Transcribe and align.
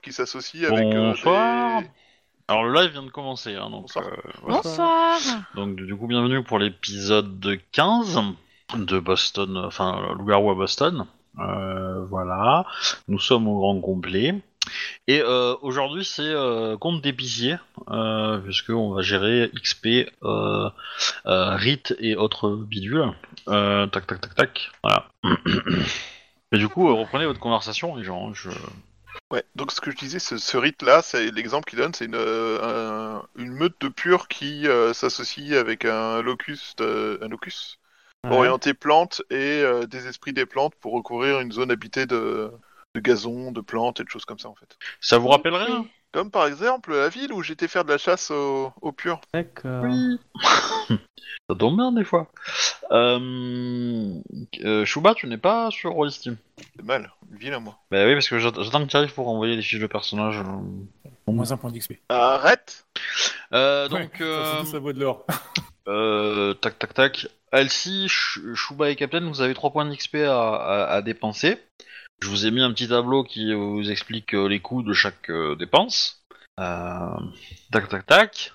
qui 0.00 0.12
s'associe 0.12 0.64
avec. 0.64 0.94
euh, 0.94 1.10
Bonsoir. 1.10 1.82
des- 1.82 1.88
Alors 2.48 2.64
le 2.64 2.72
live 2.80 2.92
vient 2.92 3.02
de 3.02 3.10
commencer, 3.10 3.54
hein, 3.54 3.68
donc, 3.70 3.82
Bonsoir. 3.82 4.06
euh, 4.06 4.16
voilà. 4.42 4.60
Bonsoir. 4.62 5.18
donc 5.54 5.76
du 5.76 5.94
coup 5.96 6.06
bienvenue 6.06 6.42
pour 6.44 6.58
l'épisode 6.58 7.58
15 7.72 8.20
de 8.76 8.98
Boston, 8.98 9.56
enfin 9.66 10.14
Loup-garou 10.18 10.50
à 10.50 10.54
Boston. 10.54 11.06
Euh, 11.38 12.04
voilà, 12.06 12.64
nous 13.08 13.18
sommes 13.18 13.48
au 13.48 13.58
grand 13.58 13.80
complet. 13.80 14.34
Et 15.08 15.20
euh, 15.20 15.56
aujourd'hui 15.62 16.04
c'est 16.04 16.22
euh, 16.22 16.76
compte 16.76 17.02
d'épicier, 17.02 17.56
euh, 17.90 18.38
puisqu'on 18.38 18.92
va 18.92 19.02
gérer 19.02 19.50
XP, 19.54 20.06
euh, 20.22 20.70
euh, 21.26 21.56
rite 21.56 21.94
et 21.98 22.14
autres 22.16 22.50
bidules. 22.50 23.06
Euh, 23.48 23.86
tac 23.88 24.06
tac 24.06 24.20
tac 24.20 24.34
tac, 24.36 24.70
voilà. 24.84 25.08
Et 26.54 26.58
du 26.58 26.68
coup, 26.68 26.88
euh, 26.90 26.92
reprenez 26.92 27.24
votre 27.24 27.40
conversation, 27.40 27.96
les 27.96 28.04
gens. 28.04 28.34
Je... 28.34 28.50
Ouais, 29.32 29.44
donc 29.54 29.72
ce 29.72 29.80
que 29.80 29.90
je 29.90 29.96
disais, 29.96 30.18
ce, 30.18 30.36
ce 30.36 30.56
rite-là, 30.58 31.00
c'est 31.02 31.30
l'exemple 31.30 31.68
qu'il 31.68 31.78
donne, 31.78 31.94
c'est 31.94 32.04
une, 32.04 32.14
euh, 32.14 33.18
un- 33.20 33.26
une 33.36 33.52
meute 33.52 33.80
de 33.80 33.88
purs 33.88 34.28
qui 34.28 34.68
euh, 34.68 34.92
s'associe 34.92 35.54
avec 35.54 35.84
un 35.86 36.20
locus, 36.22 36.74
un 36.80 37.28
locus 37.28 37.78
orienté 38.28 38.74
plantes 38.74 39.22
et 39.30 39.62
euh, 39.62 39.86
des 39.86 40.06
esprits 40.06 40.34
des 40.34 40.46
plantes 40.46 40.74
pour 40.76 40.92
recouvrir 40.92 41.40
une 41.40 41.52
zone 41.52 41.70
habitée 41.70 42.06
de, 42.06 42.52
de 42.94 43.00
gazon, 43.00 43.52
de 43.52 43.60
plantes 43.62 44.00
et 44.00 44.04
de 44.04 44.08
choses 44.10 44.26
comme 44.26 44.38
ça 44.38 44.48
en 44.50 44.54
fait. 44.54 44.76
Ça 45.00 45.18
vous 45.18 45.28
rappelle 45.28 45.54
rien? 45.54 45.86
Comme 46.12 46.30
par 46.30 46.46
exemple 46.46 46.92
la 46.94 47.08
ville 47.08 47.32
où 47.32 47.42
j'étais 47.42 47.68
faire 47.68 47.84
de 47.84 47.90
la 47.90 47.98
chasse 47.98 48.30
aux, 48.30 48.72
aux 48.82 48.92
purs. 48.92 49.20
D'accord. 49.32 49.84
Oui. 49.84 50.18
Ça 51.50 51.56
tombe 51.58 51.76
bien 51.76 51.90
des 51.92 52.04
fois. 52.04 52.28
Euh, 52.92 54.14
euh, 54.64 54.84
Chouba, 54.84 55.14
tu 55.14 55.26
n'es 55.26 55.38
pas 55.38 55.70
sur 55.70 55.92
Rollistim. 55.92 56.36
C'est 56.76 56.84
mal, 56.84 57.10
une 57.30 57.38
ville 57.38 57.52
à 57.54 57.58
moi. 57.60 57.78
Bah 57.90 58.04
oui, 58.06 58.12
parce 58.14 58.28
que 58.28 58.38
j'att- 58.38 58.60
j'attends 58.62 58.84
que 58.84 58.90
tu 58.90 58.96
arrives 58.96 59.12
pour 59.14 59.28
envoyer 59.28 59.56
les 59.56 59.62
fiches 59.62 59.80
de 59.80 59.86
personnage. 59.86 60.38
euh. 60.38 61.08
Au 61.26 61.32
moins 61.32 61.50
un 61.50 61.56
point 61.56 61.70
d'XP. 61.70 61.94
Arrête 62.08 62.84
Euh, 63.54 63.88
donc, 63.88 64.10
ça, 64.18 64.24
euh, 64.24 64.64
ça 64.64 64.78
vaut 64.78 64.92
de 64.92 65.00
l'or. 65.00 65.24
euh, 65.88 66.54
tac 66.54 66.78
tac 66.78 66.94
tac. 66.94 67.26
Elsie, 67.52 68.08
Ch- 68.08 68.38
Chouba 68.54 68.90
et 68.90 68.96
Captain, 68.96 69.26
vous 69.28 69.40
avez 69.42 69.54
3 69.54 69.70
points 69.72 69.84
d'XP 69.86 70.16
à, 70.26 70.54
à, 70.54 70.84
à 70.94 71.02
dépenser. 71.02 71.58
Je 72.22 72.28
vous 72.28 72.46
ai 72.46 72.52
mis 72.52 72.60
un 72.60 72.70
petit 72.70 72.86
tableau 72.86 73.24
qui 73.24 73.52
vous 73.52 73.90
explique 73.90 74.32
euh, 74.32 74.46
les 74.46 74.60
coûts 74.60 74.84
de 74.84 74.92
chaque 74.92 75.28
euh, 75.28 75.56
dépense. 75.56 76.24
Euh, 76.60 77.16
tac 77.72 77.88
tac 77.88 78.06
tac. 78.06 78.52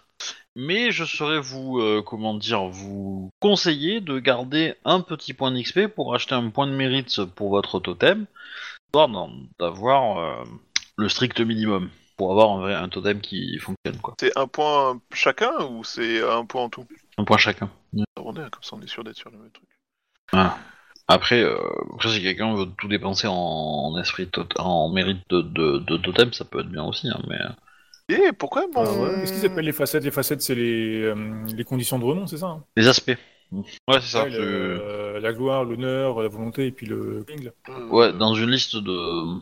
Mais 0.55 0.91
je 0.91 1.03
saurais 1.03 1.41
vous, 1.41 1.79
comment 2.03 2.33
dire, 2.33 2.63
vous 2.65 3.29
conseiller 3.39 4.01
de 4.01 4.17
garder 4.17 4.73
un 4.85 5.01
petit 5.01 5.35
point 5.35 5.51
d'XP 5.51 5.85
pour 5.85 6.15
acheter 6.15 6.33
un 6.33 6.49
point 6.49 6.65
de 6.65 6.71
mérite 6.71 7.25
pour 7.35 7.51
votre 7.51 7.79
totem, 7.79 8.25
d'avoir 8.91 10.43
le 10.97 11.09
strict 11.09 11.41
minimum 11.41 11.91
pour 12.15 12.31
avoir 12.31 12.53
un, 12.53 12.59
vrai, 12.61 12.73
un 12.73 12.89
totem 12.89 13.21
qui 13.21 13.59
fonctionne 13.59 14.01
quoi. 14.01 14.15
C'est 14.19 14.35
un 14.35 14.47
point 14.47 14.99
chacun 15.13 15.63
ou 15.65 15.83
c'est 15.83 16.27
un 16.27 16.43
point 16.43 16.63
en 16.63 16.69
tout? 16.69 16.87
Un 17.19 17.23
point 17.23 17.37
chacun. 17.37 17.69
On 18.15 18.33
est, 18.33 18.49
Comme 18.49 18.63
ça 18.63 18.75
on 18.77 18.81
est 18.81 18.87
sûr 18.87 19.03
d'être 19.03 19.17
sur 19.17 19.29
le 19.29 19.37
même 19.37 19.51
truc. 19.51 19.69
Après, 21.07 21.41
euh, 21.41 21.57
après 21.95 22.09
si 22.09 22.21
quelqu'un 22.21 22.55
veut 22.55 22.65
tout 22.77 22.87
dépenser 22.87 23.27
en, 23.27 23.33
en 23.33 23.99
esprit 23.99 24.27
tot- 24.27 24.47
en 24.57 24.89
mérite 24.89 25.19
de, 25.29 25.41
de, 25.41 25.77
de 25.79 25.97
totem, 25.97 26.33
ça 26.33 26.43
peut 26.45 26.59
être 26.59 26.69
bien 26.69 26.83
aussi, 26.83 27.09
hein, 27.09 27.21
mais 27.29 27.39
Et 28.09 28.31
pourquoi 28.33 28.65
mon... 28.67 28.81
Ah 28.83 28.93
ouais. 28.93 29.09
Qu'est-ce 29.21 29.33
qu'ils 29.33 29.45
appellent 29.45 29.65
les 29.65 29.71
facettes? 29.73 30.03
Les 30.03 30.11
facettes, 30.11 30.41
c'est 30.41 30.55
les, 30.55 31.01
euh, 31.03 31.15
les 31.55 31.63
conditions 31.63 31.99
de 31.99 32.05
renom, 32.05 32.27
c'est 32.27 32.37
ça 32.37 32.47
hein? 32.47 32.63
Les 32.75 32.87
aspects. 32.87 33.17
Ouais, 33.51 34.01
c'est 34.01 34.01
ça. 34.01 34.23
Ouais, 34.23 34.29
tu- 34.29 34.37
le- 34.39 34.81
euh, 34.81 35.19
La 35.19 35.33
gloire, 35.33 35.63
l'honneur, 35.63 36.21
la 36.21 36.27
volonté 36.27 36.67
et 36.67 36.71
puis 36.71 36.85
le. 36.85 37.25
Euh, 37.69 37.89
Ouais, 37.89 38.13
dans 38.13 38.33
une 38.33 38.51
liste 38.51 38.75
de. 38.75 39.39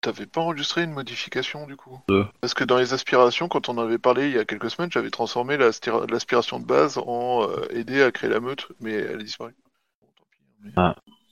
T'avais 0.00 0.26
pas 0.26 0.40
enregistré 0.40 0.82
une 0.82 0.92
modification 0.92 1.66
du 1.66 1.76
coup? 1.76 2.00
De 2.08 2.24
Parce 2.40 2.54
que 2.54 2.64
dans 2.64 2.76
les 2.76 2.92
aspirations, 2.92 3.48
quand 3.48 3.68
on 3.68 3.78
en 3.78 3.82
avait 3.82 3.98
parlé 3.98 4.26
il 4.28 4.34
y 4.34 4.38
a 4.38 4.44
quelques 4.44 4.70
semaines, 4.70 4.90
j'avais 4.90 5.10
transformé 5.10 5.56
l'aspiration 5.56 6.58
de 6.58 6.66
base 6.66 6.98
en 6.98 7.48
euh, 7.48 7.66
aider 7.70 8.02
à 8.02 8.10
créer 8.10 8.28
la 8.30 8.40
meute, 8.40 8.66
mais 8.80 8.92
elle 8.92 9.20
a 9.20 9.22
disparu. 9.22 9.54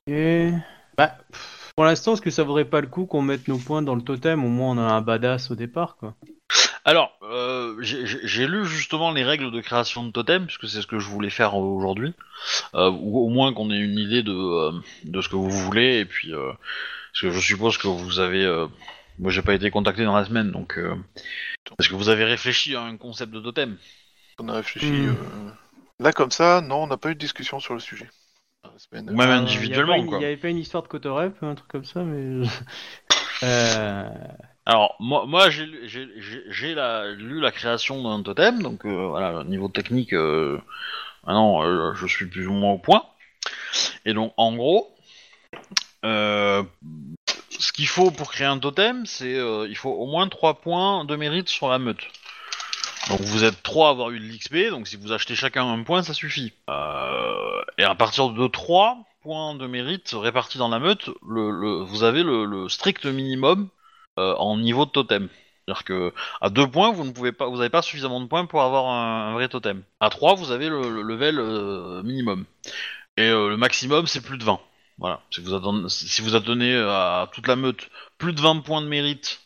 Et... 0.06 0.52
Bah, 0.96 1.16
pff, 1.30 1.72
pour 1.76 1.84
l'instant, 1.84 2.14
est-ce 2.14 2.22
que 2.22 2.30
ça 2.30 2.42
vaudrait 2.42 2.64
pas 2.64 2.80
le 2.80 2.86
coup 2.86 3.06
qu'on 3.06 3.22
mette 3.22 3.48
nos 3.48 3.58
points 3.58 3.82
dans 3.82 3.94
le 3.94 4.02
totem? 4.02 4.44
Au 4.44 4.48
moins, 4.48 4.76
on 4.76 4.78
a 4.78 4.92
un 4.92 5.00
badass 5.00 5.50
au 5.50 5.54
départ, 5.54 5.96
quoi. 5.96 6.14
Alors, 6.84 7.12
euh, 7.22 7.76
j'ai- 7.80 8.06
j'ai 8.06 8.20
j'ai 8.26 8.46
lu 8.46 8.64
justement 8.66 9.12
les 9.12 9.22
règles 9.22 9.50
de 9.52 9.60
création 9.60 10.02
de 10.02 10.10
totem, 10.10 10.46
puisque 10.46 10.66
c'est 10.66 10.82
ce 10.82 10.86
que 10.86 10.98
je 10.98 11.06
voulais 11.08 11.30
faire 11.30 11.54
aujourd'hui, 11.54 12.14
euh, 12.74 12.90
ou 12.90 13.18
au 13.20 13.28
moins 13.28 13.52
qu'on 13.52 13.70
ait 13.70 13.78
une 13.78 13.98
idée 13.98 14.22
de, 14.22 14.32
euh, 14.32 14.72
de 15.04 15.20
ce 15.20 15.28
que 15.28 15.36
vous 15.36 15.50
voulez, 15.50 15.98
et 16.00 16.04
puis 16.06 16.32
euh, 16.34 16.50
parce 17.12 17.20
que 17.20 17.30
je 17.30 17.38
suppose 17.40 17.76
que 17.78 17.86
vous 17.86 18.18
avez, 18.18 18.44
euh, 18.44 18.66
moi 19.18 19.30
j'ai 19.30 19.42
pas 19.42 19.54
été 19.54 19.70
contacté 19.70 20.04
dans 20.04 20.16
la 20.16 20.24
semaine, 20.24 20.50
donc 20.50 20.78
euh, 20.78 20.96
est-ce 21.78 21.88
que 21.88 21.94
vous 21.94 22.08
avez 22.08 22.24
réfléchi 22.24 22.74
à 22.74 22.82
un 22.82 22.96
concept 22.96 23.32
de 23.32 23.40
totem 23.40 23.76
On 24.38 24.48
a 24.48 24.54
réfléchi. 24.54 24.90
Hmm. 24.90 25.10
euh, 25.10 25.50
Là, 26.00 26.12
comme 26.12 26.30
ça, 26.30 26.62
non, 26.62 26.84
on 26.84 26.86
n'a 26.86 26.96
pas 26.96 27.10
eu 27.10 27.14
de 27.14 27.20
discussion 27.20 27.60
sur 27.60 27.74
le 27.74 27.80
sujet. 27.80 28.08
Semaine. 28.80 29.10
Ou 29.10 29.14
même 29.14 29.28
Euh, 29.30 29.36
individuellement, 29.40 29.94
y 29.96 30.00
une- 30.00 30.06
quoi. 30.06 30.18
Il 30.18 30.22
y 30.22 30.24
avait 30.24 30.36
pas 30.38 30.48
une 30.48 30.56
histoire 30.56 30.82
de 30.82 30.88
Cotorep, 30.88 31.36
un 31.42 31.54
truc 31.54 31.68
comme 31.68 31.84
ça, 31.84 32.00
mais. 32.02 32.46
euh... 33.42 34.08
Alors, 34.64 34.96
moi, 35.00 35.26
moi 35.26 35.50
j'ai 35.50 35.66
lu- 35.66 36.74
la- 36.74 37.10
lu 37.12 37.40
la 37.40 37.50
création 37.50 38.02
d'un 38.02 38.22
totem, 38.22 38.62
donc 38.62 38.86
euh, 38.86 39.06
voilà, 39.08 39.42
niveau 39.44 39.68
technique, 39.68 40.12
euh, 40.14 40.58
maintenant 41.26 41.62
euh, 41.62 41.92
je 41.94 42.06
suis 42.06 42.26
plus 42.26 42.46
ou 42.46 42.52
moins 42.52 42.72
au 42.72 42.78
point. 42.78 43.04
Et 44.06 44.14
donc, 44.14 44.32
en 44.36 44.54
gros, 44.54 44.94
euh, 46.04 46.62
ce 47.58 47.72
qu'il 47.72 47.88
faut 47.88 48.10
pour 48.10 48.30
créer 48.30 48.46
un 48.46 48.58
totem, 48.58 49.04
c'est 49.06 49.34
euh, 49.34 49.66
il 49.68 49.76
faut 49.76 49.90
au 49.90 50.06
moins 50.06 50.28
3 50.28 50.60
points 50.60 51.04
de 51.04 51.16
mérite 51.16 51.48
sur 51.48 51.68
la 51.68 51.78
meute. 51.78 52.06
Donc 53.10 53.22
vous 53.22 53.42
êtes 53.42 53.60
3 53.64 53.88
à 53.88 53.90
avoir 53.90 54.10
eu 54.10 54.20
de 54.20 54.24
l'XP, 54.24 54.70
donc 54.70 54.86
si 54.86 54.94
vous 54.94 55.10
achetez 55.10 55.34
chacun 55.34 55.68
un 55.68 55.82
point, 55.82 56.04
ça 56.04 56.14
suffit. 56.14 56.52
Euh, 56.68 57.60
et 57.76 57.82
à 57.82 57.96
partir 57.96 58.30
de 58.30 58.46
3 58.46 58.98
points 59.22 59.56
de 59.56 59.66
mérite 59.66 60.12
répartis 60.14 60.58
dans 60.58 60.68
la 60.68 60.78
meute, 60.78 61.10
vous 61.22 62.04
avez 62.04 62.22
le, 62.22 62.68
strict 62.68 63.06
minimum 63.06 63.68
euh, 64.20 64.36
en 64.36 64.56
niveau 64.56 64.86
de 64.86 64.90
totem. 64.92 65.28
C'est-à-dire 65.66 65.82
que 65.82 66.14
à 66.40 66.50
2 66.50 66.70
points, 66.70 66.92
vous 66.92 67.04
ne 67.04 67.30
pas, 67.32 67.50
n'avez 67.50 67.68
pas 67.68 67.82
suffisamment 67.82 68.20
de 68.20 68.26
points 68.26 68.46
pour 68.46 68.62
avoir 68.62 68.86
un, 68.86 69.32
vrai 69.32 69.48
totem. 69.48 69.82
À 69.98 70.08
3, 70.08 70.36
vous 70.36 70.52
avez 70.52 70.68
le, 70.68 70.88
le 70.88 71.02
level 71.02 71.40
euh, 71.40 72.04
minimum. 72.04 72.44
Et 73.16 73.28
le 73.28 73.56
maximum, 73.56 74.06
c'est 74.06 74.20
plus 74.20 74.38
de 74.38 74.44
20. 74.44 74.60
Voilà. 74.98 75.20
Si 75.30 75.40
vous, 75.40 75.54
attendez, 76.36 76.76
à 76.76 77.28
toute 77.32 77.48
la 77.48 77.56
meute 77.56 77.90
plus 78.18 78.32
de 78.32 78.40
20 78.40 78.60
points 78.60 78.82
de 78.82 78.86
mérite 78.86 79.40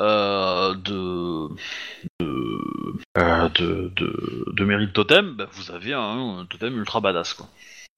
de, 0.00 0.74
de, 0.74 1.48
euh, 3.18 3.48
de, 3.50 3.90
de, 3.96 4.44
de 4.52 4.64
mérite 4.64 4.92
totem, 4.92 5.34
bah, 5.36 5.46
vous 5.52 5.70
avez 5.70 5.92
un, 5.92 6.38
un 6.40 6.46
totem 6.46 6.76
ultra 6.76 7.00
badass. 7.00 7.34
Quoi. 7.34 7.46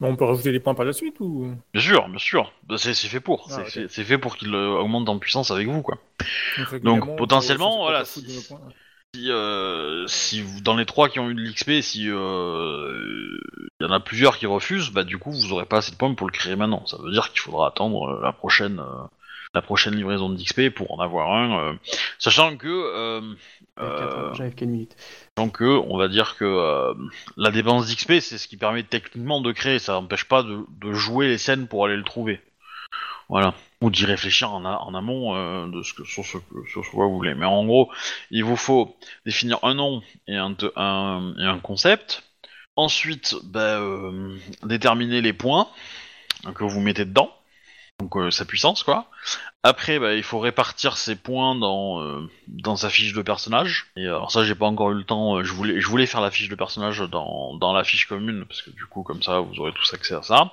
Bon, 0.01 0.09
on 0.09 0.17
peut 0.17 0.25
rajouter 0.25 0.53
des 0.53 0.61
points 0.61 0.75
par 0.75 0.85
la 0.85 0.93
suite 0.93 1.21
ou? 1.21 1.51
Bien 1.73 1.83
sûr, 1.83 2.09
bien 2.09 2.19
sûr. 2.19 2.53
Bah, 2.69 2.77
C'est 2.79 2.95
c'est 2.95 3.09
fait 3.09 3.21
pour. 3.21 3.47
Ah, 3.51 3.55
c'est 3.55 3.61
ok. 3.63 3.71
fait- 3.71 3.89
c'est 3.89 4.05
fait 4.05 4.19
pour 4.19 4.37
qu'il 4.37 4.55
euh, 4.55 4.79
augmente 4.79 5.09
en 5.09 5.19
puissance 5.19 5.51
avec 5.51 5.69
vous. 5.69 5.83
quoi. 5.83 5.99
peut- 6.83 7.17
potentiellement, 7.17 7.79
voilà, 7.79 8.05
si- 8.05 8.27
si, 9.15 9.31
euh, 9.31 10.07
si 10.07 10.43
vous, 10.43 10.61
dans 10.61 10.77
les 10.77 10.85
trois 10.87 11.09
qui 11.09 11.19
ont 11.19 11.31
eu 11.31 11.35
de 11.35 11.41
l'XP, 11.41 11.81
si 11.81 12.09
euh, 12.11 13.39
il 13.81 13.87
y 13.87 13.89
en 13.89 13.93
a 13.93 14.01
plusieurs 14.01 14.37
qui 14.39 14.47
refusent, 14.47 14.91
bah 14.91 15.05
du 15.05 15.19
coup 15.19 15.31
vous 15.33 15.53
aurez 15.53 15.65
pas 15.67 15.79
assez 15.79 15.93
de 15.93 15.97
points 15.97 16.15
pour 16.15 16.27
le 16.27 16.33
créer 16.33 16.57
maintenant. 16.57 16.85
Ça 16.87 16.99
veut 17.03 17.11
dire 17.11 17.31
qu'il 17.31 17.41
faudra 17.41 17.69
attendre 17.69 18.09
euh, 18.19 18.23
la 18.23 18.33
prochaine 18.33 18.81
euh, 18.81 19.05
la 19.57 19.63
prochaine 19.63 19.95
livraison 19.97 20.29
d'XP 20.29 20.69
pour 20.69 20.93
en 20.93 21.01
avoir 21.01 21.33
un, 21.33 21.59
euh, 21.59 21.73
sachant 22.19 22.57
que 22.59 22.69
J'arrive 24.35 24.55
qu'à 24.55 24.65
une 24.67 24.71
minute. 24.71 24.97
sachant 25.37 25.49
que 25.51 25.65
on 25.65 25.97
va 25.97 26.09
dire 26.09 26.37
que 26.37 26.45
euh, 26.45 26.93
la 27.39 27.51
dépense 27.51 27.87
d'XP 27.89 28.21
c'est 28.21 28.37
ce 28.39 28.49
qui 28.49 28.59
permet 28.59 28.83
techniquement 28.83 29.41
de 29.41 29.53
créer, 29.53 29.79
ça 29.79 29.93
n'empêche 29.95 30.27
pas 30.27 30.43
de, 30.43 30.59
de 30.83 30.93
jouer 30.93 31.29
les 31.29 31.39
scènes 31.39 31.69
pour 31.69 31.87
aller 31.87 31.97
le 31.97 32.05
trouver. 32.05 32.41
Voilà. 33.31 33.55
Ou 33.81 33.91
d'y 33.91 34.05
réfléchir 34.05 34.53
en, 34.53 34.65
a- 34.65 34.79
en 34.79 34.95
amont 34.95 35.35
euh, 35.35 35.67
de 35.69 35.83
ce 35.83 35.93
que, 35.95 36.05
sur, 36.05 36.25
ce, 36.25 36.37
que- 36.39 36.69
sur 36.71 36.85
ce 36.85 36.91
que 36.91 36.97
vous 36.97 37.17
voulez. 37.17 37.35
Mais 37.35 37.45
en 37.47 37.65
gros, 37.65 37.91
il 38.31 38.45
vous 38.45 38.57
faut 38.57 38.95
définir 39.25 39.59
un 39.65 39.75
nom 39.75 40.01
et 40.29 40.37
un, 40.37 40.55
te- 40.55 40.73
un, 40.77 41.35
et 41.39 41.45
un 41.45 41.59
concept. 41.59 42.23
Ensuite, 42.77 43.35
bah, 43.45 43.81
euh, 43.81 44.37
déterminer 44.63 45.21
les 45.23 45.33
points 45.33 45.67
que 46.55 46.63
vous 46.65 46.81
mettez 46.81 47.05
dedans. 47.05 47.33
Donc 48.01 48.17
euh, 48.17 48.31
sa 48.31 48.45
puissance, 48.45 48.83
quoi. 48.83 49.07
Après, 49.63 49.99
bah, 49.99 50.15
il 50.15 50.23
faut 50.23 50.39
répartir 50.39 50.97
ses 50.99 51.17
points 51.17 51.55
dans, 51.55 52.03
euh, 52.03 52.31
dans 52.47 52.77
sa 52.77 52.91
fiche 52.91 53.15
de 53.15 53.23
personnage. 53.23 53.87
Et 53.97 54.05
euh, 54.05 54.17
alors 54.17 54.31
ça, 54.31 54.45
j'ai 54.45 54.55
pas 54.55 54.67
encore 54.67 54.91
eu 54.91 54.95
le 54.97 55.05
temps. 55.05 55.39
euh, 55.39 55.45
Je 55.45 55.53
voulais, 55.53 55.81
je 55.81 55.89
voulais 55.89 56.07
faire 56.07 56.21
la 56.21 56.31
fiche 56.31 56.49
de 56.49 56.55
personnage 56.55 57.01
dans, 57.11 57.55
dans 57.55 57.73
la 57.73 57.85
fiche 57.85 58.07
commune 58.07 58.45
parce 58.47 58.61
que 58.63 58.71
du 58.71 58.85
coup, 58.87 59.03
comme 59.03 59.23
ça, 59.23 59.41
vous 59.41 59.59
aurez 59.61 59.73
tous 59.73 59.95
accès 59.95 60.15
à 60.15 60.23
ça. 60.23 60.53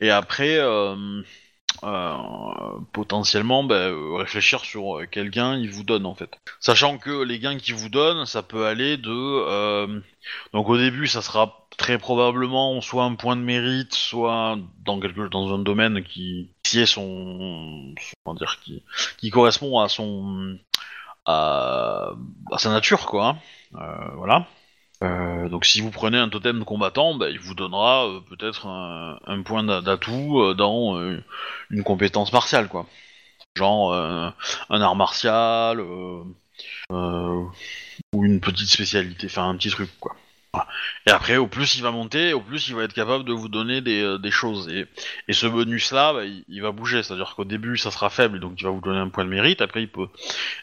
Et 0.00 0.10
après, 0.10 0.58
potentiellement, 2.92 3.64
bah, 3.64 3.90
réfléchir 4.16 4.60
sur 4.64 5.00
quel 5.10 5.30
gain 5.30 5.56
il 5.56 5.70
vous 5.70 5.84
donne 5.84 6.06
en 6.06 6.14
fait. 6.14 6.38
Sachant 6.60 6.98
que 6.98 7.22
les 7.22 7.38
gains 7.38 7.58
qu'il 7.58 7.74
vous 7.74 7.88
donne, 7.88 8.26
ça 8.26 8.42
peut 8.42 8.66
aller 8.66 8.96
de. 8.96 10.02
donc 10.52 10.68
au 10.68 10.76
début, 10.76 11.06
ça 11.06 11.22
sera 11.22 11.66
très 11.76 11.98
probablement 11.98 12.80
soit 12.80 13.04
un 13.04 13.14
point 13.14 13.36
de 13.36 13.42
mérite, 13.42 13.94
soit 13.94 14.58
dans 14.84 14.98
quelque 15.00 15.28
dans 15.28 15.54
un 15.54 15.58
domaine 15.60 16.02
qui 16.02 16.50
qui 19.18 19.30
correspond 19.30 19.80
à 19.80 19.88
son, 19.88 20.58
à, 21.26 22.12
sa 22.56 22.70
nature, 22.70 23.06
quoi. 23.06 23.28
hein. 23.28 23.38
Euh, 23.74 24.10
voilà. 24.16 24.46
Euh, 25.04 25.48
donc 25.48 25.64
si 25.64 25.80
vous 25.80 25.90
prenez 25.90 26.18
un 26.18 26.28
totem 26.28 26.58
de 26.58 26.64
combattant, 26.64 27.14
bah, 27.14 27.30
il 27.30 27.38
vous 27.38 27.54
donnera 27.54 28.08
euh, 28.08 28.20
peut-être 28.20 28.66
un, 28.66 29.42
point 29.42 29.62
d'a- 29.62 29.80
d'atout 29.80 30.54
dans 30.54 30.98
une 31.70 31.84
compétence 31.84 32.32
martiale, 32.32 32.68
quoi. 32.68 32.86
Genre 33.56 33.92
un 33.94 34.80
art 34.80 34.96
martial 34.96 35.80
ou 35.80 36.34
une 38.24 38.40
petite 38.40 38.68
spécialité, 38.68 39.26
enfin 39.26 39.48
un 39.48 39.56
petit 39.56 39.70
truc, 39.70 39.90
quoi. 40.00 40.16
Voilà. 40.58 40.66
Et 41.06 41.10
après, 41.10 41.36
au 41.36 41.46
plus 41.46 41.76
il 41.76 41.82
va 41.82 41.90
monter, 41.90 42.32
au 42.32 42.40
plus 42.40 42.68
il 42.68 42.74
va 42.74 42.84
être 42.84 42.92
capable 42.94 43.24
de 43.24 43.32
vous 43.32 43.48
donner 43.48 43.80
des, 43.80 44.02
euh, 44.02 44.18
des 44.18 44.30
choses. 44.30 44.68
Et, 44.68 44.86
et 45.28 45.32
ce 45.32 45.46
bonus-là, 45.46 46.12
bah, 46.14 46.24
il, 46.24 46.44
il 46.48 46.62
va 46.62 46.72
bouger. 46.72 47.02
C'est-à-dire 47.02 47.34
qu'au 47.36 47.44
début, 47.44 47.76
ça 47.76 47.90
sera 47.90 48.10
faible, 48.10 48.40
donc 48.40 48.60
il 48.60 48.64
va 48.64 48.70
vous 48.70 48.80
donner 48.80 48.98
un 48.98 49.08
point 49.08 49.24
de 49.24 49.30
mérite. 49.30 49.60
Après, 49.62 49.82
il 49.82 49.88
peut 49.90 50.08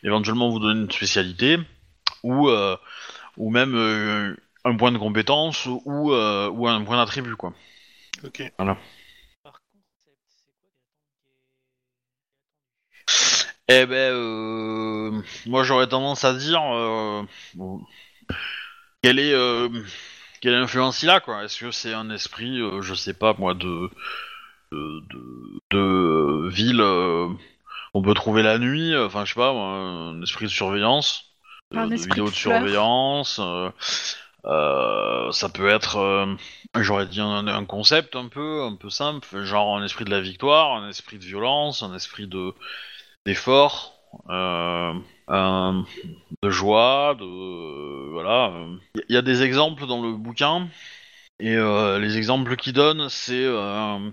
éventuellement 0.04 0.50
vous 0.50 0.60
donner 0.60 0.82
une 0.82 0.92
spécialité 0.92 1.58
ou 2.24 2.50
euh, 2.50 2.78
ou 3.38 3.52
même 3.52 3.76
euh, 3.76 4.36
un 4.66 4.76
point 4.78 4.92
de 4.92 4.98
compétence 4.98 5.66
ou, 5.68 6.14
euh, 6.14 6.50
ou 6.50 6.68
un 6.68 6.84
point 6.84 6.98
d'attribut 6.98 7.36
quoi. 7.36 7.54
Ok. 8.24 8.44
Par 9.44 9.60
concept, 9.62 10.20
c'est 10.28 10.46
quoi 10.46 10.66
Eh 13.68 13.86
ben 13.86 14.14
euh, 14.14 15.22
moi 15.46 15.64
j'aurais 15.64 15.88
tendance 15.88 16.24
à 16.24 16.34
dire 16.34 16.62
euh, 16.74 17.24
bon, 17.56 17.82
quelle 19.06 19.20
est 19.20 19.34
euh, 19.34 19.70
quelle 20.42 20.56
influence 20.56 21.04
il 21.04 21.12
a 21.12 21.20
quoi? 21.20 21.44
Est-ce 21.44 21.60
que 21.60 21.70
c'est 21.70 21.94
un 21.94 22.10
esprit 22.10 22.60
euh, 22.60 22.82
je 22.82 22.96
sais 22.96 23.14
pas 23.14 23.36
moi 23.38 23.54
de 23.54 23.90
de, 24.72 25.00
de, 25.12 25.62
de, 25.70 25.78
euh, 25.78 26.50
ville 26.50 26.82
euh, 26.82 27.30
qu'on 27.94 28.02
peut 28.02 28.16
trouver 28.16 28.42
la 28.42 28.58
nuit, 28.58 28.98
enfin 28.98 29.24
je 29.24 29.34
sais 29.34 29.40
pas 29.40 29.54
moi, 29.54 29.68
un 29.68 30.22
esprit 30.24 30.46
de 30.46 30.50
surveillance, 30.50 31.36
Un 31.72 31.86
de 31.88 31.96
vidéo 31.96 32.26
de 32.26 32.34
surveillance. 32.36 33.40
euh, 34.46 35.32
ça 35.32 35.50
peut 35.50 35.70
être, 35.70 35.98
euh, 35.98 36.36
j'aurais 36.80 37.06
dit 37.06 37.22
un, 37.22 37.48
un 37.48 37.66
concept 37.66 38.16
un 38.16 38.28
peu, 38.28 38.64
un 38.64 38.76
peu 38.76 38.90
simple, 38.90 39.44
genre 39.44 39.78
un 39.78 39.84
esprit 39.86 40.06
de 40.06 40.10
la 40.12 40.22
victoire, 40.22 40.74
un 40.74 40.90
esprit 40.90 41.20
de 41.20 41.26
violence, 41.26 41.84
un 41.84 41.96
esprit 41.96 42.28
de 42.28 42.54
d'effort, 43.26 43.94
euh, 44.30 44.94
un- 45.28 45.86
de 46.44 46.50
joie, 46.50 47.16
de 47.20 48.12
voilà. 48.12 48.54
Il 49.10 49.14
y 49.16 49.18
a 49.18 49.22
des 49.22 49.44
exemples 49.44 49.88
dans 49.88 50.02
le 50.02 50.14
bouquin 50.14 50.68
et 51.40 51.56
euh, 51.56 52.00
les 52.00 52.18
exemples 52.18 52.56
qu'il 52.56 52.74
donne, 52.74 53.10
c'est 53.10 53.46
euh, 53.46 54.12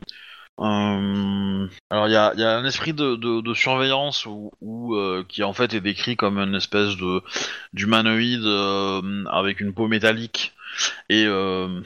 alors 0.58 2.08
il 2.08 2.12
y 2.12 2.16
a, 2.16 2.32
il 2.34 2.40
y 2.40 2.44
a 2.44 2.56
un 2.56 2.64
esprit 2.64 2.92
de, 2.92 3.16
de, 3.16 3.40
de 3.40 3.54
surveillance 3.54 4.26
où, 4.26 4.52
où, 4.60 4.94
euh, 4.96 5.24
qui 5.28 5.42
en 5.42 5.52
fait 5.52 5.74
est 5.74 5.80
décrit 5.80 6.16
comme 6.16 6.38
une 6.38 6.54
espèce 6.54 6.96
de 6.96 7.22
d'humanoïde 7.72 8.44
euh, 8.44 9.24
avec 9.30 9.60
une 9.60 9.72
peau 9.72 9.88
métallique 9.88 10.52
et 11.08 11.24
euh, 11.26 11.80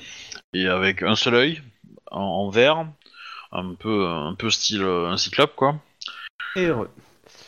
et 0.52 0.66
avec 0.66 1.02
un 1.02 1.16
seul 1.16 1.34
œil 1.34 1.62
en, 2.10 2.20
en 2.20 2.50
verre, 2.50 2.86
un 3.52 3.74
peu 3.74 4.06
un 4.06 4.34
peu 4.34 4.50
style 4.50 4.82
euh, 4.82 5.08
un 5.08 5.16
cyclope 5.16 5.54
quoi. 5.54 5.76
Et 6.56 6.66
heureux. 6.66 6.90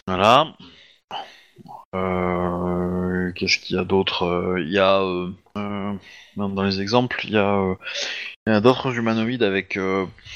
Voilà. 0.06 0.54
Euh, 1.94 3.32
Qu'est-ce 3.32 3.58
qu'il 3.58 3.76
y 3.76 3.78
a 3.78 3.84
d'autre 3.84 4.24
Euh, 4.24 4.60
Il 4.60 4.70
y 4.70 4.78
a 4.78 5.00
euh, 5.00 5.30
dans 6.36 6.62
les 6.62 6.80
exemples, 6.80 7.20
il 7.24 7.32
y 7.32 7.36
a, 7.36 8.60
d'autres 8.60 8.94
humanoïdes 8.94 9.42
avec 9.42 9.78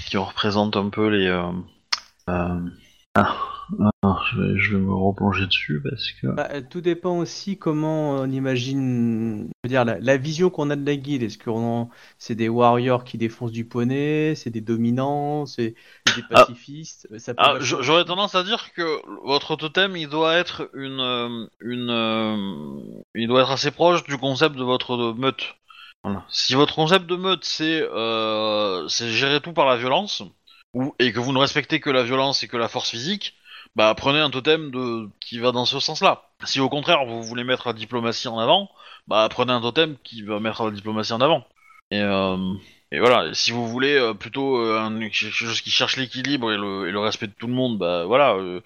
qui 0.06 0.16
représentent 0.16 0.76
un 0.76 0.88
peu 0.88 1.08
les. 1.08 1.30
Ah, 3.14 3.36
ah, 4.02 4.18
je, 4.30 4.40
vais, 4.40 4.58
je 4.58 4.76
vais 4.76 4.82
me 4.82 4.92
replonger 4.92 5.46
dessus 5.46 5.80
parce 5.82 6.10
que. 6.12 6.26
Bah, 6.28 6.48
euh, 6.52 6.62
tout 6.68 6.80
dépend 6.80 7.18
aussi 7.18 7.58
comment 7.58 8.12
on 8.12 8.30
imagine, 8.30 9.48
je 9.48 9.58
veux 9.64 9.68
dire, 9.68 9.84
la, 9.84 9.98
la 9.98 10.16
vision 10.16 10.50
qu'on 10.50 10.70
a 10.70 10.76
de 10.76 10.86
la 10.86 10.96
guilde. 10.96 11.22
Est-ce 11.22 11.38
que 11.38 11.50
c'est 12.18 12.34
des 12.34 12.48
warriors 12.48 13.04
qui 13.04 13.18
défoncent 13.18 13.52
du 13.52 13.64
poney, 13.64 14.34
c'est 14.34 14.50
des 14.50 14.60
dominants, 14.60 15.46
c'est 15.46 15.74
des 16.16 16.22
Ah. 16.30 16.46
pacifistes 16.46 17.08
Euh, 17.12 17.18
ça 17.18 17.34
peut 17.34 17.42
Ah, 17.44 17.56
j'aurais 17.60 18.04
tendance 18.04 18.34
à 18.34 18.42
dire 18.44 18.72
que 18.72 19.00
votre 19.26 19.56
totem, 19.56 19.96
il 19.96 20.08
doit 20.08 20.34
être 20.34 20.70
une, 20.74 21.00
euh, 21.00 21.46
une, 21.60 21.90
euh, 21.90 22.80
il 23.14 23.28
doit 23.28 23.42
être 23.42 23.50
assez 23.50 23.70
proche 23.70 24.04
du 24.04 24.16
concept 24.16 24.56
de 24.56 24.64
votre 24.64 25.14
meute. 25.16 25.56
Voilà. 26.02 26.24
Si 26.28 26.54
votre 26.54 26.74
concept 26.74 27.06
de 27.06 27.14
meute 27.16 27.44
c'est, 27.44 27.82
euh, 27.82 28.88
c'est 28.88 29.08
gérer 29.10 29.40
tout 29.40 29.52
par 29.52 29.66
la 29.66 29.76
violence, 29.76 30.22
ou 30.74 30.94
et 30.98 31.12
que 31.12 31.20
vous 31.20 31.32
ne 31.32 31.38
respectez 31.38 31.80
que 31.80 31.90
la 31.90 32.02
violence 32.02 32.42
et 32.42 32.48
que 32.48 32.56
la 32.56 32.68
force 32.68 32.90
physique, 32.90 33.34
bah 33.76 33.94
prenez 33.96 34.18
un 34.20 34.30
totem 34.30 34.70
de 34.70 35.08
qui 35.20 35.38
va 35.38 35.52
dans 35.52 35.64
ce 35.64 35.80
sens-là. 35.80 36.22
Si 36.44 36.60
au 36.60 36.68
contraire 36.68 37.04
vous 37.06 37.22
voulez 37.22 37.44
mettre 37.44 37.66
la 37.68 37.72
diplomatie 37.74 38.28
en 38.28 38.38
avant, 38.38 38.70
bah 39.08 39.26
prenez 39.30 39.52
un 39.52 39.60
totem 39.60 39.96
qui 40.04 40.22
va 40.22 40.40
mettre 40.40 40.64
la 40.64 40.70
diplomatie 40.70 41.12
en 41.12 41.20
avant. 41.20 41.44
Et 41.90 42.00
euh, 42.00 42.36
et 42.90 42.98
voilà, 42.98 43.32
si 43.34 43.52
vous 43.52 43.66
voulez 43.68 43.94
euh, 43.96 44.12
plutôt 44.14 44.58
euh, 44.58 44.78
un- 44.78 44.98
quelque 45.00 45.14
chose 45.30 45.60
qui 45.62 45.70
cherche 45.70 45.96
l'équilibre 45.96 46.52
et 46.52 46.56
le, 46.58 46.88
et 46.88 46.92
le 46.92 46.98
respect 47.00 47.26
de 47.26 47.32
tout 47.38 47.46
le 47.46 47.54
monde, 47.54 47.78
bah 47.78 48.04
voilà, 48.04 48.34
euh, 48.34 48.60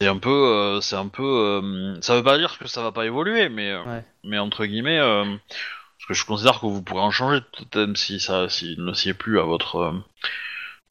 c'est 0.00 0.06
un 0.06 0.18
peu, 0.18 0.30
euh, 0.30 0.80
c'est 0.80 0.94
un 0.94 1.08
peu, 1.08 1.22
euh, 1.24 2.00
ça 2.00 2.14
veut 2.14 2.22
pas 2.22 2.38
dire 2.38 2.58
que 2.58 2.68
ça 2.68 2.82
va 2.82 2.92
pas 2.92 3.06
évoluer, 3.06 3.48
mais, 3.48 3.74
Ouais. 3.74 4.04
mais 4.22 4.38
entre 4.38 4.64
guillemets, 4.66 5.00
euh, 5.00 5.24
parce 5.48 6.06
que 6.08 6.14
je 6.14 6.24
considère 6.24 6.60
que 6.60 6.66
vous 6.66 6.80
pourrez 6.82 7.00
en 7.02 7.10
changer 7.10 7.40
de 7.40 7.44
totem 7.56 7.96
si 7.96 8.20
ça, 8.20 8.48
s'il 8.48 8.84
ne 8.84 8.92
s'y 8.92 9.08
est 9.08 9.14
plus 9.14 9.40
à 9.40 9.42
votre, 9.42 9.76
euh, 9.76 9.92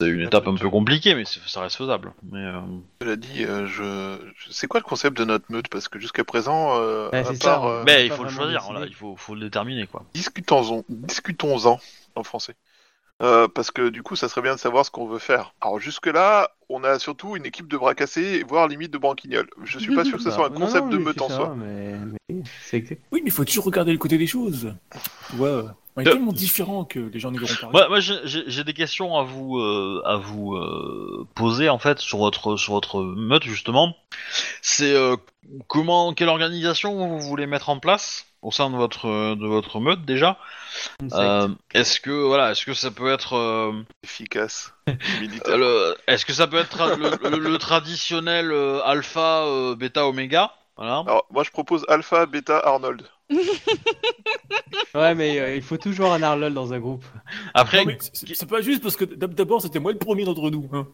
c'est 0.00 0.08
une 0.08 0.22
étape 0.22 0.46
un 0.48 0.54
peu 0.56 0.68
compliquée, 0.70 1.14
mais 1.14 1.24
ça 1.24 1.60
reste 1.60 1.76
faisable. 1.76 2.12
Mais 2.30 2.38
euh, 2.40 2.60
Cela 3.00 3.16
dit, 3.16 3.44
euh, 3.44 3.66
je... 3.66 4.18
c'est 4.50 4.66
quoi 4.66 4.80
le 4.80 4.84
concept 4.84 5.16
de 5.16 5.24
notre 5.24 5.46
meute? 5.50 5.68
Parce 5.68 5.88
que 5.88 5.98
jusqu'à 5.98 6.24
présent, 6.24 6.78
euh, 6.80 7.08
Ouais, 7.10 7.18
à 7.18 7.24
c'est 7.24 7.42
part, 7.42 7.62
ça, 7.62 7.68
euh, 7.68 7.82
mais 7.86 8.06
il 8.06 8.12
faut 8.12 8.24
le 8.24 8.30
choisir, 8.30 8.62
voilà, 8.68 8.86
il 8.86 8.94
faut, 8.94 9.16
faut 9.16 9.34
le 9.34 9.40
déterminer 9.40 9.86
quoi. 9.86 10.04
discutons-en, 10.14 10.84
discutons-en 10.88 11.78
en 12.16 12.22
français. 12.24 12.54
Euh, 13.22 13.46
parce 13.46 13.70
que 13.70 13.90
du 13.90 14.02
coup, 14.02 14.16
ça 14.16 14.28
serait 14.28 14.42
bien 14.42 14.56
de 14.56 14.60
savoir 14.60 14.84
ce 14.84 14.90
qu'on 14.90 15.06
veut 15.06 15.20
faire. 15.20 15.54
Alors 15.60 15.78
jusque-là, 15.78 16.50
on 16.68 16.82
a 16.82 16.98
surtout 16.98 17.36
une 17.36 17.46
équipe 17.46 17.68
de 17.68 17.76
bras 17.76 17.94
cassés, 17.94 18.42
voire 18.42 18.66
limite 18.66 18.92
de 18.92 18.98
branquignoles. 18.98 19.48
Je 19.62 19.78
suis 19.78 19.94
pas 19.94 20.04
sûr 20.04 20.18
que 20.18 20.24
ce 20.24 20.32
soit 20.32 20.48
un 20.48 20.50
concept 20.50 20.86
non, 20.86 20.90
de 20.90 20.98
meute 20.98 21.22
en 21.22 21.28
ça, 21.28 21.36
soi. 21.36 21.54
Mais, 21.56 21.94
mais. 22.28 22.42
Oui, 23.12 23.20
mais 23.22 23.26
il 23.26 23.30
faut 23.30 23.44
toujours 23.44 23.66
regarder 23.66 23.92
le 23.92 23.98
côté 23.98 24.18
des 24.18 24.26
choses. 24.26 24.74
Tu 25.30 25.36
vois, 25.36 25.76
on 25.96 26.00
est 26.02 26.08
Euh. 26.08 26.12
tellement 26.12 26.32
différents 26.32 26.84
que 26.84 26.98
les 26.98 27.20
gens 27.20 27.30
n'y 27.30 27.38
verront 27.38 27.54
pas. 27.60 27.70
Moi, 27.70 27.88
moi 27.88 28.00
j'ai- 28.00 28.64
des 28.64 28.74
questions 28.74 29.16
à 29.16 29.22
vous 29.22 29.58
euh, 29.58 30.02
à 30.04 30.16
vous 30.16 30.54
euh, 30.56 31.26
poser 31.34 31.68
en 31.68 31.78
fait 31.78 31.98
sur 32.00 32.18
votre 32.18 32.56
sur 32.56 32.72
votre 32.72 33.02
meute 33.02 33.44
justement. 33.44 33.94
C'est 34.62 34.92
euh, 34.94 35.16
comment 35.68 36.12
quelle 36.14 36.28
organisation 36.28 37.06
vous 37.08 37.20
voulez 37.20 37.46
mettre 37.46 37.68
en 37.68 37.78
place 37.78 38.26
au 38.42 38.50
sein 38.50 38.70
de 38.70 38.76
votre 38.76 39.34
de 39.34 39.46
votre 39.46 39.80
meute 39.80 40.04
déjà? 40.04 40.38
Euh, 41.12 41.48
est-ce 41.72 42.00
que 42.00 42.10
voilà 42.10 42.50
est-ce 42.50 42.64
que 42.66 42.74
ça 42.74 42.90
peut 42.90 43.12
être 43.12 43.34
euh, 43.36 43.72
Efficace, 44.02 44.72
est-ce 46.08 46.24
que 46.26 46.32
ça 46.32 46.46
peut 46.48 46.56
être 46.58 46.96
le, 46.96 47.30
le- 47.30 47.38
le 47.38 47.58
traditionnel 47.58 48.50
euh, 48.50 48.80
alpha 48.84 49.44
euh, 49.44 49.74
bêta 49.76 50.06
oméga? 50.06 50.52
Voilà. 50.76 51.04
Alors 51.06 51.24
moi, 51.30 51.44
je 51.44 51.50
propose 51.50 51.84
Alpha, 51.88 52.26
Beta, 52.26 52.58
Arnold. 52.58 53.08
Ouais, 54.94 55.14
mais 55.14 55.38
euh, 55.40 55.56
il 55.56 55.62
faut 55.62 55.76
toujours 55.76 56.12
un 56.12 56.22
Arlol 56.22 56.52
dans 56.54 56.72
un 56.72 56.78
groupe. 56.78 57.04
Après 57.52 57.84
mais 57.84 57.98
c'est 58.12 58.48
pas 58.48 58.60
juste 58.60 58.82
parce 58.82 58.96
que 58.96 59.04
d'ab- 59.04 59.34
d'abord 59.34 59.60
c'était 59.60 59.80
moi 59.80 59.92
le 59.92 59.98
premier 59.98 60.24
d'entre 60.24 60.50
nous. 60.50 60.68
hein. 60.72 60.86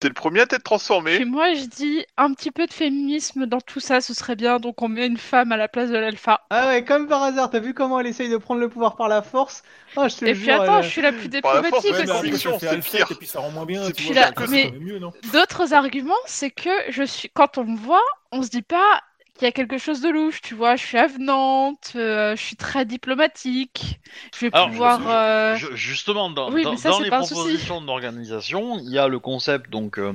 T'es 0.00 0.08
le 0.08 0.14
premier 0.14 0.40
à 0.40 0.46
t'être 0.46 0.64
transformé. 0.64 1.16
Puis 1.16 1.24
moi, 1.24 1.54
je 1.54 1.64
dis 1.66 2.04
un 2.16 2.32
petit 2.34 2.50
peu 2.50 2.66
de 2.66 2.72
féminisme 2.72 3.46
dans 3.46 3.60
tout 3.60 3.78
ça, 3.78 4.00
ce 4.00 4.14
serait 4.14 4.34
bien. 4.34 4.58
Donc 4.58 4.82
on 4.82 4.88
met 4.88 5.06
une 5.06 5.16
femme 5.16 5.52
à 5.52 5.56
la 5.56 5.68
place 5.68 5.90
de 5.90 5.96
l'alpha. 5.96 6.40
Ah 6.50 6.68
ouais, 6.68 6.84
comme 6.84 7.06
par 7.06 7.22
hasard, 7.22 7.50
t'as 7.50 7.60
vu 7.60 7.72
comment 7.74 8.00
elle 8.00 8.08
essaye 8.08 8.28
de 8.28 8.36
prendre 8.36 8.60
le 8.60 8.68
pouvoir 8.68 8.96
par 8.96 9.08
la 9.08 9.22
force? 9.22 9.62
Oh, 9.96 10.06
je 10.08 10.16
te 10.16 10.24
Et 10.24 10.34
jure, 10.34 10.42
puis 10.44 10.50
attends, 10.50 10.78
elle- 10.78 10.84
je 10.84 10.88
suis 10.88 11.02
la 11.02 11.12
plus 11.12 11.28
Par 11.40 11.54
la 11.54 11.62
force, 11.64 11.84
diplomatique 11.84 11.92
ouais, 11.92 11.98
mais 12.06 12.12
mais 12.22 12.30
conviction, 12.30 12.58
c'est 12.58 12.68
Alfred, 12.68 13.06
pire. 13.06 13.12
Et 13.12 13.14
puis 13.18 13.26
ça 13.28 13.40
rend 13.40 13.50
moins 13.50 13.66
bien. 13.66 13.84
C'est 13.86 13.92
tu 13.92 14.02
pire. 14.04 14.12
vois, 14.14 14.22
Puis 14.32 14.46
ça 14.46 14.56
là, 14.56 14.62
reste 14.64 14.80
mieux, 14.80 14.98
non? 14.98 15.12
D'autres 15.32 15.72
arguments, 15.72 16.14
c'est 16.26 16.50
que 16.50 16.70
je 16.90 17.02
suis. 17.04 17.30
Quand 17.32 17.58
on 17.58 17.64
me 17.64 17.76
voit, 17.76 18.02
on 18.32 18.42
se 18.42 18.48
dit 18.50 18.62
pas 18.62 19.00
y 19.44 19.46
a 19.46 19.52
quelque 19.52 19.78
chose 19.78 20.00
de 20.00 20.08
louche, 20.08 20.40
tu 20.40 20.54
vois. 20.54 20.76
Je 20.76 20.84
suis 20.84 20.98
avenante, 20.98 21.92
euh, 21.96 22.36
je 22.36 22.42
suis 22.42 22.56
très 22.56 22.84
diplomatique. 22.84 24.00
Je 24.34 24.46
vais 24.46 24.50
Alors, 24.52 24.68
pouvoir. 24.70 25.00
je- 25.00 25.08
euh, 25.08 25.56
Je- 25.56 25.74
justement, 25.76 26.30
dans, 26.30 26.50
Oui, 26.52 26.62
dans- 26.62 26.76
ça, 26.76 26.90
les 27.02 27.10
propositions 27.10 27.80
d'organisation, 27.80 28.78
il 28.78 28.90
y 28.90 28.98
a 28.98 29.08
le 29.08 29.18
concept 29.18 29.70
donc 29.70 29.98
euh, 29.98 30.12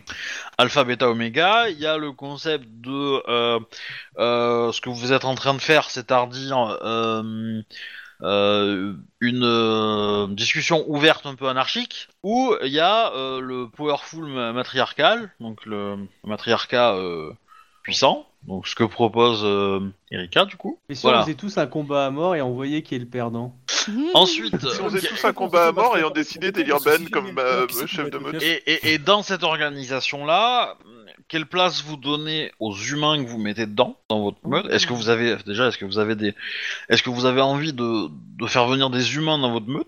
alpha, 0.57 0.84
bêta, 0.84 1.10
oméga. 1.10 1.69
Il 1.69 1.79
y 1.79 1.86
a 1.86 1.98
le 1.98 2.12
concept 2.12 2.65
de 2.69 3.22
ce 4.17 4.81
que 4.81 4.89
vous 4.89 5.13
êtes 5.13 5.25
en 5.25 5.36
train 5.36 5.53
de 5.53 5.62
faire, 5.62 5.89
c'est-à-dire 5.89 6.77
une 9.22 10.36
discussion 10.36 10.86
ouverte 10.88 11.25
un 11.25 11.36
peu 11.36 11.48
anarchique. 11.50 12.07
Ou 12.24 12.55
il 12.63 12.72
y 12.72 12.79
a 12.79 13.12
le 13.39 13.67
powerful 13.69 14.25
ma- 14.25 14.53
matriarcal, 14.53 15.31
donc 15.39 15.65
le 15.65 15.98
matriarcat 16.24 16.96
puissant. 17.88 18.25
Donc 18.48 18.67
ce 18.67 18.75
que 18.75 18.84
propose 18.84 19.41
euh, 19.46 19.79
Erika 20.12 20.44
du 20.46 20.58
coup. 20.58 20.77
Et 20.89 20.96
si 20.96 21.03
Voilà. 21.03 21.20
on 21.20 21.22
faisait 21.24 21.36
tous 21.36 21.58
un 21.58 21.67
combat 21.67 22.06
à 22.08 22.10
mort 22.12 22.36
et 22.36 22.41
on 22.41 22.53
voyait 22.53 22.82
qui 22.82 22.96
est 22.96 23.00
le 23.00 23.06
perdant 23.06 23.56
Ensuite, 24.13 24.60
Si 24.60 24.82
on 24.82 24.88
euh, 24.88 24.89
faisait 24.89 25.08
tous 25.08 25.24
un 25.25 25.32
combat 25.34 25.67
à 25.67 25.72
mort 25.72 25.98
et 25.98 26.03
on 26.03 26.10
décidait 26.10 26.51
d'élire 26.51 26.77
Ben 26.84 27.10
comme 27.10 27.38
euh, 27.39 27.65
chef 27.88 28.10
de 28.10 28.17
meute. 28.17 28.41
Et, 28.44 28.62
et- 28.74 28.94
et 28.94 28.98
dans 28.98 29.24
cette 29.24 29.44
organisation-là, 29.44 30.77
quelle 31.29 31.46
place 31.46 31.82
vous 31.84 31.96
donnez 31.98 32.51
aux 32.60 32.75
humains 32.75 33.24
que 33.24 33.29
vous 33.29 33.38
mettez 33.38 33.65
dedans, 33.65 33.96
dans 34.10 34.22
votre 34.22 34.46
meute? 34.46 34.65
Est-ce 34.70 34.86
que 34.88 34.94
vous 34.94 35.08
avez 35.10 35.38
déjà, 35.46 35.67
est-ce 35.67 35.77
que 35.77 35.86
vous 35.86 36.00
avez 36.00 36.15
des, 36.15 36.34
est-ce 36.89 37.01
que 37.03 37.10
vous 37.10 37.25
avez 37.25 37.41
envie 37.41 37.72
de, 37.74 38.10
de 38.12 38.48
faire 38.48 38.67
venir 38.67 38.89
des 38.89 39.15
humains 39.15 39.38
dans 39.39 39.51
votre 39.51 39.67
meute? 39.67 39.88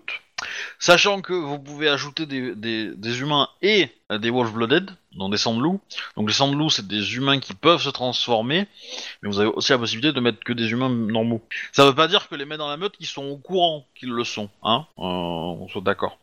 Sachant 0.78 1.20
que 1.20 1.32
vous 1.32 1.58
pouvez 1.58 1.88
ajouter 1.88 2.26
des, 2.26 3.20
humains 3.20 3.48
et 3.62 3.88
euh, 4.10 4.18
des 4.18 4.30
wolf-blooded, 4.30 4.90
donc 5.12 5.30
des 5.32 5.36
sangs-loups. 5.36 5.80
Donc 6.16 6.28
les 6.28 6.34
sangs-loups, 6.34 6.70
c'est 6.70 6.86
des 6.86 7.16
humains 7.16 7.38
qui 7.40 7.54
peuvent 7.54 7.82
se 7.82 7.90
transformer, 7.90 8.66
mais 9.22 9.28
vous 9.28 9.40
avez 9.40 9.50
aussi 9.50 9.72
la 9.72 9.78
possibilité 9.78 10.12
de 10.12 10.20
mettre 10.20 10.42
que 10.44 10.52
des 10.52 10.70
humains 10.70 10.88
normaux. 10.88 11.42
Ça 11.72 11.84
veut 11.84 11.94
pas 11.94 12.08
dire 12.08 12.28
que 12.28 12.34
les 12.34 12.44
mettre 12.44 12.60
dans 12.60 12.70
la 12.70 12.76
meute, 12.76 12.94
ils 13.00 13.06
sont 13.06 13.24
au 13.24 13.36
courant 13.36 13.86
qu'ils 13.94 14.10
le 14.10 14.24
sont, 14.24 14.48
hein 14.62 14.86
Euh, 14.98 15.02
On 15.02 15.68
soit 15.68 15.82
d'accord. 15.82 16.18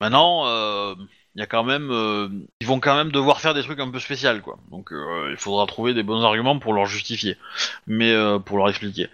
Maintenant, 0.00 0.46
euh, 0.46 0.94
il 1.36 1.40
y 1.40 1.42
a 1.42 1.46
quand 1.46 1.62
même, 1.62 1.90
euh, 1.90 2.28
ils 2.60 2.66
vont 2.66 2.80
quand 2.80 2.96
même 2.96 3.12
devoir 3.12 3.40
faire 3.40 3.54
des 3.54 3.62
trucs 3.62 3.78
un 3.78 3.90
peu 3.90 4.00
spéciaux, 4.00 4.40
quoi. 4.42 4.58
Donc, 4.70 4.92
euh, 4.92 5.28
il 5.30 5.36
faudra 5.36 5.64
trouver 5.66 5.94
des 5.94 6.02
bons 6.02 6.22
arguments 6.24 6.58
pour 6.58 6.72
leur 6.72 6.86
justifier, 6.86 7.36
mais 7.86 8.12
euh, 8.12 8.38
pour 8.38 8.58
leur 8.58 8.68
expliquer. 8.68 9.08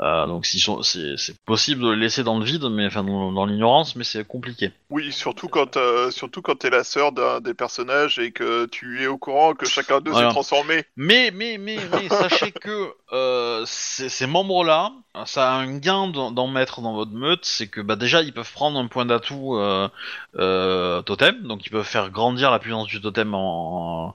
Euh, 0.00 0.26
donc, 0.26 0.46
sont, 0.46 0.82
c'est, 0.82 1.14
c'est 1.16 1.36
possible 1.44 1.82
de 1.82 1.90
les 1.90 2.00
laisser 2.00 2.24
dans 2.24 2.38
le 2.38 2.44
vide, 2.44 2.64
mais 2.70 2.86
enfin 2.86 3.04
dans, 3.04 3.30
dans 3.32 3.46
l'ignorance, 3.46 3.94
mais 3.94 4.04
c'est 4.04 4.26
compliqué. 4.26 4.72
Oui, 4.90 5.12
surtout 5.12 5.48
quand, 5.48 5.76
euh, 5.76 6.10
surtout 6.10 6.42
quand 6.42 6.56
t'es 6.56 6.70
la 6.70 6.82
sœur 6.82 7.12
d'un 7.12 7.40
des 7.40 7.54
personnages 7.54 8.18
et 8.18 8.32
que 8.32 8.66
tu 8.66 9.02
es 9.02 9.06
au 9.06 9.18
courant 9.18 9.54
que 9.54 9.66
chacun 9.66 10.00
d'eux 10.00 10.10
Voilà. 10.10 10.28
s'est 10.28 10.34
transformé. 10.34 10.84
Mais, 10.96 11.30
mais, 11.32 11.56
mais, 11.58 11.78
mais, 11.92 12.08
sachez 12.08 12.50
que 12.52 12.92
euh, 13.12 13.64
ces, 13.66 14.08
ces 14.08 14.26
membres-là, 14.26 14.92
ça 15.26 15.52
a 15.52 15.54
un 15.54 15.78
gain 15.78 16.08
d'en 16.08 16.46
mettre 16.46 16.80
dans 16.80 16.92
votre 16.94 17.10
meute, 17.12 17.44
c'est 17.44 17.66
que 17.68 17.80
bah 17.80 17.96
déjà 17.96 18.22
ils 18.22 18.32
peuvent 18.32 18.52
prendre 18.52 18.78
un 18.78 18.86
point 18.86 19.04
d'atout 19.06 19.56
euh, 19.56 19.88
euh, 20.36 21.02
totem, 21.02 21.42
donc 21.42 21.66
ils 21.66 21.70
peuvent 21.70 21.84
faire 21.84 22.10
grandir 22.10 22.50
la 22.50 22.58
puissance 22.58 22.86
du 22.86 23.00
totem 23.00 23.34
en. 23.34 24.14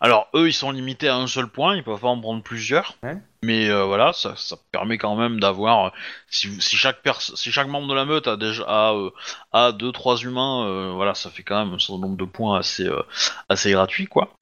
Alors 0.00 0.26
eux 0.34 0.48
ils 0.48 0.52
sont 0.52 0.72
limités 0.72 1.08
à 1.08 1.14
un 1.16 1.28
seul 1.28 1.46
point, 1.46 1.76
ils 1.76 1.84
peuvent 1.84 2.00
pas 2.00 2.08
en 2.08 2.20
prendre 2.20 2.42
plusieurs. 2.42 2.96
Ouais. 3.04 3.16
Mais 3.44 3.68
euh, 3.68 3.84
voilà, 3.84 4.12
ça, 4.12 4.34
ça 4.36 4.56
permet 4.72 4.98
quand 4.98 5.14
même 5.16 5.38
d'avoir, 5.40 5.92
si, 6.28 6.60
chaque 6.60 7.02
pers 7.02 7.20
si 7.20 7.50
chaque 7.52 7.68
membre 7.68 7.88
de 7.88 7.94
la 7.94 8.04
meute 8.04 8.26
a 8.28 8.36
déjà 8.36 8.64
a, 8.66 8.92
euh, 8.94 9.10
a 9.52 9.70
deux 9.72 9.92
trois 9.92 10.16
humains, 10.16 10.66
euh, 10.66 10.92
voilà, 10.92 11.14
ça 11.14 11.30
fait 11.30 11.42
quand 11.44 11.64
même 11.64 11.74
un 11.74 11.78
certain 11.78 12.02
nombre 12.02 12.16
de 12.16 12.24
points 12.24 12.58
assez 12.58 12.86
euh, 12.86 13.02
assez 13.48 13.70
gratuit 13.72 14.06
quoi. 14.06 14.32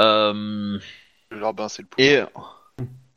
Euh, 0.00 0.78
Le 1.30 1.38
larbin, 1.40 1.68
c'est 1.68 1.82
le 1.82 1.88
pouls. 1.88 2.02
et 2.02 2.22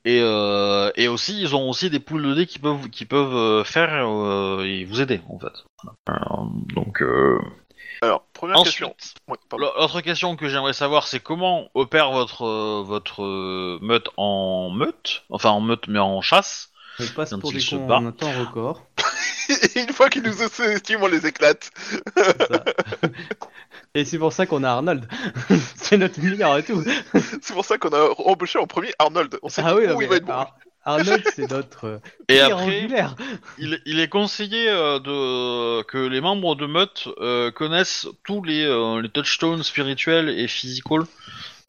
et, 0.06 0.22
euh, 0.22 0.92
et 0.96 1.08
aussi, 1.08 1.40
ils 1.42 1.56
ont 1.56 1.70
aussi 1.70 1.90
des 1.90 2.00
poules 2.00 2.24
de 2.24 2.34
dés 2.34 2.46
qui 2.46 2.60
peuvent 2.60 2.90
qui 2.90 3.06
peuvent 3.06 3.36
euh, 3.36 3.64
faire 3.64 4.08
euh, 4.08 4.64
et 4.64 4.86
vous 4.86 5.02
aider 5.02 5.22
en 5.30 5.40
fait. 5.40 5.66
Euh, 6.10 6.14
donc 6.74 7.02
euh, 7.02 7.40
Alors, 8.02 8.24
première 8.34 8.64
question. 8.64 8.96
ensuite, 8.98 9.16
l'autre 9.58 10.02
question 10.02 10.36
que 10.36 10.48
j'aimerais 10.48 10.74
savoir, 10.74 11.08
c'est 11.08 11.20
comment 11.20 11.70
opère 11.74 12.12
votre 12.12 12.46
votre 12.84 13.80
meute 13.82 14.10
en 14.18 14.70
meute, 14.70 15.24
enfin 15.30 15.50
en 15.50 15.62
meute 15.62 15.88
mais 15.88 16.00
en 16.00 16.22
chasse? 16.22 16.72
On 17.00 17.08
passe 17.16 17.30
Quand 17.32 17.40
pour 17.40 17.52
des 17.54 17.64
cons 17.64 17.90
en 17.90 18.06
un 18.06 18.12
temps 18.12 18.32
record. 18.40 18.86
Et 19.50 19.80
une 19.82 19.94
fois 19.94 20.10
qu'ils 20.10 20.24
nous 20.24 20.34
sous-estiment, 20.34 21.04
on 21.06 21.08
les 21.08 21.26
éclate. 21.26 21.72
Et 23.96 24.06
c'est 24.06 24.20
pour 24.20 24.34
ça 24.34 24.46
qu'on 24.46 24.64
a 24.64 24.70
Arnold. 24.70 25.08
c'est 25.76 25.98
notre 25.98 26.20
meilleur 26.22 26.58
et 26.58 26.64
tout. 26.64 26.84
C'est 27.42 27.54
pour 27.54 27.66
ça 27.66 27.78
qu'on 27.78 27.90
a 27.90 28.10
embauché 28.26 28.60
en 28.60 28.68
premier 28.68 28.92
Arnold. 29.00 29.40
On 29.42 29.50
sait 29.50 29.64
Ah 29.66 29.76
oui, 29.76 29.86
où 29.86 29.90
non, 29.90 30.02
il 30.02 30.08
va 30.08 30.18
être 30.18 30.26
bon. 30.26 30.34
Ar- 30.34 30.56
Arnold, 30.86 31.24
c'est 31.36 31.50
notre 31.50 31.86
euh, 31.86 31.98
Et 32.30 32.40
après, 32.40 32.88
il, 33.58 33.82
il 33.86 34.00
est 34.00 34.08
conseillé 34.08 34.70
euh, 34.70 35.00
de 35.00 35.82
que 35.84 35.98
les 35.98 36.22
membres 36.22 36.56
de 36.56 36.68
meute 36.68 37.08
euh, 37.20 37.52
connaissent 37.52 38.08
tous 38.24 38.44
les 38.44 38.64
euh, 38.64 39.02
les 39.02 39.10
touchstones 39.10 39.64
spirituels 39.64 40.30
et 40.30 40.48
physical 40.48 41.02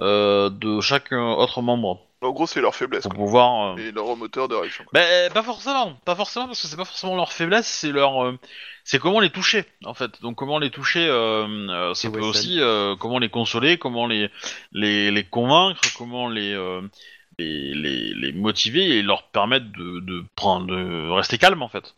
euh, 0.00 0.48
de 0.50 0.80
chaque 0.80 1.12
autre 1.12 1.60
membre 1.62 2.00
En 2.22 2.32
gros, 2.32 2.46
c'est 2.46 2.60
leur 2.60 2.74
faiblesse. 2.74 3.04
pour 3.04 3.12
quoi. 3.14 3.24
pouvoir. 3.24 3.76
euh, 3.78 3.80
Et 3.80 3.92
leur 3.92 4.14
moteur 4.16 4.46
de 4.48 4.54
réaction. 4.54 4.84
quoi. 4.84 4.90
Ben 5.00 5.32
pas 5.32 5.42
forcément, 5.42 5.94
pas 6.04 6.14
forcément 6.14 6.46
parce 6.46 6.60
que 6.60 6.68
c'est 6.68 6.76
pas 6.76 6.84
forcément 6.84 7.16
leur 7.16 7.32
faiblesse, 7.32 7.66
c'est 7.66 7.92
leur, 7.92 8.22
euh, 8.24 8.38
c'est 8.84 8.98
comment 8.98 9.20
les 9.20 9.30
toucher 9.30 9.64
en 9.84 9.94
fait. 9.94 10.20
Donc 10.20 10.36
comment 10.36 10.58
les 10.58 10.70
toucher, 10.70 11.06
euh, 11.08 11.46
euh, 11.70 11.94
ça 11.94 12.08
Et 12.08 12.10
peut 12.12 12.20
aussi 12.20 12.60
euh, 12.60 12.94
comment 12.96 13.18
les 13.18 13.30
consoler, 13.30 13.78
comment 13.78 14.06
les 14.06 14.28
les, 14.72 15.10
les 15.10 15.24
convaincre, 15.24 15.80
comment 15.96 16.28
les, 16.28 16.52
euh, 16.52 16.82
les 17.38 17.72
les 17.72 18.12
les 18.12 18.32
motiver 18.32 18.98
et 18.98 19.02
leur 19.02 19.28
permettre 19.28 19.66
de 19.72 20.00
de 20.00 20.22
prendre 20.36 20.66
de 20.66 21.08
rester 21.10 21.38
calme 21.38 21.62
en 21.62 21.68
fait. 21.68 21.94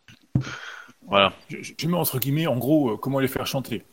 Voilà. 1.05 1.33
Je, 1.49 1.57
je- 1.61 1.73
je 1.77 1.87
mets 1.89 1.97
entre 1.97 2.17
guillemets, 2.19 2.47
en 2.47 2.55
gros, 2.55 2.91
euh, 2.91 2.97
comment 2.97 3.19
les 3.19 3.27
faire 3.27 3.45
chanter. 3.45 3.83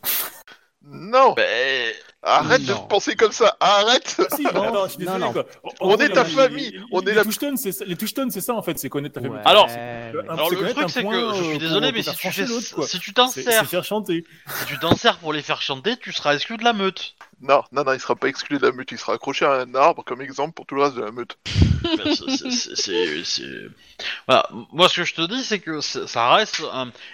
Non 0.83 1.33
Ben, 1.33 1.93
Arrête 2.23 2.65
de 2.65 2.73
penser 2.87 3.15
comme 3.15 3.31
ça 3.31 3.55
Arrête 3.59 4.15
Ah, 4.19 4.35
si, 4.35 4.43
Non, 4.53 4.63
attends, 4.63 4.83
je 4.85 4.89
suis 4.89 4.97
désolé, 4.99 5.19
non. 5.19 5.33
quoi. 5.33 5.45
On 5.79 5.97
est 5.97 6.09
ta 6.09 6.23
famille, 6.25 6.71
les- 6.71 6.79
on 6.91 7.01
est 7.01 7.05
les 7.05 7.13
la- 7.13 7.23
touchstones, 7.23 7.57
c'est 7.57 7.71
ça- 7.71 7.85
Les 7.85 7.95
touchstones, 7.95 8.29
c'est 8.31 8.41
ça 8.41 8.53
en 8.53 8.61
fait, 8.61 8.77
c'est 8.79 8.89
connaître 8.89 9.15
ta 9.15 9.21
famille. 9.21 9.37
Ouais, 9.37 9.43
Alors, 9.45 9.67
mais- 9.67 10.11
c'est 10.13 10.55
le 10.55 10.73
truc 10.73 10.89
c'est 10.89 11.03
que 11.03 11.09
je 11.11 11.15
euh, 11.15 11.33
suis 11.49 11.57
désolé 11.59 11.91
mais 11.91 12.01
si 12.03 12.15
tu 12.15 12.31
fais 12.31 12.45
si 12.47 12.99
tu 12.99 13.13
t'en 13.13 13.27
C'est 13.27 13.43
sers 13.43 13.61
c'est 13.61 13.65
faire 13.67 13.83
chanter. 13.83 14.23
si 14.59 14.65
tu 14.65 14.77
t'en 14.79 14.95
sers 14.95 15.17
pour 15.17 15.33
les 15.33 15.41
faire 15.41 15.61
chanter, 15.61 15.97
tu 15.97 16.11
seras 16.11 16.35
exclu 16.35 16.57
de 16.57 16.63
la 16.63 16.73
meute. 16.73 17.15
Non, 17.41 17.63
non, 17.71 17.83
non, 17.83 17.93
il 17.93 17.99
sera 17.99 18.15
pas 18.15 18.27
exclu 18.27 18.59
de 18.59 18.67
la 18.67 18.71
meute, 18.71 18.91
il 18.91 18.99
sera 18.99 19.13
accroché 19.13 19.45
à 19.45 19.61
un 19.61 19.73
arbre 19.73 20.03
comme 20.03 20.21
exemple 20.21 20.53
pour 20.53 20.67
tout 20.67 20.75
le 20.75 20.83
reste 20.83 20.95
de 20.95 21.01
la 21.01 21.11
meute. 21.11 21.39
Moi, 24.71 24.87
ce 24.87 24.97
que 24.97 25.03
je 25.03 25.15
te 25.15 25.27
dis, 25.27 25.43
c'est 25.43 25.59
que 25.59 25.81
ça 25.81 26.33
reste 26.33 26.61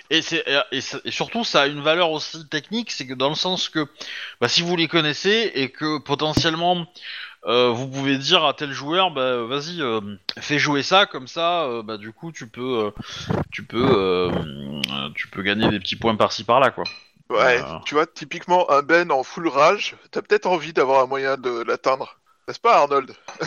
et, 0.09 0.21
surtout, 1.11 1.45
ça 1.45 1.61
a 1.61 1.67
une 1.67 1.81
valeur 1.81 2.11
aussi 2.11 2.45
technique, 2.47 2.91
c'est 2.91 3.07
que 3.07 3.13
dans 3.13 3.29
le 3.29 3.35
sens 3.35 3.69
que 3.69 3.87
bah, 4.41 4.49
si 4.49 4.61
vous 4.61 4.75
les 4.75 4.89
connaissez 4.89 5.51
et 5.55 5.69
que 5.69 5.99
potentiellement 5.99 6.85
euh, 7.45 7.69
vous 7.69 7.87
pouvez 7.87 8.17
dire 8.17 8.43
à 8.43 8.53
tel 8.53 8.71
joueur, 8.71 9.11
bah, 9.11 9.43
vas-y, 9.43 9.81
euh, 9.81 10.01
fais 10.39 10.59
jouer 10.59 10.83
ça, 10.83 11.05
comme 11.05 11.27
ça, 11.27 11.63
euh, 11.63 11.83
bah, 11.83 11.97
du 11.97 12.11
coup, 12.11 12.33
tu 12.33 12.47
peux, 12.47 12.91
tu 13.51 13.63
peux, 13.63 14.29
tu 15.15 15.29
peux 15.29 15.41
gagner 15.41 15.69
des 15.69 15.79
petits 15.79 15.95
points 15.95 16.15
par-ci 16.15 16.43
par-là, 16.43 16.71
quoi. 16.71 16.83
Ouais, 17.29 17.61
tu 17.85 17.95
vois, 17.95 18.07
typiquement 18.07 18.69
un 18.71 18.81
Ben 18.81 19.11
en 19.11 19.23
full 19.23 19.47
rage, 19.47 19.95
t'as 20.11 20.21
peut-être 20.21 20.45
envie 20.47 20.73
d'avoir 20.73 21.01
un 21.03 21.07
moyen 21.07 21.35
de 21.37 21.63
l'atteindre. 21.63 22.19
N'est-ce 22.47 22.59
pas, 22.59 22.77
Arnold? 22.77 23.13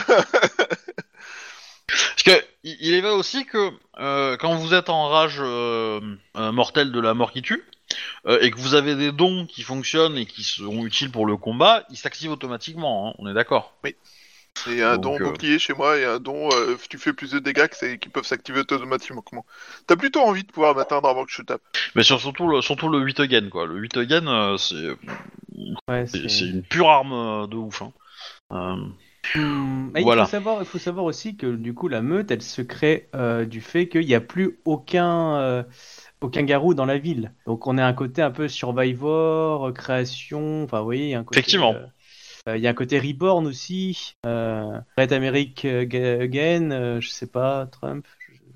Parce 1.88 2.22
que 2.22 2.44
il 2.62 2.94
est 2.94 3.00
vrai 3.00 3.10
aussi 3.10 3.46
que 3.46 3.70
euh, 3.98 4.36
quand 4.36 4.54
vous 4.54 4.74
êtes 4.74 4.90
en 4.90 5.08
rage 5.08 5.38
euh, 5.40 6.00
euh, 6.36 6.52
mortelle 6.52 6.92
de 6.92 7.00
la 7.00 7.14
mort 7.14 7.32
qui 7.32 7.42
tue 7.42 7.64
euh, 8.26 8.38
et 8.40 8.50
que 8.50 8.58
vous 8.58 8.74
avez 8.74 8.94
des 8.94 9.10
dons 9.10 9.46
qui 9.46 9.62
fonctionnent 9.62 10.16
et 10.16 10.26
qui 10.26 10.44
seront 10.44 10.84
utiles 10.84 11.10
pour 11.10 11.26
le 11.26 11.36
combat, 11.36 11.84
ils 11.90 11.96
s'activent 11.96 12.30
automatiquement. 12.30 13.08
hein, 13.08 13.14
on 13.18 13.28
est 13.28 13.34
d'accord. 13.34 13.74
C'est 14.56 14.82
un 14.82 14.96
Donc, 14.96 15.18
don 15.18 15.26
euh, 15.26 15.30
bouclier 15.30 15.58
chez 15.58 15.72
moi 15.72 15.96
et 15.96 16.04
un 16.04 16.18
don 16.18 16.50
euh, 16.52 16.76
tu 16.88 16.98
fais 16.98 17.12
plus 17.12 17.30
de 17.32 17.38
dégâts 17.38 17.66
que 17.68 17.94
qui 17.94 18.08
peuvent 18.08 18.24
s'activer 18.24 18.60
automatiquement. 18.60 19.24
T'as 19.86 19.96
plutôt 19.96 20.20
envie 20.20 20.42
de 20.42 20.52
pouvoir 20.52 20.74
m'atteindre 20.74 21.08
avant 21.08 21.24
que 21.24 21.32
je 21.32 21.42
tape. 21.42 21.62
Mais 21.94 22.02
sur- 22.02 22.20
surtout 22.20 22.48
le 22.48 22.60
surtout 22.60 22.88
le 22.88 22.98
8 22.98 23.20
again 23.20 23.48
quoi. 23.48 23.66
Le 23.66 23.76
8 23.78 23.96
again 23.96 24.26
euh, 24.26 24.56
c'est 24.58 24.96
Ouais, 25.88 26.04
une 26.14 26.62
pure 26.62 26.90
arme 26.90 27.48
de 27.48 27.56
ouf. 27.56 27.82
Hein. 27.82 27.92
Voilà. 29.32 30.22
Il 30.22 30.24
faut, 30.26 30.30
savoir, 30.30 30.60
il 30.60 30.66
faut 30.66 30.78
savoir 30.78 31.04
aussi 31.04 31.36
que 31.36 31.54
du 31.54 31.74
coup 31.74 31.88
la 31.88 32.02
meute 32.02 32.30
elle 32.30 32.42
se 32.42 32.62
crée 32.62 33.08
euh, 33.14 33.44
du 33.44 33.60
fait 33.60 33.88
qu'il 33.88 34.06
n'y 34.06 34.14
a 34.14 34.20
plus 34.20 34.58
aucun, 34.64 35.36
euh, 35.36 35.62
aucun 36.20 36.42
garou 36.42 36.74
dans 36.74 36.86
la 36.86 36.98
ville. 36.98 37.32
Donc 37.46 37.66
on 37.66 37.78
a 37.78 37.84
un 37.84 37.92
côté 37.92 38.22
un 38.22 38.30
peu 38.30 38.48
survivor, 38.48 39.72
création, 39.72 40.64
enfin 40.64 40.78
vous 40.78 40.84
voyez, 40.84 41.04
il 41.04 41.10
y 41.10 41.14
a 41.14 41.20
un 41.20 41.24
côté, 41.24 41.40
Effectivement. 41.40 41.74
Euh, 42.48 42.56
il 42.56 42.62
y 42.62 42.66
a 42.66 42.70
un 42.70 42.74
côté 42.74 42.98
reborn 42.98 43.46
aussi, 43.46 44.16
euh, 44.26 44.78
Red 44.96 45.12
America 45.12 45.68
euh, 45.68 46.22
Again, 46.22 47.00
je 47.00 47.08
sais 47.08 47.26
pas, 47.26 47.66
Trump. 47.66 48.06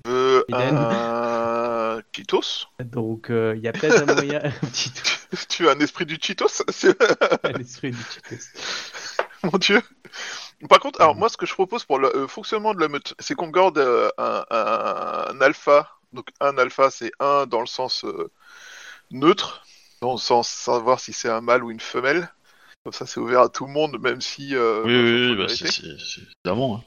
Euh, 0.07 0.43
un 0.53 2.01
Cheetos 2.15 2.67
Donc 2.79 3.29
euh, 3.31 3.53
il 3.57 3.63
y 3.63 3.67
a 3.67 3.73
peut-être 3.73 3.97
un 3.99 4.05
moyen, 4.05 4.39
un 4.43 5.37
Tu 5.49 5.67
as 5.67 5.71
un 5.71 5.79
esprit 5.79 6.05
du 6.05 6.17
Cheetos 6.21 6.63
C'est- 6.69 6.95
l'esprit 7.57 7.91
du 7.91 7.97
Cheetos. 7.97 8.45
Mon 9.43 9.57
dieu 9.57 9.81
Par 10.69 10.79
contre, 10.79 11.01
alors 11.01 11.15
moi, 11.15 11.29
ce 11.29 11.37
que 11.37 11.45
je 11.45 11.53
propose 11.53 11.85
pour 11.85 11.99
le 11.99 12.15
euh, 12.15 12.27
fonctionnement 12.27 12.73
de 12.73 12.79
la 12.79 12.87
meute, 12.87 13.13
c'est 13.19 13.35
qu'on 13.35 13.49
garde 13.49 13.77
un, 13.79 14.09
un- 14.17 15.25
un 15.29 15.41
alpha. 15.41 15.89
Donc, 16.13 16.27
un 16.39 16.57
alpha, 16.57 16.89
c'est 16.91 17.11
un 17.19 17.45
dans 17.45 17.59
le 17.59 17.65
sens 17.67 18.05
neutre, 19.11 19.63
dans 20.01 20.13
le 20.13 20.17
sens 20.19 20.47
savoir 20.49 20.99
si 20.99 21.13
c'est 21.13 21.29
un 21.29 21.41
mâle 21.41 21.63
ou 21.63 21.71
une 21.71 21.79
femelle. 21.79 22.31
Comme 22.85 22.93
ça, 22.93 23.07
c'est 23.07 23.19
ouvert 23.19 23.41
à 23.41 23.49
tout 23.49 23.65
le 23.65 23.71
monde, 23.73 23.99
même 23.99 24.21
si. 24.21 24.55
euh, 24.55 24.83
oui 24.85 25.35
bah, 25.35 25.41
oui, 25.41 25.47
bah, 25.47 25.47
c'est 25.49 25.71
c'est- 25.71 26.21
évidemment. 26.45 26.75
hein. 26.77 26.83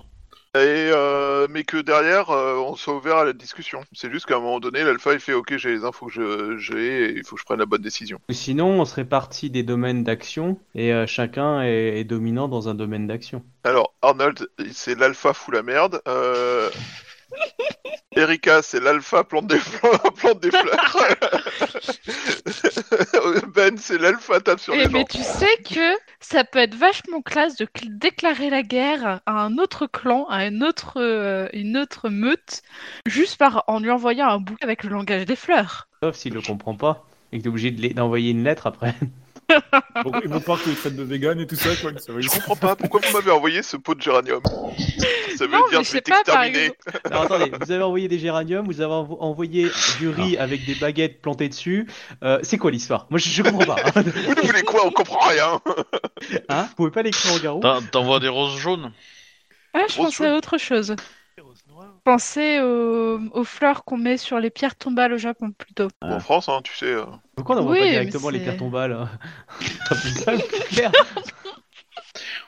Et 0.55 0.91
euh, 0.93 1.47
mais 1.51 1.65
que 1.65 1.77
derrière, 1.77 2.31
euh, 2.31 2.55
on 2.57 2.75
soit 2.75 2.97
ouvert 2.97 3.17
à 3.19 3.25
la 3.25 3.33
discussion. 3.33 3.83
C'est 3.93 4.11
juste 4.11 4.25
qu'à 4.27 4.37
un 4.37 4.41
moment 4.41 4.61
donné, 4.61 4.83
l'alpha 4.85 5.13
il 5.13 5.21
fait 5.21 5.35
OK, 5.35 5.57
j'ai 5.57 5.71
les 5.73 5.85
infos 5.85 6.07
que 6.07 6.13
je- 6.13 6.57
j'ai, 6.57 7.11
et 7.11 7.17
il 7.17 7.25
faut 7.25 7.35
que 7.35 7.41
je 7.41 7.45
prenne 7.45 7.59
la 7.59 7.67
bonne 7.67 7.83
décision. 7.83 8.19
Sinon, 8.31 8.81
on 8.81 8.85
se 8.85 8.95
répartit 8.95 9.51
des 9.51 9.63
domaines 9.65 10.05
d'action 10.05 10.59
et 10.75 10.93
euh, 10.95 11.07
chacun 11.07 11.63
est, 11.63 11.99
est 12.01 12.05
dominant 12.05 12.49
dans 12.49 12.69
un 12.69 12.75
domaine 12.75 13.07
d'action. 13.07 13.45
Alors 13.65 13.93
Arnold, 14.01 14.49
c'est 14.73 14.99
l'alpha 14.99 15.35
fout 15.35 15.53
la 15.55 15.63
merde. 15.63 16.01
Erika, 18.17 18.63
c'est 18.63 18.81
l'alpha 18.81 19.23
plante 19.25 19.47
des 19.47 19.59
fleurs. 19.59 20.03
plante 20.17 20.41
des 20.41 20.51
fleurs. 20.51 20.97
ben, 23.55 23.77
c'est 23.77 23.99
l'alpha 23.99 24.41
tape 24.41 24.61
sur 24.61 24.75
Eh, 24.75 24.79
les 24.79 24.85
gens. 24.85 24.91
mais 24.93 25.05
tu 25.05 25.23
sais 25.23 25.47
que 25.69 25.97
ça 26.21 26.43
peut 26.45 26.59
être 26.59 26.75
vachement 26.75 27.23
classe 27.23 27.57
de 27.57 27.65
cl- 27.67 27.97
déclarer 27.99 28.51
la 28.51 28.63
guerre 28.63 29.21
à 29.27 29.41
un 29.45 29.59
autre 29.59 29.87
clan, 29.87 30.27
à 30.29 30.47
une 30.47 30.65
autre, 30.65 30.95
euh, 30.97 31.49
une 31.53 31.77
autre 31.77 32.09
meute, 32.09 32.63
juste 33.07 33.37
par 33.37 33.65
en 33.69 33.79
lui 33.81 33.91
envoyant 33.91 34.29
un 34.29 34.39
bouquin 34.39 34.65
avec 34.65 34.83
le 34.85 34.91
langage 34.91 35.25
des 35.27 35.37
fleurs. 35.37 35.87
Sauf 36.03 36.17
s'il 36.17 36.35
le 36.35 36.41
comprend 36.43 36.75
pas 36.75 37.05
et 37.33 37.39
que 37.39 37.43
t'es 37.43 37.49
obligé 37.49 37.71
d'envoyer 37.71 38.31
une 38.31 38.43
lettre 38.45 38.67
après. 38.67 38.95
Bon, 40.05 40.13
ils 40.23 40.29
vont 40.29 40.41
pas 40.41 40.57
qu'ils 40.59 40.75
traitent 40.77 40.97
de 40.97 41.03
vegan 41.03 41.41
et 41.41 41.47
tout 41.47 41.57
ça, 41.57 41.71
quoi. 41.81 41.91
Ça 41.99 42.13
Je 42.19 42.29
comprends 42.29 42.57
pas 42.57 42.77
pourquoi 42.77 43.01
vous 43.05 43.13
m'avez 43.13 43.31
envoyé 43.31 43.63
ce 43.63 43.77
pot 43.77 43.95
de 43.95 44.03
géranium? 44.03 44.43
Ça 45.37 45.47
veut 45.47 45.53
Non, 45.53 45.69
dire 45.69 45.79
mais 45.79 45.85
je 45.85 45.93
vais 45.93 46.01
t'exterminer. 46.01 46.73
attendez, 47.05 47.51
vous 47.61 47.73
avez 47.73 47.83
envoyé 47.83 48.09
des 48.09 48.19
géraniums, 48.19 48.67
vous 48.67 48.81
avez 48.81 48.93
envo- 48.93 49.17
envoyé 49.21 49.71
du 49.99 50.09
riz 50.09 50.37
avec 50.37 50.65
des 50.67 50.75
baguettes 50.75 51.23
plantées 51.23 51.49
dessus. 51.49 51.87
Euh, 52.23 52.39
c'est 52.43 52.59
quoi 52.59 52.71
l'histoire? 52.71 53.07
Moi 53.11 53.19
je, 53.19 53.29
je 53.29 53.43
comprends 53.43 53.75
pas. 53.75 53.77
Vous 53.95 54.35
nous 54.35 54.43
voulez 54.43 54.63
quoi? 54.63 54.85
On 54.87 54.91
comprend 54.91 55.27
rien. 55.29 55.61
Hein? 56.49 56.65
Vous 56.71 56.75
pouvez 56.77 56.91
pas 56.91 57.03
l'écrire 57.03 57.35
au 57.35 57.39
garou? 57.39 57.61
T'en- 57.61 57.81
T'envoies 57.83 58.21
des 58.21 58.29
roses 58.29 58.59
jaunes 58.59 58.93
Ah, 59.73 59.83
je 59.89 59.97
pensais 59.97 60.27
à 60.27 60.35
autre 60.35 60.59
chose. 60.59 60.95
Pensais 62.05 62.61
aux, 62.61 63.21
aux 63.33 63.45
fleurs 63.45 63.85
qu'on 63.85 63.97
met 63.99 64.17
sur 64.17 64.41
les 64.41 64.51
pierres 64.51 64.77
tombales 64.77 65.13
au 65.13 65.19
Japon, 65.19 65.53
plutôt. 65.53 65.89
Bon, 66.01 66.13
En 66.15 66.21
France, 66.21 66.49
hein, 66.49 66.61
tu 66.65 66.75
sais. 66.75 66.87
euh, 66.87 67.05
Pourquoi 67.39 67.57
on 67.57 67.59
n'envoie 67.61 67.73
Oui, 67.75 67.81
pas 67.81 67.91
directement 67.91 68.31
les 68.31 68.41
pierres 68.41 68.57
tombales 68.57 68.93
hein 68.93 69.11
plus 69.89 70.13
clair. 70.69 70.93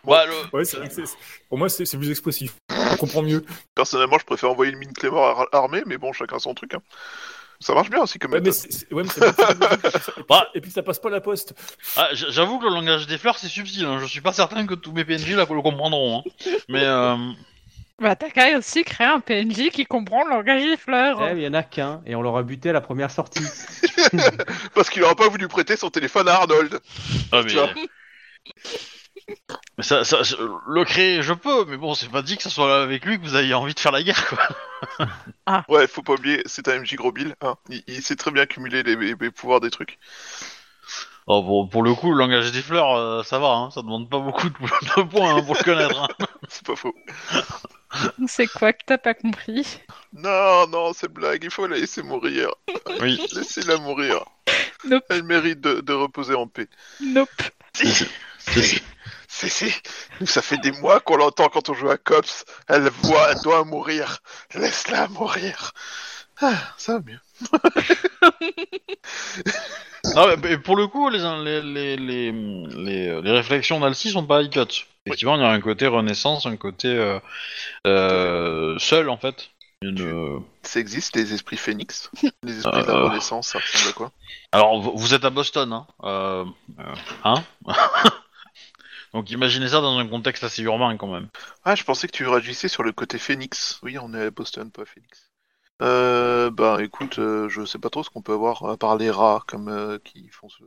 Ouais, 0.05 0.27
le- 0.27 0.57
Ouais, 0.57 0.65
c'est 0.65 0.79
vrai 0.79 0.89
que 0.89 0.95
c'est- 0.95 1.17
pour 1.49 1.59
moi, 1.59 1.69
c'est 1.69 1.85
c'est 1.85 1.97
plus 1.99 2.11
expressif. 2.11 2.55
On 2.71 2.97
comprend 2.97 3.23
mieux. 3.23 3.45
Personnellement, 3.75 4.19
je 4.19 4.25
préfère 4.25 4.51
envoyer 4.51 4.73
une 4.73 4.79
mine 4.79 4.93
Clément 4.93 5.25
ar- 5.25 5.49
armée, 5.53 5.83
mais 5.87 5.99
bon, 5.99 6.13
chacun 6.13 6.39
son 6.39 6.55
truc. 6.55 6.75
hein. 6.75 6.81
Ça 7.63 7.75
marche 7.75 7.91
bien 7.91 8.01
aussi 8.01 8.19
comme 8.19 8.33
Ouais, 8.33 8.41
mais 8.41 8.49
ouais, 8.51 8.55
mais 8.55 8.71
c'est- 8.71 8.91
et, 8.91 9.31
puis, 10.17 10.25
Bah. 10.29 10.49
et 10.55 10.61
puis 10.63 10.71
ça 10.71 10.83
passe 10.83 10.99
pas 10.99 11.11
la 11.11 11.21
poste. 11.21 11.55
Ah, 11.97 12.09
J'avoue 12.15 12.59
que 12.59 12.65
le 12.65 12.71
langage 12.73 13.07
des 13.07 13.19
fleurs 13.19 13.39
c'est 13.39 13.49
subtil, 13.49 13.85
hein. 13.85 13.99
je 14.01 14.07
suis 14.07 14.23
pas 14.23 14.33
certain 14.33 14.67
que 14.67 14.75
tous 14.75 14.93
mes 14.93 15.05
PNJ 15.05 15.33
là 15.35 15.47
le 15.49 15.61
comprendront. 15.63 16.21
hein. 16.27 16.51
Mais 16.71 16.83
euh, 16.85 17.17
Bah, 18.01 18.17
t'as 18.17 18.31
qu'à 18.31 18.57
aussi 18.57 18.83
créer 18.83 19.07
un 19.07 19.21
PNJ 19.21 19.71
qui 19.71 19.85
comprend 19.85 20.25
le 20.25 20.31
langage 20.31 20.63
des 20.63 20.77
fleurs. 20.77 21.21
Eh, 21.23 21.37
il 21.37 21.43
y 21.43 21.47
en 21.49 21.55
a 21.55 21.63
qu'un 21.63 22.01
et 22.07 22.15
on 22.15 22.23
l'aura 22.23 22.43
buté 22.43 22.71
à 22.71 22.73
la 22.73 22.81
première 22.81 23.11
sortie. 23.11 23.43
Parce 24.75 24.89
qu'il 24.91 25.03
aura 25.05 25.15
pas 25.15 25.29
voulu 25.29 25.49
prêter 25.49 25.77
son 25.77 25.91
téléphone 25.91 26.29
à 26.29 26.35
Arnold. 26.37 26.81
ah, 27.33 27.41
Tu 27.41 27.47
mais, 27.49 27.53
vois. 27.55 27.69
mais 29.79 29.85
ça, 29.85 30.05
ça- 30.05 30.19
le 30.67 30.85
créer 30.85 31.23
je 31.23 31.33
peux, 31.33 31.65
mais 31.67 31.77
bon 31.77 31.95
c'est 31.95 32.09
pas 32.11 32.23
dit 32.23 32.37
que 32.37 32.43
ce 32.43 32.51
soit 32.51 32.83
avec 32.83 33.05
lui 33.05 33.19
que 33.19 33.25
vous 33.25 33.37
ayez 33.37 33.55
envie 33.55 33.75
de 33.75 33.81
faire 33.81 33.93
la 33.93 34.03
guerre 34.03 34.29
quoi. 34.29 34.39
Ouais, 35.69 35.87
faut 35.87 36.03
pas 36.03 36.15
oublier, 36.15 36.43
c'est 36.47 36.69
un 36.69 36.77
MJ 36.77 36.97
gros 36.97 37.13
bill. 37.13 37.35
Hein. 37.43 37.55
Il, 37.69 37.83
il 37.87 38.03
sait 38.03 38.17
très 38.17 38.31
bien 38.31 38.47
cumuler 38.47 38.83
les, 38.83 38.97
les- 38.97 39.15
les 39.19 39.31
pouvoirs 39.31 39.61
des 39.61 39.71
trucs. 39.71 39.99
Oh, 41.27 41.43
pour, 41.43 41.69
pour 41.69 41.83
le 41.83 41.95
coup 41.95 42.11
le 42.13 42.19
langage 42.19 42.51
des 42.53 42.63
fleurs 42.63 42.97
euh, 42.97 43.23
ça 43.23 43.39
va, 43.39 43.49
hein. 43.49 43.71
ça 43.71 43.83
demande 43.83 44.09
pas 44.11 44.19
beaucoup 44.19 44.49
de, 44.49 44.55
de 44.97 45.03
points 45.03 45.37
hein, 45.37 45.43
pour 45.43 45.55
le 45.55 45.63
connaître. 45.63 46.03
hein. 46.03 46.09
C'est 46.49 46.67
pas 46.67 46.77
faux. 46.77 46.95
C'est 48.29 48.47
quoi 48.47 48.73
que 48.73 48.85
t'as 48.87 48.99
pas 48.99 49.15
compris? 49.15 49.81
Non, 50.13 50.67
non, 50.69 50.93
c'est 50.93 51.13
blague, 51.13 51.43
il 51.45 51.51
faut 51.51 51.67
la 51.67 51.77
laisser 51.77 52.03
mourir. 52.03 52.51
Oui. 53.01 53.21
Laissez-la 53.35 53.77
mourir. 53.79 54.25
Nope. 54.85 55.05
Elle 55.11 55.25
mérite 55.25 55.61
de, 55.61 55.81
de 55.81 55.93
reposer 55.93 56.35
en 56.35 56.47
paix. 56.47 56.69
Nope. 57.01 57.29
Si, 57.75 57.93
si, 58.39 58.83
si, 59.29 59.49
si. 59.51 59.73
Ça 60.27 60.43
fait 60.43 60.59
des 60.59 60.73
mois 60.73 61.01
qu'on 61.01 61.17
l'entend 61.17 61.49
quand 61.49 61.69
on 61.69 61.75
joue 61.75 61.91
à 61.91 61.97
Cops. 61.99 62.45
Elle 62.69 62.89
voit, 63.03 63.33
elle 63.33 63.41
doit 63.43 63.65
mourir. 63.65 64.19
Laisse-la 64.55 65.09
mourir. 65.09 65.73
Ah, 66.41 66.55
ça 66.79 66.95
va 66.95 67.01
mieux. 67.01 67.21
Non, 70.15 70.27
mais- 70.43 70.59
pour 70.59 70.77
le 70.77 70.87
coup, 70.87 71.09
les, 71.11 71.19
les, 71.19 71.61
les, 71.63 71.97
les, 71.97 72.33
les, 72.33 73.23
les 73.23 73.31
réflexions 73.33 73.81
d'Alcy 73.81 74.11
sont 74.11 74.27
pas 74.27 74.43
idiotes. 74.43 74.87
Effectivement, 75.11 75.37
il 75.37 75.43
y 75.43 75.45
a 75.45 75.51
un 75.51 75.61
côté 75.61 75.87
renaissance, 75.87 76.47
un 76.47 76.57
côté 76.57 76.89
euh, 76.89 77.19
euh, 77.87 78.79
seul 78.79 79.09
en 79.09 79.17
fait. 79.17 79.51
Une, 79.83 80.01
euh, 80.01 80.39
Ça 80.63 80.79
existe, 80.79 81.17
les 81.17 81.33
esprits 81.33 81.57
phénix 81.57 82.11
Les 82.43 82.59
esprits 82.59 82.83
de 82.83 82.87
la. 82.87 83.09
Renaissance, 83.09 83.49
ça 83.49 83.59
ressemble 83.59 83.89
à 83.89 83.93
quoi 83.93 84.13
Alors, 84.53 84.81
vous, 84.81 85.15
êtes 85.15 85.25
à 85.25 85.31
Boston, 85.31 85.73
hein, 85.73 86.45
hein 87.25 87.45
Donc 89.15 89.31
imaginez 89.31 89.69
ça 89.69 89.81
dans 89.81 89.99
un 89.99 90.07
contexte 90.07 90.45
assez 90.45 90.63
urbain 90.63 90.97
quand 90.97 91.13
même. 91.13 91.29
Ah, 91.65 91.75
je 91.75 91.83
pensais 91.83 92.07
que 92.07 92.13
tu 92.13 92.27
réagissais 92.27 92.69
sur 92.69 92.83
le 92.83 92.93
côté 92.93 93.19
phénix. 93.19 93.81
Oui, 93.83 93.99
on 93.99 94.15
est 94.15 94.27
à 94.27 94.31
Boston, 94.31 94.71
pas 94.71 94.85
Phoenix. 94.85 95.31
Euh, 95.83 96.51
bah 96.51 96.79
écoute, 96.83 97.19
euh, 97.19 97.49
je 97.49 97.65
sais 97.65 97.79
pas 97.79 97.89
trop 97.89 98.03
ce 98.03 98.11
qu'on 98.11 98.21
peut 98.23 98.35
avoir 98.35 98.65
à 98.67 98.77
part 98.77 98.97
les 98.97 99.11
rats 99.11 99.43
comme 99.47 99.69
euh, 99.69 99.99
qui 99.99 100.29
font 100.29 100.49
ce. 100.49 100.63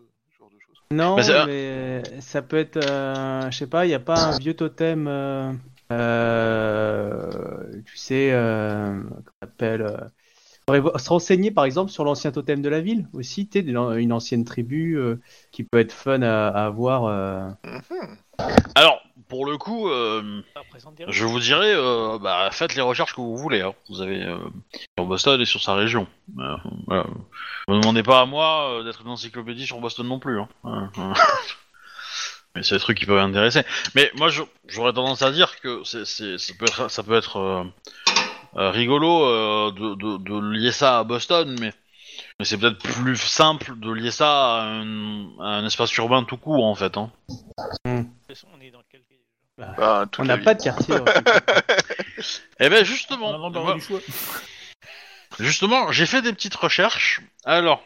Non, 0.92 1.18
Mais 1.18 1.24
c'est- 1.24 1.46
mais 1.46 2.22
ça 2.22 2.42
peut 2.42 2.58
être, 2.58 2.78
euh, 2.78 3.50
je 3.52 3.58
sais 3.58 3.68
pas, 3.68 3.86
il 3.86 3.90
n'y 3.90 3.94
a 3.96 4.00
pas 4.00 4.28
un 4.30 4.34
vieux 4.34 4.54
totem, 4.56 5.08
euh, 5.08 5.52
euh, 5.92 7.82
tu 7.86 7.98
sais, 7.98 8.32
euh, 8.32 9.02
comment 9.02 9.22
on 9.42 9.46
appelle, 9.46 9.82
euh, 9.82 9.98
vo- 10.80 10.98
se 10.98 11.10
renseigner 11.10 11.52
par 11.52 11.66
exemple 11.66 11.92
sur 11.92 12.04
l'ancien 12.04 12.32
totem 12.32 12.62
de 12.62 12.70
la 12.70 12.82
ville 12.82 13.08
aussi, 13.14 13.48
tu 13.50 13.60
une 13.60 14.12
ancienne 14.14 14.46
tribu 14.46 14.98
euh, 14.98 15.18
qui 15.52 15.64
peut 15.64 15.80
être 15.80 15.92
fun 15.92 16.22
à, 16.22 16.48
à 16.50 16.66
avoir. 16.66 17.06
euh. 17.06 17.50
Mhm. 17.66 18.18
Alors, 18.76 19.03
pour 19.28 19.46
le 19.46 19.58
coup, 19.58 19.90
euh, 19.90 20.42
je 21.12 21.26
vous 21.26 21.40
dirais, 21.40 21.74
euh, 21.76 22.18
bah, 22.20 22.50
faites 22.52 22.76
les 22.76 22.82
recherches 22.82 23.14
que 23.14 23.22
vous 23.22 23.38
voulez. 23.38 23.62
hein. 23.62 23.74
Vous 23.90 24.02
avez 24.02 24.22
euh, 24.24 24.38
sur 24.98 25.06
Boston 25.06 25.40
et 25.42 25.46
sur 25.46 25.62
sa 25.62 25.76
région. 25.76 26.08
Euh, 26.40 26.56
voilà. 26.88 27.06
Ne 27.68 27.76
me 27.76 27.82
demandez 27.82 28.04
pas 28.04 28.22
à 28.22 28.26
moi 28.26 28.70
euh, 28.80 28.84
d'être 28.84 29.02
une 29.02 29.10
encyclopédie 29.10 29.66
sur 29.66 29.80
Boston 29.80 30.08
non 30.08 30.20
plus. 30.20 30.40
Hein. 30.40 30.48
Euh, 30.66 30.88
euh. 31.00 31.14
Mais 32.56 32.62
c'est 32.62 32.76
des 32.76 32.82
trucs 32.82 33.00
qui 33.00 33.06
peuvent 33.08 33.18
intéresser. 33.18 33.64
Mais 33.96 34.12
moi, 34.16 34.30
je- 34.30 34.44
j'aurais 34.68 34.94
tendance 34.94 35.22
à 35.24 35.32
dire 35.32 35.60
que 35.60 35.84
c'est, 35.84 36.06
c'est- 36.06 36.38
ça 36.38 36.54
peut 36.60 36.66
être, 36.66 36.92
ça 36.92 37.02
peut 37.02 37.16
être 37.16 37.38
euh, 37.38 37.64
euh, 38.58 38.70
rigolo 38.70 39.26
euh, 39.26 39.72
de, 39.72 39.96
de, 39.96 40.18
de 40.18 40.52
lier 40.52 40.72
ça 40.72 41.00
à 41.00 41.04
Boston, 41.04 41.56
mais, 41.60 41.74
mais 42.38 42.46
c'est 42.46 42.60
peut-être 42.60 42.78
plus 42.78 43.18
simple 43.18 43.74
de 43.80 43.92
lier 43.92 44.12
ça 44.12 44.58
à 44.58 44.66
un, 44.66 45.26
à 45.40 45.46
un 45.58 45.66
espace 45.66 45.96
urbain 45.98 46.24
tout 46.26 46.38
court, 46.38 46.64
en 46.66 46.76
fait. 46.76 46.96
Hein. 46.96 47.10
Bah, 49.58 50.06
toute 50.12 50.20
On 50.20 50.28
la 50.28 50.34
n'a 50.34 50.38
vie. 50.38 50.44
pas 50.46 50.54
de 50.56 50.64
quartier. 50.64 50.96
en 51.00 51.06
fait. 51.06 51.24
Eh 52.60 52.70
ben 52.70 52.78
On 52.78 52.82
a 52.82 52.84
justement, 52.84 53.38
l'embarras 53.38 53.66
moi- 53.66 53.74
du 53.76 53.82
choix. 53.82 54.00
Justement, 55.40 55.92
j'ai 55.92 56.06
fait 56.06 56.22
des 56.22 56.32
petites 56.32 56.56
recherches. 56.56 57.22
Alors, 57.44 57.84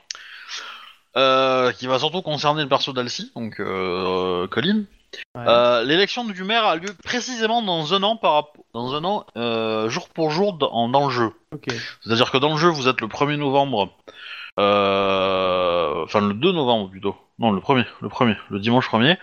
euh, 1.16 1.72
qui 1.72 1.88
va 1.88 1.98
surtout 1.98 2.22
concerner 2.22 2.62
le 2.64 2.68
perso 2.70 2.92
d'Alcy, 2.94 3.32
donc 3.36 3.60
euh, 3.62 4.48
Colin. 4.48 4.84
Ouais. 5.34 5.44
Euh, 5.48 5.84
L'élection 5.84 6.26
du 6.26 6.44
maire 6.44 6.66
a 6.66 6.76
lieu 6.76 6.94
précisément 7.06 7.62
dans 7.62 7.94
un 7.94 8.04
an 8.04 8.18
par 8.18 8.48
dans 8.74 8.94
un 8.94 9.04
an 9.06 9.26
euh, 9.38 9.90
jour 9.90 10.10
pour 10.10 10.30
jour 10.32 10.54
dans, 10.54 10.90
dans 10.90 11.06
le 11.08 11.12
jeu. 11.12 11.32
Ok. 11.54 11.68
C'est-à-dire 12.04 12.30
que 12.32 12.38
dans 12.38 12.52
le 12.52 12.58
jeu, 12.58 12.68
vous 12.68 12.90
êtes 12.90 13.00
le 13.02 13.08
1er 13.08 13.38
novembre, 13.38 13.90
euh, 14.60 16.04
enfin 16.04 16.20
le 16.22 16.34
2 16.34 16.52
novembre 16.52 16.90
plutôt. 16.92 17.16
Non, 17.40 17.52
le 17.52 17.62
1er, 17.62 17.86
le 18.02 18.10
1er, 18.10 18.36
le 18.50 18.60
dimanche 18.60 18.88
1er, 18.90 19.18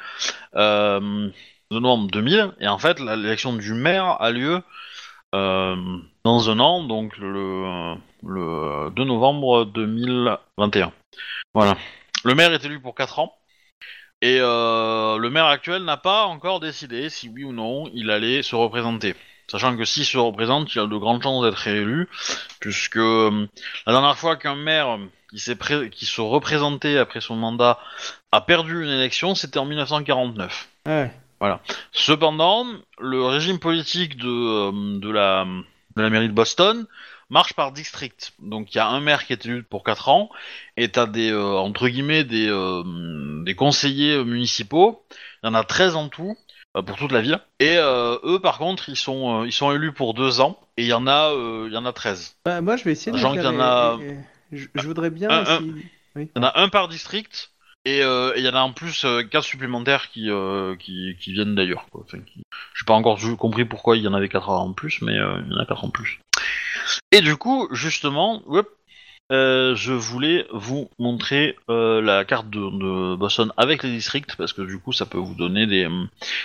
euh, 0.57 1.29
2 1.75 1.81
novembre 1.81 2.11
2000, 2.11 2.53
et 2.61 2.69
en 2.69 2.79
fait, 2.79 2.99
l'élection 3.01 3.53
du 3.55 3.75
maire 3.75 4.21
a 4.21 4.31
lieu 4.31 4.63
euh, 5.35 5.77
dans 6.25 6.49
un 6.51 6.59
an, 6.61 6.83
donc 6.85 7.17
le, 7.19 7.95
le 8.27 8.91
2 8.91 9.05
novembre 9.05 9.65
2021. 9.67 10.93
Voilà. 11.53 11.77
Le 12.25 12.35
maire 12.35 12.53
est 12.53 12.65
élu 12.65 12.81
pour 12.81 12.95
4 12.95 13.19
ans. 13.19 13.35
Et 14.23 14.39
euh, 14.41 15.19
le 15.19 15.29
maire 15.29 15.47
actuel 15.47 15.85
n'a 15.85 15.99
pas 15.99 16.25
encore 16.25 16.59
décidé 16.61 17.11
si 17.11 17.29
oui 17.29 17.45
ou 17.45 17.53
non 17.53 17.91
il 17.93 18.11
allait 18.11 18.43
se 18.43 18.57
représenter. 18.57 19.15
Sachant 19.51 19.77
que 19.77 19.85
s'il 19.85 20.07
se 20.07 20.17
représente, 20.17 20.75
il 20.75 20.79
a 20.81 20.87
de 20.87 20.97
grandes 20.97 21.23
chances 21.23 21.45
d'être 21.45 21.59
réélu, 21.59 22.09
puisque 22.61 22.97
euh, 22.97 23.47
la 23.87 23.93
dernière 23.93 24.17
fois 24.17 24.37
qu'un 24.37 24.55
maire 24.55 24.99
qui, 25.31 25.55
pré- 25.55 25.91
qui 25.91 26.07
se 26.07 26.23
représentait 26.23 26.97
après 26.97 27.21
son 27.21 27.37
mandat 27.37 27.79
a 28.33 28.41
perdu 28.41 28.83
une 28.85 28.89
élection, 28.91 29.35
c'était 29.35 29.59
en 29.59 29.67
1949. 29.67 30.69
Ouais. 30.87 31.13
Cependant, 31.93 32.67
le 32.99 33.25
régime 33.25 33.59
politique 33.59 34.17
de, 34.17 34.29
euh, 34.29 34.99
de, 34.99 35.11
la, 35.11 35.45
de 35.97 36.03
la 36.03 36.11
mairie 36.11 36.29
de 36.29 36.33
Boston 36.35 36.87
marche 37.31 37.55
par 37.55 37.73
district. 37.73 38.33
Donc 38.41 38.75
il 38.75 38.77
y 38.79 38.81
a 38.81 38.87
un 38.89 39.01
maire 39.01 39.25
qui 39.27 39.33
est 39.33 39.45
élu 39.47 39.63
pour 39.63 39.83
4 39.85 40.09
ans, 40.09 40.31
et 40.77 40.89
t'as 40.91 41.07
des, 41.07 41.31
euh, 41.31 41.57
entre 41.57 41.89
guillemets, 41.89 42.25
des, 42.25 42.49
euh, 42.49 42.83
des 43.45 43.55
conseillers 43.55 44.23
municipaux. 44.25 45.05
Il 45.43 45.47
y 45.47 45.51
en 45.51 45.55
a 45.55 45.65
13 45.65 45.97
en 45.97 46.09
tout. 46.09 46.37
euh, 46.77 46.83
pour 46.83 46.97
toute 46.97 47.13
la 47.13 47.21
ville. 47.21 47.39
Et 47.61 47.77
eux, 47.77 48.41
par 48.43 48.59
contre, 48.59 48.89
ils 48.89 48.97
sont, 48.97 49.45
ils 49.45 49.53
sont 49.53 49.71
élus 49.73 49.93
pour 49.93 50.13
deux 50.13 50.41
ans, 50.41 50.59
et 50.77 50.83
il 50.83 50.89
y 50.89 50.93
en 50.93 51.07
a, 51.07 51.33
il 51.67 51.73
y 51.73 51.77
en 51.77 51.87
a 51.87 51.93
13. 51.93 52.37
Bah, 52.45 52.61
moi, 52.61 52.77
je 52.77 52.83
vais 52.85 52.93
essayer 52.93 53.13
de. 53.13 53.17
Genre 53.19 53.35
faire 53.35 53.45
y 53.45 53.47
en 53.57 53.61
a- 53.61 53.97
Je, 54.53 54.67
je 54.75 54.83
voudrais 54.87 55.11
bien. 55.11 55.31
Un- 55.31 55.43
un- 55.47 55.59
si- 55.59 55.73
Il 56.17 56.29
y 56.37 56.39
en 56.39 56.43
a 56.43 56.61
un 56.61 56.69
par 56.69 56.89
district, 56.89 57.53
et 57.85 58.03
euh, 58.03 58.33
il 58.37 58.45
y 58.45 58.49
en 58.49 58.55
a 58.55 58.61
en 58.61 58.73
plus 58.73 59.05
euh, 59.05 59.23
quatre 59.23 59.45
supplémentaires 59.45 60.11
qui, 60.11 60.31
euh, 60.31 60.75
qui, 60.77 61.17
qui 61.21 61.33
viennent 61.33 61.55
d'ailleurs. 61.55 61.87
Enfin, 61.93 62.19
qui... 62.21 62.43
J'ai 62.75 62.85
pas 62.87 62.95
encore 62.95 63.19
compris 63.39 63.65
pourquoi 63.65 63.97
il 63.97 64.03
y 64.03 64.09
en 64.09 64.15
avait 64.15 64.29
quatre 64.29 64.49
en 64.49 64.73
plus, 64.73 65.03
mais 65.03 65.19
euh, 65.19 65.41
il 65.47 65.53
y 65.53 65.55
en 65.55 65.61
a 65.61 65.67
quatre 65.67 65.85
en 65.85 65.91
plus. 65.91 66.21
Et 67.13 67.21
du 67.21 67.37
coup, 67.37 67.69
justement, 67.73 68.43
euh, 69.33 69.75
je 69.75 69.93
voulais 69.93 70.47
vous 70.53 70.91
montrer 70.99 71.57
euh, 71.71 72.01
la 72.01 72.25
carte 72.25 72.51
de, 72.51 72.59
de 72.59 73.17
Boston 73.17 73.53
avec 73.57 73.83
les 73.83 73.91
districts, 73.91 74.37
parce 74.37 74.53
que 74.53 74.63
du 74.63 74.79
coup, 74.79 74.93
ça 74.93 75.07
peut 75.07 75.19
vous 75.19 75.35
donner 75.35 75.67
des, 75.67 75.89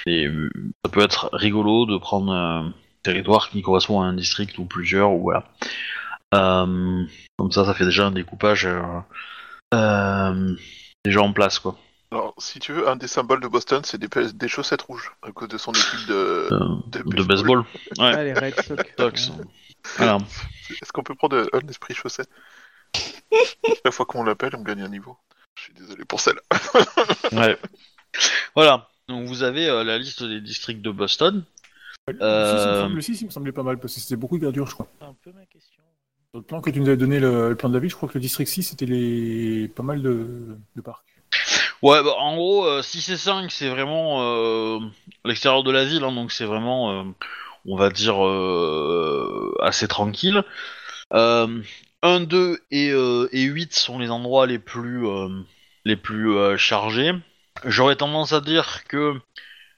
ça 0.05 0.91
peut 0.91 1.01
être 1.01 1.29
rigolo 1.33 1.85
de 1.85 1.97
prendre 1.97 2.31
un 2.31 2.73
territoire 3.03 3.49
qui 3.49 3.61
correspond 3.61 4.01
à 4.01 4.05
un 4.05 4.13
district 4.13 4.57
ou 4.57 4.65
plusieurs, 4.65 5.11
ou 5.11 5.21
voilà. 5.21 5.45
Euh, 6.35 7.05
comme 7.37 7.51
ça, 7.51 7.65
ça 7.65 7.73
fait 7.73 7.85
déjà 7.85 8.07
un 8.07 8.11
découpage 8.11 8.65
euh, 8.65 8.81
euh, 9.73 10.55
déjà 11.05 11.21
en 11.21 11.33
place, 11.33 11.59
quoi. 11.59 11.77
Alors, 12.11 12.33
si 12.39 12.59
tu 12.59 12.73
veux, 12.73 12.87
un 12.89 12.95
des 12.95 13.07
symboles 13.07 13.39
de 13.41 13.47
Boston, 13.47 13.81
c'est 13.85 13.99
des, 13.99 14.47
chaussettes 14.47 14.81
rouges, 14.81 15.11
à 15.21 15.31
cause 15.31 15.47
de 15.47 15.57
son 15.59 15.71
équipe 15.71 16.07
de, 16.07 16.47
Euh, 16.51 16.59
de, 16.87 17.03
de 17.03 17.23
baseball. 17.23 17.59
Ouais. 17.59 17.65
Ah, 17.99 18.23
les 18.23 18.33
Red 18.33 18.55
Sox. 18.61 18.83
Sox. 18.97 19.29
Ouais. 19.29 19.45
Voilà. 19.97 20.17
Est-ce 20.81 20.91
qu'on 20.91 21.03
peut 21.03 21.13
prendre 21.15 21.47
un 21.53 21.67
esprit 21.67 21.93
chaussette? 21.93 22.29
Chaque 23.85 23.93
fois 23.93 24.05
qu'on 24.07 24.23
l'appelle, 24.23 24.55
on 24.55 24.63
gagne 24.63 24.81
un 24.81 24.89
niveau. 24.89 25.17
Je 25.55 25.63
suis 25.65 25.73
désolé 25.73 26.03
pour 26.05 26.19
celle-là. 26.19 26.41
Ouais. 27.31 27.57
Voilà. 28.55 28.89
Donc 29.07 29.27
vous 29.27 29.43
avez 29.43 29.67
euh, 29.69 29.83
la 29.83 29.97
liste 29.99 30.23
des 30.23 30.41
districts 30.41 30.81
de 30.81 30.91
Boston. 30.91 31.43
Le 32.07 32.17
Euh, 32.21 32.55
6, 32.57 32.63
il 32.63 32.67
me 32.71 32.81
semble- 32.81 32.95
le 32.95 33.01
6, 33.01 33.21
il 33.21 33.25
me 33.25 33.31
semblait 33.31 33.51
pas 33.51 33.63
mal 33.63 33.79
parce 33.79 33.93
que 33.93 33.99
c'était 33.99 34.15
beaucoup 34.15 34.37
de 34.37 34.41
verdure, 34.41 34.65
je 34.67 34.73
crois. 34.73 34.87
C'est 34.99 35.05
un 35.05 35.15
peu 35.23 35.31
ma 35.31 35.45
question. 35.45 35.83
Le 36.35 36.43
plan 36.43 36.61
que 36.61 36.69
tu 36.69 36.79
nous 36.79 36.87
avais 36.87 36.97
donné, 36.97 37.19
le, 37.19 37.55
plan 37.55 37.69
de 37.69 37.73
la 37.73 37.79
ville, 37.79 37.89
je 37.89 37.95
crois 37.95 38.07
que 38.07 38.13
le 38.13 38.19
district 38.19 38.47
6, 38.47 38.63
c'était 38.63 38.85
les... 38.85 39.67
pas 39.67 39.81
mal 39.81 40.03
de, 40.03 40.57
parcs. 40.83 41.03
Ouais, 41.81 42.03
bah, 42.03 42.13
en 42.19 42.35
gros, 42.35 42.65
euh, 42.67 42.83
6 42.83 43.09
et 43.09 43.17
5, 43.17 43.51
c'est 43.51 43.69
vraiment 43.69 44.21
euh, 44.21 44.79
l'extérieur 45.25 45.63
de 45.63 45.71
la 45.71 45.85
ville, 45.85 46.03
hein, 46.03 46.11
donc 46.11 46.31
c'est 46.31 46.45
vraiment, 46.45 46.91
euh, 46.91 47.03
on 47.65 47.75
va 47.77 47.89
dire, 47.89 48.23
euh, 48.23 49.55
assez 49.61 49.87
tranquille. 49.87 50.43
Euh, 51.13 51.63
1, 52.03 52.19
2 52.21 52.59
et, 52.69 52.91
euh, 52.91 53.27
et 53.31 53.43
8 53.43 53.73
sont 53.73 53.97
les 53.97 54.11
endroits 54.11 54.45
les 54.45 54.59
plus, 54.59 55.07
euh, 55.07 55.29
les 55.85 55.95
plus 55.95 56.31
euh, 56.37 56.57
chargés. 56.57 57.13
J'aurais 57.65 57.95
tendance 57.95 58.33
à 58.33 58.41
dire 58.41 58.83
que 58.87 59.15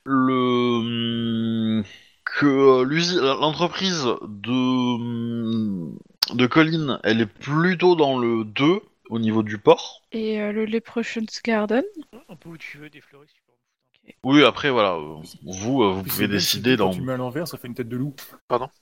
le 0.04 1.84
que 2.26 2.46
euh, 2.46 3.40
l'entreprise 3.40 4.06
de 4.24 4.98
de 6.42 6.48
Colline, 6.48 7.00
elle 7.04 7.22
est 7.22 7.26
plutôt 7.28 7.96
dans 7.96 8.18
le 8.18 8.44
2 8.44 8.80
au 9.10 9.20
niveau 9.20 9.44
du 9.44 9.58
port. 9.60 10.02
Et 10.12 10.42
euh, 10.42 10.52
le 10.52 10.66
Leprechauns 10.66 11.26
Garden 11.46 11.84
Un 12.30 12.36
peu 12.36 12.50
où 12.50 12.58
tu 12.58 12.78
veux, 12.80 12.90
des 12.90 13.00
fleuristes, 13.02 13.34
tu 13.36 13.42
peux 13.46 13.52
en 13.52 13.56
foutre 13.56 14.18
un 14.26 14.30
Oui, 14.30 14.44
après, 14.44 14.72
voilà, 14.72 14.94
euh, 14.96 15.18
vous, 15.44 15.84
euh, 15.84 15.92
vous 15.92 16.02
pouvez 16.04 16.28
décider 16.28 16.78
dans... 16.78 16.90
Quand 16.90 16.96
tu 16.96 17.02
mets 17.02 17.14
à 17.14 17.18
l'envers, 17.18 17.48
ça 17.48 17.58
fait 17.60 17.68
une 17.68 17.76
tête 17.76 17.90
de 17.90 17.98
loup. 17.98 18.16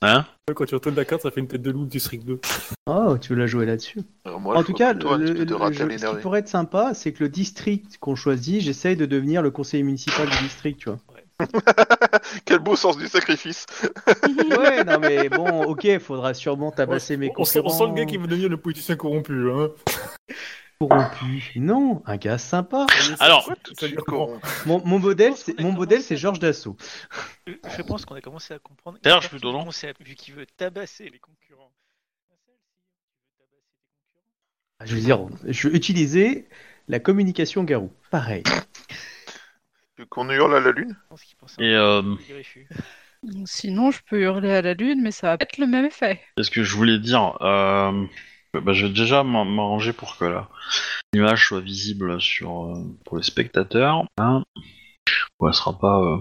Hein 0.02 0.26
Ouais, 0.48 0.54
Quand 0.56 0.66
tu 0.66 0.76
retournes 0.76 0.96
la 0.96 1.04
carte, 1.04 1.24
ça 1.24 1.32
fait 1.32 1.42
une 1.42 1.48
tête 1.50 1.62
de 1.62 1.72
loup, 1.72 1.86
district 1.86 2.26
2. 2.26 2.40
Oh, 2.88 3.18
tu 3.20 3.34
veux 3.34 3.40
la 3.40 3.46
jouer 3.48 3.66
là-dessus. 3.66 4.00
Moi, 4.26 4.56
en 4.56 4.62
je 4.62 4.66
tout 4.68 4.72
vois 4.72 4.78
cas, 4.80 4.94
plutôt 4.94 5.10
un 5.10 5.18
le- 5.18 5.26
petit 5.26 5.34
peu 5.40 5.46
de 5.46 5.50
le- 5.50 5.56
ratel 5.58 5.76
je- 5.76 5.82
ce 5.82 5.88
qui 5.88 5.94
énervé. 6.06 6.22
pourrait 6.22 6.40
être 6.40 6.48
sympa, 6.48 6.94
c'est 6.94 7.12
que 7.12 7.24
le 7.26 7.30
district 7.30 7.98
qu'on 8.00 8.16
choisit, 8.16 8.62
j'essaye 8.62 8.96
de 8.96 9.06
devenir 9.06 9.42
le 9.42 9.52
conseiller 9.52 9.84
municipal 9.84 10.30
du 10.30 10.38
district, 10.44 10.80
tu 10.80 10.90
vois. 10.90 11.00
Quel 12.46 12.60
beau 12.60 12.76
sens 12.76 12.98
du 12.98 13.08
sacrifice 13.08 13.66
Ouais, 14.58 14.84
non 14.84 15.00
mais 15.00 15.30
bon, 15.30 15.64
ok, 15.64 16.00
faudra 16.00 16.34
sûrement 16.34 16.72
tabasser 16.72 17.18
mes 17.18 17.32
on, 17.38 17.46
sent, 17.46 17.60
on 17.60 17.64
concurrents. 17.64 17.78
sent 17.78 17.88
le 17.88 17.94
gars 17.94 18.06
qui 18.06 18.18
veut 18.18 18.28
devenir 18.28 18.50
le 18.50 18.58
politicien 18.58 18.96
corrompu. 18.96 19.50
Hein. 19.52 19.70
corrompu. 20.80 21.52
Non, 21.56 22.02
un 22.06 22.18
gars 22.18 22.38
sympa. 22.38 22.86
Alors. 23.20 23.52
Mon, 24.66 24.86
mon 24.86 25.00
modèle, 25.00 25.36
c'est 25.36 25.60
mon 25.60 25.72
modèle, 25.72 26.02
c'est 26.02 26.16
à- 26.16 26.18
Georges 26.18 26.40
Dassault. 26.40 26.78
Je 27.48 27.82
pense 27.82 28.06
qu'on 28.06 28.16
a 28.16 28.22
commencé 28.22 28.54
à 28.54 28.60
comprendre. 28.60 28.98
D'ailleurs, 29.02 29.22
je 29.22 29.30
qui 29.36 29.64
concept, 29.64 30.02
Vu 30.02 30.16
qu'il 30.16 30.34
veut 30.36 30.46
tabasser 30.58 31.10
les 31.10 31.20
concurrents. 31.20 31.72
Je 34.86 34.96
veux 34.96 35.02
dire, 35.02 35.28
je 35.46 35.68
vais 35.68 35.76
utiliser 35.76 36.48
la 36.88 37.00
communication 37.00 37.64
garou. 37.66 37.92
Pareil. 38.12 38.44
Qu'on 40.10 40.30
hurle 40.30 40.56
à 40.56 40.60
la 40.60 40.72
lune 40.72 40.96
Et 41.60 41.74
euh, 41.76 42.02
Sinon, 43.46 43.92
je 43.92 44.00
peux 44.10 44.22
hurler 44.22 44.52
à 44.52 44.62
la 44.62 44.74
lune, 44.74 45.02
mais 45.02 45.12
ça 45.12 45.28
va 45.28 45.38
pas 45.38 45.44
être 45.44 45.58
le 45.58 45.68
même 45.68 45.86
effet. 45.86 46.22
qu'est-ce 46.38 46.52
que 46.52 46.64
je 46.64 46.76
voulais 46.76 47.00
dire 47.00 47.38
euh, 47.42 48.06
bah, 48.54 48.72
Je 48.74 48.86
vais 48.86 48.94
déjà 48.94 49.24
m'en- 49.24 49.46
m'arranger 49.46 49.92
pour 49.92 50.18
que 50.18 50.26
la- 50.26 50.48
l'image 51.14 51.48
soit 51.48 51.60
visible 51.60 52.22
sur, 52.22 52.66
euh, 52.68 52.84
pour 53.06 53.18
les 53.18 53.24
spectateurs. 53.24 54.06
Hein. 54.18 54.44
Bon, 55.40 55.48
elle 55.48 55.54
sera 55.54 55.78
pas 55.78 56.00
euh, 56.00 56.18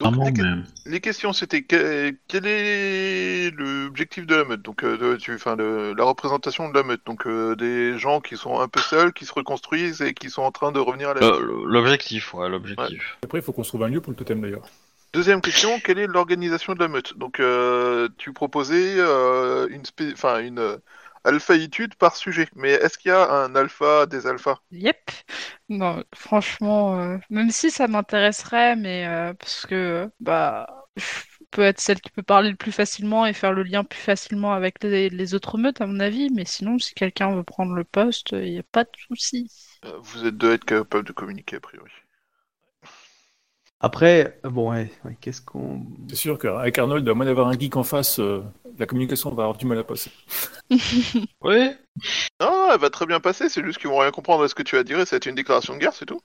Donc, 0.00 0.10
vraiment, 0.14 0.26
les, 0.26 0.32
que- 0.32 0.42
mais... 0.42 0.92
les 0.92 1.00
questions, 1.00 1.32
c'était 1.32 1.62
que- 1.62 2.14
quel 2.28 2.46
est 2.46 3.50
l'objectif 3.50 4.26
de 4.26 4.36
la 4.36 4.44
meute? 4.44 4.62
Donc, 4.62 4.84
euh, 4.84 4.96
de- 4.96 5.16
tu, 5.16 5.34
enfin, 5.34 5.56
le- 5.56 5.92
la 5.94 6.04
représentation 6.04 6.68
de 6.68 6.74
la 6.74 6.84
meute. 6.84 7.04
Donc, 7.04 7.26
euh, 7.26 7.56
des 7.56 7.98
gens 7.98 8.20
qui 8.20 8.36
sont 8.36 8.60
un 8.60 8.68
peu 8.68 8.80
seuls, 8.80 9.12
qui 9.12 9.26
se 9.26 9.32
reconstruisent 9.32 10.00
et 10.00 10.14
qui 10.14 10.30
sont 10.30 10.42
en 10.42 10.52
train 10.52 10.70
de 10.70 10.78
revenir 10.78 11.08
à 11.08 11.14
la 11.14 11.20
vie. 11.20 11.26
Euh, 11.26 11.64
L'objectif, 11.66 12.32
ouais, 12.34 12.48
l'objectif. 12.48 13.16
Après, 13.24 13.38
il 13.38 13.42
faut 13.42 13.52
qu'on 13.52 13.64
se 13.64 13.70
trouve 13.70 13.82
un 13.82 13.88
lieu 13.88 14.00
pour 14.00 14.12
le 14.12 14.16
totem 14.16 14.40
d'ailleurs. 14.40 14.68
Deuxième 15.14 15.40
question, 15.40 15.80
quelle 15.80 15.98
est 15.98 16.06
l'organisation 16.06 16.74
de 16.74 16.80
la 16.80 16.86
meute? 16.88 17.18
Donc, 17.18 17.40
euh, 17.40 18.08
tu 18.18 18.32
proposais 18.32 18.94
euh, 18.98 19.66
une, 19.70 19.84
spé- 19.84 20.12
enfin, 20.12 20.38
une 20.40 20.78
alpha-étude 21.28 21.94
par 21.96 22.16
sujet. 22.16 22.48
Mais 22.56 22.72
est-ce 22.72 22.98
qu'il 22.98 23.10
y 23.10 23.14
a 23.14 23.30
un 23.30 23.54
alpha 23.54 24.06
des 24.06 24.26
alphas 24.26 24.60
Yep. 24.70 25.10
Non, 25.70 26.04
franchement, 26.14 26.98
euh, 27.00 27.18
même 27.30 27.50
si 27.50 27.70
ça 27.70 27.88
m'intéresserait, 27.88 28.76
mais 28.76 29.06
euh, 29.06 29.32
parce 29.34 29.64
que 29.66 30.10
bah, 30.20 30.86
je 30.96 31.04
peux 31.50 31.62
être 31.62 31.80
celle 31.80 32.00
qui 32.02 32.10
peut 32.10 32.22
parler 32.22 32.50
le 32.50 32.56
plus 32.56 32.72
facilement 32.72 33.24
et 33.26 33.32
faire 33.32 33.52
le 33.52 33.62
lien 33.62 33.84
plus 33.84 33.98
facilement 34.00 34.52
avec 34.52 34.82
les, 34.84 35.08
les 35.10 35.34
autres 35.34 35.56
meutes, 35.58 35.80
à 35.80 35.86
mon 35.86 36.00
avis. 36.00 36.30
Mais 36.30 36.44
sinon, 36.44 36.78
si 36.78 36.94
quelqu'un 36.94 37.34
veut 37.34 37.44
prendre 37.44 37.72
le 37.74 37.84
poste, 37.84 38.32
il 38.32 38.52
n'y 38.52 38.58
a 38.58 38.62
pas 38.64 38.84
de 38.84 38.90
souci. 39.08 39.50
Euh, 39.84 39.98
Vous 40.02 40.24
êtes 40.24 40.36
deux 40.36 40.52
à 40.52 40.54
être 40.54 40.64
capables 40.64 41.04
de 41.04 41.12
communiquer, 41.12 41.56
a 41.56 41.60
priori. 41.60 41.90
Après, 43.80 44.40
euh, 44.44 44.50
bon, 44.50 44.72
ouais, 44.72 44.90
ouais, 45.04 45.16
qu'est-ce 45.20 45.40
qu'on. 45.40 45.82
C'est 46.08 46.16
sûr 46.16 46.38
qu'avec 46.38 46.76
Arnold, 46.78 47.08
à 47.08 47.14
moins 47.14 47.26
d'avoir 47.26 47.48
un 47.48 47.58
geek 47.58 47.76
en 47.76 47.84
face, 47.84 48.18
euh, 48.18 48.42
la 48.78 48.86
communication 48.86 49.30
va 49.30 49.44
avoir 49.44 49.56
du 49.56 49.66
mal 49.66 49.78
à 49.78 49.84
passer. 49.84 50.10
Oui 51.42 51.70
Non, 52.40 52.70
elle 52.72 52.80
va 52.80 52.90
très 52.90 53.06
bien 53.06 53.20
passer, 53.20 53.48
c'est 53.48 53.64
juste 53.64 53.78
qu'ils 53.78 53.88
vont 53.88 53.98
rien 53.98 54.10
comprendre 54.10 54.42
à 54.44 54.48
ce 54.48 54.54
que 54.54 54.62
tu 54.62 54.76
as 54.76 54.82
dit, 54.82 54.92
et 54.92 55.04
ça 55.04 55.12
va 55.12 55.16
être 55.18 55.26
une 55.26 55.34
déclaration 55.36 55.74
de 55.74 55.78
guerre, 55.78 55.92
c'est 55.92 56.06
tout. 56.06 56.20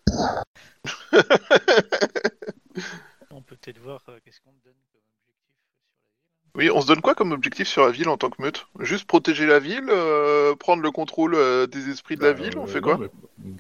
On 3.32 3.42
peut 3.42 3.56
peut-être 3.56 3.80
voir 3.80 4.02
euh, 4.10 4.18
qu'est-ce 4.26 4.39
qu'on 4.42 4.52
donne 4.63 4.74
comme 4.92 5.02
objectif 5.02 5.26
sur 5.28 5.32
la 5.32 6.66
ville. 6.66 6.72
Oui, 6.72 6.72
on 6.76 6.82
se 6.82 6.88
donne 6.88 7.02
quoi 7.02 7.16
comme 7.16 7.32
objectif 7.32 7.68
sur 7.68 7.86
la 7.86 7.92
ville 7.92 8.10
en 8.10 8.18
tant 8.18 8.30
que 8.30 8.42
meute? 8.42 8.68
Juste 8.80 9.06
protéger 9.06 9.46
la 9.46 9.60
ville, 9.60 9.89
euh, 9.89 10.56
prendre 10.56 10.82
le 10.82 10.92
contrôle 10.92 11.36
euh, 11.36 11.68
des 11.68 11.89
esprits 11.89 12.16
de 12.16 12.24
la 12.24 12.34
ville, 12.34 12.58
on 12.58 12.68
fait 12.68 12.82
quoi? 12.82 12.98
bah, 12.98 13.08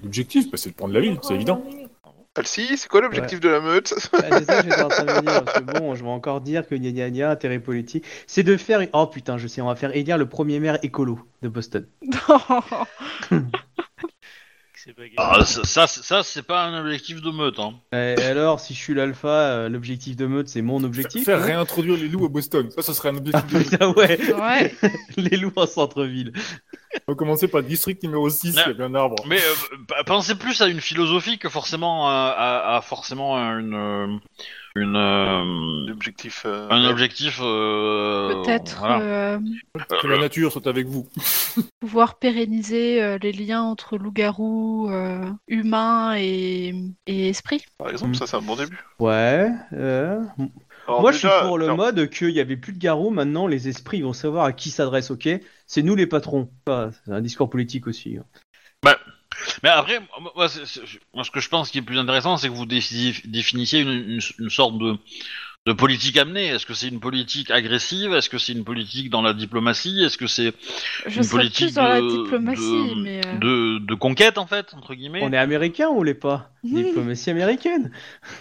L'objectif, 0.03 0.49
bah, 0.51 0.57
c'est 0.57 0.71
de 0.71 0.75
prendre 0.75 0.93
la 0.93 0.99
ville, 1.01 1.19
c'est 1.21 1.35
évident. 1.35 1.63
Alcy, 2.35 2.77
c'est 2.77 2.89
quoi 2.89 3.01
l'objectif 3.01 3.39
de 3.39 3.49
la 3.49 3.59
meute 3.59 3.93
Bah, 4.11 4.19
c'est 4.31 4.45
ça 4.45 4.63
que 4.63 4.69
j'étais 4.69 4.81
en 4.81 4.87
train 4.87 5.03
de 5.05 5.11
me 5.11 5.21
dire, 5.21 5.43
parce 5.43 5.59
que 5.59 5.63
bon, 5.63 5.93
je 5.93 6.03
vais 6.03 6.09
encore 6.09 6.41
dire 6.41 6.67
que 6.67 6.73
gna 6.73 6.91
gna 6.91 7.11
gna, 7.11 7.29
intérêt 7.29 7.59
politique. 7.59 8.05
C'est 8.25 8.41
de 8.41 8.57
faire. 8.57 8.81
Oh 8.93 9.05
putain, 9.05 9.37
je 9.37 9.47
sais, 9.47 9.61
on 9.61 9.67
va 9.67 9.75
faire 9.75 9.95
élire 9.95 10.17
le 10.17 10.27
premier 10.27 10.59
maire 10.59 10.79
écolo 10.81 11.19
de 11.43 11.49
Boston. 11.49 11.85
Ah, 15.17 15.45
ça, 15.45 15.63
ça, 15.63 15.87
c'est- 15.87 16.03
ça, 16.03 16.23
c'est 16.23 16.43
pas 16.43 16.65
un 16.65 16.79
objectif 16.79 17.21
de 17.21 17.31
meute, 17.31 17.59
hein. 17.59 17.73
Et 17.93 18.21
alors, 18.21 18.59
si 18.59 18.73
je 18.73 18.79
suis 18.79 18.93
l'alpha, 18.93 19.27
euh, 19.27 19.69
l'objectif 19.69 20.15
de 20.15 20.25
meute, 20.25 20.47
c'est 20.49 20.61
mon 20.61 20.83
objectif. 20.83 21.25
Faire 21.25 21.41
réintroduire 21.43 21.95
les 21.97 22.07
loups 22.07 22.25
à 22.25 22.29
Boston, 22.29 22.69
ça, 22.71 22.81
ça 22.81 22.93
serait 22.93 23.09
un 23.09 23.15
Ah 23.15 23.17
objectif. 23.39 23.53
de- 23.53 23.69
putain, 23.69 23.89
ouais, 23.93 24.33
Ouais. 24.33 24.75
les 25.17 25.37
loups 25.37 25.53
en 25.55 25.65
centre-ville. 25.67 26.33
On 27.07 27.13
va 27.13 27.15
commencer 27.15 27.47
par 27.47 27.61
le 27.61 27.67
district 27.67 28.03
numéro 28.03 28.29
6, 28.29 28.49
il 28.49 28.55
y 28.55 28.59
avait 28.59 28.83
un 28.83 28.95
arbre. 28.95 29.15
Mais 29.27 29.39
euh, 29.39 30.03
pensez 30.05 30.35
plus 30.35 30.61
à 30.61 30.67
une 30.67 30.81
philosophie 30.81 31.37
que 31.39 31.49
forcément 31.49 32.07
à, 32.09 32.27
à- 32.37 32.77
à 32.77 32.81
forcément 32.81 33.35
à 33.35 33.53
une, 33.59 33.73
euh, 33.73 34.07
une, 34.75 34.95
euh, 34.95 35.43
euh, 36.45 36.67
un 36.69 36.83
ouais. 36.85 36.89
objectif. 36.91 37.39
euh, 37.43 38.43
Peut-être 38.43 38.79
voilà. 38.79 38.99
euh, 39.01 39.39
Que 40.01 40.07
la 40.07 40.17
nature 40.19 40.51
soit 40.51 40.67
avec 40.67 40.87
vous. 40.87 41.07
pouvoir 41.79 42.17
pérenniser 42.17 43.01
euh, 43.03 43.17
les 43.21 43.31
liens 43.31 43.61
entre 43.61 43.97
loup-garou, 43.97 44.89
euh, 44.89 45.25
humain 45.47 46.15
et, 46.17 46.73
et 47.07 47.29
esprit. 47.29 47.63
Par 47.77 47.89
exemple, 47.89 48.15
ça 48.15 48.25
c'est 48.25 48.37
un 48.37 48.41
bon 48.41 48.55
début. 48.55 48.79
Ouais. 48.99 49.51
euh, 49.73 50.21
Alors, 50.87 51.01
Moi, 51.01 51.11
déjà, 51.11 51.27
je 51.29 51.33
suis 51.37 51.47
pour 51.47 51.57
le 51.57 51.65
alors, 51.65 51.77
mode 51.77 52.09
qu'il 52.09 52.31
y 52.31 52.39
avait 52.39 52.57
plus 52.57 52.73
de 52.73 52.79
garous. 52.79 53.09
Maintenant, 53.11 53.47
les 53.47 53.67
esprits 53.67 54.01
vont 54.01 54.13
savoir 54.13 54.45
à 54.45 54.53
qui 54.53 54.69
s'adresse. 54.71 55.11
Ok, 55.11 55.29
c'est 55.67 55.83
nous 55.83 55.95
les 55.95 56.07
patrons. 56.07 56.49
Ah, 56.67 56.89
C'est 57.05 57.11
un 57.11 57.21
discours 57.21 57.49
politique 57.49 57.87
aussi. 57.87 58.17
hein. 58.17 58.25
Mais 59.63 59.69
après, 59.69 59.99
moi, 60.35 60.47
ce 60.49 61.31
que 61.31 61.39
je 61.39 61.49
pense 61.49 61.69
qui 61.71 61.77
est 61.79 61.81
plus 61.81 61.97
intéressant, 61.99 62.37
c'est 62.37 62.47
que 62.49 62.53
vous 62.53 62.65
définissiez 62.65 63.81
une, 63.81 63.91
une- 63.91 64.19
une 64.39 64.49
sorte 64.49 64.77
de, 64.77 64.95
de 65.65 65.73
politique 65.73 66.17
amenée. 66.17 66.47
Est-ce 66.47 66.65
que 66.65 66.73
c'est 66.73 66.87
une 66.89 66.99
politique 66.99 67.49
agressive? 67.51 68.13
Est-ce 68.13 68.29
que 68.29 68.37
c'est 68.37 68.51
une 68.53 68.63
politique 68.65 69.09
dans 69.09 69.21
la 69.21 69.33
diplomatie? 69.33 70.03
Est-ce 70.03 70.17
que 70.17 70.27
c'est 70.27 70.53
une 71.07 71.27
politique 71.27 71.67
plus 71.67 71.75
dans 71.75 71.87
la 71.87 72.01
de- 72.01 72.23
diplomatie, 72.23 72.61
de- 72.95 73.01
mais. 73.01 73.21
euh, 73.25 73.37
de, 73.39 73.85
de 73.85 73.93
conquête, 73.95 74.37
en 74.37 74.45
fait, 74.47 74.73
entre 74.73 74.93
guillemets? 74.95 75.21
On 75.23 75.31
est 75.33 75.37
américain 75.37 75.87
ou 75.89 76.03
l'est 76.03 76.13
pas? 76.13 76.49
Diplomatie 76.63 77.29
américaine. 77.29 77.91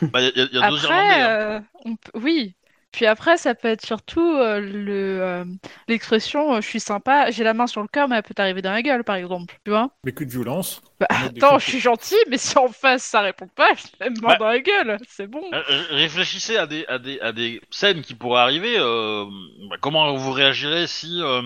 Bah, 0.02 0.20
Il 0.20 0.24
y 0.24 0.28
a, 0.28 0.30
il 0.34 0.38
y 0.38 0.42
a 0.42 0.46
deux 0.70 0.76
Irlandais. 0.76 0.86
Après, 0.86 1.22
hein. 1.22 1.28
euh, 1.28 1.60
on 1.84 1.96
oui. 2.20 2.54
Puis 2.92 3.06
après, 3.06 3.36
ça 3.38 3.54
peut 3.54 3.68
être 3.68 3.84
surtout 3.86 4.20
euh, 4.36 4.60
le 4.60 5.20
euh, 5.22 5.44
l'expression 5.88 6.54
euh, 6.54 6.60
je 6.60 6.66
suis 6.68 6.80
sympa, 6.80 7.30
j'ai 7.30 7.44
la 7.44 7.54
main 7.54 7.66
sur 7.66 7.82
le 7.82 7.88
cœur, 7.88 8.08
mais 8.08 8.16
elle 8.16 8.22
peut 8.22 8.34
t'arriver 8.34 8.62
dans 8.62 8.72
la 8.72 8.82
gueule, 8.82 9.04
par 9.04 9.16
exemple. 9.16 9.58
Tu 9.64 9.70
vois 9.70 9.90
Mais 10.04 10.12
que 10.12 10.24
de 10.24 10.30
violence. 10.30 10.82
Bah, 11.00 11.06
Attends, 11.10 11.58
je 11.58 11.66
suis 11.66 11.80
gentil, 11.80 12.16
mais 12.28 12.38
si 12.38 12.56
en 12.58 12.68
face 12.68 13.02
ça 13.04 13.20
répond 13.20 13.48
pas, 13.48 13.70
je 13.76 13.82
te 13.84 14.04
mets 14.04 14.10
main 14.20 14.32
Ouais. 14.32 14.36
dans 14.36 14.46
la 14.48 14.60
gueule. 14.60 14.98
C'est 15.08 15.26
bon. 15.26 15.42
Réfléchissez 15.90 16.56
à 16.56 16.66
des, 16.66 16.86
à, 16.86 16.98
des, 16.98 17.20
à 17.20 17.32
des 17.32 17.60
scènes 17.70 18.02
qui 18.02 18.14
pourraient 18.14 18.40
arriver. 18.42 18.74
euh, 18.78 19.24
bah, 19.70 19.76
comment 19.80 20.14
vous 20.16 20.32
réagirez 20.32 20.86
si, 20.86 21.20
euh, 21.22 21.42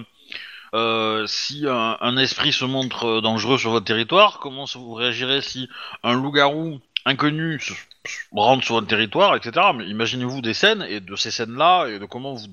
euh, 0.75 1.27
si 1.27 1.67
un, 1.69 1.97
un 2.01 2.17
esprit 2.19 2.53
se 2.53 2.65
montre 2.65 3.21
dangereux 3.21 3.59
sur 3.59 3.71
votre 3.71 3.87
territoire? 3.87 4.41
Comment 4.41 4.67
vous 4.75 4.95
réagirez 4.95 5.43
si 5.43 5.69
un 6.03 6.15
loup-garou 6.15 6.81
inconnu 7.07 7.59
se, 7.61 7.73
se 7.73 8.19
rentre 8.33 8.65
sur 8.65 8.75
votre 8.75 8.87
territoire, 8.89 9.35
etc. 9.37 9.69
Mais 9.75 9.87
imaginez-vous 9.87 10.43
des 10.43 10.53
scènes 10.55 10.85
et 10.89 11.01
de 11.01 11.17
ces 11.17 11.31
scènes-là 11.31 11.87
et 11.87 11.99
de 11.99 12.05
comment 12.05 12.35
vous, 12.35 12.47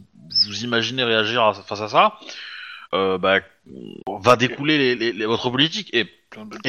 vous 0.48 0.64
imaginez 0.64 1.04
réagir 1.04 1.44
à- 1.44 1.54
face 1.54 1.82
à 1.82 1.90
ça. 1.90 2.14
euh, 2.94 3.18
bah, 3.18 3.40
va 4.22 4.36
découler 4.36 4.78
les, 4.78 4.96
les- 4.96 5.12
les- 5.14 5.26
votre 5.26 5.50
politique 5.50 5.90
et, 5.96 6.06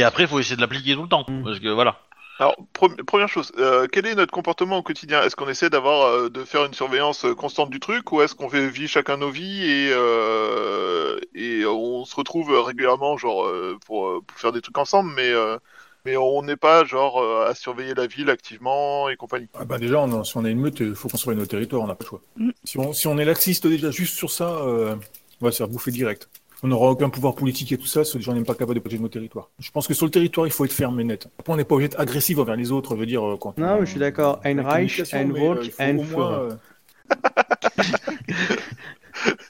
après 0.02 0.22
il 0.22 0.28
faut 0.28 0.40
essayer 0.40 0.56
de 0.56 0.60
l'appliquer 0.62 0.94
tout 0.94 1.02
le 1.02 1.08
temps 1.08 1.26
Mm. 1.28 1.44
parce 1.44 1.60
que 1.60 1.68
voilà 1.68 2.00
Alors, 2.38 2.56
pre- 2.74 2.96
première 3.04 3.28
chose, 3.28 3.52
euh, 3.58 3.86
quel 3.92 4.06
est 4.06 4.14
notre 4.14 4.32
comportement 4.32 4.78
au 4.78 4.82
quotidien? 4.82 5.22
Est-ce 5.22 5.36
qu'on 5.36 5.48
essaie 5.48 5.68
d'avoir, 5.70 6.06
euh, 6.08 6.30
de 6.30 6.42
faire 6.44 6.64
une 6.64 6.72
surveillance 6.74 7.26
constante 7.36 7.68
du 7.70 7.78
truc, 7.78 8.10
ou 8.10 8.22
est-ce 8.22 8.34
qu'on 8.34 8.48
fait 8.48 8.66
vivre 8.68 8.88
chacun 8.90 9.18
nos 9.18 9.30
vies 9.30 9.64
et 9.70 9.90
euh, 9.92 11.18
et 11.34 11.64
on 11.66 12.04
se 12.06 12.16
retrouve 12.16 12.58
régulièrement, 12.58 13.16
genre 13.18 13.46
pour, 13.86 14.24
pour 14.24 14.38
faire 14.38 14.52
des 14.52 14.62
trucs 14.62 14.78
ensemble, 14.78 15.12
mais 15.14 15.28
euh, 15.30 15.58
mais 16.04 16.16
on 16.16 16.42
n'est 16.42 16.56
pas 16.56 16.84
genre 16.84 17.20
euh, 17.20 17.46
à 17.48 17.54
surveiller 17.54 17.94
la 17.94 18.06
ville 18.06 18.28
activement 18.30 19.08
et 19.08 19.16
compagnie. 19.16 19.48
Ah 19.54 19.64
bah 19.64 19.78
déjà, 19.78 20.00
on 20.00 20.20
a- 20.20 20.24
si 20.24 20.36
on 20.36 20.44
a 20.44 20.50
une 20.50 20.60
meute, 20.60 20.80
il 20.80 20.94
faut 20.94 21.08
qu'on 21.08 21.16
surveille 21.16 21.38
nos 21.38 21.46
territoires, 21.46 21.82
on 21.82 21.86
n'a 21.86 21.94
pas 21.94 22.04
le 22.04 22.08
choix. 22.08 22.20
Mm. 22.36 22.50
Si, 22.64 22.78
on, 22.78 22.92
si 22.92 23.06
on 23.06 23.16
est 23.18 23.24
laxiste 23.24 23.66
déjà 23.66 23.90
juste 23.90 24.14
sur 24.14 24.30
ça, 24.30 24.48
euh, 24.50 24.96
on 25.40 25.44
va 25.46 25.52
se 25.52 25.58
faire 25.58 25.68
bouffer 25.68 25.90
direct. 25.90 26.28
On 26.62 26.68
n'aura 26.68 26.90
aucun 26.90 27.10
pouvoir 27.10 27.34
politique 27.34 27.72
et 27.72 27.76
tout 27.78 27.86
ça, 27.86 28.04
si 28.04 28.16
les 28.16 28.22
gens 28.22 28.32
n'est 28.32 28.42
pas 28.42 28.54
capable 28.54 28.74
de 28.74 28.80
protéger 28.80 29.02
nos 29.02 29.08
territoires. 29.08 29.50
Je 29.58 29.70
pense 29.70 29.86
que 29.86 29.92
sur 29.92 30.06
le 30.06 30.10
territoire, 30.10 30.46
il 30.46 30.50
faut 30.52 30.64
être 30.64 30.72
ferme 30.72 30.98
et 31.00 31.04
net. 31.04 31.28
Après, 31.38 31.52
on 31.52 31.56
n'est 31.56 31.64
pas 31.64 31.74
obligé 31.74 31.88
d'être 31.90 32.00
agressif 32.00 32.38
envers 32.38 32.56
les 32.56 32.72
autres, 32.72 32.94
je 32.94 33.00
veux 33.00 33.06
dire, 33.06 33.22
euh, 33.26 33.36
quand 33.36 33.56
Non, 33.58 33.80
je 33.80 33.90
suis 33.90 34.00
d'accord. 34.00 34.40
Ein 34.44 34.60
Reich, 34.60 35.02
ein 35.12 35.30
Volk, 35.32 35.72
ein 35.78 35.98
Führer. 36.02 36.58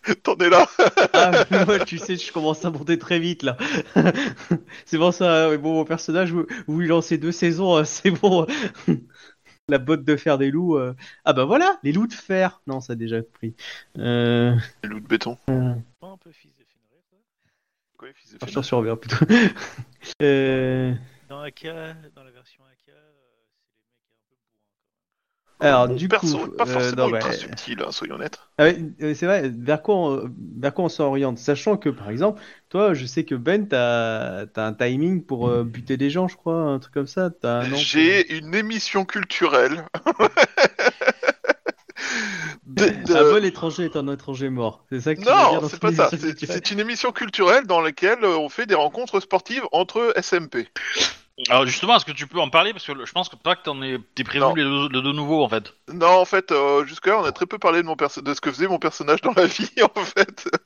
Euh, 0.09 0.15
T'en 0.23 0.37
es 0.37 0.49
là 0.49 0.67
Ah, 1.13 1.45
mais 1.51 1.65
moi, 1.65 1.79
tu 1.81 1.99
sais, 1.99 2.17
je 2.17 2.33
commence 2.33 2.65
à 2.65 2.71
monter 2.71 2.99
très 2.99 3.19
vite 3.19 3.43
là. 3.43 3.57
c'est 4.85 4.99
pour 4.99 5.13
ça, 5.15 5.49
ouais, 5.51 5.59
bon, 5.59 5.75
mon 5.75 5.85
personnage, 5.85 6.33
vous, 6.33 6.47
vous 6.67 6.81
lui 6.81 6.89
lancez 6.89 7.19
deux 7.19 7.33
saisons, 7.33 7.77
euh, 7.79 7.85
c'est 7.85 8.11
bon. 8.11 8.47
La 9.69 9.79
botte 9.79 10.05
de 10.05 10.17
fer 10.17 10.37
des 10.37 10.51
loups. 10.51 10.77
euh. 10.77 10.95
Ah 11.25 11.33
bah 11.33 11.47
voilà, 11.47 11.79
les 11.83 11.93
loups 11.93 12.07
de 12.07 12.13
fer. 12.13 12.61
Non, 12.67 12.81
ça 12.83 12.93
a 12.93 12.97
déjà 12.97 13.23
pris. 13.23 13.55
Euh... 13.97 14.55
Les 14.83 14.91
loups 14.91 15.01
de 15.01 15.07
béton. 15.07 15.39
Pas 15.47 16.07
un 16.07 16.19
peu 16.19 16.31
fils 16.33 16.55
de 16.55 16.65
Fenrir, 16.65 17.03
quoi. 17.09 17.19
Quoi, 17.97 18.09
fils 18.15 18.33
de 18.33 18.35
Je 18.35 18.39
t'en 18.41 18.47
Fenrir 18.47 18.65
surviens 18.67 18.97
plutôt. 18.97 19.25
euh... 20.23 20.93
Dans 21.31 21.41
dans 21.41 22.25
la 22.25 22.31
version 22.31 22.63
AK, 22.65 22.91
euh, 22.91 22.93
c'est 24.29 24.35
les 24.35 24.37
mecs 24.39 24.61
un 24.61 24.69
peu 24.69 24.83
bourrins. 24.93 25.44
Alors, 25.61 25.89
Mon 25.89 25.95
du 25.95 26.09
perso 26.09 26.39
coup, 26.39 26.51
pas 26.51 26.65
euh, 26.65 26.67
forcément 26.67 27.03
non, 27.09 27.15
ultra 27.15 27.31
bah, 27.31 27.37
subtil, 27.37 27.83
hein, 27.87 27.93
soyons 27.93 28.17
honnêtes. 28.17 28.39
Ah 28.59 28.65
euh, 28.65 29.15
c'est 29.15 29.27
vrai, 29.27 29.51
vers 29.55 29.83
quoi 29.83 29.95
on, 29.97 30.31
vers 30.59 30.75
quoi 30.75 30.85
on 30.85 30.89
s'oriente? 30.89 31.39
Sachant 31.39 31.77
que, 31.77 31.89
par 31.89 32.11
exemple, 32.11 32.41
toi, 32.69 32.93
je 32.95 33.07
sais 33.07 33.25
que 33.25 33.35
Ben, 33.35 33.67
t'as, 33.69 34.47
t'as 34.47 34.67
un 34.67 34.73
timing 34.75 35.25
pour 35.25 35.49
euh, 35.49 35.65
buter 35.65 35.97
des 35.97 36.11
gens, 36.11 36.29
je 36.29 36.37
crois, 36.37 36.61
un 36.61 36.79
truc 36.79 36.93
comme 36.95 37.07
ça. 37.07 37.31
J'ai 37.77 38.37
une 38.37 38.55
émission 38.55 39.05
culturelle. 39.05 39.85
de- 42.67 42.87
de- 42.87 43.15
Un 43.15 43.31
bon 43.33 43.45
étranger 43.45 43.85
est 43.85 43.97
un 43.97 44.09
étranger 44.13 44.51
mort. 44.51 44.85
C'est 44.91 45.01
ça 45.01 45.15
que 45.15 45.21
tu 45.21 45.27
veux 45.27 45.33
dire 45.33 45.63
Non, 45.63 45.69
c'est 45.69 45.81
pas 45.81 45.93
ça. 45.93 46.11
C'est 46.11 46.71
une 46.71 46.81
émission 46.81 47.13
culturelle 47.13 47.67
dans 47.67 47.81
laquelle 47.81 48.25
euh, 48.25 48.37
on 48.39 48.49
fait 48.49 48.67
des 48.67 48.75
rencontres 48.75 49.21
sportives 49.21 49.65
entre 49.73 50.13
SMP. 50.17 50.69
Alors 51.49 51.67
justement, 51.67 51.97
est-ce 51.97 52.05
que 52.05 52.13
tu 52.13 52.29
peux 52.29 52.39
en 52.41 52.49
parler? 52.49 52.73
Parce 52.73 52.87
que 52.87 53.05
je 53.05 53.13
pense 53.13 53.29
que 53.29 53.35
pas 53.35 53.57
que 53.57 53.63
t'en 53.65 53.83
es 53.83 53.99
t'es 54.15 54.23
prévu 54.23 54.45
les 54.57 54.63
deux, 54.63 54.89
les 54.89 55.03
deux 55.03 55.13
nouveaux 55.13 55.43
en 55.43 55.49
fait. 55.49 55.75
Non, 55.93 56.07
en 56.21 56.25
fait, 56.25 56.53
euh, 56.53 56.85
jusque-là, 56.87 57.19
on 57.19 57.25
a 57.25 57.33
très 57.33 57.47
peu 57.47 57.59
parlé 57.59 57.83
de, 57.83 57.87
mon 57.87 57.97
perso- 57.97 58.23
de 58.23 58.33
ce 58.35 58.41
que 58.41 58.51
faisait 58.53 58.69
mon 58.69 58.79
personnage 58.79 59.21
dans 59.21 59.33
la 59.35 59.47
vie, 59.47 59.69
en 59.83 60.05
fait. 60.05 60.49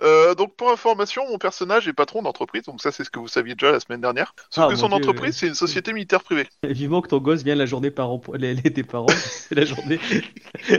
Euh, 0.00 0.36
donc, 0.36 0.54
pour 0.54 0.70
information, 0.70 1.26
mon 1.28 1.38
personnage 1.38 1.88
est 1.88 1.92
patron 1.92 2.22
d'entreprise, 2.22 2.62
donc 2.62 2.80
ça, 2.80 2.92
c'est 2.92 3.02
ce 3.02 3.10
que 3.10 3.18
vous 3.18 3.26
saviez 3.26 3.56
déjà 3.56 3.72
la 3.72 3.80
semaine 3.80 4.00
dernière. 4.00 4.32
Sauf 4.48 4.66
Ah, 4.66 4.68
que 4.70 4.76
son 4.76 4.86
Dieu, 4.86 4.94
entreprise, 4.94 5.36
c'est 5.36 5.48
une 5.48 5.54
société 5.56 5.92
militaire 5.92 6.22
privée. 6.22 6.48
Vivement 6.62 7.02
que 7.02 7.08
ton 7.08 7.18
gosse 7.18 7.42
vienne 7.42 7.58
la 7.58 7.66
journée 7.66 7.90
parents, 7.90 8.20
les, 8.34 8.54
les- 8.54 8.72
tes 8.72 8.84
parents, 8.84 9.06
c'est 9.08 9.56
la 9.56 9.64
journée, 9.64 9.98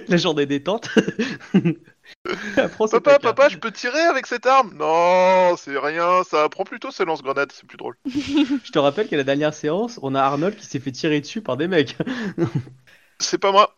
la 0.07 0.15
journée 0.15 0.45
détente. 0.45 0.89
Papa, 2.91 3.19
papa, 3.19 3.49
je 3.49 3.57
peux 3.57 3.71
tirer 3.71 3.99
avec 3.99 4.27
cette 4.27 4.45
arme 4.45 4.73
Non, 4.75 5.55
c'est 5.57 5.77
rien, 5.77 6.23
ça 6.23 6.49
prend 6.49 6.63
plutôt 6.63 6.91
ses 6.91 7.05
lance-grenades, 7.05 7.51
c'est 7.51 7.65
plus 7.65 7.77
drôle. 7.77 7.95
Je 8.05 8.71
te 8.71 8.79
rappelle 8.79 9.07
qu'à 9.07 9.17
la 9.17 9.23
dernière 9.23 9.53
séance, 9.53 9.99
on 10.01 10.15
a 10.15 10.21
Arnold 10.21 10.55
qui 10.55 10.65
s'est 10.65 10.79
fait 10.79 10.91
tirer 10.91 11.21
dessus 11.21 11.41
par 11.41 11.57
des 11.57 11.67
mecs. 11.67 11.97
C'est 13.19 13.37
pas 13.37 13.51
moi. 13.51 13.73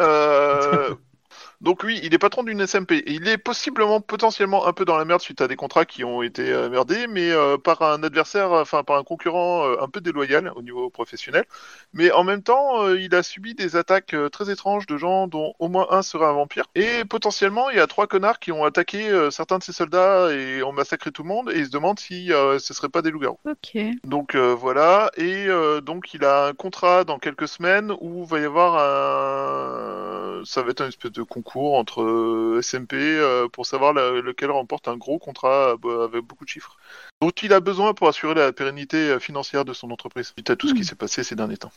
Euh... 0.00 0.94
Donc 1.60 1.82
oui, 1.84 2.00
il 2.02 2.12
est 2.14 2.18
patron 2.18 2.42
d'une 2.42 2.66
SMP. 2.66 2.92
Et 2.92 3.12
il 3.12 3.28
est 3.28 3.38
possiblement, 3.38 4.00
potentiellement 4.00 4.66
un 4.66 4.72
peu 4.72 4.84
dans 4.84 4.96
la 4.96 5.04
merde 5.04 5.20
suite 5.20 5.40
à 5.40 5.48
des 5.48 5.56
contrats 5.56 5.84
qui 5.84 6.04
ont 6.04 6.22
été 6.22 6.50
euh, 6.50 6.68
merdés, 6.68 7.06
mais 7.06 7.30
euh, 7.30 7.56
par 7.56 7.82
un 7.82 8.02
adversaire, 8.02 8.52
enfin 8.52 8.82
par 8.82 8.96
un 8.96 9.04
concurrent 9.04 9.66
euh, 9.66 9.76
un 9.80 9.88
peu 9.88 10.00
déloyal 10.00 10.52
au 10.56 10.62
niveau 10.62 10.90
professionnel. 10.90 11.44
Mais 11.92 12.10
en 12.10 12.24
même 12.24 12.42
temps, 12.42 12.88
il 12.92 13.14
a 13.14 13.22
subi 13.22 13.54
des 13.54 13.76
attaques 13.76 14.14
très 14.32 14.50
étranges 14.50 14.86
de 14.86 14.96
gens 14.96 15.26
dont 15.26 15.54
au 15.58 15.68
moins 15.68 15.86
un 15.90 16.02
serait 16.02 16.26
un 16.26 16.32
vampire. 16.32 16.64
Et 16.74 17.04
potentiellement, 17.04 17.70
il 17.70 17.76
y 17.76 17.80
a 17.80 17.86
trois 17.86 18.06
connards 18.06 18.40
qui 18.40 18.52
ont 18.52 18.64
attaqué 18.64 19.28
certains 19.30 19.58
de 19.58 19.62
ses 19.62 19.72
soldats 19.72 20.32
et 20.32 20.62
ont 20.62 20.72
massacré 20.72 21.12
tout 21.12 21.22
le 21.22 21.28
monde. 21.28 21.50
Et 21.50 21.58
il 21.58 21.66
se 21.66 21.70
demande 21.70 21.98
si 21.98 22.28
ce 22.28 22.74
serait 22.74 22.88
pas 22.88 23.02
des 23.02 23.10
loups-garous. 23.10 23.38
Ok. 23.44 23.80
Donc 24.02 24.34
voilà, 24.36 25.10
et 25.16 25.46
donc 25.82 26.14
il 26.14 26.24
a 26.24 26.46
un 26.46 26.52
contrat 26.52 27.04
dans 27.04 27.18
quelques 27.18 27.48
semaines 27.48 27.92
où 28.00 28.24
va 28.24 28.40
y 28.40 28.44
avoir 28.44 28.74
un, 28.78 30.42
ça 30.44 30.62
va 30.62 30.70
être 30.70 30.80
un 30.80 30.88
espèce 30.88 31.12
de 31.12 31.22
concours 31.22 31.43
entre 31.54 32.02
euh, 32.02 32.60
SMP 32.62 32.94
euh, 32.94 33.48
pour 33.48 33.66
savoir 33.66 33.92
la- 33.92 34.20
lequel 34.20 34.50
remporte 34.50 34.88
un 34.88 34.96
gros 34.96 35.18
contrat 35.18 35.76
euh, 35.84 36.04
avec 36.04 36.22
beaucoup 36.24 36.44
de 36.44 36.48
chiffres. 36.50 36.76
dont 37.20 37.30
il 37.30 37.52
a 37.52 37.60
besoin 37.60 37.94
pour 37.94 38.08
assurer 38.08 38.34
la 38.34 38.52
pérennité 38.52 39.18
financière 39.20 39.64
de 39.64 39.72
son 39.72 39.90
entreprise, 39.90 40.32
suite 40.36 40.50
à 40.50 40.56
tout 40.56 40.68
ce 40.68 40.74
qui 40.74 40.84
s'est 40.84 40.94
passé 40.94 41.22
ces 41.22 41.34
derniers 41.36 41.56
temps. 41.56 41.72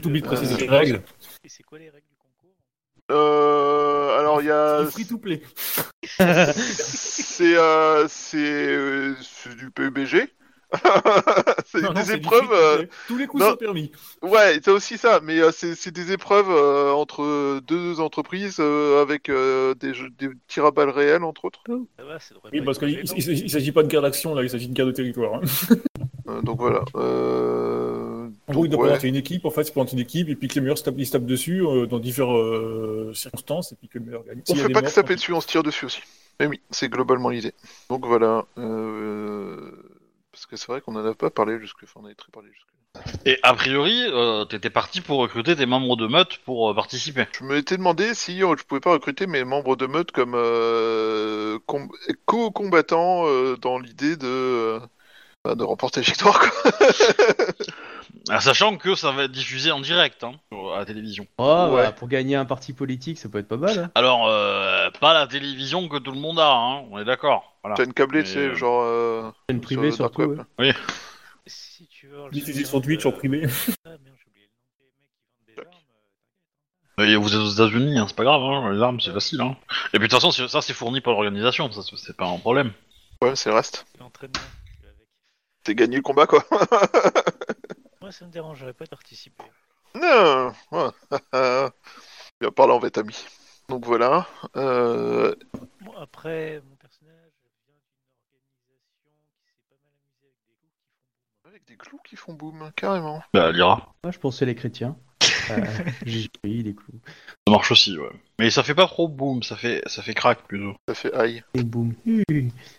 T'oublies 0.00 0.22
de 0.22 0.26
préciser 0.26 0.54
Euh, 0.54 0.58
les 0.58 0.68
règles. 0.68 1.02
Et 1.44 1.48
c'est 1.48 1.62
quoi 1.62 1.78
les 1.78 1.90
règles 1.90 2.06
du 2.08 2.16
concours? 2.16 2.56
Euh, 3.10 4.18
alors 4.18 4.40
il 4.40 4.46
y 4.46 4.50
a, 4.50 4.84
C'est 4.86 4.90
free 4.92 5.06
to 5.06 5.18
play. 5.18 5.42
c'est 6.02 7.56
euh, 7.56 8.06
euh, 8.34 9.14
du 9.56 9.70
PUBG. 9.70 10.28
c'est 11.66 11.82
non, 11.82 11.92
des 11.92 12.12
épreuves. 12.12 12.50
euh. 12.52 12.84
Tous 13.08 13.16
les 13.18 13.26
coups 13.26 13.42
non. 13.42 13.50
sont 13.50 13.56
permis. 13.56 13.92
Ouais, 14.22 14.58
c'est 14.62 14.70
aussi 14.70 14.98
ça, 14.98 15.20
mais 15.22 15.38
euh, 15.40 15.50
c'est 15.52 15.90
des 15.90 16.12
épreuves 16.12 16.50
euh, 16.50 16.92
entre 16.92 17.60
deux 17.60 18.00
entreprises 18.00 18.56
euh, 18.60 19.02
avec 19.02 19.28
euh, 19.28 19.74
des, 19.74 19.94
jeux- 19.94 20.10
des 20.18 20.28
tirs 20.48 20.66
à 20.66 20.70
balles 20.70 20.90
réels, 20.90 21.24
entre 21.24 21.44
autres. 21.44 21.60
Devrait 21.68 22.18
Oui, 22.52 22.60
parce 22.62 22.78
qu'il 22.78 22.90
il 22.90 23.08
s'agit- 23.08 23.42
il 23.44 23.50
s'agit 23.50 23.72
pas 23.72 23.82
de 23.82 23.88
guerre 23.88 24.02
d'action, 24.02 24.34
là, 24.34 24.42
il 24.42 24.50
s'agit 24.50 24.68
de 24.68 24.74
guerre 24.74 24.86
de 24.86 24.92
territoire. 24.92 25.34
hein. 25.36 25.40
Euh, 26.28 26.40
donc 26.40 26.60
voilà. 26.60 26.84
Euh... 26.94 28.28
En 28.46 28.52
gros, 28.52 28.64
il 28.64 28.68
donc, 28.68 28.80
doit 28.86 28.92
ouais. 28.92 29.08
une 29.08 29.16
équipe, 29.16 29.44
en 29.44 29.50
fait, 29.50 29.64
c'est 29.64 29.72
pour 29.72 29.84
une 29.92 29.98
équipe, 29.98 30.28
et 30.28 30.36
puis 30.36 30.46
que 30.46 30.54
les 30.54 30.60
meilleurs 30.60 30.78
se 30.78 30.84
tapent, 30.84 30.94
ils 30.96 31.04
se 31.04 31.10
tapent 31.10 31.26
dessus 31.26 31.66
euh, 31.66 31.86
dans 31.86 31.98
diverses 31.98 32.30
euh, 32.30 33.12
circonstances, 33.12 33.72
et 33.72 33.74
puis 33.74 33.88
que 33.88 33.98
le 33.98 34.04
meilleur 34.04 34.22
gagne. 34.24 34.40
On 34.48 34.52
a 34.52 34.56
fait 34.56 34.68
pas 34.68 34.82
que 34.82 34.88
se 34.88 34.94
taper 34.94 35.16
dessus, 35.16 35.32
on 35.32 35.40
se 35.40 35.48
tire 35.48 35.64
dessus 35.64 35.84
aussi. 35.86 36.00
Mais 36.38 36.46
oui, 36.46 36.60
c'est 36.70 36.88
globalement 36.88 37.28
l'idée. 37.30 37.52
Donc 37.90 38.06
voilà. 38.06 38.44
Euh... 38.56 39.72
Parce 40.32 40.46
que 40.46 40.56
c'est 40.56 40.66
vrai 40.68 40.80
qu'on 40.80 40.96
en 40.96 41.04
a 41.04 41.14
pas 41.14 41.30
parlé 41.30 41.60
jusque. 41.60 41.82
Enfin, 41.84 42.00
on 42.02 42.06
avait 42.06 42.14
très 42.14 42.32
parlé 42.32 42.48
jusque. 42.52 42.66
Et 43.24 43.38
a 43.42 43.54
priori, 43.54 44.06
euh, 44.08 44.44
t'étais 44.44 44.70
parti 44.70 45.00
pour 45.00 45.18
recruter 45.18 45.56
tes 45.56 45.66
membres 45.66 45.96
de 45.96 46.06
meute 46.06 46.38
pour 46.38 46.70
euh, 46.70 46.74
participer. 46.74 47.26
Je 47.38 47.44
me 47.44 47.56
étais 47.56 47.76
demandé 47.76 48.14
si 48.14 48.42
euh, 48.42 48.54
je 48.58 48.64
pouvais 48.64 48.80
pas 48.80 48.92
recruter 48.92 49.26
mes 49.26 49.44
membres 49.44 49.76
de 49.76 49.86
meute 49.86 50.12
comme 50.12 50.34
euh, 50.34 51.58
com- 51.66 51.90
co-combattants 52.26 53.24
dans 53.56 53.78
l'idée 53.78 54.16
de, 54.16 54.78
bah, 55.44 55.54
de 55.54 55.64
remporter 55.64 56.00
la 56.00 56.06
victoire. 56.06 56.38
Quoi. 56.38 56.72
Ah, 58.30 58.40
sachant 58.40 58.76
que 58.76 58.94
ça 58.94 59.10
va 59.10 59.24
être 59.24 59.32
diffusé 59.32 59.72
en 59.72 59.80
direct 59.80 60.22
hein, 60.24 60.32
sur- 60.52 60.72
à 60.74 60.78
la 60.78 60.84
télévision. 60.84 61.26
Oh, 61.38 61.68
Ouais. 61.72 61.82
bah, 61.82 61.92
pour 61.92 62.08
gagner 62.08 62.36
un 62.36 62.44
parti 62.44 62.72
politique, 62.72 63.18
ça 63.18 63.28
peut 63.28 63.38
être 63.38 63.48
pas 63.48 63.56
mal. 63.56 63.78
hein. 63.78 63.90
Alors, 63.94 64.28
euh, 64.28 64.90
pas 65.00 65.12
la 65.14 65.26
télévision 65.26 65.88
que 65.88 65.98
tout 65.98 66.12
le 66.12 66.20
monde 66.20 66.38
a, 66.38 66.50
hein, 66.52 66.84
on 66.90 66.98
est 66.98 67.04
d'accord. 67.04 67.56
Voilà. 67.62 67.76
T'as 67.76 67.84
une 67.84 67.92
câblée, 67.94 68.20
Mais, 68.20 68.24
tu 68.24 68.30
sais, 68.32 68.38
euh, 68.38 68.54
genre. 68.54 68.82
euh, 68.84 69.30
Une 69.48 69.56
sur 69.56 69.62
privée 69.62 69.90
le 69.90 69.96
dark 69.96 70.14
surtout. 70.14 70.22
web. 70.30 70.42
ouais. 70.58 70.74
Si 71.46 71.86
tu 71.88 72.06
veux. 72.06 72.30
Diffuser 72.30 72.64
sur 72.64 72.80
Twitch 72.80 73.04
en 73.06 73.12
privé. 73.12 73.42
Ah 73.84 73.90
merde, 73.90 74.00
j'ai 74.16 74.30
oublié 74.30 74.46
le 74.46 74.52
nom 74.54 74.78
des 74.78 74.84
mecs 74.86 74.94
qui 74.94 75.18
vendent 75.26 75.46
des 75.46 75.60
armes. 75.60 75.82
euh, 75.82 76.96
t'inquiète. 76.96 77.10
Et 77.10 77.16
vous 77.16 77.34
êtes 77.34 77.40
aux 77.40 77.50
États-Unis, 77.50 77.98
hein, 77.98 78.04
c'est 78.06 78.16
pas 78.16 78.24
grave, 78.24 78.42
hein, 78.42 78.72
les 78.72 78.80
armes 78.80 79.00
c'est 79.00 79.12
facile. 79.12 79.40
Hein. 79.40 79.56
Et 79.92 79.98
puis 79.98 80.00
de 80.00 80.04
toute 80.04 80.12
façon, 80.12 80.30
c'est- 80.30 80.46
ça 80.48 80.62
c'est 80.62 80.72
fourni 80.74 81.00
par 81.00 81.14
l'organisation, 81.14 81.70
ça 81.72 81.82
c'est- 81.82 81.96
c'est 81.96 82.16
pas 82.16 82.26
un 82.26 82.38
problème. 82.38 82.72
Ouais, 83.20 83.34
c'est 83.34 83.50
le 83.50 83.56
reste. 83.56 83.84
L'entraînement, 83.98 84.34
tu 84.66 84.82
vas 84.84 84.88
avec. 84.90 85.08
C'est 85.66 85.74
gagner 85.74 85.96
le 85.96 86.02
combat, 86.02 86.26
quoi. 86.26 86.44
Moi, 88.02 88.10
ça 88.10 88.26
me 88.26 88.32
dérangerait 88.32 88.74
pas 88.74 88.84
de 88.84 88.90
participer. 88.90 89.44
non. 89.94 90.52
Il 91.32 92.44
va 92.46 92.50
parler 92.50 92.72
en 92.72 92.80
fait 92.80 92.98
ami. 92.98 93.14
Donc 93.68 93.86
voilà. 93.86 94.26
Euh... 94.56 95.34
Bon, 95.80 95.92
après, 95.96 96.60
mon 96.68 96.74
personnage 96.74 97.14
vient 97.14 97.52
d'une 97.62 97.76
organisation 97.76 98.74
qui 99.38 99.54
s'est 99.54 99.70
pas 99.70 99.76
mal 99.84 99.94
amusée 99.94 100.34
avec 101.46 101.64
des 101.64 101.76
groupes 101.76 102.02
qui 102.02 102.16
font 102.16 102.34
boum. 102.34 102.50
Avec 102.58 102.58
des 102.58 102.66
clous 102.66 102.66
qui 102.66 102.66
font 102.66 102.66
boum, 102.66 102.72
carrément. 102.74 103.22
Bah, 103.32 103.52
Lyra. 103.52 103.94
Moi, 104.02 104.10
je 104.10 104.18
pensais 104.18 104.46
les 104.46 104.56
chrétiens. 104.56 104.96
Euh, 105.50 105.64
J'ai 106.06 106.28
oui, 106.42 106.64
les 106.64 106.74
clous. 106.74 107.00
Ça 107.46 107.52
marche 107.52 107.70
aussi, 107.70 107.96
ouais. 107.96 108.10
Mais 108.40 108.50
ça 108.50 108.64
fait 108.64 108.74
pas 108.74 108.88
trop 108.88 109.06
boom, 109.06 109.44
ça 109.44 109.54
fait, 109.56 109.80
ça 109.86 110.02
fait 110.02 110.14
crack 110.14 110.42
plutôt. 110.48 110.74
Ça 110.88 110.94
fait 110.96 111.14
aïe, 111.14 111.44
Et 111.54 111.62
boum. 111.62 111.94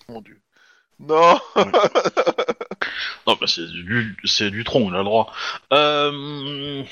mon 0.10 0.22
dieu. 0.22 0.42
Non 1.00 1.40
Non, 3.28 3.38
bah 3.40 3.48
c'est 3.48 3.68
du, 3.68 4.16
c'est 4.26 4.52
du 4.52 4.64
tronc, 4.64 4.90
il 4.90 4.96
a 4.96 5.00
le 5.00 5.04
droit. 5.04 5.32
Euh... 5.72 6.84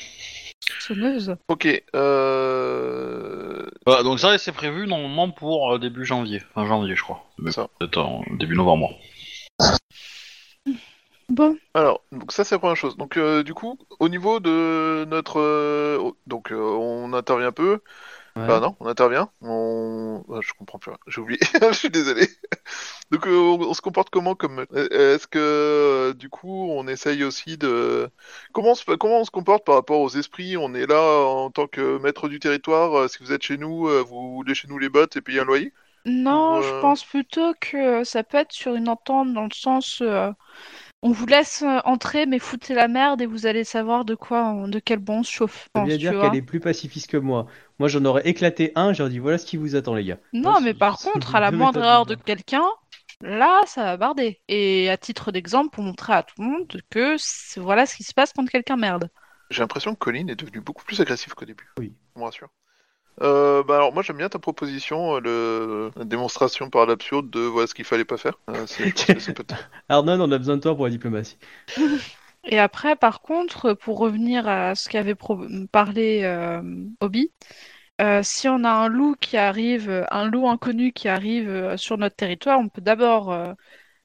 Sonneuse. 0.79 1.35
Ok, 1.47 1.67
euh... 1.95 3.65
Voilà, 3.85 4.03
donc 4.03 4.19
ça 4.19 4.37
c'est 4.37 4.51
prévu 4.51 4.87
normalement 4.87 5.29
pour 5.31 5.73
euh, 5.73 5.79
début 5.79 6.05
janvier, 6.05 6.41
fin 6.53 6.65
janvier 6.65 6.95
je 6.95 7.03
crois. 7.03 7.25
Mais 7.37 7.51
Ça. 7.51 7.67
Peut-être 7.79 7.97
en 7.97 8.23
début 8.31 8.55
novembre. 8.55 8.97
Bon, 11.29 11.57
Alors, 11.73 12.01
donc 12.11 12.31
ça 12.33 12.43
c'est 12.43 12.55
la 12.55 12.59
première 12.59 12.75
chose. 12.75 12.97
Donc 12.97 13.15
euh, 13.17 13.43
du 13.43 13.53
coup, 13.53 13.77
au 13.99 14.09
niveau 14.09 14.39
de 14.39 15.05
notre... 15.05 15.39
euh, 15.39 16.11
Donc 16.27 16.51
euh, 16.51 16.55
on 16.57 17.13
intervient 17.13 17.51
peu. 17.53 17.79
Ouais. 18.35 18.43
Bah 18.47 18.59
non, 18.59 18.75
on 18.79 18.87
intervient. 18.87 19.31
On... 19.41 20.23
ah, 20.29 20.39
je 20.41 20.53
comprends 20.53 20.79
plus 20.79 20.91
rien. 20.91 20.99
J'ai 21.07 21.21
oublié. 21.21 21.39
je 21.61 21.73
suis 21.73 21.89
désolé. 21.91 22.27
Donc 23.11 23.27
euh, 23.27 23.31
on, 23.37 23.61
on 23.61 23.73
se 23.73 23.81
comporte 23.81 24.09
comment 24.09 24.35
comme 24.35 24.65
euh, 24.73 25.15
Est-ce 25.15 25.27
que 25.27 25.39
euh, 25.39 26.13
du 26.13 26.29
coup 26.29 26.69
on 26.71 26.87
essaye 26.87 27.23
aussi 27.23 27.57
de 27.57 28.09
comment 28.53 28.71
on 28.71 28.75
se 28.75 28.85
comment 28.97 29.21
on 29.21 29.25
se 29.25 29.31
comporte 29.31 29.65
par 29.65 29.75
rapport 29.75 30.01
aux 30.01 30.09
esprits? 30.09 30.57
On 30.57 30.73
est 30.75 30.87
là 30.87 31.01
en 31.27 31.51
tant 31.51 31.67
que 31.67 31.97
maître 31.99 32.29
du 32.29 32.39
territoire. 32.39 32.95
euh, 32.97 33.07
Si 33.07 33.19
vous 33.23 33.31
êtes 33.33 33.43
chez 33.43 33.57
nous, 33.57 33.87
euh, 33.89 34.01
vous 34.03 34.43
léchez 34.43 34.67
nous 34.67 34.79
les 34.79 34.89
bottes 34.89 35.17
et 35.17 35.21
payez 35.21 35.39
un 35.41 35.45
loyer? 35.45 35.73
non, 36.05 36.61
Ou, 36.61 36.61
je 36.61 36.73
euh, 36.73 36.79
pense 36.79 37.03
plutôt 37.03 37.53
que 37.59 38.03
ça 38.03 38.23
peut 38.23 38.37
être 38.37 38.51
sur 38.51 38.75
une 38.75 38.89
entente 38.89 39.33
dans 39.33 39.43
le 39.45 39.53
sens 39.53 40.01
euh, 40.01 40.31
on 41.03 41.11
vous 41.11 41.25
laisse 41.27 41.63
euh, 41.63 41.79
entrer 41.85 42.25
mais 42.27 42.39
foutez 42.39 42.73
la 42.75 42.87
merde 42.89 43.21
et 43.21 43.27
vous 43.27 43.45
allez 43.47 43.63
savoir 43.65 44.05
de 44.05 44.15
quoi, 44.15 44.45
on- 44.49 44.67
de 44.69 44.79
quel 44.79 44.99
bon 44.99 45.19
on 45.19 45.23
se 45.23 45.31
chauffe. 45.31 45.69
Ça 45.75 45.81
je 45.85 45.85
veut 45.85 45.97
dire 45.97 46.17
qu'elle 46.17 46.35
est 46.35 46.41
plus 46.41 46.59
pacifiste 46.59 47.09
que 47.09 47.17
moi. 47.17 47.45
Moi, 47.81 47.87
j'en 47.87 48.05
aurais 48.05 48.21
éclaté 48.29 48.71
un, 48.75 48.93
j'aurais 48.93 49.09
dit 49.09 49.17
voilà 49.17 49.39
ce 49.39 49.45
qui 49.47 49.57
vous 49.57 49.75
attend, 49.75 49.95
les 49.95 50.05
gars. 50.05 50.19
Non, 50.33 50.51
Moi, 50.51 50.59
mais 50.61 50.75
par 50.75 50.99
contre, 50.99 51.33
à 51.35 51.39
la 51.39 51.49
moindre 51.51 51.79
erreur 51.83 52.05
de 52.05 52.13
quelqu'un, 52.13 52.63
là, 53.21 53.59
ça 53.65 53.83
va 53.85 53.97
barder. 53.97 54.39
Et 54.47 54.87
à 54.91 54.97
titre 54.97 55.31
d'exemple, 55.31 55.71
pour 55.71 55.83
montrer 55.83 56.13
à 56.13 56.21
tout 56.21 56.35
le 56.37 56.45
monde 56.47 56.81
que 56.91 57.15
c'est- 57.17 57.59
voilà 57.59 57.87
ce 57.87 57.95
qui 57.95 58.03
se 58.03 58.13
passe 58.13 58.33
quand 58.33 58.45
quelqu'un 58.45 58.77
merde. 58.77 59.09
J'ai 59.49 59.61
l'impression 59.61 59.95
que 59.95 59.99
Colin 59.99 60.27
est 60.27 60.35
devenu 60.35 60.61
beaucoup 60.61 60.85
plus 60.85 61.01
agressif 61.01 61.33
qu'au 61.33 61.45
début. 61.45 61.67
Oui. 61.79 61.91
On 62.15 62.19
me 62.19 62.25
rassure. 62.25 62.49
Euh, 63.23 63.61
bah 63.63 63.75
alors 63.75 63.93
moi 63.93 64.03
j'aime 64.03 64.17
bien 64.17 64.29
ta 64.29 64.39
proposition, 64.39 65.17
euh, 65.17 65.19
le... 65.19 65.91
la 65.97 66.05
démonstration 66.05 66.69
par 66.69 66.85
l'absurde 66.85 67.29
de 67.29 67.41
voilà 67.41 67.67
ce 67.67 67.73
qu'il 67.73 67.83
fallait 67.83 68.05
pas 68.05 68.17
faire. 68.17 68.39
Euh, 68.49 68.65
on 69.89 70.31
a 70.31 70.37
besoin 70.37 70.55
de 70.55 70.61
toi 70.61 70.75
pour 70.75 70.85
la 70.85 70.91
diplomatie. 70.91 71.37
Et 72.43 72.59
après, 72.59 72.95
par 72.95 73.21
contre, 73.21 73.73
pour 73.73 73.99
revenir 73.99 74.47
à 74.47 74.73
ce 74.75 74.89
qu'avait 74.89 75.15
parlé 75.71 76.21
euh, 76.23 76.61
Obi, 76.99 77.31
euh, 78.01 78.21
si 78.23 78.47
on 78.49 78.63
a 78.63 78.71
un 78.71 78.87
loup 78.89 79.15
qui 79.21 79.37
arrive, 79.37 80.05
un 80.11 80.25
loup 80.29 80.47
inconnu 80.49 80.93
qui 80.93 81.07
arrive 81.09 81.49
euh, 81.49 81.77
sur 81.77 81.97
notre 81.97 82.15
territoire, 82.15 82.59
on 82.59 82.69
peut 82.69 82.81
d'abord 82.81 83.31
euh, 83.31 83.53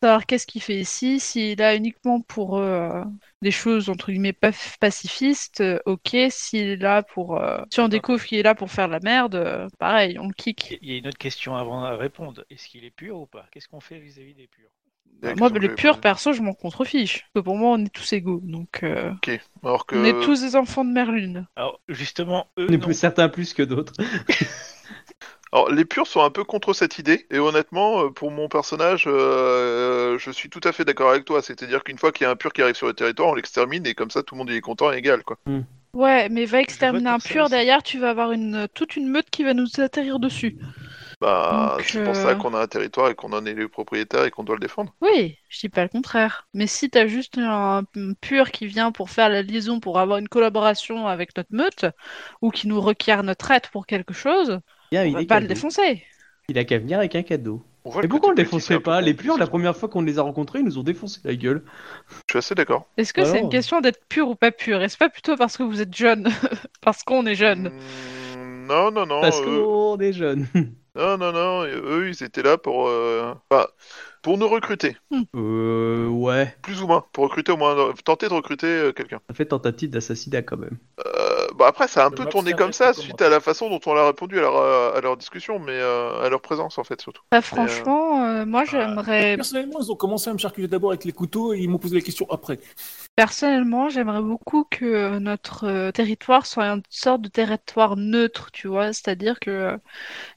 savoir 0.03 0.27
qu'est-ce 0.27 0.47
qu'il 0.47 0.63
fait 0.63 0.77
ici. 0.81 1.21
S'il 1.21 1.63
a 1.63 1.77
uniquement 1.77 2.21
pour 2.23 2.59
euh, 2.59 3.05
des 3.43 3.51
choses 3.53 3.91
entre 3.91 4.13
guillemets 4.13 4.35
pacifistes, 4.81 5.61
euh, 5.63 5.79
ok. 5.87 6.17
S'il 6.31 6.63
est 6.69 6.77
là 6.77 7.03
pour, 7.03 7.41
euh, 7.43 7.61
si 7.73 7.81
on 7.81 7.89
découvre 7.89 8.25
qu'il 8.25 8.39
est 8.39 8.43
là 8.45 8.55
pour 8.55 8.71
faire 8.71 8.89
de 8.89 8.93
la 8.95 9.01
merde, 9.01 9.37
euh, 9.37 9.69
pareil, 9.79 10.19
on 10.19 10.29
le 10.29 10.35
kick. 10.35 10.79
Il 10.81 10.89
y 10.91 10.95
a 10.95 10.99
une 10.99 11.09
autre 11.09 11.19
question 11.19 11.57
avant 11.57 11.83
à 11.85 11.97
répondre. 11.97 12.45
Est-ce 12.51 12.69
qu'il 12.69 12.85
est 12.85 12.91
pur 12.91 13.19
ou 13.21 13.27
pas? 13.27 13.49
Qu'est-ce 13.51 13.69
qu'on 13.69 13.81
fait 13.81 13.99
vis-à-vis 13.99 14.35
des 14.35 14.47
purs? 14.49 14.71
Moi, 15.23 15.33
question 15.33 15.55
le 15.55 15.61
j'avais 15.63 15.75
pur, 15.75 16.01
perso, 16.01 16.33
je 16.33 16.43
m'en 16.43 16.53
contrefiche. 16.53 17.23
Parce 17.33 17.43
que 17.43 17.45
pour 17.45 17.57
moi, 17.57 17.71
on 17.71 17.85
est 17.85 17.93
tous 17.93 18.13
égaux. 18.13 18.41
Donc, 18.43 18.81
euh, 18.83 19.13
Ok. 19.13 19.41
Alors 19.65 19.87
que 19.87 19.97
on 19.97 20.05
est 20.05 20.21
tous 20.21 20.43
des 20.43 20.57
enfants 20.57 20.85
de 20.85 20.91
Merlune. 20.91 21.47
Alors, 21.57 21.81
justement, 21.89 22.49
eux, 22.59 22.67
On 22.69 22.73
est 22.73 22.77
non. 22.77 22.85
plus 22.85 22.95
certains 22.95 23.29
plus 23.29 23.55
que 23.55 23.63
d'autres. 23.63 23.93
Alors, 25.53 25.71
les 25.71 25.85
purs 25.85 26.07
sont 26.07 26.23
un 26.23 26.31
peu 26.31 26.45
contre 26.45 26.75
cette 26.75 26.99
idée, 26.99 27.27
et 27.31 27.39
honnêtement, 27.39 28.05
euh, 28.05 28.11
pour 28.11 28.31
mon 28.31 28.49
personnage, 28.49 29.05
euh, 29.07 30.19
je 30.19 30.31
suis 30.31 30.51
tout 30.51 30.61
à 30.65 30.73
fait 30.73 30.85
d'accord 30.85 31.11
avec 31.11 31.25
toi. 31.25 31.41
C'est-à-dire 31.41 31.83
qu'une 31.85 31.99
fois 31.99 32.13
qu'il 32.13 32.25
y 32.25 32.27
a 32.27 32.31
un 32.31 32.37
pur 32.37 32.53
qui 32.53 32.63
arrive 32.63 32.75
sur 32.75 32.89
le 32.89 32.95
territoire, 32.95 33.29
on 33.29 33.35
l'extermine, 33.35 33.87
et 33.87 33.95
comme 33.95 34.11
ça, 34.11 34.23
tout 34.23 34.35
le 34.35 34.41
monde 34.41 34.51
y 34.51 34.57
est 34.57 34.61
content 34.61 34.93
et 34.93 34.97
égal, 34.97 35.23
quoi. 35.23 35.39
Ouais, 35.95 36.29
mais 36.29 36.45
va 36.45 36.61
exterminer 36.61 37.09
un 37.09 37.19
pur, 37.21 37.49
derrière, 37.49 37.83
tu 37.83 37.99
vas 37.99 38.11
avoir 38.11 38.33
une, 38.33 38.69
toute 38.75 38.97
une 38.97 39.09
meute 39.09 39.31
qui 39.31 39.45
va 39.45 39.55
nous 39.55 39.67
atterrir 39.79 40.19
dessus. 40.19 40.59
Bah, 41.21 41.79
c'est 41.83 42.05
pour 42.05 42.11
euh, 42.11 42.23
ça 42.23 42.35
qu'on 42.35 42.53
a 42.53 42.61
un 42.61 42.67
territoire 42.67 43.09
et 43.09 43.15
qu'on 43.15 43.33
en 43.33 43.47
est 43.47 43.55
les 43.55 43.69
propriétaires 43.69 44.25
et 44.25 44.31
qu'on 44.31 44.45
doit 44.45 44.57
le 44.57 44.61
défendre. 44.61 44.95
Oui, 45.01 45.39
je 45.49 45.61
dis 45.61 45.69
pas 45.71 45.83
le 45.83 45.89
contraire. 45.89 46.47
Mais 46.53 46.67
si 46.67 46.91
t'as 46.91 47.07
juste 47.07 47.39
un, 47.39 47.85
pur 48.21 48.51
qui 48.51 48.67
vient 48.67 48.93
pour 48.93 49.09
faire 49.09 49.31
la 49.31 49.43
liaison, 49.43 49.81
pour 49.81 49.99
avoir 49.99 50.19
une 50.19 50.29
collaboration 50.29 51.07
avec 51.07 51.35
notre 51.37 51.53
meute, 51.53 51.87
ou 52.43 52.51
qui 52.51 52.69
nous 52.69 52.81
requiert 52.81 53.23
notre 53.23 53.51
aide 53.51 53.67
pour 53.73 53.87
quelque 53.87 54.13
chose, 54.13 54.61
Bien, 54.93 55.03
on 55.03 55.07
il 55.07 55.15
va 55.15 55.25
pas 55.25 55.41
le 55.41 55.47
défoncer. 55.47 56.05
Il 56.49 56.59
a 56.59 56.65
qu'à 56.65 56.79
venir 56.79 56.99
avec 56.99 57.15
un 57.17 57.23
cadeau. 57.23 57.65
Et 57.87 58.03
le 58.03 58.09
pourquoi 58.09 58.29
on 58.29 58.33
le 58.33 58.37
défoncerait 58.37 58.81
pas? 58.81 59.01
Les 59.01 59.15
purs, 59.15 59.39
la 59.39 59.47
première 59.47 59.77
fois 59.77 59.89
qu'on 59.89 60.03
les 60.03 60.19
a 60.19 60.23
rencontrés, 60.23 60.59
ils 60.59 60.65
nous 60.65 60.79
ont 60.79 60.83
défoncé 60.83 61.21
la 61.25 61.35
gueule. 61.35 61.65
Je 62.27 62.33
suis 62.33 62.39
assez 62.39 62.55
d'accord. 62.55 62.89
Est-ce 62.97 63.13
que 63.13 63.25
c'est 63.25 63.31
Alors 63.31 63.45
une 63.45 63.49
question 63.49 63.81
d'être 63.81 64.05
pur 64.09 64.29
ou 64.29 64.35
pas 64.35 64.51
pur? 64.51 64.83
Et 64.83 64.89
c'est 64.89 64.99
pas 64.99 65.09
plutôt 65.09 65.37
parce 65.37 65.57
que 65.57 65.63
vous 65.63 65.81
êtes 65.81 65.95
jeune? 65.97 66.29
Parce 66.83 67.03
qu'on 67.03 67.27
est 67.27 67.35
jeune 67.35 67.73
Mm, 68.37 68.67
Non, 68.67 68.91
non, 68.91 69.07
non. 69.07 69.21
Parce 69.21 69.41
euh, 69.41 69.45
qu'on 69.45 69.99
est 70.01 70.13
jeunes. 70.13 70.47
Non, 70.97 71.19
non, 71.19 71.33
non. 71.33 71.65
Eux, 71.65 72.09
ils 72.09 72.25
étaient 72.25 72.43
là 72.43 72.57
pour, 72.59 72.89
euh, 72.89 73.35
enfin, 73.51 73.67
pour 74.23 74.39
nous 74.39 74.49
recruter, 74.49 74.97
euh, 75.37 76.09
ouais. 76.09 76.53
plus 76.63 76.83
ou 76.83 76.89
moins, 76.89 77.05
pour 77.13 77.25
recruter 77.25 77.53
au 77.53 77.57
moins, 77.57 77.93
tenter 78.05 78.29
de 78.29 78.35
recruter 78.35 78.67
euh, 78.67 78.93
quelqu'un. 78.93 79.21
Ça 79.29 79.35
fait 79.35 79.45
tentative 79.45 79.91
d'assassinat 79.91 80.43
quand 80.43 80.57
même. 80.57 80.79
Euh, 81.07 81.47
bah 81.57 81.67
après, 81.69 81.87
ça 81.87 82.03
a 82.03 82.07
un 82.07 82.11
Le 82.11 82.17
peu 82.17 82.27
tourné 82.27 82.53
comme 82.53 82.73
ça 82.73 82.93
suite 82.93 83.23
à 83.23 83.29
la 83.29 83.39
façon 83.39 83.71
dont 83.71 83.81
on 83.87 83.97
a 83.97 84.07
répondu 84.07 84.39
à 84.39 84.41
leur, 84.41 84.57
euh, 84.57 84.97
à 84.97 85.01
leur 85.01 85.17
discussion, 85.17 85.61
mais 85.61 85.73
euh, 85.75 86.25
à 86.25 86.29
leur 86.29 86.41
présence 86.41 86.77
en 86.79 86.83
fait 86.83 87.01
surtout. 87.01 87.23
Bah, 87.31 87.41
Franchement, 87.41 88.25
euh, 88.25 88.45
moi 88.45 88.65
j'aimerais 88.65 89.37
Personnellement, 89.37 89.79
ils 89.81 89.93
ont 89.93 89.97
commencé 89.97 90.29
à 90.29 90.33
me 90.33 90.39
charcuter 90.39 90.67
d'abord 90.67 90.91
avec 90.91 91.05
les 91.05 91.13
couteaux 91.13 91.55
et 91.55 91.59
ils 91.59 91.69
m'ont 91.69 91.79
posé 91.79 91.95
la 91.95 92.03
question 92.03 92.27
après. 92.31 92.59
Personnellement, 93.17 93.89
j'aimerais 93.89 94.21
beaucoup 94.23 94.65
que 94.65 94.85
euh, 94.85 95.19
notre 95.21 95.65
euh, 95.65 95.91
territoire 95.91 96.45
soit 96.47 96.67
une 96.67 96.83
sorte 96.91 97.23
de 97.23 97.29
territoire 97.31 97.97
neutre, 97.97 98.51
tu 98.53 98.69
vois, 98.69 98.93
c'est-à-dire 98.93 99.41
que 99.41 99.51
euh, 99.51 99.77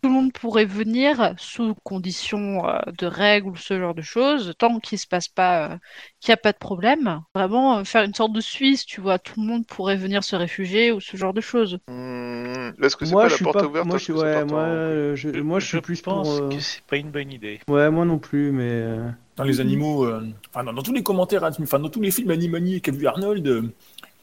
tout 0.02 0.10
le 0.10 0.15
monde 0.15 0.34
pourrait 0.34 0.65
venir 0.65 1.36
sous 1.39 1.76
conditions 1.84 2.63
de 2.88 3.06
règles 3.08 3.50
ou 3.50 3.56
ce 3.58 3.80
genre 3.80 3.96
de 3.96 4.02
choses, 4.04 4.54
tant 4.60 4.80
qu'il 4.80 5.00
se 5.00 5.08
passe 5.08 5.28
pas, 5.30 5.80
qu'il 6.22 6.32
n'y 6.32 6.36
a 6.36 6.38
pas 6.38 6.54
de 6.54 6.58
problème. 6.60 7.22
Vraiment, 7.36 7.84
faire 7.86 8.04
une 8.04 8.13
sorte 8.15 8.34
de 8.34 8.42
Suisse, 8.42 8.86
tu 8.86 9.02
vois, 9.02 9.20
tout 9.20 9.42
le 9.42 9.48
monde 9.48 9.68
pourrait 9.68 9.98
venir 9.98 10.24
se 10.24 10.36
réfugier 10.38 10.92
ou 10.94 11.02
ce 11.02 11.18
genre 11.18 11.34
de 11.34 11.42
choses. 11.42 11.80
Hmm, 11.88 12.72
Est-ce 12.82 12.95
que 12.95 13.06
c'est 13.06 13.18
Moi, 13.18 13.20
pas 13.20 13.28
je 13.28 13.34
la 13.34 13.38
suis 13.38 13.45
porte 13.45 13.62
pas. 13.62 13.64
ouverte 13.64 13.93
Moi, 13.93 13.97
je 13.97 14.12
Ouais, 14.12 14.36
en 14.36 14.45
moi, 14.45 14.62
couille 14.62 14.62
euh, 14.62 15.16
je, 15.16 15.30
moi, 15.30 15.60
je 15.60 15.66
suis 15.68 15.82
plus 15.82 16.01
pense 16.03 16.30
pour. 16.30 16.32
euh, 16.32 16.58
que 16.58 16.62
c'est 16.62 16.84
pas 16.86 16.97
une 16.97 17.12
bonne 17.12 17.32
idée. 17.32 17.60
Ouais, 17.70 17.89
moi 17.91 18.06
non 18.06 18.20
plus, 18.20 18.51
mais. 18.51 19.12
Dans 19.40 19.46
les 19.46 19.60
animaux, 19.62 20.06
euh, 20.06 20.22
enfin, 20.50 20.64
dans, 20.64 20.74
dans 20.74 20.82
tous 20.82 20.94
les 20.94 21.02
commentaires, 21.04 21.44
enfin, 21.44 21.80
dans 21.80 21.90
tous 21.90 22.02
les 22.02 22.12
films 22.12 22.30
Animani 22.32 22.82
qu'a 22.82 22.92
vu 22.92 23.08
Arnold, 23.08 23.48
euh, 23.48 23.64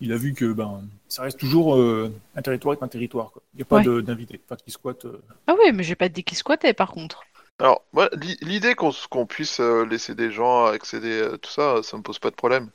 il 0.01 0.13
a 0.13 0.17
vu 0.17 0.35
que 0.35 0.53
ben, 0.53 0.83
ça 1.09 1.23
reste 1.23 1.39
toujours 1.41 1.75
euh, 1.77 2.13
un 2.35 2.43
territoire 2.43 2.77
est 2.77 2.83
un 2.85 2.89
territoire. 2.89 3.33
quoi. 3.33 3.43
Il 3.55 3.57
n'y 3.57 3.63
a 3.63 3.65
pas 3.65 3.77
Ouais. 3.77 4.03
d'invité, 4.03 4.39
pas 4.39 4.57
qui 4.57 4.71
squatte. 4.71 5.07
euh. 5.07 5.21
Ah 5.47 5.55
oui, 5.59 5.73
mais 5.73 5.83
j'ai 5.83 5.97
pas 5.97 6.09
dit 6.09 6.23
qu'ils 6.23 6.37
squattaient 6.37 6.75
par 6.75 6.91
contre. 6.91 7.23
Alors, 7.59 7.83
moi, 7.95 8.11
l'i- 8.13 8.37
l'idée 8.43 8.75
qu'on 8.75 9.27
puisse 9.27 9.59
laisser 9.61 10.15
des 10.15 10.31
gens 10.31 10.67
accéder 10.67 11.23
à 11.23 11.39
tout 11.39 11.51
ça, 11.51 11.83
ça 11.83 11.97
me 11.97 12.03
pose 12.03 12.19
pas 12.19 12.31
de 12.31 12.37
problème 12.37 12.69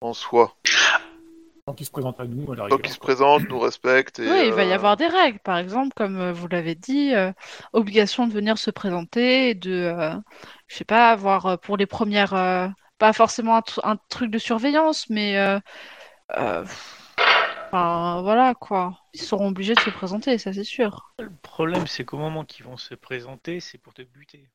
en 0.00 0.14
soi. 0.14 0.56
Tant 1.66 1.74
qu'ils 1.74 1.86
se 1.86 1.90
présentent 1.90 2.20
à 2.20 2.26
nous, 2.26 2.50
à 2.52 2.56
la 2.56 2.64
Tant 2.68 2.76
rigueur. 2.76 2.78
qu'ils 2.78 2.92
se 2.92 2.98
présentent, 2.98 3.48
nous 3.48 3.58
respectent. 3.58 4.18
Et, 4.18 4.22
Oui, 4.26 4.46
il 4.46 4.52
va 4.54 4.64
y 4.64 4.72
euh, 4.72 4.74
avoir 4.74 4.96
des 4.96 5.06
règles, 5.06 5.38
par 5.40 5.58
exemple, 5.58 5.92
comme 5.94 6.16
euh, 6.18 6.32
vous 6.32 6.48
l'avez 6.48 6.74
dit, 6.74 7.14
euh, 7.14 7.30
obligation 7.74 8.26
de 8.26 8.32
venir 8.32 8.56
se 8.56 8.70
présenter, 8.70 9.54
de, 9.54 9.70
euh, 9.72 10.14
je 10.66 10.76
sais 10.76 10.84
pas, 10.84 11.10
avoir 11.10 11.58
pour 11.60 11.76
les 11.76 11.84
premières, 11.86 12.32
euh, 12.34 12.68
pas 12.98 13.12
forcément 13.12 13.56
un, 13.56 13.60
tr- 13.60 13.80
un 13.84 13.96
truc 14.08 14.30
de 14.30 14.38
surveillance, 14.38 15.10
mais, 15.10 15.36
euh, 15.38 15.60
euh, 16.38 16.64
enfin, 17.72 18.22
voilà 18.22 18.54
quoi. 18.54 18.98
Ils 19.12 19.20
seront 19.20 19.48
obligés 19.48 19.74
de 19.74 19.80
se 19.80 19.90
présenter, 19.90 20.38
ça 20.38 20.52
c'est 20.52 20.64
sûr. 20.64 21.14
Le 21.18 21.28
problème, 21.42 21.88
c'est 21.88 22.04
qu'au 22.04 22.18
moment 22.18 22.44
qu'ils 22.44 22.64
vont 22.64 22.76
se 22.76 22.94
présenter, 22.94 23.58
c'est 23.58 23.78
pour 23.78 23.94
te 23.94 24.02
buter. 24.02 24.48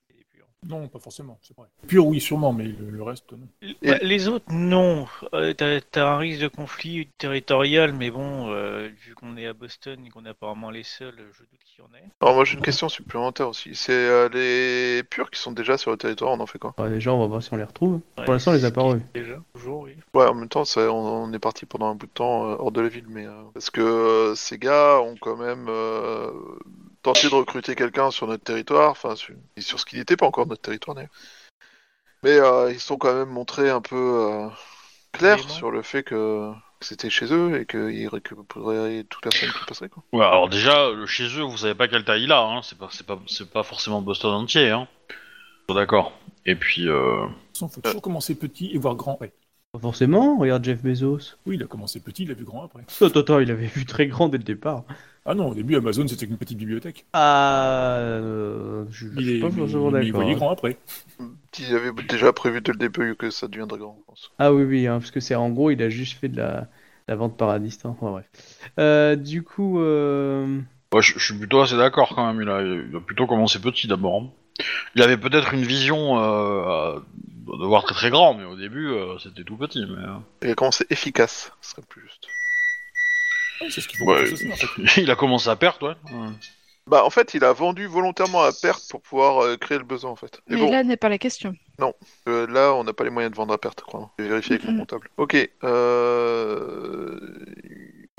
Non, 0.68 0.88
pas 0.90 1.00
forcément, 1.00 1.40
c'est 1.42 1.56
vrai. 1.56 1.68
Pur, 1.88 2.06
oui, 2.06 2.20
sûrement, 2.20 2.52
mais 2.52 2.66
le, 2.66 2.90
le 2.90 3.02
reste, 3.04 3.32
non. 3.32 3.48
Bah, 3.82 3.98
les 4.02 4.28
autres, 4.28 4.46
non. 4.52 5.08
Euh, 5.34 5.54
T'as 5.54 5.80
t'as 5.80 6.06
un 6.08 6.18
risque 6.18 6.42
de 6.42 6.48
conflit 6.50 7.08
territorial, 7.18 7.94
mais 7.94 8.12
bon, 8.12 8.50
euh, 8.52 8.90
vu 9.06 9.16
qu'on 9.16 9.38
est 9.38 9.48
à 9.48 9.54
Boston 9.54 10.00
et 10.06 10.10
qu'on 10.10 10.26
est 10.26 10.30
apparemment 10.30 10.70
les 10.70 10.84
seuls, 10.84 11.16
je 11.34 11.40
doute 11.40 11.60
qu'il 11.66 11.84
y 11.84 11.88
en 11.88 11.94
ait. 11.96 12.04
Alors 12.22 12.36
moi 12.36 12.44
j'ai 12.46 12.56
une 12.56 12.62
question 12.62 12.90
supplémentaire 12.90 13.48
aussi. 13.50 13.74
C'est 13.74 13.94
euh, 13.94 14.28
les 14.30 15.02
purs 15.04 15.32
qui 15.32 15.40
sont 15.40 15.54
déjà 15.54 15.78
sur 15.78 15.92
le 15.92 15.98
territoire, 15.98 16.32
on 16.34 16.40
en 16.40 16.46
fait 16.46 16.60
quoi? 16.60 16.74
Bah, 16.78 16.90
déjà, 16.90 17.14
on 17.14 17.20
va 17.22 17.28
voir 17.28 17.42
si 17.42 17.54
on 17.54 17.58
les 17.58 17.64
retrouve. 17.64 18.02
Ouais, 18.18 18.26
Pour 18.26 18.34
l'instant, 18.34 18.52
on 18.52 18.56
les 18.56 18.66
a 18.66 18.72
pas 18.72 18.82
revus. 18.82 19.04
Déjà, 19.14 19.42
toujours, 19.54 19.82
oui. 19.84 19.94
Ouais, 20.14 20.26
en 20.26 20.34
même 20.36 20.50
temps, 20.50 20.66
ça, 20.66 20.92
on, 20.92 21.24
on 21.24 21.34
est 21.34 21.40
parti 21.40 21.66
pendant 21.66 21.88
un 21.88 21.96
bout 21.96 22.08
de 22.08 22.12
temps 22.12 22.50
euh, 22.52 22.56
hors 22.60 22.72
de 22.72 22.82
la 22.82 22.90
ville, 22.90 23.06
mais 23.08 23.26
euh, 23.26 23.32
parce 23.54 23.70
que 23.70 23.82
euh, 23.82 24.36
ces 24.36 24.58
gars 24.58 25.00
ont 25.02 25.16
quand 25.20 25.38
même 25.38 25.68
tenté 27.02 27.30
de 27.30 27.36
recruter 27.36 27.76
quelqu'un 27.76 28.12
sur 28.12 28.28
notre 28.28 28.44
territoire, 28.44 28.92
enfin 28.92 29.16
sur, 29.16 29.36
et 29.56 29.62
sur 29.62 29.80
ce 29.80 29.86
qui 29.86 29.98
n'était 29.98 30.18
pas 30.18 30.26
encore 30.26 30.48
notre 30.48 30.62
territoire 30.62 30.96
d'ailleurs. 30.96 31.12
Mais 32.24 32.38
euh, 32.38 32.72
ils 32.72 32.80
sont 32.80 32.98
quand 32.98 33.14
même 33.14 33.30
montrés 33.30 33.70
un 33.70 33.82
peu 33.82 33.96
euh, 33.96 34.48
clairs 35.14 35.50
sur 35.50 35.72
le 35.72 35.82
fait 35.82 36.04
que, 36.04 36.52
c'était 36.82 37.10
chez 37.10 37.34
eux 37.34 37.60
et 37.60 37.66
qu'ils 37.66 38.08
récupéreraient 38.08 39.04
toute 39.04 39.22
personne 39.22 39.50
qui 39.50 39.66
passerait 39.68 39.90
quoi. 39.90 40.04
Ouais, 40.14 40.26
alors 40.26 40.48
déjà, 40.48 40.92
le 40.92 41.06
chez 41.06 41.26
eux, 41.38 41.44
vous 41.44 41.58
savez 41.58 41.76
pas 41.76 41.88
quelle 41.88 42.06
taille 42.06 42.24
il 42.24 42.32
a, 42.32 42.42
hein. 42.42 42.62
c'est 42.64 42.78
pas, 42.78 42.88
c'est 42.92 43.06
pas, 43.06 43.20
c'est 43.28 43.50
pas 43.50 43.64
forcément 43.64 44.02
Boston 44.02 44.32
entier, 44.32 44.70
hein. 44.70 44.88
D'accord. 45.68 46.14
Et 46.46 46.56
puis, 46.56 46.88
euh... 46.88 47.22
De 47.22 47.28
toute 47.28 47.54
façon, 47.54 47.70
faut 47.70 47.82
toujours 47.82 48.02
commencer 48.02 48.36
petit 48.36 48.72
et 48.74 48.78
voir 48.78 48.96
grand. 48.96 49.18
Ouais. 49.22 49.32
Pas 49.72 49.80
forcément, 49.80 50.38
regarde 50.38 50.64
Jeff 50.64 50.82
Bezos. 50.82 51.36
Oui, 51.46 51.56
il 51.56 51.64
a 51.64 51.68
commencé 51.68 52.00
petit, 52.00 52.24
il 52.24 52.32
a 52.32 52.34
vu 52.34 52.44
grand 52.44 52.64
après. 52.64 52.82
Attends, 53.02 53.20
attends, 53.20 53.40
il 53.40 53.52
avait 53.52 53.68
vu 53.68 53.86
très 53.86 54.08
grand 54.08 54.28
dès 54.28 54.40
le 54.40 54.44
départ. 54.44 54.84
Ah 55.26 55.36
non, 55.36 55.50
au 55.50 55.54
début, 55.54 55.76
Amazon, 55.76 56.08
c'était 56.08 56.26
une 56.26 56.38
petite 56.38 56.58
bibliothèque. 56.58 57.06
Ah, 57.14 57.98
euh, 58.00 58.86
je, 58.90 59.08
je 59.08 59.20
Il 59.20 59.26
suis 59.26 59.38
est, 59.38 59.42
pas 59.42 59.52
forcément 59.52 59.92
mais 59.92 60.00
il 60.02 60.06
d'accord. 60.08 60.22
voyait 60.22 60.34
hein. 60.36 60.38
grand 60.38 60.52
après. 60.52 60.78
Ils 61.60 61.76
avaient 61.76 61.92
déjà 62.08 62.32
prévu 62.34 62.62
dès 62.62 62.72
le 62.72 62.78
début 62.78 63.16
que 63.16 63.30
ça 63.30 63.48
deviendrait 63.48 63.80
grand, 63.80 63.98
je 64.00 64.06
pense. 64.06 64.32
Ah 64.40 64.54
oui, 64.54 64.64
oui, 64.64 64.88
hein, 64.88 65.00
parce 65.00 65.12
que 65.12 65.20
c'est 65.20 65.36
en 65.36 65.50
gros, 65.50 65.72
il 65.72 65.82
a 65.84 65.90
juste 65.90 66.18
fait 66.18 66.30
de 66.30 66.38
la, 66.38 66.68
la 67.08 67.16
vente 67.16 67.38
par 67.38 67.50
à 67.50 67.60
distance. 67.60 67.96
Enfin, 68.00 68.12
bref. 68.12 68.26
Euh, 68.80 69.16
du 69.16 69.44
coup, 69.44 69.80
euh... 69.82 70.60
ouais, 70.94 71.02
je, 71.02 71.20
je 71.20 71.24
suis 71.24 71.38
plutôt 71.38 71.62
assez 71.62 71.78
d'accord 71.78 72.16
quand 72.16 72.26
même, 72.32 72.42
il 72.42 72.50
a, 72.50 72.62
il 72.62 72.96
a 72.96 73.00
plutôt 73.02 73.28
commencé 73.28 73.60
petit 73.60 73.88
d'abord. 73.88 74.24
hein. 74.24 74.30
Il 74.96 75.02
avait 75.02 75.18
peut-être 75.18 75.54
une 75.54 75.64
vision 75.64 76.20
euh, 76.20 77.00
de 77.48 77.66
voir 77.66 77.84
très 77.84 77.96
très 77.96 78.10
grand, 78.10 78.34
mais 78.34 78.44
au 78.44 78.56
début, 78.58 78.88
euh, 78.90 79.18
c'était 79.20 79.44
tout 79.44 79.56
petit. 79.58 79.86
Mais, 79.86 80.04
euh, 80.04 80.16
Il 80.44 80.50
a 80.50 80.56
commencé 80.56 80.86
efficace, 80.90 81.52
ce 81.62 81.72
serait 81.72 81.82
plus 81.88 82.02
juste. 82.02 82.28
Ouais, 83.62 83.68
c'est 83.70 83.82
ce 83.82 83.88
qu'il 83.88 83.98
faut 83.98 84.06
Ouais. 84.06 84.26
faire 84.26 84.34
aussi, 84.34 84.52
en 84.52 84.56
fait. 84.56 84.68
il 85.02 85.12
a 85.12 85.16
commencé 85.16 85.50
à 85.50 85.56
perdre, 85.56 85.90
ouais. 85.90 86.14
Ouais. 86.16 86.30
Bah 86.88 87.04
en 87.06 87.12
fait, 87.12 87.36
il 87.36 87.44
a 87.44 87.54
vendu 87.54 87.86
volontairement 87.86 88.42
à 88.42 88.52
perte 88.52 88.82
pour 88.90 89.00
pouvoir 89.02 89.44
euh, 89.44 89.58
créer 89.58 89.78
le 89.78 89.84
besoin 89.84 90.10
en 90.10 90.16
fait. 90.16 90.42
Mais 90.48 90.58
bon, 90.58 90.72
là 90.72 90.84
n'est 90.84 90.98
pas 90.98 91.10
la 91.10 91.20
question. 91.20 91.54
Euh, 92.28 92.48
là, 92.48 92.74
on 92.74 92.84
n'a 92.84 92.94
pas 92.94 93.04
les 93.04 93.12
moyens 93.12 93.32
de 93.32 93.38
vendre 93.38 93.54
à 93.54 93.60
perte, 93.60 93.82
quoi. 93.82 94.10
J'ai 94.18 94.28
vérifié 94.28 94.56
avec 94.56 94.66
mon 94.66 94.72
Mhm. 94.72 94.80
comptable. 94.80 95.08
Ok. 95.18 95.36
Euh... 95.64 97.20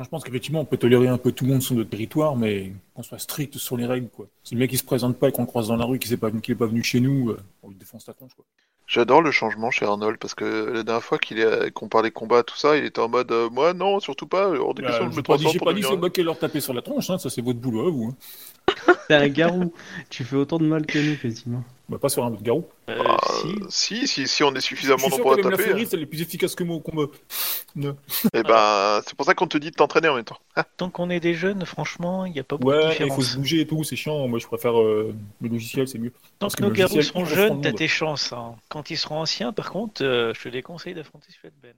Je 0.02 0.08
pense 0.08 0.22
qu'effectivement, 0.24 0.60
on 0.60 0.64
peut 0.64 0.76
tolérer 0.76 1.08
un 1.08 1.18
peu 1.18 1.32
tout 1.32 1.44
le 1.44 1.50
monde 1.52 1.62
sur 1.62 1.74
notre 1.74 1.90
territoire, 1.90 2.36
mais 2.36 2.72
qu'on 2.94 3.02
soit 3.02 3.18
strict 3.18 3.58
sur 3.58 3.76
les 3.76 3.86
règles, 3.86 4.08
quoi. 4.08 4.26
Si 4.44 4.54
le 4.54 4.60
mec 4.60 4.72
il 4.72 4.78
se 4.78 4.84
présente 4.84 5.18
pas 5.18 5.28
et 5.28 5.32
qu'on 5.32 5.42
le 5.42 5.46
croise 5.48 5.68
dans 5.68 5.76
la 5.76 5.84
rue, 5.84 5.98
qu'il 5.98 6.10
n'est 6.12 6.16
pas, 6.16 6.30
qu'il 6.30 6.52
est 6.52 6.56
pas 6.58 6.66
venu 6.66 6.82
chez 6.84 7.00
nous, 7.00 7.30
euh, 7.30 7.40
on 7.62 7.68
lui 7.70 7.76
défonce 7.76 8.04
ta 8.04 8.14
tronche, 8.14 8.34
quoi. 8.34 8.44
J'adore 8.90 9.22
le 9.22 9.30
changement 9.30 9.70
chez 9.70 9.86
Arnold 9.86 10.18
parce 10.18 10.34
que 10.34 10.72
la 10.74 10.82
dernière 10.82 11.04
fois 11.04 11.18
qu'il 11.18 11.38
est... 11.38 11.70
qu'on 11.70 11.86
parlait 11.86 12.10
combat, 12.10 12.42
tout 12.42 12.56
ça, 12.56 12.76
il 12.76 12.84
était 12.84 12.98
en 12.98 13.08
mode 13.08 13.30
euh, 13.30 13.48
moi 13.48 13.72
non, 13.72 14.00
surtout 14.00 14.26
pas, 14.26 14.48
hors 14.48 14.74
des 14.74 14.82
Bah, 14.82 14.88
questions, 14.88 15.12
je 15.12 15.16
me 15.16 15.22
transforme 15.22 15.52
j'ai 15.52 15.58
pour 15.60 15.68
pas 15.68 15.74
dit 15.74 15.84
c'est 15.88 15.96
moi 15.96 16.10
qui 16.10 16.24
leur 16.24 16.36
taper 16.36 16.58
sur 16.58 16.74
la 16.74 16.82
tronche, 16.82 17.08
hein, 17.08 17.16
ça 17.16 17.30
c'est 17.30 17.40
votre 17.40 17.60
boulot 17.60 17.86
à 17.86 17.90
vous. 17.92 18.12
Hein. 18.12 18.94
t'es 19.08 19.14
un 19.14 19.28
garou. 19.28 19.72
tu 20.08 20.24
fais 20.24 20.34
autant 20.34 20.58
de 20.58 20.64
mal 20.64 20.86
que 20.86 20.98
nous, 20.98 21.16
quasiment. 21.16 21.62
Bah, 21.90 21.98
pas 21.98 22.08
sur 22.08 22.24
un 22.24 22.32
autre 22.32 22.42
garou. 22.42 22.66
Euh, 22.88 23.02
Ah, 23.04 23.16
si. 23.68 24.06
si, 24.06 24.06
si, 24.06 24.28
si 24.28 24.44
on 24.44 24.54
est 24.54 24.60
suffisamment 24.60 25.08
nombreux 25.08 25.34
à 25.34 25.38
aime 25.40 25.44
la 25.50 25.56
taper, 25.56 25.62
fleurie, 25.70 25.88
elle 25.92 26.02
est 26.02 26.06
plus 26.06 26.22
efficace 26.22 26.54
que 26.54 26.62
moi 26.62 26.76
au 26.76 26.80
combat. 26.80 27.06
Non. 27.74 27.96
et 28.32 28.42
ben 28.44 29.00
c'est 29.04 29.14
pour 29.16 29.26
ça 29.26 29.34
qu'on 29.34 29.48
te 29.48 29.58
dit 29.58 29.70
de 29.72 29.74
t'entraîner 29.76 30.08
en 30.08 30.14
même 30.14 30.24
temps. 30.24 30.38
Tant 30.76 30.88
qu'on 30.88 31.10
est 31.10 31.18
des 31.20 31.34
jeunes, 31.34 31.64
franchement, 31.66 32.24
il 32.26 32.32
n'y 32.32 32.38
a 32.38 32.44
pas 32.44 32.56
beaucoup 32.56 32.70
de 32.72 32.76
Ouais, 32.78 32.84
il 32.86 32.90
différence. 32.92 33.16
faut 33.16 33.22
se 33.22 33.36
bouger 33.36 33.60
et 33.62 33.66
tout, 33.66 33.82
c'est 33.84 33.96
chiant. 33.96 34.28
Moi 34.28 34.38
je 34.38 34.46
préfère 34.46 34.80
euh, 34.80 35.12
le 35.40 35.48
logiciel, 35.48 35.88
c'est 35.88 35.98
mieux. 35.98 36.10
Tant 36.38 36.46
parce 36.46 36.54
que 36.54 36.62
que 36.62 36.68
nos 36.68 36.72
garous 36.72 37.02
seront 37.02 37.24
jeunes, 37.24 37.60
t'as 37.60 37.72
tes 37.72 37.88
chances. 37.88 38.32
hein. 38.32 38.54
Quand 38.68 38.90
ils 38.90 38.96
seront 38.96 39.18
anciens, 39.20 39.52
par 39.52 39.70
contre, 39.70 40.04
euh, 40.04 40.32
je 40.34 40.42
te 40.42 40.48
déconseille 40.48 40.94
d'affronter 40.94 41.26
Ben. 41.60 41.74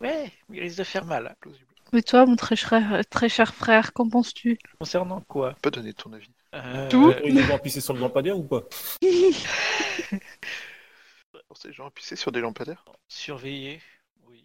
Sais. 0.00 0.06
Ouais, 0.06 0.30
il 0.52 0.60
risque 0.60 0.78
de 0.78 0.84
faire 0.84 1.04
mal. 1.04 1.34
Plausible. 1.40 1.64
Mais 1.92 2.02
toi, 2.02 2.26
mon 2.26 2.36
très 2.36 2.56
cher, 2.56 3.00
très 3.10 3.28
cher 3.28 3.54
frère, 3.54 3.92
qu'en 3.92 4.08
penses-tu? 4.08 4.58
Concernant 4.78 5.20
quoi? 5.22 5.54
Pas 5.62 5.70
donner 5.70 5.92
ton 5.94 6.12
avis. 6.12 6.28
Euh, 6.56 6.88
Tout 6.88 7.12
Il 7.24 7.40
va 7.42 7.58
pisser 7.58 7.80
sur 7.80 7.94
le 7.94 8.00
lampadaire 8.00 8.38
ou 8.38 8.42
pas 8.42 8.62
Pour 11.48 11.56
ces 11.56 11.72
gens 11.72 11.86
à 11.86 11.90
pisser 11.90 12.16
sur 12.16 12.32
des 12.32 12.40
lampadaires 12.40 12.84
Surveiller, 13.08 13.80
oui. 14.26 14.44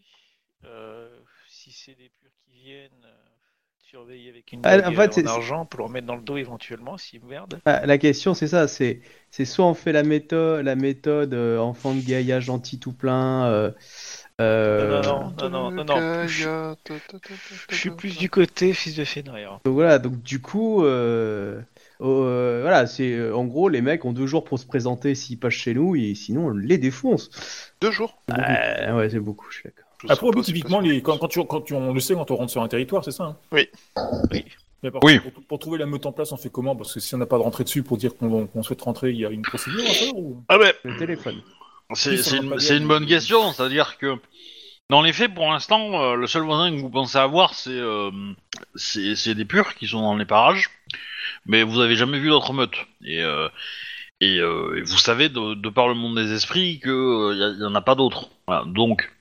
Euh, 0.65 1.09
si 1.47 1.71
c'est 1.71 1.95
des 1.95 2.09
purs 2.09 2.31
qui 2.45 2.51
viennent, 2.63 3.05
euh, 3.05 3.31
surveiller 3.91 4.29
avec 4.29 4.53
une 4.53 4.61
Ah, 4.63 4.87
en 4.87 4.93
fait, 4.93 5.17
en 5.17 5.25
argent 5.25 5.65
pour 5.65 5.81
leur 5.81 5.89
mettre 5.89 6.07
dans 6.07 6.15
le 6.15 6.21
dos 6.21 6.37
éventuellement 6.37 6.97
s'ils 6.97 7.25
merdent. 7.25 7.59
Ah, 7.65 7.85
la 7.85 7.97
question, 7.97 8.33
c'est 8.33 8.47
ça. 8.47 8.69
C'est, 8.69 9.01
c'est 9.31 9.43
soit 9.43 9.65
on 9.65 9.73
fait 9.73 9.91
la 9.91 10.03
méthode, 10.03 10.63
la 10.63 10.75
méthode 10.75 11.33
euh, 11.33 11.59
enfant 11.59 11.93
de 11.93 11.99
Gaïa 11.99 12.39
gentil 12.39 12.79
tout 12.79 12.93
plein. 12.93 13.47
euh, 13.47 13.71
euh, 14.39 15.01
Non, 15.01 15.33
non, 15.37 15.49
non, 15.49 15.71
non, 15.71 15.83
non. 15.83 16.27
Je, 16.27 16.75
suis 17.71 17.91
plus 17.91 18.17
du 18.17 18.29
côté 18.29 18.71
fils 18.73 18.95
de 18.95 19.03
Fenrir. 19.03 19.59
Donc 19.65 19.73
voilà, 19.73 19.99
donc 19.99 20.21
du 20.21 20.39
coup, 20.39 20.85
euh, 22.01 22.05
euh, 22.05 22.59
voilà, 22.61 22.87
c'est 22.87 23.13
euh, 23.13 23.35
en 23.35 23.45
gros 23.45 23.69
les 23.69 23.81
mecs 23.81 24.03
ont 24.05 24.11
deux 24.13 24.25
jours 24.27 24.43
pour 24.43 24.57
se 24.59 24.65
présenter 24.65 25.13
s'ils 25.15 25.39
passent 25.39 25.53
chez 25.53 25.73
nous 25.73 25.95
et 25.95 26.15
sinon 26.15 26.47
on 26.47 26.49
les 26.49 26.77
défonce. 26.77 27.29
Deux 27.81 27.91
jours 27.91 28.17
C'est 28.27 28.35
beaucoup. 28.35 28.49
Euh, 28.51 28.97
ouais, 28.97 29.09
c'est 29.09 29.19
beaucoup, 29.19 29.45
je 29.49 29.55
suis 29.57 29.63
d'accord. 29.69 29.85
Après, 30.09 30.25
au 30.27 30.31
bout, 30.31 30.41
typiquement, 30.41 30.79
les, 30.79 31.03
quand, 31.03 31.19
quand, 31.19 31.27
tu, 31.27 31.45
quand 31.45 31.61
tu- 31.61 31.75
on 31.75 31.93
le 31.93 31.99
sait 31.99 32.15
quand 32.15 32.31
on 32.31 32.35
rentre 32.35 32.51
sur 32.51 32.63
un 32.63 32.67
territoire, 32.67 33.05
c'est 33.05 33.11
ça 33.11 33.23
hein? 33.23 33.37
Oui. 33.51 33.67
Oui. 34.31 34.45
Mais 34.81 34.89
par 34.89 35.03
Oui. 35.03 35.19
contre, 35.19 35.35
Pour, 35.35 35.43
pour 35.43 35.59
trouver 35.59 35.77
la 35.77 35.85
meute 35.85 36.07
en 36.07 36.11
place, 36.11 36.31
on 36.31 36.37
fait 36.37 36.49
comment? 36.49 36.75
Parce 36.75 36.91
que 36.95 36.99
si 36.99 37.13
on 37.13 37.19
n'a 37.19 37.27
pas 37.27 37.37
de 37.37 37.43
rentrée 37.43 37.63
dessus 37.63 37.83
pour 37.83 37.97
dire 37.97 38.15
qu'on 38.17 38.63
souhaite 38.63 38.81
rentrer, 38.81 39.11
il 39.11 39.17
y 39.17 39.25
a 39.27 39.29
une 39.29 39.43
procédure 39.43 39.81
à 39.87 39.93
faire 39.93 40.17
ou... 40.17 40.43
Ah 40.49 40.57
ouais, 40.57 40.73
Le 40.83 40.97
téléphone. 40.97 41.35
c'est 41.93 42.15
une, 42.75 42.87
bonne 42.87 43.05
question, 43.05 43.51
c'est-à-dire 43.51 43.99
que 43.99 44.15
dans 44.89 45.03
les 45.03 45.13
faits, 45.13 45.35
pour 45.35 45.51
l'instant, 45.51 46.01
euh, 46.01 46.15
le 46.15 46.25
seul 46.25 46.41
voisin 46.41 46.71
que 46.75 46.81
vous 46.81 46.89
pensez 46.89 47.17
avoir, 47.19 47.53
c'est 47.53 47.69
euh, 47.69 48.09
c'est 48.75 49.15
c'est 49.15 49.35
des 49.35 49.45
purs 49.45 49.75
qui 49.75 49.87
sont 49.87 50.01
dans 50.01 50.15
les 50.15 50.25
parages, 50.25 50.69
mais 51.45 51.63
vous 51.63 51.79
avez 51.81 51.95
jamais 51.95 52.19
vu 52.19 52.29
d'autres 52.29 52.53
meutes. 52.53 52.85
Et, 53.03 53.21
euh, 53.23 53.49
et, 54.19 54.37
euh, 54.39 54.77
et 54.77 54.81
vous 54.81 54.97
savez, 54.97 55.29
de, 55.29 55.55
de 55.55 55.69
par 55.69 55.87
le 55.87 55.93
monde 55.95 56.15
des 56.15 56.31
esprits, 56.33 56.79
qu'il 56.79 56.91
il 56.91 57.57
y, 57.59 57.65
en 57.65 57.75
a 57.75 57.81
pas 57.81 57.95
d'autres. 57.95 58.29
Voilà, 58.47 58.63
donc, 58.67 59.11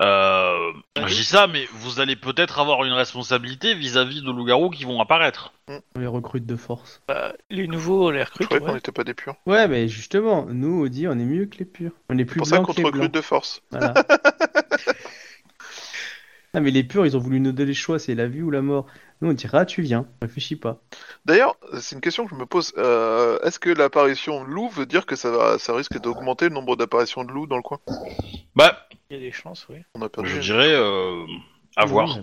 euh, 0.00 0.72
je 1.06 1.14
dis 1.14 1.24
ça, 1.24 1.46
mais 1.46 1.66
vous 1.72 2.00
allez 2.00 2.16
peut-être 2.16 2.58
avoir 2.58 2.84
une 2.84 2.92
responsabilité 2.92 3.74
vis-à-vis 3.74 4.20
de 4.22 4.30
loups-garous 4.30 4.70
qui 4.70 4.84
vont 4.84 5.00
apparaître. 5.00 5.52
On 5.68 6.00
les 6.00 6.06
recrute 6.06 6.44
de 6.44 6.56
force. 6.56 7.00
Bah, 7.08 7.32
les 7.48 7.66
nouveaux, 7.66 8.08
on 8.08 8.10
les 8.10 8.20
Je 8.20 8.24
recrute. 8.24 8.46
croyais 8.48 8.64
qu'on 8.66 8.74
n'était 8.74 8.92
pas 8.92 9.04
des 9.04 9.14
purs. 9.14 9.36
Ouais, 9.46 9.68
mais 9.68 9.88
justement, 9.88 10.46
nous, 10.50 10.88
dit, 10.88 11.06
on 11.08 11.12
est 11.12 11.24
mieux 11.24 11.46
que 11.46 11.58
les 11.58 11.64
purs. 11.64 11.92
On 12.10 12.14
est 12.18 12.22
C'est 12.22 12.24
plus 12.26 12.38
pour 12.38 12.46
ça 12.46 12.58
qu'on 12.58 12.74
te 12.74 12.82
recrute 12.82 13.14
de 13.14 13.20
force. 13.20 13.62
Voilà. 13.70 13.94
ah, 16.54 16.60
mais 16.60 16.70
les 16.70 16.84
purs, 16.84 17.06
ils 17.06 17.16
ont 17.16 17.20
voulu 17.20 17.40
nous 17.40 17.52
donner 17.52 17.68
le 17.68 17.74
choix, 17.74 17.98
c'est 17.98 18.14
la 18.14 18.28
vie 18.28 18.42
ou 18.42 18.50
la 18.50 18.60
mort. 18.60 18.86
Nous, 19.20 19.30
on 19.30 19.32
dira, 19.32 19.60
ah, 19.60 19.66
tu 19.66 19.80
viens, 19.80 20.06
réfléchis 20.20 20.56
pas. 20.56 20.82
D'ailleurs, 21.24 21.56
c'est 21.80 21.94
une 21.94 22.02
question 22.02 22.24
que 22.26 22.30
je 22.30 22.34
me 22.34 22.44
pose. 22.44 22.74
Euh, 22.76 23.38
Est-ce 23.40 23.58
que 23.58 23.70
l'apparition 23.70 24.44
de 24.44 24.50
loup 24.50 24.68
veut 24.68 24.84
dire 24.84 25.06
que 25.06 25.16
ça, 25.16 25.30
va, 25.30 25.58
ça 25.58 25.74
risque 25.74 25.98
d'augmenter 25.98 26.48
le 26.48 26.54
nombre 26.54 26.76
d'apparitions 26.76 27.24
de 27.24 27.32
loups 27.32 27.46
dans 27.46 27.56
le 27.56 27.62
coin? 27.62 27.80
Bah, 28.54 28.86
Il 29.08 29.14
y 29.14 29.16
a 29.16 29.20
des 29.20 29.32
chances, 29.32 29.66
oui. 29.70 29.78
On 29.94 30.02
a 30.02 30.10
perdu. 30.10 30.28
je 30.28 30.40
dirais 30.40 30.72
euh, 30.72 31.24
à 31.76 31.86
voir. 31.86 32.18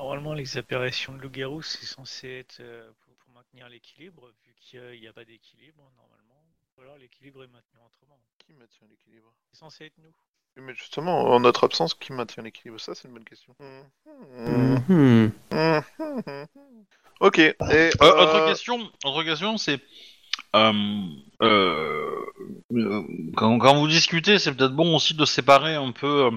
Normalement, 0.00 0.34
les 0.34 0.58
apparitions 0.58 1.12
de 1.12 1.20
loup-garou, 1.20 1.62
c'est 1.62 1.86
censé 1.86 2.28
être 2.28 2.58
euh, 2.60 2.90
pour, 3.04 3.14
pour 3.14 3.32
maintenir 3.32 3.68
l'équilibre, 3.68 4.32
vu 4.44 4.54
qu'il 4.58 5.00
n'y 5.00 5.06
a, 5.06 5.12
pas 5.12 5.24
d'équilibre, 5.24 5.84
normalement. 5.96 6.42
Ou 6.76 6.82
alors 6.82 6.96
l'équilibre 6.98 7.44
est 7.44 7.48
maintenu 7.48 7.78
autrement. 7.86 8.18
Qui 8.38 8.54
maintient 8.54 8.88
l'équilibre? 8.90 9.32
C'est 9.52 9.58
censé 9.58 9.84
être 9.84 9.98
nous. 9.98 10.14
Mais 10.60 10.74
justement, 10.74 11.24
en 11.30 11.40
notre 11.40 11.64
absence, 11.64 11.94
qui 11.94 12.12
maintient 12.12 12.42
l'équilibre 12.42 12.80
Ça, 12.80 12.94
c'est 12.94 13.08
une 13.08 13.14
bonne 13.14 13.24
question. 13.24 13.54
Mhm. 13.60 14.82
Mhm. 14.88 15.32
Mhm. 15.52 16.46
Ok. 17.20 17.38
Et, 17.38 17.54
Euh, 17.60 17.90
euh, 18.02 18.22
Autre 18.22 18.46
question, 18.48 18.78
autre 19.04 19.22
question, 19.24 19.56
c'est 19.58 19.80
euh, 20.56 20.72
euh, 21.42 22.10
euh, 22.72 23.02
quand, 23.36 23.58
quand 23.58 23.74
vous 23.76 23.88
discutez, 23.88 24.38
c'est 24.38 24.54
peut-être 24.54 24.74
bon 24.74 24.94
aussi 24.96 25.14
de 25.14 25.24
séparer 25.24 25.74
un 25.74 25.92
peu 25.92 26.26
euh, 26.26 26.30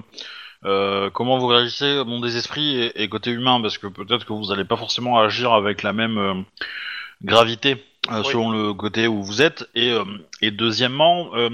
euh, 0.64 1.10
comment 1.10 1.38
vous 1.38 1.46
réagissez 1.46 2.04
monde 2.04 2.22
des 2.24 2.36
esprits 2.36 2.76
et, 2.80 3.02
et 3.02 3.08
côté 3.08 3.30
humain, 3.30 3.60
parce 3.60 3.78
que 3.78 3.86
peut-être 3.86 4.24
que 4.24 4.32
vous 4.32 4.46
n'allez 4.46 4.64
pas 4.64 4.76
forcément 4.76 5.18
agir 5.18 5.52
avec 5.52 5.82
la 5.82 5.92
même 5.92 6.18
euh, 6.18 6.34
gravité 7.22 7.82
euh, 8.10 8.22
Oui. 8.24 8.32
selon 8.32 8.50
le 8.50 8.74
côté 8.74 9.06
où 9.06 9.22
vous 9.22 9.42
êtes. 9.42 9.68
Et, 9.74 9.90
euh, 9.90 10.04
et 10.40 10.50
deuxièmement, 10.50 11.30
euh, 11.34 11.50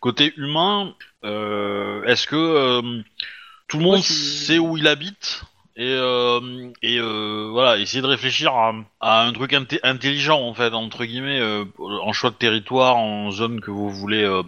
côté 0.00 0.32
humain, 0.36 0.94
euh, 1.24 2.04
est-ce 2.04 2.26
que 2.26 2.36
euh, 2.36 3.02
tout 3.66 3.78
le 3.78 3.84
monde 3.84 4.02
sait 4.02 4.58
où 4.58 4.76
il 4.76 4.86
habite 4.86 5.42
et, 5.76 5.92
euh, 5.92 6.70
et 6.82 6.98
euh, 6.98 7.48
voilà, 7.52 7.78
essayer 7.78 8.02
de 8.02 8.06
réfléchir 8.08 8.52
à, 8.52 8.74
à 9.00 9.22
un 9.24 9.32
truc 9.32 9.52
inté- 9.52 9.78
intelligent 9.84 10.40
en 10.40 10.52
fait, 10.52 10.74
entre 10.74 11.04
guillemets, 11.04 11.38
euh, 11.38 11.64
en 11.78 12.12
choix 12.12 12.30
de 12.30 12.34
territoire, 12.34 12.96
en 12.96 13.30
zone 13.30 13.60
que 13.60 13.70
vous 13.70 13.88
voulez 13.88 14.24
euh, 14.24 14.42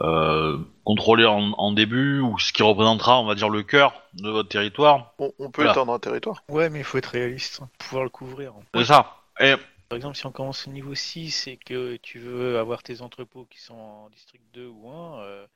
euh, 0.00 0.58
contrôler 0.84 1.24
en, 1.24 1.52
en 1.52 1.72
début, 1.72 2.20
ou 2.20 2.38
ce 2.38 2.52
qui 2.52 2.62
représentera, 2.62 3.18
on 3.18 3.24
va 3.24 3.34
dire, 3.34 3.48
le 3.48 3.62
cœur 3.62 3.94
de 4.12 4.28
votre 4.28 4.50
territoire. 4.50 5.14
On, 5.18 5.32
on 5.38 5.50
peut 5.50 5.62
Voilà. 5.62 5.72
étendre 5.72 5.94
un 5.94 5.98
territoire. 5.98 6.42
Ouais, 6.50 6.68
mais 6.68 6.80
il 6.80 6.84
faut 6.84 6.98
être 6.98 7.06
réaliste, 7.06 7.60
hein, 7.62 7.68
pouvoir 7.78 8.04
le 8.04 8.10
couvrir. 8.10 8.52
C'est 8.74 8.84
ça. 8.84 9.16
Et 9.40 9.54
Par 9.88 9.96
exemple, 9.96 10.16
si 10.16 10.26
on 10.26 10.32
commence 10.32 10.66
au 10.66 10.70
niveau 10.70 10.94
6 10.94 11.46
et 11.46 11.56
que 11.56 11.96
tu 11.96 12.18
veux 12.18 12.58
avoir 12.58 12.82
tes 12.82 13.02
entrepôts 13.02 13.44
qui 13.46 13.60
sont 13.60 13.74
en 13.74 14.10
district 14.10 14.44
2 14.52 14.66
ou 14.66 14.90
1, 14.90 15.20
euh, 15.20 15.46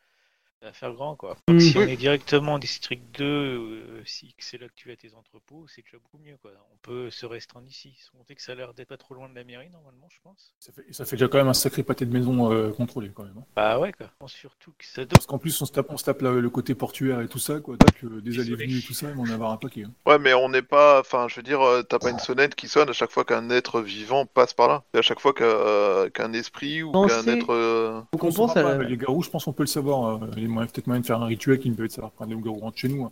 ça 0.61 0.67
va 0.67 0.73
faire 0.75 0.93
grand 0.93 1.17
quoi. 1.17 1.37
Mm. 1.49 1.59
Si 1.59 1.77
on 1.79 1.83
est 1.83 1.97
directement 1.97 2.55
en 2.55 2.59
district 2.59 3.03
2, 3.19 3.25
euh, 3.25 4.03
si 4.05 4.35
c'est 4.39 4.61
là 4.61 4.67
que 4.69 4.75
tu 4.77 4.91
as 4.93 4.97
tes 4.97 5.15
entrepôts, 5.15 5.65
c'est 5.69 5.83
déjà 5.83 5.97
beaucoup 5.97 6.23
mieux 6.23 6.37
quoi. 6.43 6.51
On 6.73 6.77
peut 6.83 7.11
se 7.11 7.25
restreindre 7.25 7.67
ici. 7.69 7.95
Sans 8.01 8.19
compter 8.19 8.35
que 8.35 8.43
ça 8.43 8.53
a 8.53 8.55
l'air 8.57 8.75
d'être 8.75 8.89
pas 8.89 8.97
trop 8.99 9.15
loin 9.15 9.29
de 9.29 9.35
la 9.35 9.45
mairie 9.45 9.71
normalement, 9.71 10.07
je 10.11 10.19
pense. 10.23 10.53
Ça 10.61 10.73
fait, 10.73 10.85
ça 10.93 11.05
fait 11.07 11.17
déjà 11.17 11.29
quand 11.29 11.39
même 11.39 11.49
un 11.49 11.55
sacré 11.55 11.83
pâté 11.83 12.05
de 12.05 12.13
maison 12.13 12.53
euh, 12.53 12.71
contrôlé 12.73 13.11
quand 13.15 13.23
même. 13.25 13.35
hein. 13.39 13.45
Bah 13.57 13.79
ouais 13.79 13.93
quoi. 13.93 14.07
Je 14.07 14.13
pense 14.19 14.33
surtout 14.33 14.73
que 14.77 14.85
ça 14.85 15.03
doit. 15.05 15.09
Parce 15.17 15.27
qu'en 15.27 15.39
plus, 15.39 15.61
on 15.63 15.65
se 15.67 15.73
tape, 15.73 15.87
on 15.89 15.97
se 15.97 16.05
tape 16.05 16.21
le 16.23 16.51
côté 16.51 16.75
portuaire 16.75 17.21
et 17.23 17.29
tout 17.29 17.39
ça, 17.39 17.61
quoi. 17.61 17.77
Donc, 17.77 18.05
euh, 18.05 18.21
des 18.21 18.31
Désolé. 18.31 18.53
allées 18.55 18.67
venues 18.67 18.79
et 18.81 18.83
tout 18.83 18.93
ça, 18.95 19.07
on 19.17 19.23
va 19.25 19.31
en 19.31 19.35
avoir 19.35 19.53
un 19.53 19.57
paquet. 19.57 19.85
hein. 19.85 19.93
Ouais, 20.07 20.19
mais 20.19 20.35
on 20.35 20.49
n'est 20.51 20.61
pas. 20.63 21.01
Enfin, 21.01 21.27
je 21.29 21.37
veux 21.37 21.43
dire, 21.43 21.63
euh, 21.63 21.83
t'as 21.83 21.99
pas 21.99 22.11
une 22.11 22.19
sonnette 22.19 22.55
qui 22.55 22.69
sonne 22.69 22.89
à 22.91 22.93
chaque 22.93 23.11
fois 23.11 23.25
qu'un 23.25 23.49
être 23.51 23.81
vivant 23.81 24.27
passe 24.27 24.53
par 24.53 24.69
là. 24.69 24.85
Et 24.95 24.99
à 24.99 25.03
chaque 25.03 25.21
fois 25.21 25.33
qu'un 25.33 26.33
esprit 26.35 26.83
ou 26.83 26.93
qu'un 26.93 27.27
être. 27.27 27.51
euh, 27.53 28.03
On 28.13 28.19
pense 28.19 28.51
à 28.51 28.55
pas, 28.63 28.63
la- 28.73 28.79
mais 28.79 28.85
Les 28.91 28.97
garous, 28.99 29.23
je 29.23 29.31
pense 29.31 29.45
qu'on 29.45 29.53
peut 29.53 29.63
le 29.63 29.67
savoir. 29.69 30.23
euh, 30.23 30.27
a 30.31 30.37
moyen- 30.51 30.67
peut-être 30.67 30.87
moyen 30.87 31.01
de 31.01 31.07
faire 31.07 31.23
un 31.23 31.27
rituel 31.27 31.59
qui 31.59 31.71
peut 31.71 31.85
être 31.85 31.93
savoir 31.93 32.13
prendre 32.13 32.35
garous 32.41 32.61
rentrent 32.61 32.79
chez 32.79 32.89
nous, 32.89 33.09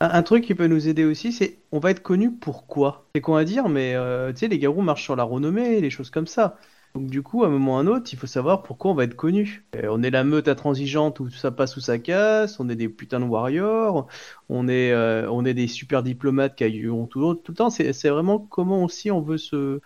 un 0.00 0.22
truc 0.22 0.42
le 0.42 0.46
qui 0.46 0.54
peut 0.54 0.66
nous 0.66 0.88
aider 0.88 1.04
aussi, 1.04 1.32
c'est 1.32 1.58
on 1.72 1.78
va 1.78 1.90
être 1.90 2.02
connu 2.02 2.30
pour 2.30 2.66
quoi? 2.66 3.06
C'est 3.14 3.20
con 3.20 3.34
à 3.34 3.44
dire, 3.44 3.68
mais 3.68 3.94
euh, 3.94 4.32
tu 4.32 4.40
sais, 4.40 4.48
les 4.48 4.58
garous 4.58 4.82
marchent 4.82 5.04
sur 5.04 5.16
la 5.16 5.24
renommée, 5.24 5.80
les 5.80 5.90
choses 5.90 6.10
comme 6.10 6.26
ça. 6.26 6.58
Donc 6.94 7.08
du 7.08 7.22
coup, 7.22 7.44
à 7.44 7.48
un 7.48 7.50
moment 7.50 7.74
ou 7.74 7.76
à 7.76 7.80
un 7.80 7.86
autre, 7.86 8.08
il 8.12 8.18
faut 8.18 8.26
savoir 8.26 8.62
pourquoi 8.62 8.90
on 8.90 8.94
va 8.94 9.04
être 9.04 9.16
connu. 9.16 9.66
Euh, 9.76 9.88
on 9.90 10.02
est 10.02 10.10
la 10.10 10.24
meute 10.24 10.48
intransigeante 10.48 11.20
où 11.20 11.28
ça 11.30 11.50
passe 11.50 11.76
ou 11.76 11.80
ça 11.80 11.98
casse, 11.98 12.58
on 12.58 12.68
est 12.70 12.76
des 12.76 12.88
putains 12.88 13.20
de 13.20 13.26
warriors, 13.26 14.06
on 14.48 14.66
est, 14.68 14.92
euh, 14.92 15.30
on 15.30 15.44
est 15.44 15.52
des 15.54 15.68
super 15.68 16.02
diplomates 16.02 16.56
qui 16.56 16.88
ont 16.88 17.06
tout, 17.06 17.34
tout 17.34 17.52
le 17.52 17.56
temps. 17.56 17.70
C'est 17.70 18.08
vraiment 18.08 18.38
comment 18.38 18.82
aussi 18.84 19.10
on 19.10 19.20
veut 19.20 19.38
se... 19.38 19.80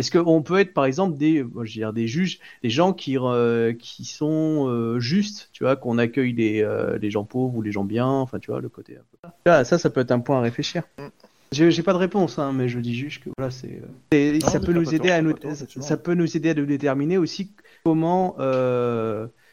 Est-ce 0.00 0.16
qu'on 0.16 0.42
peut 0.42 0.60
être 0.60 0.74
par 0.74 0.84
exemple 0.84 1.18
des, 1.18 1.38
je 1.38 1.42
veux 1.42 1.64
dire, 1.64 1.92
des 1.92 2.06
juges, 2.06 2.38
des 2.62 2.70
gens 2.70 2.92
qui, 2.92 3.18
euh, 3.18 3.72
qui 3.72 4.04
sont 4.04 4.68
euh, 4.68 5.00
justes, 5.00 5.50
tu 5.52 5.64
vois, 5.64 5.74
qu'on 5.74 5.98
accueille 5.98 6.32
les, 6.32 6.62
euh, 6.62 6.98
les 6.98 7.10
gens 7.10 7.24
pauvres 7.24 7.56
ou 7.56 7.62
les 7.62 7.72
gens 7.72 7.82
bien, 7.82 8.06
enfin 8.06 8.38
tu 8.38 8.52
vois, 8.52 8.60
le 8.60 8.68
côté. 8.68 8.96
Ah, 9.44 9.64
ça, 9.64 9.76
ça 9.76 9.90
peut 9.90 10.00
être 10.00 10.12
un 10.12 10.20
point 10.20 10.38
à 10.38 10.40
réfléchir. 10.40 10.84
Mm. 10.98 11.08
J'ai 11.50 11.82
pas 11.82 11.94
de 11.94 11.98
réponse, 11.98 12.38
hein, 12.38 12.52
mais 12.52 12.68
je 12.68 12.78
dis 12.78 12.94
juste 12.94 13.24
que 13.24 13.30
voilà, 13.36 13.50
c'est. 13.50 13.82
ça 14.48 14.60
peut 14.60 14.72
nous 14.72 14.94
aider 14.94 15.10
à 15.10 15.20
nous, 15.20 15.34
ça 15.80 15.96
peut 15.96 16.14
nous 16.14 16.36
aider 16.36 16.50
à 16.50 16.54
nous 16.54 16.66
déterminer 16.66 17.18
aussi 17.18 17.50
comment, 17.84 18.36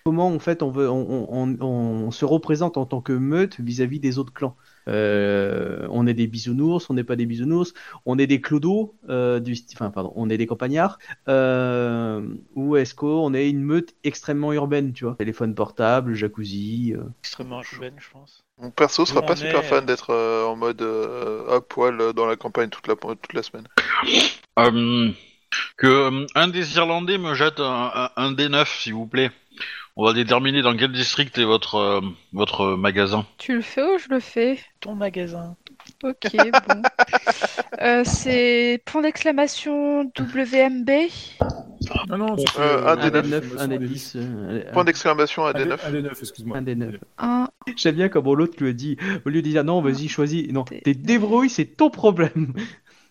comment 0.05 0.27
en 0.27 0.39
fait 0.39 0.61
on 0.61 0.69
veut, 0.69 0.91
on, 0.91 1.27
on, 1.31 1.57
on, 1.59 1.65
on 1.65 2.11
se 2.11 2.25
représente 2.25 2.77
en 2.77 2.85
tant 2.85 3.01
que 3.01 3.13
meute 3.13 3.59
vis-à-vis 3.59 3.99
des 3.99 4.19
autres 4.19 4.33
clans. 4.33 4.55
Euh, 4.87 5.87
on 5.89 6.05
est 6.07 6.13
des 6.13 6.27
bisounours, 6.27 6.89
on 6.89 6.93
n'est 6.93 7.03
pas 7.03 7.15
des 7.15 7.25
bisounours, 7.25 7.73
on 8.05 8.17
est 8.19 8.27
des 8.27 8.41
clodos, 8.41 8.95
euh, 9.09 9.39
du, 9.39 9.55
enfin 9.73 9.89
pardon, 9.89 10.13
on 10.15 10.29
est 10.29 10.37
des 10.37 10.45
campagnards, 10.47 10.99
euh, 11.27 12.21
ou 12.55 12.75
est-ce 12.75 12.93
qu'on 12.95 13.33
est 13.33 13.49
une 13.49 13.63
meute 13.63 13.95
extrêmement 14.03 14.53
urbaine, 14.53 14.93
tu 14.93 15.05
vois, 15.05 15.15
téléphone 15.15 15.55
portable, 15.55 16.13
jacuzzi. 16.13 16.93
euh. 16.95 17.03
extrêmement 17.23 17.61
urbaine, 17.73 17.95
je 17.97 18.09
pense. 18.11 18.43
Mon 18.61 18.71
perso 18.71 19.05
sera 19.05 19.21
Nous, 19.21 19.27
pas 19.27 19.35
super 19.35 19.59
est- 19.59 19.63
fan 19.63 19.85
d'être 19.85 20.11
euh, 20.11 20.45
en 20.45 20.55
mode 20.55 20.81
euh, 20.81 21.57
à 21.57 21.61
poil 21.61 22.13
dans 22.13 22.25
la 22.25 22.35
campagne 22.35 22.69
toute 22.69 22.87
la, 22.87 22.95
toute 22.95 23.33
la 23.33 23.43
semaine. 23.43 23.67
Que 25.77 26.25
un 26.35 26.47
des 26.49 26.75
Irlandais 26.75 27.17
me 27.17 27.33
jette 27.33 27.59
un, 27.59 27.91
un, 27.93 28.09
un 28.17 28.31
D9, 28.33 28.65
s'il 28.81 28.93
vous 28.93 29.05
plaît. 29.07 29.31
On 29.97 30.03
va 30.05 30.11
déterminer 30.13 30.61
dans 30.61 30.75
quel 30.75 30.91
district 30.91 31.37
est 31.37 31.45
votre, 31.45 31.75
euh, 31.75 32.01
votre 32.33 32.75
magasin. 32.75 33.25
Tu 33.37 33.53
le 33.55 33.61
fais 33.61 33.81
ou 33.81 33.97
je 33.97 34.09
le 34.09 34.19
fais? 34.19 34.59
Ton 34.81 34.93
magasin. 34.95 35.55
Ok, 36.03 36.27
bon. 36.33 36.81
Euh, 37.81 38.03
c'est 38.05 38.81
point 38.85 39.01
d'exclamation 39.01 40.09
WMB. 40.17 40.89
Non, 42.07 42.17
non, 42.17 42.37
c'est 42.37 42.57
Euh, 42.59 42.77
que- 42.81 42.85
un 42.85 42.87
Un 42.87 42.95
des 42.95 43.11
des 43.21 43.29
neuf, 43.29 43.51
9, 43.53 43.61
un 43.61 43.67
des 43.67 43.79
10. 43.79 44.13
euh, 44.15 44.71
Point 44.71 44.85
d'exclamation 44.85 45.45
à 45.45 45.49
Un 45.49 45.53
des- 45.53 45.65
D9. 45.65 45.79
un 45.85 45.91
des 45.91 46.01
neuf, 46.01 46.17
excuse-moi. 46.21 46.57
Un 46.57 46.61
des 46.61 46.75
neuf. 46.75 46.95
Un. 47.17 47.49
J'aime 47.75 47.95
bien 47.95 48.07
comment 48.07 48.33
l'autre 48.33 48.55
lui 48.63 48.69
a 48.69 48.73
dit, 48.73 48.95
au 49.25 49.29
lieu 49.29 49.41
de 49.41 49.49
dire 49.49 49.63
non, 49.65 49.81
vas-y, 49.81 50.07
choisis. 50.07 50.49
Non, 50.53 50.63
T'es- 50.63 50.93
débrouille, 50.93 51.49
c'est 51.49 51.65
ton 51.65 51.89
problème. 51.89 52.53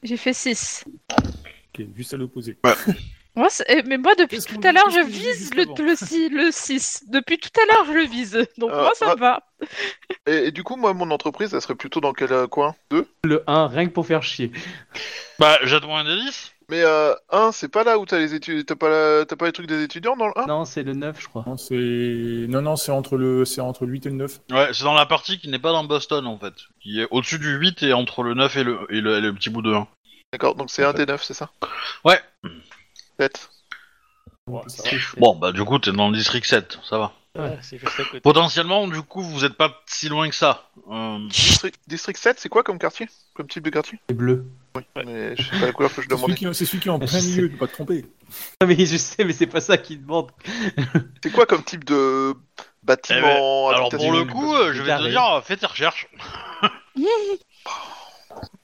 J'ai 0.02 0.16
fait 0.16 0.32
6. 0.32 0.84
Ok, 1.22 1.84
juste 1.94 2.14
à 2.14 2.16
l'opposé. 2.16 2.56
Moi, 3.36 3.48
eh, 3.68 3.82
mais 3.82 3.98
moi, 3.98 4.14
depuis 4.14 4.38
tout 4.40 4.60
à 4.62 4.70
l'heure, 4.72 4.88
je 4.90 5.04
vise 5.04 5.52
le, 5.54 5.64
le, 5.84 5.96
six- 5.96 6.28
le 6.28 6.50
6. 6.52 7.04
Depuis 7.08 7.38
tout 7.38 7.50
à 7.60 7.66
l'heure, 7.72 7.84
je 7.86 7.92
le 7.92 8.04
vise. 8.04 8.46
Donc 8.58 8.70
Euh, 8.70 8.80
moi, 8.82 8.92
ça 8.94 9.06
ah. 9.10 9.14
me 9.16 9.20
va. 9.20 9.42
Et, 10.26 10.46
et 10.46 10.50
du 10.52 10.62
coup, 10.62 10.76
moi, 10.76 10.94
mon 10.94 11.10
entreprise, 11.10 11.52
elle 11.52 11.60
serait 11.60 11.74
plutôt 11.74 12.00
dans 12.00 12.12
quel 12.12 12.32
euh, 12.32 12.46
coin? 12.46 12.74
2 12.90 13.06
Le 13.24 13.42
1, 13.48 13.66
rien 13.68 13.86
que 13.86 13.92
pour 13.92 14.06
faire 14.06 14.22
chier. 14.22 14.52
Bah, 15.38 15.58
jette-moi 15.64 15.98
un 16.00 16.04
D10. 16.04 16.50
Mais 16.70 16.82
euh, 16.82 17.12
1, 17.30 17.52
c'est 17.52 17.68
pas 17.68 17.84
là 17.84 17.98
où 17.98 18.06
t'as 18.06 18.18
les 18.18 18.34
études. 18.34 18.64
T'as 18.66 18.76
pas, 18.76 18.88
la- 18.88 19.24
t'as 19.26 19.36
pas 19.36 19.46
les 19.46 19.52
trucs 19.52 19.66
des 19.66 19.82
étudiants 19.82 20.16
dans 20.16 20.28
le 20.28 20.38
1 20.38 20.46
Non, 20.46 20.64
c'est 20.64 20.82
le 20.84 20.94
9, 20.94 21.20
je 21.20 21.26
crois. 21.28 21.42
Non, 21.46 21.56
c'est 21.56 21.74
non, 21.74 22.62
non, 22.62 22.76
c'est 22.76 22.92
entre 22.92 23.16
le, 23.16 23.44
c'est 23.44 23.60
entre 23.60 23.84
le 23.84 23.92
8 23.92 24.06
et 24.06 24.10
le 24.10 24.14
9. 24.16 24.40
Ouais, 24.52 24.68
c'est 24.72 24.84
dans 24.84 24.94
la 24.94 25.06
partie 25.06 25.38
qui 25.38 25.48
n'est 25.48 25.58
pas 25.58 25.72
dans 25.72 25.84
Boston, 25.84 26.26
en 26.26 26.38
fait. 26.38 26.54
Qui 26.80 27.00
est 27.00 27.08
au-dessus 27.10 27.38
du 27.38 27.56
8 27.56 27.82
et 27.82 27.92
entre 27.92 28.22
le 28.22 28.34
9 28.34 28.56
et 28.56 28.64
le, 28.64 28.78
et 28.90 29.00
le, 29.00 29.16
et 29.18 29.20
le 29.20 29.34
petit 29.34 29.50
bout 29.50 29.60
de 29.60 29.74
1. 29.74 29.86
D'accord, 30.32 30.54
donc 30.54 30.70
c'est 30.70 30.84
un 30.84 30.92
des 30.94 31.04
9, 31.04 31.22
c'est 31.22 31.34
ça? 31.34 31.50
Ouais. 32.04 32.20
7. 33.18 33.50
Ouais, 34.46 34.60
ça 34.68 34.82
va. 34.82 34.88
C'est- 34.90 35.18
Bon, 35.20 35.34
bah, 35.36 35.52
du 35.52 35.64
coup, 35.64 35.78
t'es 35.78 35.92
dans 35.92 36.08
le 36.10 36.16
district 36.16 36.46
7, 36.46 36.78
ça 36.88 36.98
va. 36.98 37.12
Ouais, 37.36 37.58
c'est 37.62 37.78
juste 37.78 37.98
à 37.98 38.04
côté. 38.04 38.20
Potentiellement, 38.20 38.86
du 38.86 39.02
coup, 39.02 39.22
vous 39.22 39.44
êtes 39.44 39.54
pas 39.54 39.82
si 39.86 40.08
loin 40.08 40.28
que 40.28 40.34
ça. 40.36 40.68
Euh, 40.88 41.18
District, 41.28 41.80
district 41.88 42.18
7, 42.20 42.38
c'est 42.38 42.48
quoi 42.48 42.62
comme 42.62 42.78
quartier? 42.78 43.08
Comme 43.34 43.48
type 43.48 43.64
de 43.64 43.70
quartier? 43.70 43.98
C'est 44.08 44.14
bleu. 44.14 44.44
Mais 45.04 45.34
je 45.36 45.42
sais 45.42 45.58
pas 45.58 45.66
la 45.66 45.72
couleur 45.72 45.92
que 45.92 46.00
je 46.02 46.06
C'est 46.08 46.14
celui, 46.16 46.34
demandais. 46.34 46.34
qui, 46.34 46.54
c'est 46.54 46.64
celui 46.66 46.80
qui 46.80 46.88
est 46.88 46.92
en 46.92 46.98
plein 47.00 47.20
milieu, 47.20 47.48
de 47.48 47.56
pas 47.56 47.66
te 47.66 47.72
tromper. 47.72 48.04
Ah, 48.60 48.66
mais 48.66 48.86
je 48.86 48.96
sais, 48.96 49.24
mais 49.24 49.32
c'est 49.32 49.46
pas 49.48 49.60
ça 49.60 49.76
qu'il 49.78 50.02
demande. 50.02 50.30
C'est 51.22 51.30
quoi 51.32 51.46
comme 51.46 51.64
type 51.64 51.84
de 51.84 52.34
bâtiment 52.84 53.18
Eh 53.18 53.22
ben, 53.22 53.74
alors, 53.76 53.88
pour 53.88 54.12
le 54.12 54.24
coup, 54.24 54.54
euh, 54.54 54.72
je 54.72 54.82
vais 54.82 54.96
te 54.96 55.08
dire, 55.08 55.42
fais 55.44 55.56
tes 55.56 55.66
recherches. 55.66 56.06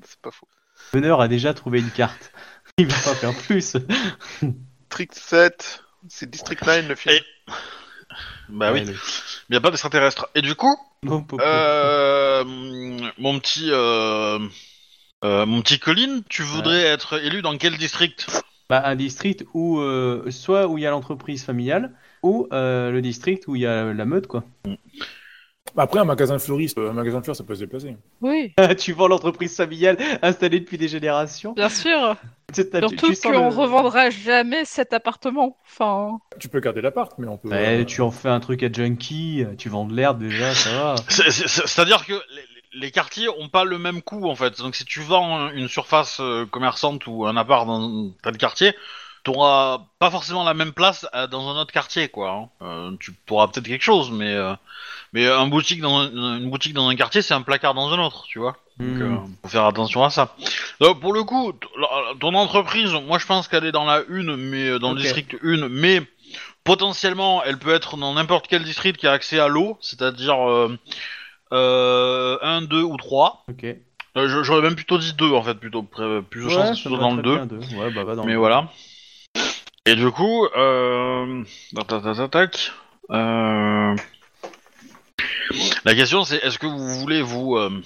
C'est 0.04 0.20
pas 0.20 0.30
faux. 0.30 0.46
Meneur 0.94 1.20
a 1.20 1.28
déjà 1.28 1.54
trouvé 1.54 1.80
une 1.80 1.90
carte. 1.90 2.32
Il 2.78 2.86
va 2.86 2.94
pas 2.94 3.14
faire 3.14 3.34
plus. 3.34 3.76
District 4.42 5.14
7, 5.14 5.82
c'est 6.08 6.30
District 6.30 6.64
9 6.66 6.88
le 6.88 6.94
film. 6.94 7.14
Et- 7.14 7.52
Bah 8.48 8.72
oui, 8.72 8.82
il 8.86 8.96
n'y 9.50 9.56
a 9.56 9.60
pas 9.60 9.70
d'extraterrestre. 9.70 10.28
Et 10.34 10.42
du 10.42 10.54
coup, 10.54 10.74
Non, 11.02 11.24
euh, 11.40 12.44
mon 13.18 13.38
petit, 13.38 13.68
euh, 13.70 14.38
euh, 15.24 15.46
mon 15.46 15.62
petit 15.62 15.78
Colin, 15.78 16.20
tu 16.28 16.42
voudrais 16.42 16.82
être 16.82 17.22
élu 17.22 17.42
dans 17.42 17.56
quel 17.58 17.76
district? 17.78 18.26
Bah, 18.68 18.82
un 18.84 18.96
district 18.96 19.44
où, 19.54 19.80
euh, 19.80 20.30
soit 20.30 20.66
où 20.68 20.78
il 20.78 20.82
y 20.82 20.86
a 20.86 20.90
l'entreprise 20.90 21.44
familiale, 21.44 21.92
ou 22.22 22.46
euh, 22.52 22.90
le 22.90 23.02
district 23.02 23.44
où 23.48 23.56
il 23.56 23.62
y 23.62 23.66
a 23.66 23.92
la 23.92 24.04
meute, 24.04 24.26
quoi. 24.26 24.44
Après, 25.76 26.00
un 26.00 26.04
magasin 26.04 26.38
fleuriste, 26.38 26.78
un 26.78 26.92
magasin 26.92 27.18
de 27.18 27.24
fleurs, 27.24 27.36
ça 27.36 27.44
peut 27.44 27.54
se 27.54 27.60
déplacer. 27.60 27.96
Oui, 28.20 28.52
tu 28.78 28.92
vends 28.92 29.08
l'entreprise 29.08 29.56
familiale 29.56 29.96
installée 30.22 30.60
depuis 30.60 30.78
des 30.78 30.88
générations. 30.88 31.52
bien 31.52 31.68
sûr. 31.68 32.16
Surtout 32.52 33.12
qu'on 33.22 33.30
le- 33.30 33.38
revendra 33.54 34.10
jamais 34.10 34.64
cet 34.64 34.92
appartement. 34.92 35.56
Enfin, 35.64 36.18
Tu 36.40 36.48
peux 36.48 36.58
garder 36.58 36.80
l'appart, 36.80 37.12
mais 37.18 37.28
on 37.28 37.36
peut. 37.38 37.48
Euh, 37.52 37.84
tu 37.84 38.00
en 38.02 38.10
fais 38.10 38.28
un 38.28 38.40
truc 38.40 38.62
à 38.64 38.72
junkie, 38.72 39.44
tu 39.56 39.68
vends 39.68 39.84
de 39.84 39.94
l'herbe 39.94 40.18
déjà, 40.18 40.52
ça 40.54 40.70
va. 40.70 40.94
C'est- 41.08 41.30
c'est- 41.30 41.46
c'est- 41.48 41.66
C'est-à-dire 41.68 42.04
que 42.04 42.12
les, 42.12 42.80
les 42.80 42.90
quartiers 42.90 43.28
ont 43.28 43.48
pas 43.48 43.64
le 43.64 43.78
même 43.78 44.02
coût 44.02 44.28
en 44.28 44.34
fait. 44.34 44.58
Donc 44.60 44.74
si 44.74 44.84
tu 44.84 45.00
vends 45.00 45.48
une 45.50 45.68
surface 45.68 46.18
euh, 46.20 46.44
commerçante 46.46 47.06
ou 47.06 47.24
un 47.26 47.36
appart 47.36 47.66
dans 47.68 48.10
tel 48.22 48.36
quartier, 48.36 48.74
t'auras 49.22 49.86
pas 50.00 50.10
forcément 50.10 50.42
la 50.44 50.54
même 50.54 50.72
place 50.72 51.06
euh, 51.14 51.26
dans 51.28 51.48
un 51.48 51.60
autre 51.60 51.72
quartier 51.72 52.08
quoi. 52.08 52.30
hein. 52.32 52.48
Euh, 52.62 52.96
tu 52.98 53.12
auras 53.30 53.46
peut-être 53.48 53.66
quelque 53.66 53.82
chose, 53.84 54.10
mais 54.10 54.32
euh, 54.34 54.54
mais 55.12 55.26
un 55.26 55.46
boutique 55.48 55.80
dans 55.80 55.98
un- 55.98 56.38
une 56.38 56.50
boutique 56.50 56.74
dans 56.74 56.88
un 56.88 56.96
quartier, 56.96 57.22
c'est 57.22 57.34
un 57.34 57.42
placard 57.42 57.74
dans 57.74 57.92
un 57.92 57.98
autre, 57.98 58.24
tu 58.28 58.38
vois. 58.38 58.56
Donc 58.78 59.00
euh, 59.00 59.16
faut 59.42 59.48
faire 59.48 59.66
attention 59.66 60.02
à 60.04 60.10
ça. 60.10 60.34
Donc, 60.80 61.00
pour 61.00 61.12
le 61.12 61.22
coup, 61.24 61.52
ton 62.20 62.34
entreprise, 62.34 62.92
moi 63.06 63.18
je 63.18 63.26
pense 63.26 63.46
qu'elle 63.48 63.64
est 63.66 63.72
dans 63.72 63.84
la 63.84 64.02
une, 64.08 64.36
mais 64.36 64.68
euh, 64.70 64.78
dans 64.78 64.92
le 64.94 65.00
district 65.00 65.36
1, 65.42 65.68
mais 65.68 66.00
potentiellement 66.64 67.42
elle 67.44 67.58
peut 67.58 67.74
être 67.74 67.96
dans 67.96 68.14
n'importe 68.14 68.46
quel 68.48 68.62
district 68.64 68.96
qui 68.98 69.06
a 69.06 69.12
accès 69.12 69.38
à 69.38 69.48
l'eau, 69.48 69.76
c'est-à-dire 69.80 70.48
euh, 70.48 70.78
euh, 71.52 72.38
1, 72.42 72.62
2 72.62 72.82
ou 72.82 72.96
3. 72.96 73.44
Ok. 73.50 73.64
Euh, 74.16 74.42
J'aurais 74.42 74.62
même 74.62 74.74
plutôt 74.74 74.98
dit 74.98 75.12
2 75.12 75.32
en 75.32 75.42
fait, 75.42 75.54
plutôt 75.54 75.82
plus 75.82 76.42
de 76.42 76.46
Ouais, 76.48 76.96
va 76.96 76.96
dans 76.98 77.14
le 77.14 77.22
très 77.22 77.30
2. 77.30 77.36
bien, 77.36 77.46
deux. 77.46 77.76
Ouais, 77.76 77.90
bah 77.92 78.14
dans 78.16 78.24
Mais 78.24 78.32
le- 78.32 78.38
voilà. 78.38 78.68
Et 79.86 79.94
du 79.94 80.10
coup, 80.10 80.46
euh... 80.56 81.42
tac, 81.74 81.86
tac, 81.86 82.02
tac, 82.02 82.16
tac, 82.16 82.30
tac. 82.30 82.72
Euh... 83.10 83.94
La 85.84 85.94
question 85.94 86.24
c'est 86.24 86.36
est-ce 86.44 86.58
que 86.58 86.66
vous 86.66 86.94
voulez 87.00 87.22
vous 87.22 87.56
euh, 87.56 87.82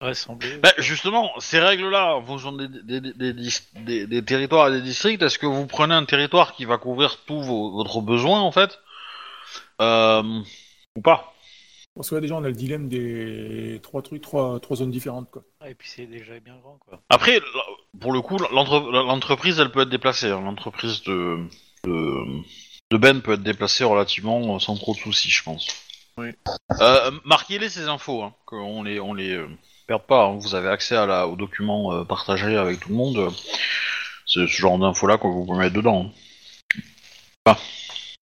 Rassembler. 0.00 0.58
Bah, 0.58 0.72
justement, 0.78 1.32
ces 1.40 1.58
règles-là, 1.58 2.14
en 2.16 2.24
fonction 2.24 2.52
des, 2.52 2.68
des, 2.68 3.00
des, 3.00 3.12
des 3.12 3.32
dis- 3.32 3.62
des- 3.84 4.06
des 4.06 4.24
territoires 4.24 4.68
et 4.68 4.70
des 4.72 4.80
districts, 4.82 5.20
est-ce 5.22 5.40
que 5.40 5.46
vous 5.46 5.66
prenez 5.66 5.92
un 5.94 6.04
territoire 6.04 6.54
qui 6.54 6.64
va 6.66 6.78
couvrir 6.78 7.18
tous 7.26 7.40
vos, 7.42 7.72
votre 7.72 8.00
besoin, 8.00 8.38
en 8.40 8.52
fait? 8.52 8.78
Euh, 9.80 10.22
Ou 10.96 11.00
pas? 11.02 11.34
Parce 11.96 12.10
que 12.10 12.14
là, 12.14 12.20
déjà, 12.20 12.36
on 12.36 12.44
a 12.44 12.48
le 12.48 12.52
dilemme 12.52 12.88
des 12.88 13.80
trois 13.82 14.02
trucs, 14.02 14.22
trois, 14.22 14.60
trois 14.60 14.76
zones 14.76 14.92
différentes, 14.92 15.28
quoi. 15.32 15.42
Et 15.68 15.74
puis 15.74 15.88
c'est 15.88 16.06
déjà 16.06 16.38
bien 16.38 16.56
grand, 16.62 16.78
quoi. 16.78 17.00
Après, 17.08 17.40
pour 18.00 18.12
le 18.12 18.20
coup, 18.20 18.36
l'entre- 18.52 18.90
l'entreprise, 18.92 19.58
elle 19.58 19.72
peut 19.72 19.80
être 19.80 19.88
déplacée. 19.88 20.28
hein. 20.30 20.40
L'entreprise 20.42 21.02
de, 21.02 21.38
de, 21.82 22.14
de 22.92 22.96
Ben 22.98 23.20
peut 23.20 23.32
être 23.32 23.42
déplacée 23.42 23.82
relativement 23.82 24.54
euh, 24.54 24.58
sans 24.60 24.76
trop 24.76 24.94
de 24.94 24.98
soucis, 25.00 25.30
je 25.30 25.42
pense. 25.42 25.66
Oui. 26.18 26.30
Euh, 26.80 27.10
Marquez-les 27.24 27.68
ces 27.68 27.86
infos, 27.88 28.22
hein, 28.24 28.34
qu'on 28.44 28.82
les, 28.82 28.98
on 28.98 29.14
les 29.14 29.32
euh, 29.36 29.48
perde 29.86 30.02
pas. 30.02 30.24
hein. 30.26 30.38
Vous 30.38 30.54
avez 30.56 30.68
accès 30.68 30.96
à 30.96 31.06
la, 31.06 31.28
aux 31.28 31.36
documents 31.36 31.92
euh, 31.94 32.04
partagés 32.04 32.56
avec 32.56 32.80
tout 32.80 32.88
le 32.88 32.96
monde. 32.96 33.16
euh, 33.18 33.30
C'est 34.26 34.40
ce 34.40 34.46
genre 34.46 34.78
d'infos-là 34.78 35.16
qu'on 35.18 35.30
vous 35.30 35.46
peut 35.46 35.56
mettre 35.56 35.74
dedans. 35.76 36.12
hein. 37.46 37.54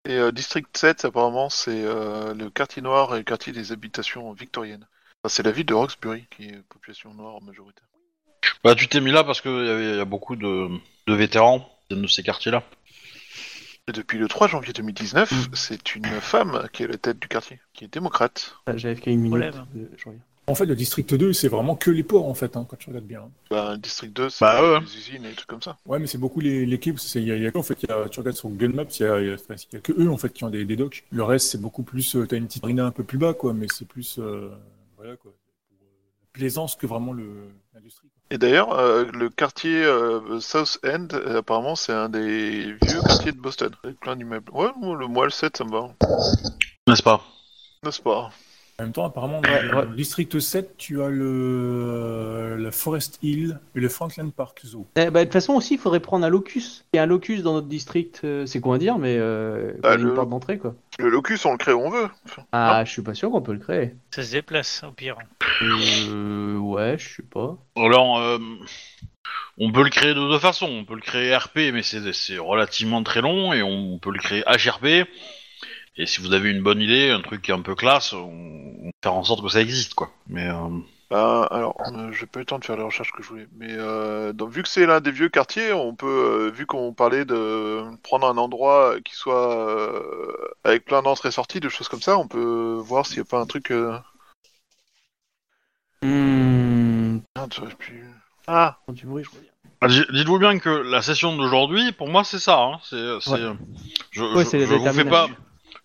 Et 0.08 0.12
euh, 0.14 0.30
District 0.30 0.68
7, 0.76 1.06
apparemment, 1.06 1.48
c'est 1.50 1.82
euh, 1.84 2.32
le 2.34 2.50
quartier 2.50 2.80
noir 2.82 3.14
et 3.14 3.18
le 3.18 3.24
quartier 3.24 3.52
des 3.52 3.72
habitations 3.72 4.32
victoriennes. 4.34 4.86
Enfin, 5.22 5.34
c'est 5.34 5.42
la 5.42 5.50
ville 5.50 5.66
de 5.66 5.74
Roxbury 5.74 6.26
qui 6.36 6.44
est 6.48 6.62
population 6.68 7.12
noire 7.14 7.42
majoritaire. 7.42 7.86
Bah, 8.62 8.74
tu 8.76 8.86
t'es 8.86 9.00
mis 9.00 9.10
là 9.10 9.24
parce 9.24 9.40
qu'il 9.40 9.50
y, 9.50 9.68
avait- 9.68 9.90
il 9.92 9.96
y 9.96 10.00
a 10.00 10.04
beaucoup 10.04 10.36
de, 10.36 10.68
de 11.08 11.14
vétérans 11.14 11.68
de 11.90 12.06
ces 12.06 12.22
quartiers-là. 12.22 12.62
Et 13.88 13.92
depuis 13.92 14.18
le 14.18 14.26
3 14.26 14.48
janvier 14.48 14.72
2019, 14.72 15.30
Mm. 15.30 15.54
c'est 15.54 15.94
une 15.94 16.04
femme 16.20 16.68
qui 16.72 16.82
est 16.82 16.86
à 16.86 16.88
la 16.88 16.98
tête 16.98 17.20
du 17.20 17.28
quartier, 17.28 17.60
qui 17.72 17.84
est 17.84 17.92
démocrate. 17.92 18.56
Ah, 18.66 18.76
J'avais 18.76 18.96
fait 18.96 19.12
une 19.12 19.20
minute. 19.20 19.30
Problème. 19.52 19.66
euh, 19.76 19.86
je 19.96 20.04
reviens. 20.06 20.20
En 20.48 20.54
fait, 20.54 20.66
le 20.66 20.74
district 20.76 21.14
2, 21.14 21.32
c'est 21.32 21.48
vraiment 21.48 21.74
que 21.76 21.90
les 21.90 22.02
ports, 22.04 22.26
en 22.28 22.34
fait, 22.34 22.56
hein, 22.56 22.66
quand 22.68 22.76
tu 22.76 22.88
regardes 22.90 23.06
bien. 23.06 23.28
Bah, 23.50 23.72
le 23.72 23.78
District 23.78 24.12
2, 24.12 24.28
c'est 24.28 24.44
Bah, 24.44 24.60
ouais. 24.78 24.80
des 24.80 24.96
usines 24.96 25.24
et 25.24 25.30
des 25.30 25.34
trucs 25.34 25.48
comme 25.48 25.62
ça. 25.62 25.76
Ouais, 25.86 25.98
mais 25.98 26.06
c'est 26.06 26.18
beaucoup 26.18 26.38
les- 26.40 26.64
l'équipe. 26.66 26.98
c'est- 27.00 27.20
Il 27.20 27.26
y 27.28 27.32
a, 27.32 27.36
il 27.36 27.42
y 27.42 27.46
a 27.46 27.50
que, 27.52 27.58
en 27.58 27.62
fait, 27.64 27.80
il 27.82 27.88
y 27.88 27.92
a- 27.92 28.08
tu 28.08 28.20
regardes 28.20 28.36
sur 28.36 28.48
Google 28.48 28.72
Maps, 28.72 28.84
il 28.84 29.02
y 29.02 29.04
y 29.04 29.28
y 29.28 29.76
a 29.76 29.80
que 29.80 29.92
eux, 29.92 30.08
en 30.10 30.16
fait, 30.16 30.32
qui 30.32 30.44
ont 30.44 30.50
des, 30.50 30.64
des 30.64 30.76
docks. 30.76 31.04
Le 31.10 31.22
reste, 31.24 31.48
c'est 31.50 31.60
beaucoup 31.60 31.82
plus. 31.82 32.14
euh, 32.16 32.26
T'as 32.26 32.36
une 32.36 32.46
petite 32.46 32.62
marina 32.62 32.86
un 32.86 32.90
peu 32.92 33.02
plus 33.04 33.18
bas, 33.18 33.34
quoi, 33.34 33.54
mais 33.54 33.66
c'est 33.72 33.86
plus. 33.88 34.18
euh, 34.20 34.50
voilà, 34.96 35.16
quoi. 35.16 35.32
Pour, 35.32 35.78
euh, 35.82 36.26
plaisance 36.32 36.74
que 36.76 36.86
vraiment 36.86 37.12
le- 37.12 37.48
l'industrie. 37.74 38.08
Et 38.30 38.38
d'ailleurs, 38.38 38.72
euh, 38.72 39.04
le 39.12 39.30
quartier 39.30 39.84
euh, 39.84 40.40
South 40.40 40.80
End, 40.84 41.06
euh, 41.12 41.38
apparemment, 41.38 41.76
c'est 41.76 41.92
un 41.92 42.08
des 42.08 42.72
vieux 42.82 43.00
quartiers 43.06 43.30
de 43.30 43.38
Boston, 43.38 43.70
avec 43.84 44.00
plein 44.00 44.16
d'immeubles. 44.16 44.50
Ouais, 44.52 44.68
le 44.98 45.06
moi, 45.06 45.26
le 45.26 45.30
7, 45.30 45.56
ça 45.56 45.64
me 45.64 45.70
va. 45.70 45.90
N'est-ce 46.88 47.04
pas? 47.04 47.22
N'est-ce 47.84 48.02
pas? 48.02 48.30
En 48.78 48.82
même 48.84 48.92
temps, 48.92 49.06
apparemment, 49.06 49.40
dans 49.40 49.48
Ouais, 49.48 49.62
le 49.62 49.74
ouais. 49.74 49.96
district 49.96 50.38
7, 50.38 50.76
tu 50.76 51.02
as 51.02 51.08
le, 51.08 51.24
euh, 51.24 52.56
la 52.58 52.70
Forest 52.70 53.18
Hill 53.22 53.58
et 53.74 53.80
le 53.80 53.88
Franklin 53.88 54.28
Park 54.28 54.60
Zoo. 54.66 54.86
Eh, 54.96 55.08
bah, 55.08 55.20
de 55.20 55.24
toute 55.24 55.32
façon 55.32 55.54
aussi, 55.54 55.74
il 55.74 55.80
faudrait 55.80 56.00
prendre 56.00 56.26
un 56.26 56.28
locus. 56.28 56.84
Il 56.92 56.98
y 56.98 57.00
a 57.00 57.04
un 57.04 57.06
locus 57.06 57.42
dans 57.42 57.54
notre 57.54 57.68
district, 57.68 58.20
euh, 58.24 58.44
c'est 58.44 58.60
quoi 58.60 58.74
à 58.74 58.78
dire, 58.78 58.98
mais 58.98 59.16
euh, 59.18 59.72
Bah, 59.80 59.92
a 59.92 59.94
une 59.94 60.02
le- 60.02 60.12
porte 60.14 60.28
d'entrée 60.28 60.58
quoi. 60.58 60.74
Le 60.98 61.08
locus, 61.08 61.46
on 61.46 61.52
le 61.52 61.56
crée 61.58 61.72
où 61.72 61.80
on 61.80 61.88
veut. 61.88 62.08
Ah, 62.52 62.84
je 62.84 62.90
suis 62.92 63.00
pas 63.00 63.14
sûr 63.14 63.30
qu'on 63.30 63.40
peut 63.40 63.54
le 63.54 63.60
créer. 63.60 63.94
Ça 64.10 64.22
se 64.22 64.32
déplace, 64.32 64.82
au 64.86 64.92
pire. 64.92 65.16
Euh, 65.62 66.58
ouais, 66.58 66.96
je 66.98 67.16
sais 67.16 67.22
pas. 67.22 67.56
Alors, 67.76 68.18
euh, 68.18 68.38
on 69.56 69.72
peut 69.72 69.84
le 69.84 69.90
créer 69.90 70.12
de 70.12 70.20
deux 70.20 70.38
façons. 70.38 70.68
On 70.70 70.84
peut 70.84 70.94
le 70.96 71.00
créer 71.00 71.34
RP, 71.34 71.72
mais 71.72 71.82
c'est 71.82 72.12
c'est 72.12 72.36
relativement 72.36 73.02
très 73.02 73.22
long, 73.22 73.54
et 73.54 73.62
on 73.62 73.98
peut 73.98 74.10
le 74.12 74.18
créer 74.18 74.42
HRP. 74.46 75.08
Et 75.98 76.06
si 76.06 76.20
vous 76.20 76.32
avez 76.32 76.50
une 76.50 76.62
bonne 76.62 76.80
idée, 76.82 77.10
un 77.10 77.20
truc 77.22 77.42
qui 77.42 77.50
est 77.50 77.54
un 77.54 77.62
peu 77.62 77.74
classe, 77.74 78.12
on, 78.12 78.28
on 78.28 78.90
faire 79.02 79.14
en 79.14 79.24
sorte 79.24 79.42
que 79.42 79.48
ça 79.48 79.60
existe, 79.60 79.94
quoi. 79.94 80.10
Mais 80.26 80.46
euh, 80.46 80.68
Bah, 81.10 81.44
alors, 81.50 81.74
euh, 81.86 82.12
j'ai 82.12 82.26
pas 82.26 82.40
eu 82.40 82.42
le 82.42 82.46
temps 82.46 82.58
de 82.58 82.64
faire 82.64 82.76
les 82.76 82.82
recherches 82.82 83.12
que 83.12 83.22
je 83.22 83.28
voulais. 83.28 83.48
Mais 83.56 83.70
euh, 83.70 84.32
donc, 84.34 84.50
vu 84.50 84.62
que 84.62 84.68
c'est 84.68 84.84
l'un 84.84 85.00
des 85.00 85.10
vieux 85.10 85.30
quartiers, 85.30 85.72
on 85.72 85.94
peut, 85.94 86.06
euh, 86.06 86.50
vu 86.50 86.66
qu'on 86.66 86.92
parlait 86.92 87.24
de 87.24 87.82
prendre 88.02 88.26
un 88.28 88.36
endroit 88.36 88.96
qui 89.04 89.14
soit 89.14 89.70
euh, 89.70 90.32
avec 90.64 90.84
plein 90.84 91.02
d'entrées 91.02 91.30
et 91.30 91.32
sorties, 91.32 91.60
de 91.60 91.68
choses 91.70 91.88
comme 91.88 92.02
ça, 92.02 92.18
on 92.18 92.28
peut 92.28 92.78
voir 92.84 93.06
s'il 93.06 93.16
n'y 93.16 93.22
a 93.22 93.24
pas 93.30 93.40
un 93.40 93.46
truc. 93.46 93.70
Euh... 93.70 93.96
Hmm, 96.02 97.20
Ah, 98.46 98.78
quand 98.86 98.94
tu 98.94 99.06
bruit, 99.06 99.24
je 99.24 99.30
reviens. 99.88 100.04
dites-vous 100.12 100.38
bien 100.38 100.58
que 100.58 100.68
la 100.68 101.00
session 101.00 101.34
d'aujourd'hui, 101.36 101.92
pour 101.92 102.08
moi, 102.08 102.22
c'est 102.22 102.38
ça. 102.38 102.60
Hein. 102.60 102.80
C'est, 102.84 103.20
c'est- 103.20 103.30
Ouais. 103.30 103.56
je, 104.10 104.22
Ouais, 104.22 104.44
je- 104.44 104.58
je 104.66 104.74
vous 104.74 104.92
fais 104.92 105.04
pas. 105.04 105.28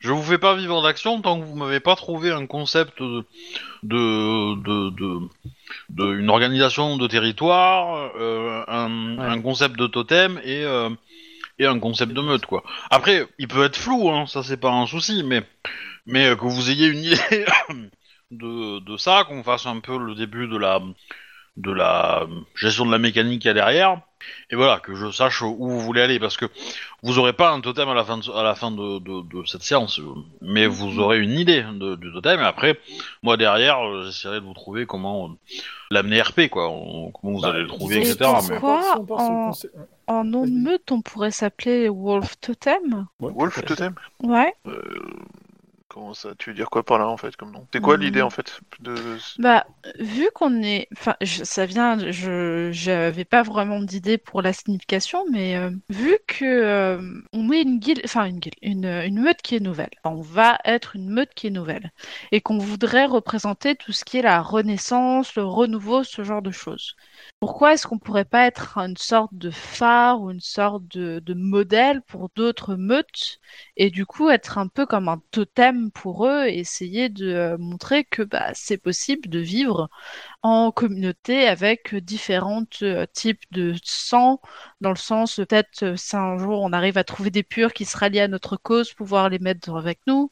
Je 0.01 0.11
vous 0.11 0.21
fais 0.23 0.37
pas 0.37 0.55
vivre 0.55 0.81
d'action 0.81 1.21
tant 1.21 1.39
que 1.39 1.45
vous 1.45 1.55
m'avez 1.55 1.79
pas 1.79 1.95
trouvé 1.95 2.31
un 2.31 2.45
concept 2.47 3.01
de, 3.01 3.23
de, 3.83 4.55
de, 4.61 4.89
de- 4.89 5.27
de- 5.89 6.13
une 6.15 6.29
organisation 6.29 6.97
de 6.97 7.07
territoire, 7.07 8.11
euh, 8.19 8.63
un, 8.67 9.17
Ouais. 9.17 9.25
un 9.25 9.41
concept 9.41 9.77
de 9.77 9.87
totem 9.87 10.39
et 10.43 10.63
euh, 10.65 10.89
et 11.59 11.65
un 11.67 11.79
concept 11.79 12.13
de 12.13 12.21
meute 12.21 12.45
quoi. 12.45 12.63
Après, 12.89 13.27
il 13.37 13.47
peut 13.47 13.63
être 13.63 13.77
flou, 13.77 14.09
hein, 14.09 14.25
ça 14.25 14.41
c'est 14.43 14.57
pas 14.57 14.71
un 14.71 14.87
souci, 14.87 15.23
mais 15.23 15.43
mais 16.05 16.27
euh, 16.31 16.35
que 16.35 16.45
vous 16.45 16.69
ayez 16.71 16.87
une 16.87 17.03
idée 17.03 17.45
de, 18.31 18.79
de 18.79 18.97
ça, 18.97 19.23
qu'on 19.27 19.43
fasse 19.43 19.65
un 19.67 19.79
peu 19.79 19.97
le 19.97 20.15
début 20.15 20.47
de 20.47 20.57
la 20.57 20.81
de 21.57 21.71
la 21.71 22.25
gestion 22.55 22.85
de 22.85 22.91
la 22.91 22.97
mécanique 22.97 23.41
qu'il 23.41 23.49
y 23.49 23.51
a 23.51 23.53
derrière, 23.53 24.01
et 24.49 24.55
voilà 24.55 24.79
que 24.79 24.95
je 24.95 25.11
sache 25.11 25.41
où 25.41 25.55
vous 25.57 25.79
voulez 25.79 26.01
aller 26.01 26.19
parce 26.19 26.37
que 26.37 26.45
vous 27.03 27.17
aurez 27.19 27.33
pas 27.33 27.51
un 27.51 27.61
totem 27.61 27.89
à 27.89 27.93
la 27.93 28.03
fin 28.03 28.17
de, 28.17 28.31
à 28.31 28.43
la 28.43 28.55
fin 28.55 28.71
de, 28.71 28.99
de, 28.99 29.21
de 29.41 29.45
cette 29.45 29.63
séance, 29.63 29.99
euh, 29.99 30.05
mais 30.41 30.67
vous 30.67 30.99
aurez 30.99 31.19
une 31.19 31.37
idée 31.39 31.63
de, 31.63 31.95
du 31.95 32.11
totem 32.11 32.39
et 32.39 32.43
après 32.43 32.79
moi 33.23 33.37
derrière 33.37 33.79
euh, 33.85 34.05
j'essaierai 34.05 34.39
de 34.39 34.45
vous 34.45 34.53
trouver 34.53 34.85
comment 34.85 35.25
euh, 35.25 35.33
l'amener 35.89 36.21
RP 36.21 36.47
quoi, 36.49 36.69
on- 36.69 37.11
comment 37.11 37.33
vous 37.33 37.41
Bah, 37.41 37.49
allez 37.49 37.61
le 37.61 37.67
trouver 37.67 37.97
etc. 37.99 38.15
que 38.17 38.53
Mais... 38.53 38.59
Quoi, 38.59 38.81
Si 38.83 38.97
on 38.99 39.05
part 39.05 39.19
sur 39.55 39.69
le 39.73 39.81
en- 40.07 40.23
nom 40.25 40.45
de 40.45 40.51
meute, 40.51 40.91
on 40.91 41.01
pourrait 41.01 41.31
s'appeler 41.31 41.87
Wolf 41.87 42.35
Totem? 42.41 43.07
Ouais, 43.21 43.31
Wolf. 43.33 43.63
Totem? 43.65 43.95
Ouais. 44.21 44.53
Comment 45.91 46.15
ça? 46.15 46.33
Tu 46.35 46.49
veux 46.49 46.55
dire 46.55 46.71
quoi 46.71 46.83
par 46.83 46.97
là 46.97 47.07
en 47.07 47.17
fait 47.17 47.35
comme 47.35 47.51
nom? 47.51 47.67
C'est 47.71 47.81
quoi 47.81 47.95
Hmm. 47.95 47.97
l'idée 47.97 48.23
en 48.23 48.31
fait 48.31 48.61
de... 48.79 49.19
Bah, 49.37 49.65
vu 49.99 50.29
qu'on 50.33 50.61
est, 50.63 50.87
enfin, 50.93 51.15
je- 51.21 51.43
ça 51.43 51.65
vient, 51.65 51.97
je, 52.11 52.69
j'avais 52.71 53.25
pas 53.25 53.43
vraiment 53.43 53.81
d'idée 53.81 54.17
pour 54.17 54.41
la 54.41 54.53
signification, 54.53 55.25
mais 55.31 55.55
euh, 55.57 55.71
vu 55.89 56.17
que 56.27 56.45
euh, 56.45 57.01
on 57.33 57.51
est 57.51 57.61
une 57.61 57.79
guilde, 57.79 58.01
enfin 58.05 58.25
une 58.25 58.39
guilde, 58.39 58.55
une, 58.61 58.85
une 58.85 59.19
meute 59.21 59.41
qui 59.41 59.55
est 59.55 59.59
nouvelle, 59.59 59.89
Enfin, 60.03 60.15
on 60.15 60.21
va 60.21 60.57
être 60.65 60.95
une 60.95 61.09
meute 61.09 61.33
qui 61.33 61.47
est 61.47 61.49
nouvelle, 61.49 61.91
et 62.31 62.41
qu'on 62.41 62.57
voudrait 62.57 63.05
représenter 63.05 63.75
tout 63.75 63.91
ce 63.91 64.05
qui 64.05 64.17
est 64.17 64.21
la 64.21 64.41
renaissance, 64.41 65.35
le 65.35 65.43
renouveau, 65.45 66.03
ce 66.03 66.23
genre 66.23 66.41
de 66.41 66.51
choses. 66.51 66.95
Pourquoi 67.39 67.73
est-ce 67.73 67.87
qu'on 67.87 67.99
pourrait 67.99 68.25
pas 68.25 68.45
être 68.45 68.77
une 68.77 68.97
sorte 68.97 69.33
de 69.33 69.49
phare 69.51 70.21
ou 70.21 70.31
une 70.31 70.39
sorte 70.39 70.83
de, 70.95 71.19
de 71.19 71.33
modèle 71.33 72.01
pour 72.03 72.29
d'autres 72.35 72.75
meutes 72.75 73.39
et 73.77 73.89
du 73.89 74.05
coup 74.05 74.29
être 74.29 74.57
un 74.57 74.67
peu 74.67 74.85
comme 74.85 75.07
un 75.09 75.21
totem 75.31 75.80
pour 75.89 76.27
eux 76.27 76.45
essayer 76.47 77.09
de 77.09 77.27
euh, 77.33 77.57
montrer 77.57 78.03
que 78.03 78.21
bah, 78.21 78.51
c'est 78.53 78.77
possible 78.77 79.29
de 79.29 79.39
vivre 79.39 79.89
en 80.43 80.71
communauté 80.71 81.47
avec 81.47 81.95
différents 81.95 82.65
euh, 82.83 83.05
types 83.13 83.43
de 83.51 83.75
sang, 83.83 84.41
dans 84.81 84.91
le 84.91 84.95
sens 84.95 85.37
peut-être 85.37 85.83
euh, 85.83 85.95
si 85.95 86.15
un 86.15 86.37
jour 86.37 86.61
on 86.61 86.73
arrive 86.73 86.97
à 86.97 87.03
trouver 87.03 87.31
des 87.31 87.43
purs 87.43 87.73
qui 87.73 87.85
se 87.85 87.97
rallient 87.97 88.21
à 88.21 88.27
notre 88.27 88.57
cause, 88.57 88.93
pouvoir 88.93 89.29
les 89.29 89.39
mettre 89.39 89.75
avec 89.75 89.99
nous 90.07 90.31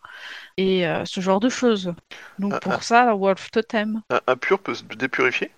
et 0.57 0.87
euh, 0.87 1.05
ce 1.05 1.21
genre 1.21 1.39
de 1.39 1.49
choses. 1.49 1.93
Donc 2.39 2.59
pour 2.59 2.83
ça, 2.83 3.13
Wolf 3.15 3.51
Totem. 3.51 4.01
Un, 4.09 4.21
un 4.27 4.37
pur 4.37 4.59
peut 4.59 4.75
se 4.75 4.83
dépurifier? 4.83 5.51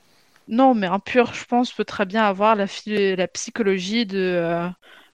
Non, 0.47 0.73
mais 0.73 0.87
un 0.87 0.99
pur, 0.99 1.33
je 1.33 1.45
pense, 1.45 1.71
peut 1.71 1.85
très 1.85 2.05
bien 2.05 2.23
avoir 2.23 2.55
la, 2.55 2.65
la 2.85 3.27
psychologie 3.27 4.05
de 4.05 4.17
euh, 4.17 4.67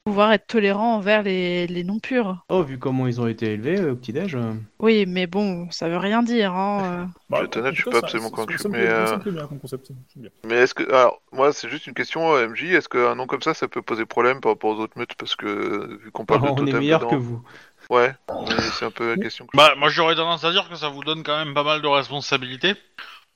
pouvoir 0.08 0.32
être 0.32 0.48
tolérant 0.48 0.96
envers 0.96 1.22
les, 1.24 1.68
les 1.68 1.84
non-purs. 1.84 2.38
Oh, 2.50 2.64
vu 2.64 2.80
comment 2.80 3.08
ils 3.08 3.20
ont 3.20 3.28
été 3.28 3.52
élevés 3.54 3.80
euh, 3.80 3.92
au 3.92 3.96
petit-déj. 3.98 4.36
euh, 4.36 4.54
Oui, 4.80 5.06
mais 5.06 5.28
bon, 5.28 5.70
ça 5.70 5.90
veut 5.90 5.98
rien 5.98 6.24
dire. 6.24 6.54
Hein. 6.54 7.10
Bah, 7.30 7.38
Je 7.38 7.42
vais 7.42 7.46
être 7.48 7.58
honnête, 7.58 7.76
je 7.76 7.82
suis 7.82 7.92
pas 7.92 7.98
absolument 8.00 8.30
convaincu, 8.30 8.58
mais, 8.70 8.88
euh, 8.88 9.18
bien 9.18 9.48
comme 9.48 9.60
concept. 9.60 9.92
bien. 10.16 10.30
Mais 10.46 10.56
est-ce 10.56 10.74
que. 10.74 10.90
Alors, 10.94 11.22
moi, 11.34 11.52
c'est 11.52 11.70
juste 11.70 11.88
une 11.88 11.94
question, 11.94 12.34
euh, 12.36 12.48
MJ. 12.48 12.64
Est-ce 12.74 12.88
qu'un 12.88 13.16
nom 13.16 13.28
comme 13.28 13.42
ça, 13.42 13.54
ça 13.54 13.68
peut 13.68 13.82
poser 13.82 14.06
problème 14.06 14.40
par 14.40 14.54
rapport 14.54 14.70
aux 14.78 14.80
autres 14.82 14.98
meutes? 14.98 15.16
Parce 15.16 15.36
que, 15.36 15.46
euh, 15.46 16.00
vu 16.04 16.12
qu'on 16.12 16.26
parle 16.26 16.42
de 16.44 16.48
on 16.52 16.54
est 16.54 16.60
totem 16.68 16.80
meilleur 16.80 17.00
dedans- 17.02 17.10
que 17.12 17.16
vous. 17.18 17.44
Ouais, 17.90 18.12
mais 18.30 18.56
c'est 18.80 18.86
un 18.86 18.92
peu 18.92 19.10
la 19.16 19.22
question 19.22 19.46
que 19.46 19.52
je- 19.54 19.58
Bah, 19.58 19.74
moi 19.78 19.88
j'aurais 19.90 20.16
tendance 20.16 20.44
à 20.44 20.52
dire 20.52 20.68
que 20.70 20.76
ça 20.76 20.90
vous 20.90 21.04
donne 21.04 21.24
quand 21.24 21.38
même 21.38 21.54
pas 21.54 21.64
mal 21.64 21.82
de 21.82 21.88
responsabilités. 21.88 22.74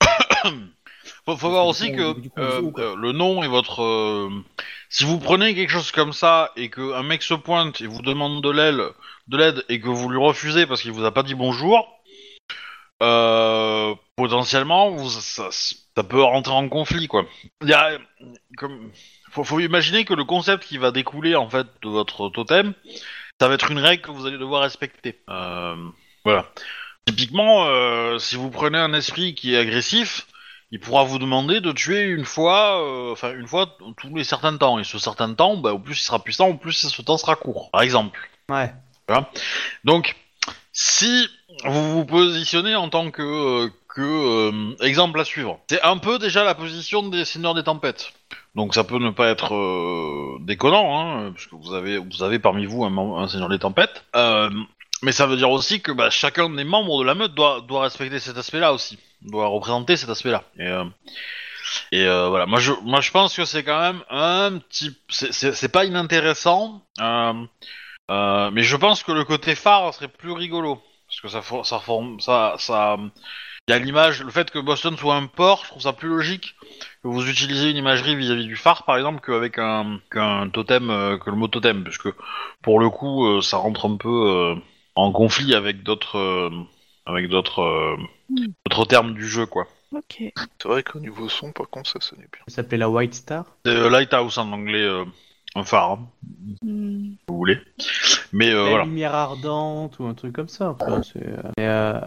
faut, 1.24 1.36
faut 1.36 1.50
voir 1.50 1.66
aussi 1.66 1.92
que 1.92 2.14
euh, 2.38 2.72
euh, 2.78 2.96
le 2.96 3.12
nom 3.12 3.42
et 3.42 3.48
votre. 3.48 3.82
euh, 3.82 4.30
si 4.88 5.04
vous 5.04 5.18
prenez 5.18 5.54
quelque 5.54 5.70
chose 5.70 5.90
comme 5.90 6.12
ça 6.12 6.52
et 6.56 6.68
que 6.68 6.94
un 6.94 7.02
mec 7.02 7.22
se 7.22 7.34
pointe 7.34 7.80
et 7.80 7.86
vous 7.86 8.02
demande 8.02 8.42
de 8.42 8.50
l'aide, 8.50 8.82
de 9.28 9.36
l'aide 9.36 9.64
et 9.68 9.80
que 9.80 9.88
vous 9.88 10.08
lui 10.08 10.18
refusez 10.18 10.66
parce 10.66 10.82
qu'il 10.82 10.92
vous 10.92 11.04
a 11.04 11.12
pas 11.12 11.22
dit 11.22 11.34
bonjour, 11.34 11.88
euh, 13.02 13.94
potentiellement 14.16 14.90
vous, 14.90 15.08
ça, 15.10 15.48
ça 15.50 16.02
peut 16.04 16.22
rentrer 16.22 16.52
en 16.52 16.68
conflit 16.68 17.08
quoi. 17.08 17.26
Il 17.62 17.68
y 17.68 17.72
a 17.72 17.98
comme 18.56 18.90
faut, 19.30 19.44
faut 19.44 19.60
imaginer 19.60 20.04
que 20.04 20.14
le 20.14 20.24
concept 20.24 20.64
qui 20.64 20.78
va 20.78 20.90
découler 20.90 21.34
en 21.34 21.48
fait 21.48 21.66
de 21.82 21.88
votre 21.88 22.28
totem, 22.28 22.74
ça 23.40 23.48
va 23.48 23.54
être 23.54 23.70
une 23.70 23.78
règle 23.78 24.02
que 24.02 24.10
vous 24.10 24.26
allez 24.26 24.38
devoir 24.38 24.62
respecter. 24.62 25.18
Euh, 25.30 25.74
voilà. 26.24 26.50
Typiquement, 27.06 27.64
euh, 27.66 28.18
si 28.18 28.36
vous 28.36 28.50
prenez 28.50 28.78
un 28.78 28.92
esprit 28.92 29.34
qui 29.34 29.54
est 29.54 29.58
agressif, 29.58 30.26
il 30.72 30.80
pourra 30.80 31.04
vous 31.04 31.18
demander 31.18 31.60
de 31.60 31.70
tuer 31.70 32.00
une 32.00 32.24
fois, 32.24 32.82
euh, 32.82 33.12
enfin 33.12 33.34
une 33.34 33.46
fois 33.46 33.76
tous 33.98 34.14
les 34.16 34.24
certains 34.24 34.56
temps. 34.56 34.78
Et 34.78 34.84
ce 34.84 34.98
certain 34.98 35.32
temps, 35.34 35.58
bah, 35.58 35.74
au 35.74 35.78
plus 35.78 36.00
il 36.00 36.02
sera 36.02 36.18
puissant, 36.18 36.48
au 36.48 36.54
plus 36.54 36.72
ce 36.72 37.02
temps 37.02 37.18
sera 37.18 37.36
court, 37.36 37.70
par 37.70 37.82
exemple. 37.82 38.18
Ouais. 38.48 38.72
Donc, 39.84 40.16
si 40.72 41.28
vous 41.64 41.92
vous 41.92 42.06
positionnez 42.06 42.74
en 42.74 42.88
tant 42.88 43.10
que, 43.10 43.22
euh, 43.22 43.68
que 43.94 44.00
euh, 44.00 44.74
exemple 44.80 45.20
à 45.20 45.26
suivre, 45.26 45.60
c'est 45.68 45.82
un 45.82 45.98
peu 45.98 46.18
déjà 46.18 46.42
la 46.42 46.54
position 46.54 47.02
des 47.02 47.26
Seigneurs 47.26 47.54
des 47.54 47.64
Tempêtes. 47.64 48.14
Donc 48.54 48.74
ça 48.74 48.82
peut 48.82 48.98
ne 48.98 49.10
pas 49.10 49.28
être 49.28 50.38
déconnant, 50.40 50.98
hein, 50.98 51.32
parce 51.32 51.46
que 51.46 51.54
vous 51.54 51.74
avez, 51.74 51.98
vous 51.98 52.22
avez 52.22 52.38
parmi 52.38 52.64
vous 52.64 52.84
un, 52.84 53.28
Seigneur 53.28 53.50
des 53.50 53.58
Tempêtes. 53.58 54.04
Mais 55.02 55.10
ça 55.10 55.26
veut 55.26 55.36
dire 55.36 55.50
aussi 55.50 55.82
que 55.82 55.92
bah, 55.92 56.10
chacun 56.10 56.48
des 56.48 56.64
membres 56.64 57.00
de 57.00 57.04
la 57.06 57.14
meute 57.14 57.34
doit, 57.34 57.60
doit 57.60 57.82
respecter 57.82 58.20
cet 58.20 58.38
aspect-là 58.38 58.72
aussi, 58.72 58.98
doit 59.24 59.46
représenter 59.48 59.96
cet 59.96 60.08
aspect-là. 60.10 60.44
Et, 60.58 60.66
euh, 60.66 60.84
euh, 61.94 62.28
voilà, 62.28 62.46
moi 62.46 62.58
je, 62.58 62.72
moi 62.82 63.00
je 63.00 63.10
pense 63.10 63.36
que 63.36 63.44
c'est 63.44 63.64
quand 63.64 63.80
même 63.80 64.02
un 64.10 64.58
petit, 64.58 64.96
c'est- 65.08 65.72
pas 65.72 65.84
inintéressant. 65.84 66.82
Euh, 68.10 68.50
mais 68.50 68.62
je 68.62 68.76
pense 68.76 69.02
que 69.02 69.12
le 69.12 69.24
côté 69.24 69.54
phare 69.54 69.94
serait 69.94 70.08
plus 70.08 70.32
rigolo. 70.32 70.82
Parce 71.08 71.20
que 71.20 71.28
ça, 71.28 71.42
ça 71.64 71.78
forme, 71.78 72.20
ça, 72.20 72.54
ça, 72.58 72.96
il 73.68 73.72
y 73.72 73.74
a 73.74 73.78
l'image, 73.78 74.22
le 74.22 74.30
fait 74.30 74.50
que 74.50 74.58
Boston 74.58 74.96
soit 74.96 75.14
un 75.14 75.26
port, 75.26 75.62
je 75.64 75.68
trouve 75.70 75.82
ça 75.82 75.92
plus 75.92 76.08
logique 76.08 76.54
que 77.02 77.08
vous 77.08 77.28
utilisez 77.28 77.70
une 77.70 77.76
imagerie 77.76 78.16
vis-à-vis 78.16 78.46
du 78.46 78.56
phare, 78.56 78.84
par 78.84 78.96
exemple, 78.96 79.20
qu'avec 79.24 79.58
un, 79.58 80.00
qu'un 80.10 80.48
totem, 80.48 80.90
euh, 80.90 81.18
que 81.18 81.28
le 81.30 81.36
mot 81.36 81.48
totem, 81.48 81.84
puisque 81.84 82.08
pour 82.62 82.80
le 82.80 82.88
coup, 82.88 83.40
ça 83.42 83.58
rentre 83.58 83.86
un 83.88 83.96
peu 83.96 84.54
en 84.94 85.12
conflit 85.12 85.54
avec 85.54 85.82
d'autres, 85.82 86.50
avec 87.06 87.28
d'autres, 87.28 87.96
d'autres 88.30 88.84
termes 88.86 89.14
du 89.14 89.26
jeu, 89.26 89.46
quoi. 89.46 89.66
Ok. 89.94 90.22
C'est 90.58 90.68
vrai 90.68 90.82
qu'au 90.82 91.00
niveau 91.00 91.28
son, 91.28 91.52
par 91.52 91.68
contre, 91.68 91.90
ça 91.90 92.00
sonnait 92.00 92.28
bien. 92.32 92.40
Ça 92.48 92.56
s'appelait 92.56 92.78
la 92.78 92.88
White 92.88 93.14
Star. 93.14 93.44
C'est 93.66 93.72
euh, 93.72 93.90
lighthouse 93.90 94.38
en 94.38 94.50
anglais, 94.52 94.82
euh, 94.82 95.04
un 95.54 95.64
phare, 95.64 95.92
hein, 95.92 96.06
Hmm. 96.62 97.10
si 97.12 97.18
vous 97.28 97.36
voulez. 97.36 97.58
Mais 98.32 98.50
euh, 98.50 98.64
la 98.64 98.68
voilà. 98.70 98.84
lumière 98.84 99.14
ardente 99.14 99.98
ou 99.98 100.04
un 100.06 100.14
truc 100.14 100.32
comme 100.34 100.48
ça. 100.48 100.76
Mais, 101.58 101.66
euh, 101.68 102.00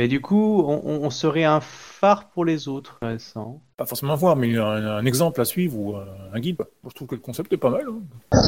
mais 0.00 0.08
du 0.08 0.20
coup, 0.20 0.64
on, 0.66 1.10
serait 1.10 1.44
un 1.44 1.60
phare 1.60 2.28
pour 2.30 2.44
les 2.44 2.66
autres. 2.68 2.96
Intéressant. 3.02 3.62
Pas 3.76 3.86
forcément 3.86 4.16
voir, 4.16 4.34
mais 4.34 4.56
un, 4.56 4.64
un 4.86 5.04
exemple 5.06 5.40
à 5.40 5.44
suivre 5.44 5.76
ou 5.78 5.96
un 5.96 6.40
guide. 6.40 6.56
je 6.88 6.94
trouve 6.94 7.06
que 7.08 7.14
le 7.14 7.20
concept 7.20 7.52
est 7.52 7.56
pas 7.58 7.70
mal. 7.70 7.86
hein. 7.88 8.38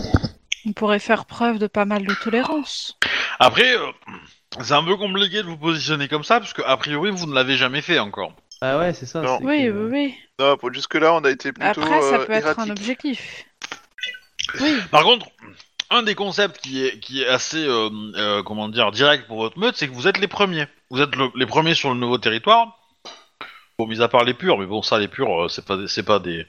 On 0.67 0.73
pourrait 0.73 0.99
faire 0.99 1.27
preuve 1.27 1.59
de 1.59 1.67
pas 1.67 1.85
mal 1.85 2.05
de 2.07 2.15
tolérance. 2.15 2.99
Après, 3.39 3.77
euh, 3.77 3.91
c'est 4.63 4.73
un 4.75 4.85
peu 4.85 4.97
compliqué 4.97 5.39
de 5.43 5.47
vous 5.49 5.57
positionner 5.57 6.09
comme 6.09 6.25
ça, 6.25 6.41
parce 6.41 6.53
que 6.53 6.63
a 6.63 6.77
priori 6.77 7.11
vous 7.11 7.27
ne 7.27 7.35
l'avez 7.35 7.57
jamais 7.57 7.81
fait 7.83 7.99
encore. 7.99 8.33
Ah 8.61 8.79
ouais, 8.79 8.93
c'est 8.95 9.07
ça. 9.07 9.21
Non. 9.21 9.39
c'est 9.39 9.45
Oui, 9.45 9.65
que- 9.67 9.71
oui, 9.71 9.91
oui. 9.93 10.15
Non, 10.39 10.57
pour 10.57 10.73
jusque-là, 10.73 11.13
on 11.15 11.21
a 11.25 11.31
été 11.31 11.53
plutôt 11.53 11.81
Après, 11.83 12.01
ça 12.01 12.15
euh, 12.17 12.25
peut 12.27 12.33
être 12.33 12.47
un 12.47 12.53
erratique. 12.67 12.71
objectif. 12.73 13.45
Oui. 14.61 14.75
Par 14.91 15.03
contre, 15.03 15.27
un 15.91 16.03
des 16.03 16.15
concepts 16.15 16.59
qui 16.61 16.85
est, 16.85 16.99
qui 17.01 17.23
est 17.23 17.27
assez, 17.27 17.65
euh, 17.67 17.89
euh, 18.17 18.43
comment 18.43 18.69
dire, 18.69 18.91
direct 18.93 19.27
pour 19.27 19.39
votre 19.39 19.59
meute, 19.59 19.77
c'est 19.77 19.89
que 19.89 19.93
vous 19.95 20.07
êtes 20.09 20.19
les 20.19 20.29
premiers. 20.29 20.67
Vous 20.91 21.01
êtes 21.01 21.15
le- 21.17 21.31
les 21.35 21.47
premiers 21.47 21.75
sur 21.75 21.91
le 21.93 21.97
nouveau 21.97 22.19
territoire. 22.19 22.79
Bon, 23.79 23.87
mis 23.89 24.01
à 24.03 24.09
part 24.09 24.25
les 24.25 24.35
purs, 24.35 24.57
mais 24.59 24.67
bon, 24.67 24.83
ça, 24.83 24.99
les 24.99 25.09
purs, 25.09 25.45
euh, 25.45 25.49
c'est 25.49 25.65
pas, 25.65 25.77
des- 25.77 25.89
c'est 25.89 26.05
pas 26.05 26.21
des, 26.21 26.47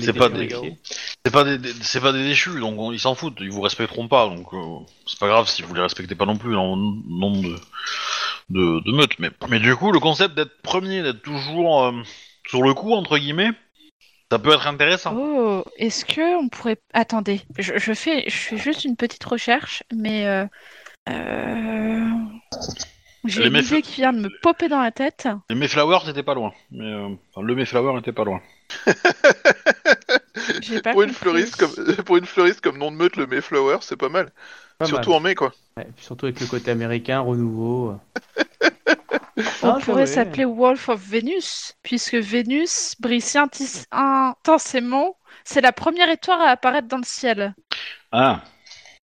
C'est 0.00 0.14
pas 0.14 0.28
dévérifier. 0.30 0.78
c'est 1.26 1.32
pas 1.32 1.44
des, 1.44 1.58
des- 1.58 1.72
c'est 1.82 2.00
pas 2.00 2.12
des 2.12 2.24
déchus, 2.24 2.58
donc 2.58 2.78
on- 2.78 2.90
ils 2.92 3.00
s'en 3.00 3.14
foutent, 3.14 3.36
ils 3.40 3.50
vous 3.50 3.60
respecteront 3.60 4.08
pas, 4.08 4.26
donc 4.28 4.46
euh, 4.54 4.78
c'est 5.06 5.18
pas 5.18 5.28
grave 5.28 5.46
si 5.48 5.62
vous 5.62 5.74
les 5.74 5.82
respectez 5.82 6.14
pas 6.14 6.24
non 6.26 6.36
plus 6.38 6.54
dans 6.54 6.74
nombre 6.76 7.42
de, 7.42 7.56
de, 8.50 8.80
de 8.80 8.92
meutes. 8.92 9.18
Mais, 9.18 9.30
mais 9.50 9.60
du 9.60 9.76
coup, 9.76 9.92
le 9.92 10.00
concept 10.00 10.34
d'être 10.34 10.62
premier, 10.62 11.02
d'être 11.02 11.22
toujours 11.22 11.84
euh, 11.84 11.92
sur 12.48 12.62
le 12.62 12.72
coup 12.74 12.94
entre 12.94 13.18
guillemets, 13.18 13.50
ça 14.32 14.38
peut 14.38 14.52
être 14.52 14.66
intéressant. 14.66 15.14
Oh, 15.16 15.64
est-ce 15.76 16.04
que 16.04 16.42
on 16.42 16.48
pourrait... 16.48 16.78
Attendez, 16.94 17.42
je, 17.58 17.78
je 17.78 17.92
fais, 17.92 18.24
je 18.26 18.36
fais 18.36 18.56
juste 18.56 18.84
une 18.84 18.96
petite 18.96 19.24
recherche, 19.24 19.82
mais... 19.94 20.26
Euh... 20.26 20.46
J'ai 23.24 23.42
Les 23.42 23.48
une 23.48 23.56
idée 23.56 23.82
qui 23.82 24.00
vient 24.02 24.12
de 24.12 24.20
me 24.20 24.28
popper 24.42 24.68
dans 24.68 24.80
la 24.82 24.90
tête. 24.92 25.28
Les 25.48 25.56
Mayflowers 25.56 26.06
n'étaient 26.06 26.22
pas 26.22 26.34
loin, 26.34 26.52
mais 26.70 26.84
euh, 26.92 27.08
enfin, 27.34 27.46
le 27.46 27.54
Mayflower 27.54 27.94
n'était 27.94 28.12
pas 28.12 28.24
loin. 28.24 28.40
J'ai 30.60 30.80
pas 30.80 30.92
pour, 30.92 31.02
une 31.02 31.12
compris. 31.12 31.14
fleuriste 31.14 31.56
comme, 31.56 31.72
pour 32.04 32.16
une 32.16 32.26
fleuriste 32.26 32.60
comme 32.60 32.78
nom 32.78 32.90
de 32.90 32.96
meute, 32.96 33.16
le 33.16 33.26
Mayflower, 33.26 33.78
c'est 33.80 33.96
pas 33.96 34.08
mal. 34.08 34.32
Pas 34.78 34.86
Surtout 34.86 35.10
mal. 35.10 35.18
en 35.18 35.20
mai, 35.20 35.34
quoi. 35.34 35.52
Ouais, 35.76 35.86
puis 35.96 36.04
surtout 36.04 36.26
avec 36.26 36.40
le 36.40 36.46
côté 36.46 36.70
américain, 36.70 37.20
renouveau. 37.20 37.98
On 39.62 39.70
Ah, 39.70 39.78
pourrait 39.82 40.06
s'appeler 40.06 40.44
Wolf 40.44 40.88
of 40.88 41.00
Venus, 41.00 41.74
puisque 41.82 42.14
Vénus 42.14 42.94
brille 43.00 43.20
si 43.20 43.38
intensément. 43.90 45.16
C'est 45.44 45.60
la 45.60 45.72
première 45.72 46.08
étoile 46.10 46.40
à 46.42 46.50
apparaître 46.50 46.88
dans 46.88 46.98
le 46.98 47.04
ciel. 47.04 47.54
Ah, 48.12 48.42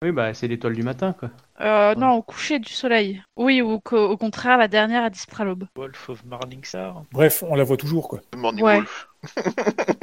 Oui, 0.02 0.12
bah 0.12 0.34
c'est 0.34 0.48
l'étoile 0.48 0.74
du 0.74 0.82
matin, 0.82 1.12
quoi. 1.12 1.30
Euh, 1.60 1.94
non, 1.94 2.12
au 2.12 2.22
coucher 2.22 2.58
du 2.58 2.72
soleil. 2.72 3.22
Oui, 3.36 3.60
ou 3.62 3.80
qu'au 3.80 4.08
au 4.08 4.16
contraire, 4.16 4.56
la 4.58 4.68
dernière 4.68 5.04
à 5.04 5.10
disparaître 5.10 5.40
à 5.42 5.44
l'aube. 5.44 5.64
Wolf 5.76 6.08
of 6.08 6.24
Morningstar. 6.24 7.02
Bref, 7.12 7.42
on 7.46 7.54
la 7.54 7.64
voit 7.64 7.76
toujours, 7.76 8.08
quoi. 8.08 8.20
Morning 8.36 8.64
Ouais. 8.64 8.76
Wolf. 8.76 9.08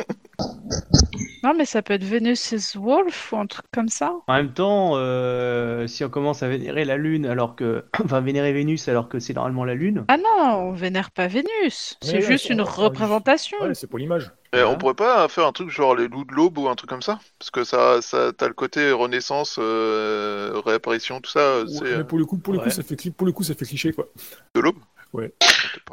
Non, 1.44 1.54
mais 1.56 1.66
ça 1.66 1.82
peut 1.82 1.94
être 1.94 2.04
Venus 2.04 2.52
is 2.52 2.74
Wolf 2.78 3.32
ou 3.32 3.38
un 3.38 3.46
truc 3.46 3.66
comme 3.74 3.88
ça. 3.90 4.12
En 4.28 4.34
même 4.34 4.52
temps, 4.54 4.94
euh, 4.96 5.88
si 5.88 6.04
on 6.04 6.10
commence 6.10 6.44
à 6.44 6.50
vénérer 6.50 6.84
la 6.84 6.98
Lune 6.98 7.26
alors 7.26 7.56
que. 7.56 7.86
Enfin, 8.04 8.22
vénérer 8.22 8.52
Vénus 8.54 8.88
alors 8.90 9.08
que 9.08 9.20
c'est 9.20 9.34
normalement 9.34 9.64
la 9.64 9.76
Lune. 9.76 10.04
Ah 10.08 10.18
non, 10.18 10.56
on 10.70 10.72
vénère 10.74 11.12
pas 11.12 11.28
Vénus. 11.28 11.96
C'est 12.02 12.16
Ouais, 12.18 12.22
juste 12.22 12.50
une 12.50 12.62
on- 12.62 12.66
on- 12.66 12.68
représentation. 12.68 13.58
Ouais, 13.62 13.74
c'est 13.76 13.88
pour 13.88 14.00
l'image. 14.00 14.32
Voilà. 14.54 14.70
on 14.70 14.78
pourrait 14.78 14.94
pas 14.94 15.28
faire 15.28 15.46
un 15.46 15.52
truc 15.52 15.70
genre 15.70 15.94
les 15.96 16.08
loups 16.08 16.24
de 16.26 16.34
l'aube 16.34 16.58
ou 16.58 16.68
un 16.70 16.76
truc 16.76 16.90
comme 16.90 17.02
ça? 17.02 17.20
Parce 17.38 17.52
que 17.52 17.64
ça, 17.64 18.02
ça 18.02 18.32
t'as 18.36 18.48
le 18.48 18.54
côté 18.54 18.92
renaissance, 18.92 19.58
euh, 19.60 20.54
réapparition, 20.66 21.20
tout 21.22 21.30
ça, 21.30 21.40
Ouais, 21.66 21.88
euh, 21.88 21.98
mais 22.00 22.04
pour 22.04 22.18
le 22.18 22.26
coup, 22.26 22.38
pour 22.38 22.54
le 22.54 22.60
coup, 22.60 22.66
ouais. 22.66 22.72
ça 22.72 22.84
fait 22.84 22.96
cli- 22.96 23.12
pour 23.12 23.26
le 23.28 23.34
coup, 23.34 23.44
ça 23.44 23.54
fait 23.56 23.66
cliché, 23.66 23.92
quoi. 23.94 24.08
de 24.56 24.60
l'aube? 24.60 24.78
Ouais. 25.14 25.34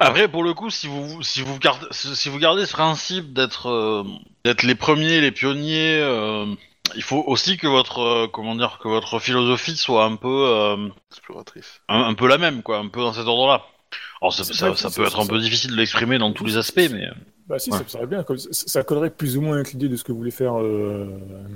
Après, 0.01 0.27
pour 0.29 0.43
le 0.43 0.55
coup, 0.55 0.71
si 0.71 0.87
vous 0.89 1.23
si 1.23 1.41
vous 1.43 1.59
gardez 1.59 1.87
si 1.93 2.29
vous 2.29 2.39
gardez 2.39 2.67
ce 2.67 2.73
principe 2.73 3.33
d'être 3.33 3.69
euh, 3.69 4.03
d'être 4.45 4.63
les 4.65 4.75
premiers, 4.75 5.21
les 5.21 5.31
pionniers, 5.31 5.99
euh, 6.01 6.47
il 6.97 7.03
faut 7.03 7.23
aussi 7.27 7.57
que 7.57 7.67
votre 7.69 8.01
euh, 8.01 8.27
comment 8.27 8.57
dire 8.57 8.79
que 8.83 8.89
votre 8.89 9.21
philosophie 9.21 9.77
soit 9.77 10.05
un 10.05 10.17
peu 10.17 10.29
euh, 10.49 10.89
Exploratrice. 11.11 11.81
un, 11.89 12.03
un 12.03 12.15
peu 12.15 12.27
la 12.27 12.39
même, 12.39 12.63
quoi, 12.63 12.79
un 12.79 12.89
peu 12.89 13.01
dans 13.01 13.13
cet 13.13 13.27
ordre-là. 13.27 13.63
Alors 14.21 14.35
ça, 14.35 14.43
ça, 14.45 14.75
ça 14.75 14.91
peut 14.91 15.07
être 15.07 15.21
un 15.21 15.27
peu 15.27 15.39
difficile 15.39 15.71
de 15.71 15.77
l'exprimer 15.77 16.19
dans 16.19 16.33
tous 16.33 16.45
les 16.45 16.57
aspects, 16.57 16.89
mais 16.91 17.07
euh, 17.07 17.13
Bah 17.47 17.59
si, 17.61 17.71
Ouais. 17.71 17.79
ça 17.79 17.85
serait 17.87 18.07
bien. 18.07 18.25
comme 18.25 18.39
ça, 18.39 18.83
collerait 18.83 19.11
plus 19.11 19.37
ou 19.37 19.43
moins 19.43 19.57
avec 19.57 19.71
l'idée 19.73 19.89
de 19.89 19.97
ce 19.97 20.03
que 20.05 20.13
voulait 20.13 20.31
faire 20.33 20.61
euh, 20.61 21.07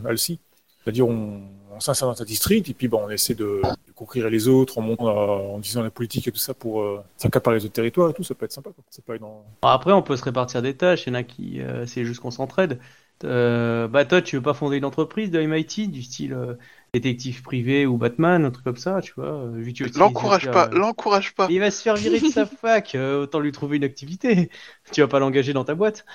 Alcy. 0.07 0.39
C'est-à-dire, 0.85 1.09
on, 1.09 1.43
on 1.79 1.81
s'insère 1.81 2.09
dans 2.09 2.15
sa 2.15 2.25
district 2.25 2.69
et 2.69 2.75
puis 2.75 2.89
bon, 2.89 3.03
on 3.07 3.11
essaie 3.11 3.35
de, 3.35 3.63
de 3.87 3.93
conquérir 3.95 4.31
les 4.31 4.49
autres 4.49 4.79
en, 4.79 4.83
montant, 4.83 5.07
en 5.55 5.59
disant 5.59 5.83
la 5.83 5.91
politique 5.91 6.29
et 6.29 6.33
tout 6.33 6.39
ça 6.39 6.55
pour 6.55 6.83
euh, 6.83 7.03
s'accaparer 7.17 7.57
les 7.59 7.65
autres 7.65 7.75
territoires 7.75 8.11
et 8.11 8.15
tout. 8.15 8.23
Ça 8.25 8.35
peut 8.35 8.45
être 8.47 8.53
sympa. 8.53 8.71
Quoi. 8.71 8.85
Ça 8.91 9.03
peut 9.03 9.15
être 9.15 9.21
dans... 9.21 9.45
Après, 9.63 9.93
on 9.93 10.03
peut 10.03 10.17
se 10.17 10.25
répartir 10.25 10.63
des 10.63 10.77
tâches. 10.77 11.07
Il 11.07 11.11
y 11.11 11.13
en 11.13 11.15
a 11.15 11.23
qui. 11.23 11.61
euh, 11.61 11.87
c'est 11.87 12.05
juste 12.05 12.21
qu'on 12.21 12.31
s'entraide. 12.31 12.81
Euh, 13.25 13.89
bah, 13.89 14.05
toi, 14.05 14.23
tu 14.23 14.37
veux 14.37 14.43
pas 14.43 14.55
fonder 14.55 14.77
une 14.77 14.85
entreprise 14.85 15.31
de 15.31 15.41
MIT 15.41 15.89
du 15.89 16.03
style 16.03 16.33
euh, 16.35 16.55
détective 16.95 17.43
privé 17.43 17.87
ou 17.87 17.97
Batman, 17.99 18.45
un 18.45 18.51
truc 18.51 18.65
comme 18.65 18.77
ça, 18.77 19.01
tu 19.03 19.13
vois 19.17 19.27
euh, 19.27 19.51
vu 19.57 19.73
que 19.73 19.79
tu 19.79 19.83
utilises 19.85 19.99
L'encourage 19.99 20.51
pas, 20.51 20.69
euh, 20.69 20.79
l'encourage 20.79 21.35
pas. 21.35 21.49
Il 21.51 21.59
va 21.61 21.71
se 21.71 21.83
faire 21.83 21.97
virer 21.97 22.21
de 22.21 22.27
sa 22.27 22.47
fac, 22.47 22.95
euh, 22.95 23.23
autant 23.23 23.41
lui 23.41 23.53
trouver 23.53 23.77
une 23.79 23.85
activité. 23.85 24.51
Tu 24.93 25.01
vas 25.03 25.09
pas 25.09 25.19
l'engager 25.19 25.53
dans 25.53 25.65
ta 25.65 25.75
boîte. 25.75 26.07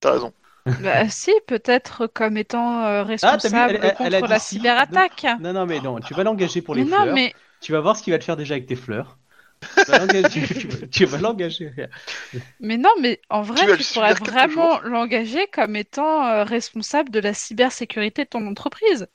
T'as 0.00 0.12
raison. 0.12 0.32
Bah 0.78 1.08
si, 1.10 1.32
peut-être 1.46 2.06
comme 2.08 2.36
étant 2.36 2.84
euh, 2.84 3.04
Ah, 3.22 3.38
vu, 3.44 3.64
responsable 3.64 3.68
elle- 3.68 3.96
elle- 3.98 3.98
contre 3.98 4.26
elle 4.26 4.28
la 4.28 4.38
si. 4.38 4.40
cyberattaque. 4.40 5.26
Non, 5.38 5.52
non, 5.54 5.66
mais 5.66 5.80
non, 5.80 6.00
tu 6.00 6.14
vas 6.14 6.22
l'engager 6.24 6.62
pour 6.62 6.74
les 6.74 6.84
Mais 6.84 6.84
fleurs. 6.84 6.86
non, 6.86 7.06
mais 7.12 7.34
Tu 7.60 7.72
vas 7.72 7.80
voir 7.80 7.96
ce 7.96 8.02
qu'il 8.02 8.12
va 8.12 8.18
te 8.18 8.24
faire 8.24 8.36
déjà 8.36 8.54
avec 8.54 8.66
tes 8.66 8.76
fleurs. 8.76 9.18
Tu 9.60 9.90
vas 9.90 9.98
l'engager. 9.98 10.46
tu 10.46 10.68
vas- 10.68 10.86
tu 10.86 11.04
vas 11.04 11.18
l'engager. 11.18 11.70
Mais 12.60 12.76
non, 12.78 12.90
mais 13.00 13.20
en 13.28 13.42
vrai, 13.42 13.76
Tu 13.76 13.84
pourrais 13.94 14.14
vraiment 14.14 14.80
l'engager 14.80 15.46
comme 15.52 15.76
étant 15.76 16.26
euh, 16.26 16.44
responsable 16.44 17.10
de 17.10 17.20
la 17.20 17.34
cybersécurité 17.34 18.24
de 18.24 18.28
ton 18.30 18.46
entreprise. 18.46 19.06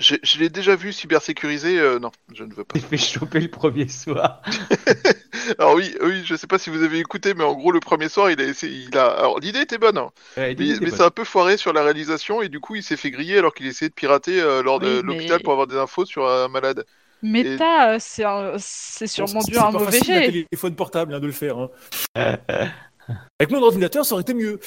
Je 0.00 0.38
l'ai 0.38 0.48
déjà 0.48 0.76
vu 0.76 0.92
cybersécurisé. 0.92 1.78
euh, 1.78 1.98
non, 1.98 2.10
je 2.34 2.44
ne 2.44 2.52
veux 2.52 2.64
pas. 2.64 2.74
Il 2.78 2.82
fait 2.82 2.96
choper 2.96 3.40
le 3.40 3.48
premier 3.48 3.88
soir. 3.88 4.42
Alors 5.58 5.74
oui, 5.74 5.94
oui, 6.02 6.22
je 6.24 6.34
sais 6.36 6.46
pas 6.46 6.58
si 6.58 6.70
vous 6.70 6.82
avez 6.82 6.98
écouté, 6.98 7.34
mais 7.34 7.44
en 7.44 7.54
gros, 7.54 7.72
le 7.72 7.80
premier 7.80 8.08
soir, 8.08 8.30
il 8.30 8.40
a 8.40 8.44
essayé. 8.44 8.86
Il 8.88 8.96
a. 8.98 9.06
Alors 9.06 9.40
l'idée 9.40 9.60
était 9.60 9.78
bonne, 9.78 9.98
hein, 9.98 10.10
Ouais, 10.36 10.54
mais, 10.58 10.90
c'est 10.90 11.02
un 11.02 11.10
peu 11.10 11.24
foiré 11.24 11.56
sur 11.56 11.72
la 11.72 11.82
réalisation 11.82 12.42
et 12.42 12.48
du 12.48 12.60
coup, 12.60 12.74
il 12.76 12.82
s'est 12.82 12.96
fait 12.96 13.10
griller 13.10 13.38
alors 13.38 13.54
qu'il 13.54 13.66
essayait 13.66 13.88
de 13.88 13.94
pirater 13.94 14.40
euh, 14.40 14.62
lors 14.62 14.80
de 14.80 15.00
l'hôpital 15.00 15.38
mais- 15.38 15.42
pour 15.42 15.52
avoir 15.52 15.66
des 15.66 15.76
infos 15.76 16.04
sur 16.04 16.28
un 16.28 16.48
malade. 16.48 16.84
Méta, 17.22 17.90
euh, 17.92 17.96
c'est 18.00 18.24
un- 18.24 18.54
c'est 18.58 19.06
sûrement 19.06 19.40
C'est 19.40 19.52
dû 19.52 19.58
à 19.58 19.66
un 19.66 19.70
mauvais 19.70 20.00
jet. 20.00 20.26
téléphone 20.50 20.74
portable 20.74 21.14
hein, 21.14 21.20
de 21.20 21.26
le 21.26 21.32
faire. 21.32 21.56
hein. 21.58 21.70
Avec 23.38 23.50
mon 23.50 23.62
ordinateur, 23.62 24.04
ça 24.04 24.14
aurait 24.14 24.22
été 24.22 24.34
mieux. 24.34 24.60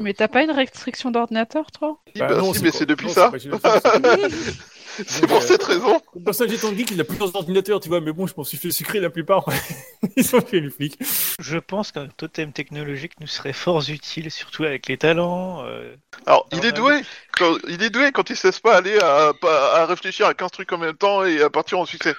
Mais 0.00 0.12
t'as 0.14 0.28
pas 0.28 0.42
une 0.42 0.50
restriction 0.50 1.10
d'ordinateur, 1.10 1.70
toi? 1.70 2.00
Bah, 2.16 2.28
si, 2.54 2.62
mais 2.62 2.70
c'est 2.72 2.86
depuis 2.86 3.06
non, 3.06 3.12
ça. 3.12 3.32
c'est 5.06 5.26
pour 5.26 5.36
euh, 5.36 5.40
cette 5.40 5.62
raison. 5.62 6.00
Ça, 6.32 6.46
j'ai 6.46 6.56
ton 6.58 6.74
geek, 6.74 6.90
il 6.90 7.00
a 7.00 7.04
plusieurs 7.04 7.34
ordinateurs, 7.36 7.80
tu 7.80 7.88
vois, 7.88 8.00
mais 8.00 8.12
bon, 8.12 8.26
je 8.26 8.34
m'en 8.36 8.44
suis 8.44 8.56
fait 8.58 8.70
sucrer 8.70 9.00
la 9.00 9.10
plupart. 9.10 9.44
Ils 10.16 10.36
ont 10.36 10.40
fait 10.40 10.60
les 10.60 10.70
flics. 10.70 10.98
Je 11.40 11.58
pense 11.58 11.92
qu'un 11.92 12.06
totem 12.08 12.52
technologique 12.52 13.12
nous 13.20 13.26
serait 13.26 13.52
fort 13.52 13.82
utile, 13.88 14.30
surtout 14.30 14.64
avec 14.64 14.88
les 14.88 14.96
talents. 14.96 15.64
euh, 15.66 15.94
Alors, 16.26 16.46
il 16.52 16.64
est 16.64 16.72
doué. 16.72 17.00
Quand, 17.32 17.56
il 17.68 17.82
est 17.82 17.90
doué 17.90 18.12
quand 18.12 18.30
il 18.30 18.36
se 18.36 18.46
laisse 18.48 18.60
pas 18.60 18.76
aller 18.76 18.98
à, 19.00 19.32
à 19.74 19.86
réfléchir 19.86 20.26
à 20.26 20.34
15 20.34 20.50
trucs 20.50 20.72
en 20.72 20.78
même 20.78 20.96
temps 20.96 21.24
et 21.24 21.42
à 21.42 21.50
partir 21.50 21.78
en 21.78 21.84
succès. 21.86 22.14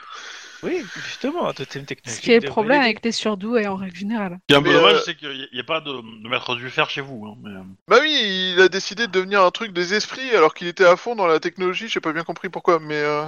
Oui, 0.63 0.83
justement, 0.95 1.47
un 1.47 1.53
totem 1.53 1.85
technologique. 1.85 2.21
Ce 2.21 2.25
qui 2.25 2.31
est 2.31 2.39
le 2.39 2.49
problème 2.49 2.81
avec 2.81 3.03
les 3.03 3.11
surdoués 3.11 3.67
en 3.67 3.75
règle 3.75 3.95
générale. 3.95 4.39
Ce 4.41 4.47
qui 4.47 4.53
est 4.53 4.57
un 4.57 4.61
peu 4.61 4.69
Mais, 4.69 4.75
dommage, 4.75 4.95
euh, 4.95 5.01
c'est 5.05 5.15
qu'il 5.15 5.49
n'y 5.53 5.59
a 5.59 5.63
pas 5.63 5.81
de, 5.81 5.91
de 5.91 6.27
maître 6.29 6.55
du 6.55 6.69
fer 6.69 6.89
chez 6.89 7.01
vous. 7.01 7.25
Hein, 7.25 7.37
mais, 7.43 7.51
euh, 7.51 7.63
Bah 7.87 7.97
oui, 8.01 8.53
il 8.55 8.61
a 8.61 8.67
décidé 8.69 9.07
de 9.07 9.11
devenir 9.11 9.43
un 9.43 9.51
truc 9.51 9.73
des 9.73 9.93
esprits 9.93 10.29
alors 10.35 10.53
qu'il 10.53 10.67
était 10.67 10.85
à 10.85 10.95
fond 10.97 11.15
dans 11.15 11.27
la 11.27 11.39
technologie. 11.39 11.87
J'ai 11.87 12.01
pas 12.01 12.13
bien 12.13 12.23
compris 12.23 12.49
pourquoi, 12.49 12.79
mais 12.79 12.95
euh... 12.95 13.25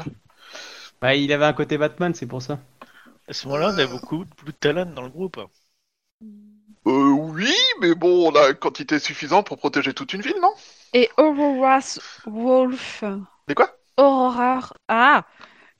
Bah, 1.01 1.15
il 1.15 1.32
avait 1.34 1.45
un 1.45 1.53
côté 1.53 1.77
Batman, 1.77 2.13
c'est 2.13 2.27
pour 2.27 2.41
ça. 2.41 2.59
À 3.27 3.34
ce 3.34 3.47
moment-là, 3.47 3.71
on 3.75 3.79
a 3.79 3.88
beaucoup 3.88 4.25
de 4.45 4.51
talent 4.51 4.86
dans 4.86 5.03
le 5.03 5.09
groupe. 5.09 5.39
euh, 6.88 7.09
oui, 7.11 7.53
mais 7.79 7.93
bon, 7.95 8.32
on 8.32 8.36
a 8.36 8.49
une 8.49 8.55
quantité 8.55 8.99
suffisante 8.99 9.47
pour 9.47 9.57
protéger 9.57 9.93
toute 9.93 10.13
une 10.13 10.21
ville, 10.21 10.39
non? 10.41 10.53
Et 10.93 11.09
Aurora's 11.17 11.99
Wolf. 12.25 13.03
Mais 13.47 13.55
quoi? 13.55 13.77
Aurora. 13.97 14.69
Ah 14.88 15.25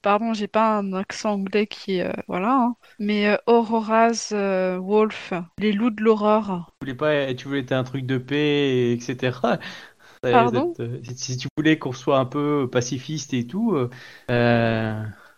Pardon, 0.01 0.33
j'ai 0.33 0.47
pas 0.47 0.77
un 0.77 0.93
accent 0.93 1.33
anglais 1.33 1.67
qui. 1.67 2.01
euh, 2.01 2.11
voilà. 2.27 2.53
hein. 2.53 2.75
Mais 2.99 3.27
euh, 3.27 3.37
Aurora's 3.47 4.31
euh, 4.31 4.77
Wolf. 4.79 5.33
Les 5.59 5.71
loups 5.73 5.89
de 5.91 6.03
l'aurore. 6.03 6.71
Tu 6.79 6.85
voulais 6.85 6.95
pas, 6.95 7.33
tu 7.35 7.47
voulais 7.47 7.59
être 7.61 7.71
un 7.73 7.83
truc 7.83 8.05
de 8.05 8.17
paix, 8.17 8.93
etc. 8.93 9.59
Pardon? 10.21 10.73
si- 11.15 11.37
tu 11.37 11.47
voulais 11.57 11.77
qu'on 11.79 11.91
soit 11.93 12.17
un 12.19 12.25
peu 12.25 12.69
pacifiste 12.71 13.33
et 13.33 13.45
tout, 13.47 13.75
je 13.75 13.87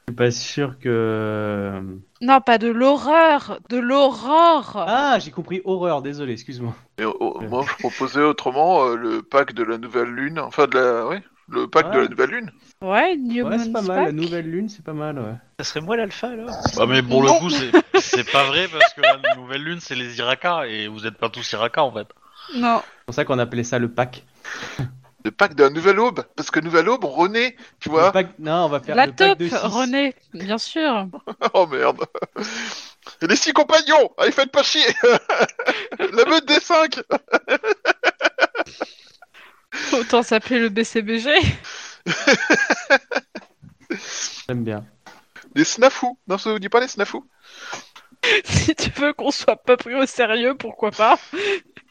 suis 0.09 0.15
pas 0.15 0.31
sûr 0.31 0.79
que. 0.79 1.99
Non, 2.21 2.41
pas 2.41 2.57
de 2.57 2.69
l'horreur 2.69 3.59
De 3.69 3.77
l'aurore 3.77 4.77
Ah, 4.87 5.17
j'ai 5.19 5.31
compris 5.31 5.61
horreur. 5.65 6.01
Désolé, 6.01 6.33
excuse-moi. 6.33 6.75
Et, 6.97 7.05
oh, 7.05 7.39
Moi, 7.41 7.65
je 7.67 7.75
proposais 7.77 8.21
autrement 8.21 8.85
euh, 8.85 8.95
le 8.95 9.21
pack 9.23 9.53
de 9.53 9.63
la 9.63 9.77
nouvelle 9.77 10.09
lune. 10.09 10.39
Enfin, 10.39 10.67
de 10.67 10.77
la... 10.77 11.07
Oui, 11.07 11.17
le 11.49 11.67
pack 11.67 11.91
de 11.91 11.99
la 11.99 12.07
nouvelle 12.07 12.29
lune. 12.29 12.51
Ouais, 12.81 13.15
New 13.17 13.45
Ouais, 13.47 13.57
c'est 13.59 13.71
pas 13.71 13.81
mal. 13.81 14.05
La 14.05 14.11
nouvelle 14.11 14.49
lune, 14.49 14.69
c'est 14.69 14.83
pas 14.83 14.93
mal. 14.93 15.17
Ouais. 15.19 15.33
Ça 15.59 15.63
serait 15.65 15.81
moi 15.81 15.95
l'alpha 15.97 16.27
alors 16.29 16.49
Bah, 16.75 16.85
mais 16.87 17.01
pour 17.01 17.21
le 17.23 17.29
coup, 17.39 17.49
c'est 17.49 17.71
c'est 18.01 18.29
pas 18.29 18.43
vrai 18.45 18.67
parce 18.67 18.93
que 18.93 19.01
la 19.01 19.35
nouvelle 19.35 19.63
lune, 19.63 19.79
c'est 19.79 19.95
les 19.95 20.17
Iraka 20.17 20.67
et 20.67 20.87
vous 20.87 21.05
êtes 21.05 21.17
pas 21.17 21.29
tous 21.29 21.49
Iraka 21.53 21.83
en 21.83 21.91
fait. 21.91 22.07
Non. 22.55 22.81
C'est 22.83 23.05
pour 23.05 23.15
ça 23.15 23.25
qu'on 23.25 23.39
appelait 23.39 23.63
ça 23.63 23.79
le 23.79 23.89
pack. 23.89 24.23
Le 25.23 25.31
pack 25.31 25.55
de 25.55 25.63
la 25.63 25.69
nouvelle 25.69 25.99
aube. 26.01 26.21
Parce 26.35 26.51
que 26.51 26.59
nouvelle 26.59 26.89
aube, 26.89 27.05
René, 27.05 27.55
tu 27.79 27.87
Le 27.87 27.93
vois. 27.95 28.11
pack- 28.11 28.37
Non, 28.39 28.65
on 28.65 28.69
va 28.69 28.81
faire 28.81 28.95
La 28.95 29.05
le 29.05 29.13
pack 29.13 29.29
top, 29.29 29.37
de 29.39 29.47
six. 29.47 29.55
René, 29.55 30.15
bien 30.33 30.57
sûr. 30.57 31.07
oh 31.53 31.65
merde. 31.67 32.01
Et 33.21 33.27
les 33.27 33.35
six 33.37 33.53
compagnons 33.53 34.09
Allez, 34.17 34.31
faites 34.33 34.51
pas 34.51 34.63
chier 34.63 34.83
La 35.99 36.25
meute 36.25 36.45
des 36.45 36.59
cinq 36.59 36.99
Autant 39.93 40.23
s'appeler 40.23 40.59
le 40.59 40.69
BCBG. 40.69 41.29
J'aime 44.47 44.63
bien. 44.63 44.85
Les 45.55 45.63
snafous 45.63 46.17
Non, 46.27 46.37
ça 46.37 46.51
vous 46.51 46.59
dit 46.59 46.69
pas 46.69 46.79
les 46.79 46.87
snafous? 46.87 47.25
Si 48.45 48.73
tu 48.75 48.89
veux 48.91 49.13
qu'on 49.13 49.31
soit 49.31 49.57
pas 49.57 49.77
pris 49.77 49.93
au 49.95 50.05
sérieux, 50.05 50.55
pourquoi 50.55 50.91
pas? 50.91 51.17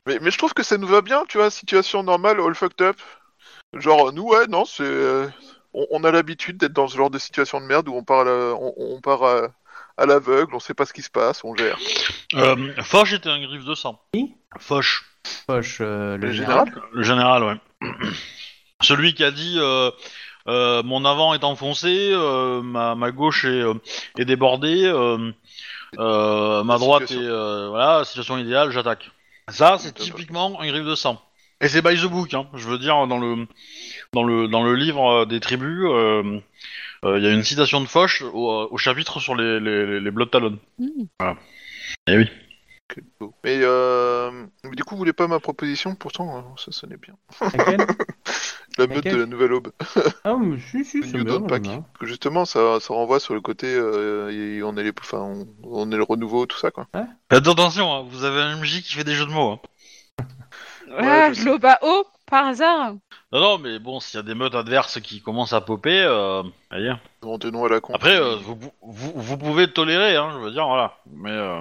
Mais, 0.06 0.18
mais 0.20 0.30
je 0.30 0.38
trouve 0.38 0.54
que 0.54 0.62
ça 0.62 0.78
nous 0.78 0.86
va 0.86 1.02
bien, 1.02 1.24
tu 1.28 1.38
vois, 1.38 1.50
situation 1.50 2.02
normale, 2.02 2.40
all 2.40 2.54
fucked 2.54 2.80
up. 2.82 2.96
Genre, 3.74 4.12
nous, 4.12 4.24
ouais, 4.24 4.46
non, 4.48 4.64
c'est... 4.64 4.82
euh, 4.84 5.28
on, 5.74 5.86
on 5.90 6.04
a 6.04 6.10
l'habitude 6.10 6.56
d'être 6.58 6.72
dans 6.72 6.88
ce 6.88 6.96
genre 6.96 7.10
de 7.10 7.18
situation 7.18 7.60
de 7.60 7.66
merde 7.66 7.88
où 7.88 7.94
on 7.94 8.04
part 8.04 8.20
à 8.20 8.24
la- 8.24 8.54
on, 8.56 8.74
on 8.76 9.00
part 9.00 9.22
à, 9.24 9.48
à 9.98 10.06
l'aveugle, 10.06 10.54
on 10.54 10.60
sait 10.60 10.74
pas 10.74 10.86
ce 10.86 10.92
qui 10.92 11.02
se 11.02 11.10
passe, 11.10 11.44
on 11.44 11.54
gère. 11.56 11.78
Euh, 12.34 12.72
Foch 12.82 13.12
était 13.12 13.28
un 13.28 13.40
griffe 13.42 13.64
de 13.64 13.74
sang. 13.74 14.00
Qui? 14.14 14.34
Foch, 14.58 15.04
Poche, 15.46 15.78
euh, 15.80 16.16
le 16.16 16.26
Le 16.28 16.32
général. 16.32 16.66
général? 16.66 16.82
Le 16.92 17.02
général, 17.02 17.44
ouais. 17.44 17.88
Celui 18.80 19.14
qui 19.14 19.22
a 19.24 19.30
dit 19.30 19.56
euh, 19.58 19.90
euh, 20.48 20.82
mon 20.82 21.04
avant 21.04 21.34
est 21.34 21.44
enfoncé, 21.44 22.10
euh, 22.12 22.60
ma, 22.62 22.94
ma 22.94 23.10
gauche 23.12 23.44
est, 23.44 23.48
euh, 23.62 23.74
est 24.18 24.24
débordée, 24.24 24.84
euh, 24.84 25.30
euh, 25.98 26.64
ma 26.64 26.78
droite 26.78 27.06
situation. 27.06 27.28
est 27.28 27.32
euh, 27.32 27.68
voilà 27.68 28.04
situation 28.04 28.38
idéale, 28.38 28.70
j'attaque. 28.70 29.10
Ça, 29.48 29.76
c'est 29.78 29.94
typiquement 29.94 30.60
un 30.60 30.66
griffe 30.66 30.84
de 30.84 30.94
sang. 30.94 31.20
Et 31.60 31.68
c'est 31.68 31.82
by 31.82 31.94
the 31.96 32.06
book, 32.06 32.34
hein. 32.34 32.46
Je 32.54 32.66
veux 32.66 32.78
dire 32.78 33.06
dans 33.06 33.18
le 33.18 33.46
dans 34.12 34.24
le 34.24 34.48
dans 34.48 34.64
le 34.64 34.74
livre 34.74 35.26
des 35.26 35.38
tribus, 35.38 35.84
il 37.04 37.22
y 37.22 37.26
a 37.26 37.32
une 37.32 37.44
citation 37.44 37.80
de 37.80 37.86
Foch 37.86 38.22
au, 38.22 38.68
au 38.70 38.76
chapitre 38.78 39.20
sur 39.20 39.34
les 39.34 39.60
les, 39.60 40.00
les, 40.00 40.10
Blood 40.10 40.30
Talons. 40.30 40.58
Hmm. 40.78 41.04
Et 42.06 42.16
oui. 42.16 42.28
Quel 42.88 43.04
beau. 43.18 43.34
Mais, 43.44 43.60
euh... 43.62 44.30
mais 44.64 44.76
du 44.76 44.84
coup, 44.84 44.94
vous 44.94 44.98
voulez 44.98 45.12
pas 45.12 45.26
ma 45.26 45.40
proposition? 45.40 45.94
Pourtant, 45.94 46.36
euh, 46.36 46.40
ça 46.56 46.72
sonnait 46.72 46.96
bien. 46.96 47.14
La 48.78 48.86
meute 48.86 49.04
de 49.04 49.16
la 49.16 49.26
nouvelle 49.26 49.52
aube. 49.52 49.72
Ah, 50.24 50.36
mais 50.40 50.58
si, 50.58 50.84
si, 50.84 51.02
c'est 51.02 51.18
New 51.18 51.24
bien, 51.24 51.40
Dawn 51.40 51.46
Pack. 51.46 51.62
que 51.98 52.06
justement, 52.06 52.46
ça, 52.46 52.80
ça 52.80 52.94
renvoie 52.94 53.20
sur 53.20 53.34
le 53.34 53.42
côté, 53.42 53.66
euh, 53.66 54.30
et 54.30 54.62
on, 54.62 54.76
est 54.78 54.82
les, 54.82 54.92
enfin, 54.98 55.18
on, 55.18 55.46
on 55.62 55.92
est 55.92 55.96
le 55.96 56.02
renouveau, 56.02 56.46
tout 56.46 56.58
ça, 56.58 56.70
quoi. 56.70 56.86
Faites 57.30 57.46
attention, 57.46 57.92
hein, 57.92 58.06
vous 58.08 58.24
avez 58.24 58.40
un 58.40 58.56
MJ 58.56 58.80
qui 58.82 58.94
fait 58.94 59.04
des 59.04 59.14
jeux 59.14 59.26
de 59.26 59.30
mots. 59.30 59.60
Hein. 60.18 60.24
Ah, 60.96 61.32
je 61.32 61.38
sais. 61.38 61.44
Globao, 61.44 62.06
par 62.32 62.46
hasard 62.46 62.94
Non, 63.30 63.40
non, 63.40 63.58
mais 63.58 63.78
bon, 63.78 64.00
s'il 64.00 64.16
y 64.16 64.20
a 64.20 64.22
des 64.22 64.34
meutes 64.34 64.54
adverses 64.54 65.00
qui 65.00 65.20
commencent 65.20 65.52
à 65.52 65.60
popper, 65.60 66.00
euh, 66.00 66.42
voyez. 66.70 66.88
À 66.88 67.68
la 67.68 67.80
con. 67.80 67.94
Après, 67.94 68.16
euh, 68.16 68.36
vous, 68.36 68.58
vous, 68.80 69.12
vous 69.14 69.36
pouvez 69.36 69.70
tolérer, 69.70 70.16
hein, 70.16 70.30
je 70.32 70.38
veux 70.38 70.50
dire, 70.50 70.66
voilà. 70.66 70.96
Mais 71.14 71.30
euh, 71.30 71.60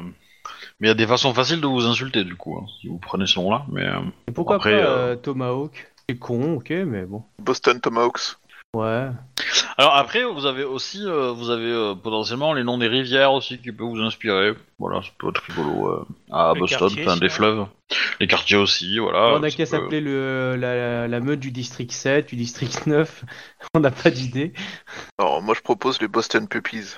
mais 0.80 0.88
il 0.88 0.88
y 0.88 0.92
a 0.92 0.94
des 0.94 1.06
façons 1.06 1.34
faciles 1.34 1.60
de 1.60 1.68
vous 1.68 1.86
insulter, 1.88 2.24
du 2.24 2.36
coup, 2.36 2.58
hein, 2.58 2.66
si 2.80 2.88
vous 2.88 3.00
prenez 3.00 3.28
ce 3.28 3.38
nom-là. 3.42 3.66
Mais 3.70 3.86
euh, 3.86 4.00
Et 4.30 4.32
pourquoi 4.32 4.56
Après, 4.56 4.82
pas 4.82 5.18
Tomahawk? 5.18 5.92
C'est 6.08 6.18
con, 6.18 6.54
ok, 6.56 6.70
mais 6.70 7.04
bon. 7.04 7.22
Boston 7.40 7.82
Tomahawks. 7.82 8.38
Ouais. 8.74 9.10
alors 9.78 9.96
après, 9.98 10.24
vous 10.24 10.46
avez 10.46 10.64
aussi, 10.64 11.06
euh, 11.06 11.34
vous 11.34 11.50
avez 11.50 11.66
euh, 11.70 11.94
potentiellement 11.94 12.54
les 12.54 12.64
noms 12.64 12.78
des 12.78 12.88
rivières 12.88 13.34
aussi 13.34 13.58
qui 13.60 13.74
peuvent 13.74 13.88
vous 13.88 14.00
inspirer. 14.00 14.54
Voilà, 14.80 15.02
ça 15.02 15.10
peut 15.20 15.28
être 15.28 15.42
rigolo 15.50 15.90
euh, 15.90 16.06
à 16.32 16.54
Les 16.54 16.62
Boston, 16.62 16.88
enfin 17.02 17.18
des 17.18 17.28
sinon. 17.28 17.30
fleuves, 17.30 17.66
les 18.22 18.28
quartiers 18.28 18.56
aussi, 18.56 18.98
voilà. 19.00 19.34
on 19.38 19.44
a 19.44 19.50
ça 19.50 19.58
qu'à 19.58 19.64
peut- 19.64 19.66
s'appeler 19.72 20.00
le, 20.00 20.56
la, 20.58 21.10
la 21.10 21.20
meute 21.20 21.42
du 21.42 21.52
district 21.52 21.92
7, 21.92 22.30
du 22.30 22.38
district 22.38 22.86
9. 22.88 23.26
on 23.74 23.82
n'a 23.82 23.92
pas 23.92 24.10
d'idée. 24.10 24.54
Alors, 25.18 25.42
moi, 25.42 25.54
je 25.54 25.62
propose 25.62 26.00
les 26.02 26.08
Boston 26.08 26.48
Puppies. 26.48 26.96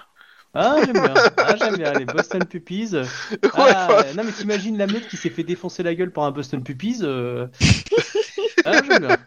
Ah, 0.53 0.75
j'aime 0.85 0.93
bien. 0.93 1.13
Ah, 1.37 1.55
j'aime 1.55 1.77
bien. 1.77 1.93
Les 1.93 2.05
Boston 2.05 2.45
Puppies. 2.45 2.89
ouais, 2.93 3.07
Ah, 3.55 3.87
enfin, 3.89 4.13
non, 4.15 4.23
mais 4.23 4.31
t'imagines 4.31 4.77
la 4.77 4.85
meute 4.85 5.07
qui 5.07 5.17
s'est 5.17 5.31
fait 5.31 5.41
défoncer 5.43 5.81
la 5.81 5.95
gueule 5.95 6.11
par 6.11 6.25
un 6.25 6.31
Boston 6.31 6.63
Puppies 6.63 6.99
euh... 7.01 7.47
Ah, 8.65 8.73
j'aime 8.87 8.99
bien. 8.99 9.17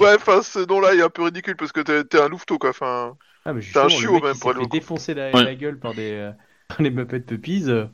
Ouais, 0.00 0.14
enfin, 0.16 0.42
ce 0.42 0.58
nom-là 0.66 0.94
est 0.94 1.02
un 1.02 1.08
peu 1.10 1.22
ridicule 1.22 1.56
parce 1.56 1.72
que 1.72 1.80
t'es 1.80 2.04
t'es 2.04 2.20
un 2.20 2.28
louveteau, 2.28 2.58
quoi. 2.58 2.70
Enfin, 2.70 3.16
Ah, 3.44 3.52
mais 3.52 3.60
T'es 3.60 3.78
un 3.78 3.88
chiot, 3.88 4.20
même, 4.20 4.38
pour 4.38 4.52
coup. 4.54 4.66
défoncer 4.66 5.14
la, 5.14 5.32
Ouais. 5.32 5.42
la 5.44 5.54
gueule 5.56 5.78
par 5.78 5.94
des, 5.94 6.12
euh, 6.12 6.30
par 6.68 6.80
les 6.82 6.90
Muppet 6.90 7.20
Puppies. 7.20 7.64
euh. 7.66 7.86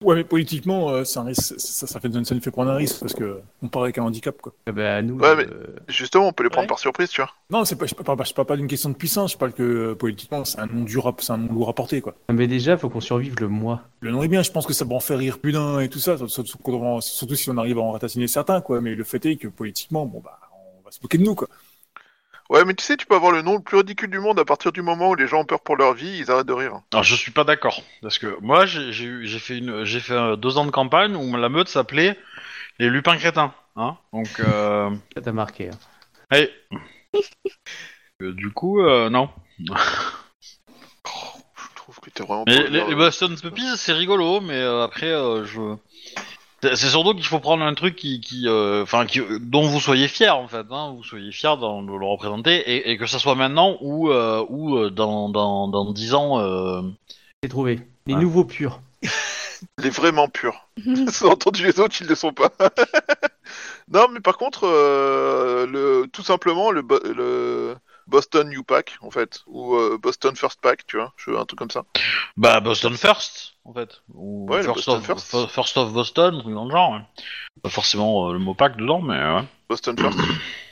Ouais, 0.00 0.14
mais 0.14 0.22
politiquement, 0.24 0.90
euh, 0.90 1.02
risque- 1.02 1.58
ça, 1.58 1.86
ça, 1.88 1.98
fait, 2.00 2.10
ça 2.24 2.34
nous 2.36 2.40
fait 2.40 2.50
prendre 2.52 2.70
un 2.70 2.76
risque 2.76 3.00
parce 3.00 3.12
que 3.14 3.40
on 3.62 3.68
part 3.68 3.82
avec 3.82 3.98
un 3.98 4.04
handicap, 4.04 4.40
quoi. 4.40 4.54
Ah 4.66 4.72
bah, 4.72 5.02
nous, 5.02 5.18
Ouais, 5.18 5.34
mais- 5.36 5.44
euh, 5.46 5.66
justement, 5.88 6.28
on 6.28 6.32
peut 6.32 6.44
les 6.44 6.48
prendre 6.50 6.64
Ouais. 6.64 6.68
par 6.68 6.78
surprise, 6.78 7.10
tu 7.10 7.20
vois. 7.20 7.30
Non, 7.50 7.64
c'est 7.64 7.74
pas, 7.76 7.86
je 7.86 7.94
parle 7.94 8.24
je 8.24 8.32
parle 8.32 8.46
pas 8.46 8.56
d'une 8.56 8.68
question 8.68 8.90
de 8.90 8.94
puissance, 8.94 9.32
je 9.32 9.36
parle 9.36 9.52
que 9.52 9.62
euh, 9.64 9.94
politiquement, 9.96 10.44
c'est 10.44 10.60
un 10.60 10.66
nom 10.66 10.84
dur, 10.84 11.12
c'est 11.18 11.32
un 11.32 11.36
nom 11.38 11.52
lourd 11.52 11.68
à 11.68 11.74
porter, 11.74 12.00
quoi. 12.00 12.14
ah, 12.28 12.32
mais 12.32 12.46
déjà, 12.46 12.76
faut 12.78 12.88
qu'on 12.88 13.00
survive 13.00 13.34
le 13.40 13.48
mois. 13.48 13.82
Le 14.00 14.12
nom 14.12 14.22
est 14.22 14.28
bien, 14.28 14.42
je 14.42 14.52
pense 14.52 14.66
que 14.66 14.72
ça 14.72 14.84
va 14.84 14.94
en 14.94 15.00
faire 15.00 15.18
rire 15.18 15.38
plus 15.40 15.52
d'un 15.52 15.80
et 15.80 15.88
tout 15.88 15.98
ça, 15.98 16.16
surtout, 16.16 16.46
surtout- 16.46 17.34
si 17.34 17.50
on 17.50 17.56
arrive 17.58 17.78
à 17.78 17.82
en 17.82 17.90
ratatiner 17.92 18.28
certains, 18.28 18.60
quoi. 18.60 18.80
Mais 18.80 18.94
le 18.94 19.02
fait 19.04 19.24
est 19.26 19.36
que 19.36 19.48
politiquement, 19.48 20.06
bon, 20.06 20.20
bah, 20.24 20.38
va 20.86 20.92
se 20.92 21.00
moquer 21.02 21.18
de 21.18 21.24
nous, 21.24 21.34
quoi. 21.34 21.48
Ouais, 22.48 22.64
mais 22.64 22.74
tu 22.74 22.84
sais, 22.84 22.96
tu 22.96 23.06
peux 23.06 23.16
avoir 23.16 23.32
le 23.32 23.42
nom 23.42 23.54
le 23.56 23.60
plus 23.60 23.78
ridicule 23.78 24.08
du 24.08 24.20
monde 24.20 24.38
à 24.38 24.44
partir 24.44 24.70
du 24.70 24.80
moment 24.80 25.10
où 25.10 25.14
les 25.16 25.26
gens 25.26 25.40
ont 25.40 25.44
peur 25.44 25.60
pour 25.60 25.76
leur 25.76 25.94
vie, 25.94 26.18
ils 26.18 26.30
arrêtent 26.30 26.46
de 26.46 26.52
rire. 26.52 26.80
Alors 26.92 27.02
je 27.02 27.16
suis 27.16 27.32
pas 27.32 27.42
d'accord 27.42 27.82
parce 28.02 28.18
que 28.20 28.38
moi 28.40 28.66
j'ai 28.66 28.92
j'ai 28.92 29.04
eu- 29.04 29.26
j'ai 29.26 29.40
fait 29.40 29.58
une 29.58 29.82
j'ai 29.84 29.98
fait 29.98 30.14
euh, 30.14 30.36
deux 30.36 30.56
ans 30.56 30.64
de 30.64 30.70
campagne 30.70 31.16
où 31.16 31.36
la 31.36 31.48
meute 31.48 31.68
s'appelait 31.68 32.16
les 32.78 32.88
lupins 32.88 33.16
crétins, 33.16 33.52
hein. 33.74 33.96
Donc 34.12 34.38
euh, 34.38 34.90
Ça 35.16 35.22
t'a 35.22 35.32
marqué. 35.32 35.70
hein. 35.70 35.78
hey. 36.30 36.48
Euh, 38.22 38.32
du 38.32 38.52
coup 38.52 38.80
euh, 38.80 39.10
non. 39.10 39.28
Je 39.58 39.74
trouve 41.74 41.98
que 41.98 42.10
t'es 42.10 42.22
vraiment. 42.22 42.44
Mais 42.46 42.62
pas 42.62 42.68
les, 42.68 42.84
les 42.84 42.92
euh. 42.92 42.96
Boston 42.96 43.34
Puppies 43.40 43.76
c'est 43.76 43.92
rigolo 43.92 44.40
mais 44.40 44.54
euh, 44.54 44.84
après 44.84 45.10
euh, 45.10 45.44
je 45.44 45.76
c'est 46.74 46.88
surtout 46.88 47.14
qu'il 47.14 47.24
faut 47.24 47.38
prendre 47.40 47.64
un 47.64 47.74
truc 47.74 47.96
qui 47.96 48.20
qui 48.20 48.44
euh, 48.46 48.84
qui 49.08 49.20
dont 49.40 49.66
vous 49.66 49.80
soyez 49.80 50.08
fier 50.08 50.36
en 50.36 50.48
fait 50.48 50.66
hein, 50.70 50.92
vous 50.96 51.04
soyez 51.04 51.30
fier 51.32 51.56
de, 51.56 51.62
le 51.64 52.06
représenter 52.06 52.54
et, 52.56 52.90
et 52.90 52.98
que 52.98 53.06
ça 53.06 53.18
soit 53.18 53.34
maintenant 53.34 53.76
ou 53.80 54.10
euh, 54.10 54.44
ou 54.48 54.76
euh, 54.76 54.90
dans 54.90 55.28
dans 55.28 55.68
dans 55.68 55.92
dix 55.92 56.14
ans 56.14 56.40
euh, 56.40 56.82
J'ai 57.42 57.48
trouvé. 57.48 57.80
Les 58.06 58.14
Ouais. 58.14 58.20
nouveaux 58.20 58.44
purs. 58.44 58.80
Les 59.82 59.90
vraiment 59.90 60.28
purs. 60.28 60.68
Sans 61.10 61.30
entendu 61.30 61.64
les 61.64 61.80
autres, 61.80 61.96
ils 62.00 62.06
le 62.06 62.14
sont 62.14 62.32
pas. 62.32 62.52
non, 63.92 64.06
mais 64.12 64.20
par 64.20 64.36
contre, 64.36 64.64
euh, 64.64 65.66
le, 65.66 66.06
tout 66.12 66.22
simplement, 66.22 66.70
le, 66.70 66.82
le 67.14 67.76
Boston 68.06 68.48
New 68.48 68.62
Pack 68.62 68.98
en 69.00 69.10
fait, 69.10 69.40
ou 69.46 69.74
euh, 69.74 69.98
Boston 70.00 70.36
First 70.36 70.60
Pack, 70.60 70.86
tu 70.86 70.96
vois, 70.96 71.12
je 71.16 71.30
veux 71.30 71.38
un 71.38 71.44
truc 71.44 71.58
comme 71.58 71.70
ça. 71.70 71.84
Bah, 72.36 72.60
Boston 72.60 72.94
First, 72.96 73.54
en 73.64 73.72
fait. 73.74 74.02
Ou 74.14 74.46
Ouais, 74.48 74.62
first, 74.62 74.88
of, 74.88 75.04
First. 75.04 75.30
Fir- 75.30 75.50
First 75.50 75.76
of 75.76 75.92
Boston, 75.92 76.34
un 76.36 76.40
truc 76.40 76.54
dans 76.54 76.64
le 76.66 76.70
genre. 76.70 77.00
Pas 77.62 77.70
forcément 77.70 78.28
euh, 78.28 78.32
le 78.32 78.38
mot 78.38 78.54
pack 78.54 78.76
dedans, 78.76 79.00
mais 79.02 79.18
ouais. 79.18 79.44
Boston 79.68 79.96
First. 79.98 80.18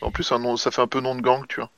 en 0.02 0.10
plus, 0.10 0.30
un 0.32 0.38
nom, 0.38 0.56
ça 0.56 0.70
fait 0.70 0.82
un 0.82 0.86
peu 0.86 1.00
nom 1.00 1.14
de 1.14 1.22
gang, 1.22 1.44
tu 1.48 1.56
vois. 1.60 1.70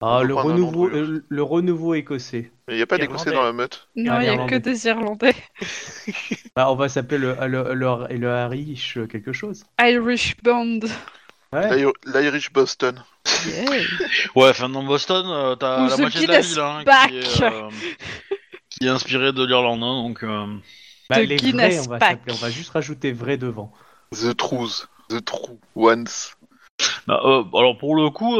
Ah, 0.00 0.22
le 0.22 0.34
renouveau, 0.34 0.88
euh, 0.88 1.24
le 1.26 1.94
écossais. 1.96 2.52
Mais 2.68 2.74
il 2.74 2.78
y 2.78 2.82
a 2.82 2.86
pas 2.86 2.98
d'écossais 2.98 3.32
dans 3.32 3.42
la 3.42 3.52
meute. 3.52 3.88
Non, 3.96 4.12
Ah, 4.14 4.22
il 4.22 4.30
n'y 4.30 4.42
a 4.42 4.46
que 4.46 4.56
des 4.56 4.86
Irlandais. 4.86 5.34
Bah, 6.56 6.70
on 6.70 6.76
va 6.76 6.88
s'appeler 6.88 7.18
le, 7.18 7.34
le, 7.48 7.74
le, 7.74 8.16
le 8.16 8.56
Irish 8.56 8.98
quelque 9.10 9.32
chose. 9.32 9.64
Irish 9.80 10.36
Band. 10.42 10.80
Ouais. 11.54 11.84
L'Irish 12.06 12.52
Boston. 12.52 13.02
Yeah. 13.46 13.70
Ouais, 14.34 14.48
enfin, 14.50 14.68
dans 14.68 14.82
Boston, 14.82 15.24
euh, 15.28 15.54
t'as 15.56 15.84
Ou 15.84 15.88
la 15.88 15.96
The 15.96 16.00
moitié 16.00 16.26
de 16.26 16.32
la 16.32 16.40
ville 16.40 16.58
hein, 16.60 16.82
Pack. 16.84 17.10
qui, 17.10 17.18
est, 17.18 17.42
euh, 17.42 17.70
qui 18.70 18.86
est 18.86 18.88
inspirée 18.90 19.32
de 19.32 19.44
l'Irlande, 19.44 19.82
hein, 19.82 20.02
donc... 20.02 20.22
euh, 20.24 20.46
Bah, 21.08 21.16
The 21.16 21.18
les 21.20 21.26
vrais, 21.26 21.36
Guinness 21.36 21.86
on 21.86 21.90
va 21.90 22.00
s'appeler. 22.00 22.32
On 22.34 22.36
va 22.36 22.50
juste 22.50 22.70
rajouter 22.70 23.12
vrai 23.12 23.36
devant. 23.36 23.72
The 24.12 24.36
Truth. 24.36 24.88
The 25.10 25.24
True 25.24 25.58
Ones. 25.76 26.06
bah, 27.06 27.20
euh, 27.24 27.44
alors, 27.54 27.78
pour 27.78 27.94
le 27.96 28.10
coup, 28.10 28.36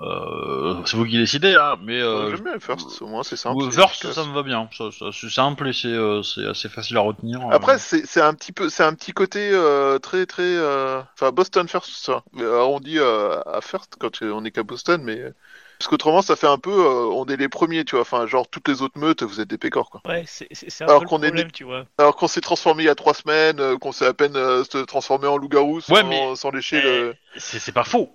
euh, 0.00 0.74
c'est 0.84 0.96
vous 0.96 1.04
qui 1.06 1.16
décidez, 1.16 1.54
hein, 1.54 1.76
mais... 1.82 2.00
Euh, 2.00 2.30
J'aime 2.30 2.44
bien 2.44 2.58
First, 2.58 3.00
au 3.02 3.06
moins 3.06 3.22
c'est 3.22 3.36
simple. 3.36 3.62
ou 3.62 3.70
First, 3.70 4.12
ça 4.12 4.24
me 4.24 4.34
va 4.34 4.42
bien. 4.42 4.68
Ça- 4.76 4.90
ça- 4.90 5.06
C'est 5.12 5.30
simple 5.30 5.68
et 5.68 5.72
c'est 5.72 5.88
euh, 5.88 6.22
c'est 6.22 6.46
assez 6.46 6.68
facile 6.68 6.96
à 6.96 7.00
retenir. 7.00 7.40
Après, 7.50 7.78
c'est 7.78 8.04
c'est 8.06 8.20
un 8.20 8.34
petit 8.34 8.52
peu, 8.52 8.68
c'est 8.68 8.84
un 8.84 8.92
petit 8.94 9.12
côté 9.12 9.50
euh, 9.52 9.98
très 9.98 10.26
très, 10.26 10.42
euh, 10.44 11.00
enfin 11.14 11.30
Boston 11.32 11.66
First, 11.68 12.10
on 12.34 12.80
dit 12.80 12.98
euh, 12.98 13.40
à 13.46 13.60
First 13.60 13.94
quand 13.98 14.20
on 14.22 14.44
est 14.44 14.50
qu'à 14.50 14.62
Boston, 14.62 15.00
mais 15.02 15.22
parce 15.78 15.88
qu'autrement 15.88 16.22
ça 16.22 16.36
fait 16.36 16.46
un 16.46 16.56
peu, 16.58 16.70
euh, 16.70 17.04
on 17.12 17.26
est 17.26 17.36
les 17.36 17.48
premiers, 17.48 17.84
tu 17.84 17.96
vois. 17.96 18.02
Enfin, 18.02 18.26
genre 18.26 18.48
toutes 18.48 18.68
les 18.68 18.80
autres 18.82 18.98
meutes, 18.98 19.22
vous 19.22 19.40
êtes 19.40 19.48
des 19.48 19.58
pécores, 19.58 19.90
quoi. 19.90 20.00
Ouais, 20.06 20.24
c'est 20.26 20.48
c'est- 20.52 20.84
un 20.84 20.86
Alors 20.88 21.00
peu 21.00 21.04
le 21.04 21.08
qu'on 21.08 21.22
est 21.22 21.26
problème, 21.28 21.46
des- 21.46 21.52
tu 21.52 21.64
vois. 21.64 21.84
Alors 21.98 22.16
qu'on 22.16 22.28
s'est 22.28 22.40
transformé 22.40 22.84
il 22.84 22.86
y 22.86 22.90
a 22.90 22.94
trois 22.94 23.14
semaines, 23.14 23.60
euh, 23.60 23.76
qu'on 23.78 23.92
s'est 23.92 24.06
à 24.06 24.14
peine 24.14 24.36
euh, 24.36 24.64
se 24.64 24.78
transformé 24.78 25.26
en 25.26 25.36
loup-garou 25.36 25.80
sans, 25.80 25.92
Ouais, 25.94 26.02
mais- 26.02 26.34
sans 26.36 26.50
lécher 26.50 26.80
Eh, 26.82 26.86
le. 26.86 27.14
C'est 27.36 27.58
c'est 27.58 27.72
pas 27.72 27.84
faux. 27.84 28.10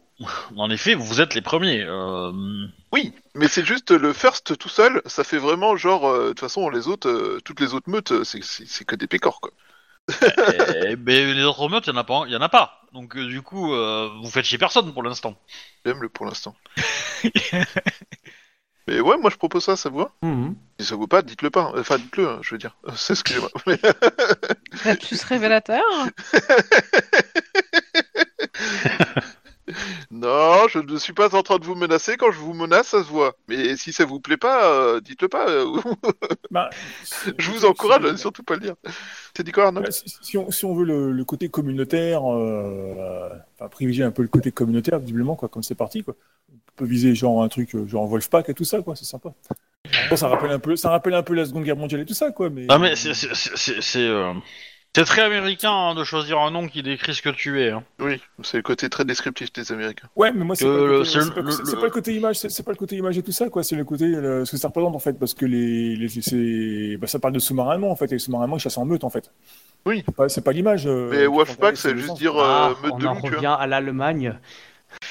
En 0.55 0.69
effet, 0.69 0.93
vous 0.95 1.21
êtes 1.21 1.33
les 1.33 1.41
premiers. 1.41 1.83
euh, 1.83 2.31
Oui, 2.91 3.13
mais 3.35 3.47
c'est 3.47 3.65
juste 3.65 3.91
le 3.91 4.13
First 4.13 4.57
tout 4.57 4.69
seul, 4.69 5.01
ça 5.05 5.23
fait 5.23 5.37
vraiment 5.37 5.75
genre, 5.77 6.07
euh, 6.07 6.23
de 6.23 6.27
toute 6.29 6.39
façon 6.41 6.69
les 6.69 6.87
autres, 6.87 7.09
euh, 7.09 7.39
toutes 7.43 7.59
les 7.59 7.73
autres 7.73 7.89
meutes, 7.89 8.11
euh, 8.11 8.23
c'est- 8.23 8.43
c'est 8.43 8.67
c'est 8.67 8.85
que 8.85 8.95
des 8.95 9.07
pécores, 9.07 9.39
quoi. 9.41 9.51
eh, 10.83 10.95
mais 10.97 11.33
les 11.33 11.43
autres 11.43 11.69
meutes, 11.69 11.87
il 11.87 11.91
y 11.91 11.93
en 11.93 11.97
a 11.97 12.03
pas. 12.03 12.25
Y 12.27 12.35
en 12.35 12.41
a 12.41 12.49
pas. 12.49 12.81
Donc 12.93 13.15
euh, 13.15 13.27
du 13.27 13.41
coup, 13.41 13.73
euh, 13.73 14.09
vous 14.21 14.29
faites 14.29 14.45
chier 14.45 14.57
personne 14.57 14.93
pour 14.93 15.03
l'instant. 15.03 15.35
J'aime 15.85 16.01
le 16.01 16.09
pour 16.09 16.25
l'instant. 16.25 16.55
mais 18.87 18.99
ouais, 18.99 19.17
moi 19.17 19.29
je 19.29 19.37
propose 19.37 19.63
ça, 19.63 19.75
ça 19.77 19.89
vous 19.89 19.99
va? 19.99 20.11
Mhm. 20.23 20.55
Si 20.79 20.85
ça 20.87 20.95
vous 20.95 21.07
pas, 21.07 21.21
dites-le 21.21 21.49
pas. 21.51 21.71
Enfin, 21.77 21.97
dites-le, 21.97 22.27
hein, 22.27 22.39
je 22.41 22.55
veux 22.55 22.59
dire. 22.59 22.75
C'est 22.95 23.13
excusez-moi. 23.13 23.49
Mais- 23.67 23.79
Lapsus 24.85 25.19
révélateur. 25.27 25.83
non, 30.11 30.67
je 30.69 30.79
ne 30.79 30.97
suis 30.97 31.13
pas 31.13 31.35
en 31.35 31.43
train 31.43 31.57
de 31.57 31.65
vous 31.65 31.75
menacer. 31.75 32.17
Quand 32.17 32.31
je 32.31 32.39
vous 32.39 32.53
menace, 32.53 32.87
ça 32.89 33.03
se 33.03 33.09
voit. 33.09 33.35
Mais 33.47 33.75
si 33.77 33.93
ça 33.93 34.05
vous 34.05 34.19
plaît 34.19 34.37
pas, 34.37 34.71
euh, 34.71 35.01
dites-le 35.01 35.29
pas. 35.29 35.49
euh, 35.49 35.65
Bah, 36.51 36.69
je 37.37 37.49
vous 37.51 37.65
encourage 37.65 38.03
à 38.05 38.11
ne 38.11 38.17
surtout 38.17 38.43
pas 38.43 38.55
le 38.55 38.61
dire. 38.61 38.75
T'as 39.33 39.43
dit 39.43 39.51
quoi, 39.51 39.65
Arnaud? 39.67 39.81
Ouais, 39.81 39.91
si, 39.91 40.03
si 40.21 40.37
on, 40.37 40.51
si 40.51 40.65
on 40.65 40.73
veut 40.75 40.85
le, 40.85 41.11
le 41.11 41.25
côté 41.25 41.49
communautaire, 41.49 42.21
euh, 42.29 43.29
enfin, 43.55 43.69
privilégier 43.69 44.03
un 44.03 44.11
peu 44.11 44.21
le 44.21 44.27
côté 44.27 44.51
communautaire, 44.51 44.99
visiblement, 44.99 45.35
quoi, 45.35 45.47
comme 45.49 45.63
c'est 45.63 45.75
parti, 45.75 46.03
quoi. 46.03 46.15
On 46.51 46.57
peut 46.75 46.85
viser 46.85 47.15
genre 47.15 47.43
un 47.43 47.47
truc 47.49 47.75
genre 47.87 48.07
Wolfpack 48.07 48.49
et 48.49 48.53
tout 48.53 48.63
ça, 48.65 48.81
quoi, 48.81 48.95
c'est 48.95 49.05
sympa. 49.05 49.33
Bon, 50.09 50.15
ça 50.15 50.27
rappelle 50.27 50.51
un 50.51 50.59
peu, 50.59 50.75
ça 50.75 50.89
rappelle 50.89 51.13
un 51.13 51.23
peu 51.23 51.33
la 51.33 51.45
Seconde 51.45 51.63
Guerre 51.63 51.77
mondiale 51.77 52.01
et 52.01 52.05
tout 52.05 52.13
ça, 52.13 52.31
quoi. 52.31 52.49
Mais, 52.49 52.65
Ah 52.69 52.77
mais 52.79 52.95
c'est 52.95 53.13
c'est- 53.13 53.33
c'est- 53.33 53.81
c'est, 53.81 54.07
euh, 54.07 54.33
c'est 54.95 55.05
très 55.05 55.21
américain 55.21 55.71
hein, 55.71 55.95
de 55.95 56.03
choisir 56.03 56.39
un 56.39 56.51
nom 56.51 56.67
qui 56.67 56.83
décrit 56.83 57.13
ce 57.15 57.21
que 57.21 57.29
tu 57.29 57.61
es. 57.61 57.69
hein. 57.71 57.83
Oui, 57.99 58.21
c'est 58.43 58.57
le 58.57 58.63
côté 58.63 58.89
très 58.89 59.05
descriptif 59.05 59.51
des 59.53 59.71
Américains. 59.71 60.07
Ouais, 60.15 60.31
mais 60.33 60.43
moi 60.43 60.55
c'est 60.55 60.65
pas, 60.65 60.71
le 60.71 60.99
côté- 60.99 61.19
pas, 61.75 61.89
pas 61.89 62.01
le 62.09 62.13
image, 62.13 62.35
c'est 62.37 62.63
pas 62.65 62.71
le 62.71 62.77
côté 62.77 62.95
image 62.97 63.17
et 63.17 63.23
tout 63.23 63.31
ça, 63.31 63.49
quoi. 63.49 63.63
C'est 63.63 63.75
le 63.75 63.85
côté 63.85 64.07
le- 64.07 64.43
ce 64.45 64.51
que 64.51 64.57
ça 64.57 64.67
représente 64.67 64.95
en 64.95 64.99
fait, 64.99 65.13
parce 65.19 65.33
que 65.33 65.45
les, 65.45 65.95
les 65.95 66.09
c'est, 66.09 66.97
bah, 66.97 67.07
ça 67.07 67.19
parle 67.19 67.33
de 67.33 67.39
sous-marins 67.39 67.81
en 67.83 67.95
fait, 67.95 68.05
et 68.05 68.15
les 68.15 68.19
sous-marins 68.19 68.43
allemands 68.43 68.57
ils 68.57 68.61
chassent 68.61 68.77
en 68.77 68.85
meute 68.85 69.03
en 69.03 69.09
fait. 69.09 69.31
Oui. 69.85 70.03
C'est 70.27 70.43
pas, 70.43 70.51
l'image. 70.51 70.85
euh, 70.85 71.09
Mais 71.09 71.25
Wolfpack, 71.25 71.75
c'est 71.77 71.97
juste 71.97 72.15
dire 72.17 72.35
euh, 72.37 72.43
Ah, 72.45 72.73
meute 72.83 72.91
on 72.93 72.97
de 72.97 73.03
vois. 73.03 73.13
revient 73.13 73.55
à 73.59 73.65
l'Allemagne. 73.67 74.37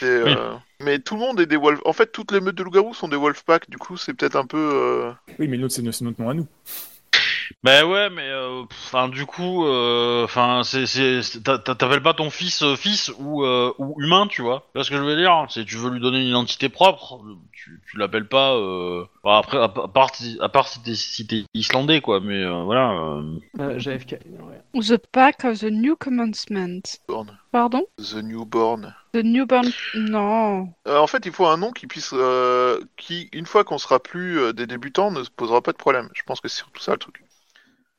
Euh, 0.02 0.54
Mais 0.84 0.98
tout 0.98 1.14
le 1.14 1.20
monde 1.20 1.40
est 1.40 1.46
des 1.46 1.56
Wolf. 1.56 1.80
En 1.84 1.92
fait, 1.92 2.12
toutes 2.12 2.32
les 2.32 2.40
meutes 2.40 2.54
de 2.54 2.62
loups-garous 2.62 2.94
sont 2.94 3.08
des 3.08 3.16
Wolfpack. 3.16 3.68
Du 3.70 3.78
coup, 3.78 3.96
c'est 3.96 4.12
peut-être 4.14 4.36
un 4.36 4.44
peu. 4.46 4.58
euh, 4.58 5.10
Oui, 5.38 5.48
mais 5.48 5.56
l'autre 5.56 5.74
c'est 5.74 5.82
notre 5.82 6.02
nom 6.20 6.28
à 6.28 6.34
nous. 6.34 6.46
Bah 7.62 7.84
ouais, 7.84 8.10
mais 8.10 8.28
euh, 8.28 8.62
enfin 8.84 9.08
du 9.08 9.26
coup, 9.26 9.66
euh, 9.66 10.24
enfin 10.24 10.62
c'est 10.64 10.86
c'est 10.86 11.22
c'est- 11.22 11.42
t'a- 11.42 11.58
t'a- 11.58 11.74
t'appelles 11.74 12.02
pas 12.02 12.14
ton 12.14 12.30
fils 12.30 12.62
euh, 12.62 12.76
fils 12.76 13.10
ou 13.18 13.44
euh, 13.44 13.72
ou 13.78 13.94
humain, 14.00 14.26
tu 14.28 14.42
vois. 14.42 14.60
Tu 14.72 14.78
vois 14.78 14.84
ce 14.84 14.90
que 14.90 14.96
je 14.96 15.02
veux 15.02 15.16
dire 15.16 15.46
C'est 15.50 15.64
tu 15.64 15.76
veux 15.76 15.90
lui 15.90 16.00
donner 16.00 16.20
une 16.20 16.28
identité 16.28 16.68
propre, 16.68 17.20
tu, 17.52 17.80
tu 17.90 17.98
l'appelles 17.98 18.28
pas. 18.28 18.54
Euh... 18.54 19.04
enfin, 19.22 19.38
après, 19.38 19.58
à, 19.58 19.64
à 19.64 19.88
part 19.88 20.14
si- 20.14 20.38
à 20.40 20.48
part 20.48 20.68
si 20.68 20.80
t'es 20.82 20.94
si 20.94 21.46
islandais 21.54 22.00
quoi, 22.00 22.20
mais 22.20 22.42
euh, 22.42 22.62
voilà. 22.62 22.92
euh, 22.92 23.38
Euh, 23.60 23.78
JFK. 23.78 24.12
ouais. 24.74 24.80
The 24.82 24.96
Pack 25.12 25.44
of 25.44 25.58
the 25.60 25.64
New 25.70 25.96
Commencement. 25.96 26.80
Born. 27.08 27.36
Pardon? 27.52 27.84
The 27.98 28.22
Newborn. 28.22 28.94
The 29.12 29.24
Newborn. 29.24 29.68
Non. 29.94 30.68
Euh, 30.86 30.98
en 30.98 31.06
fait, 31.08 31.26
il 31.26 31.32
faut 31.32 31.46
un 31.46 31.56
nom 31.56 31.72
qui 31.72 31.86
puisse, 31.88 32.10
euh, 32.12 32.80
qui, 32.96 33.28
une 33.32 33.46
fois 33.46 33.64
qu'on 33.64 33.78
sera 33.78 33.98
plus 34.00 34.38
euh, 34.38 34.52
des 34.52 34.66
débutants, 34.66 35.10
ne 35.10 35.24
se 35.24 35.30
posera 35.30 35.60
pas 35.62 35.72
de 35.72 35.76
problème. 35.76 36.08
Je 36.14 36.22
pense 36.22 36.40
que 36.40 36.48
c'est 36.48 36.58
surtout 36.58 36.80
ça 36.80 36.92
le 36.92 36.98
truc. 36.98 37.22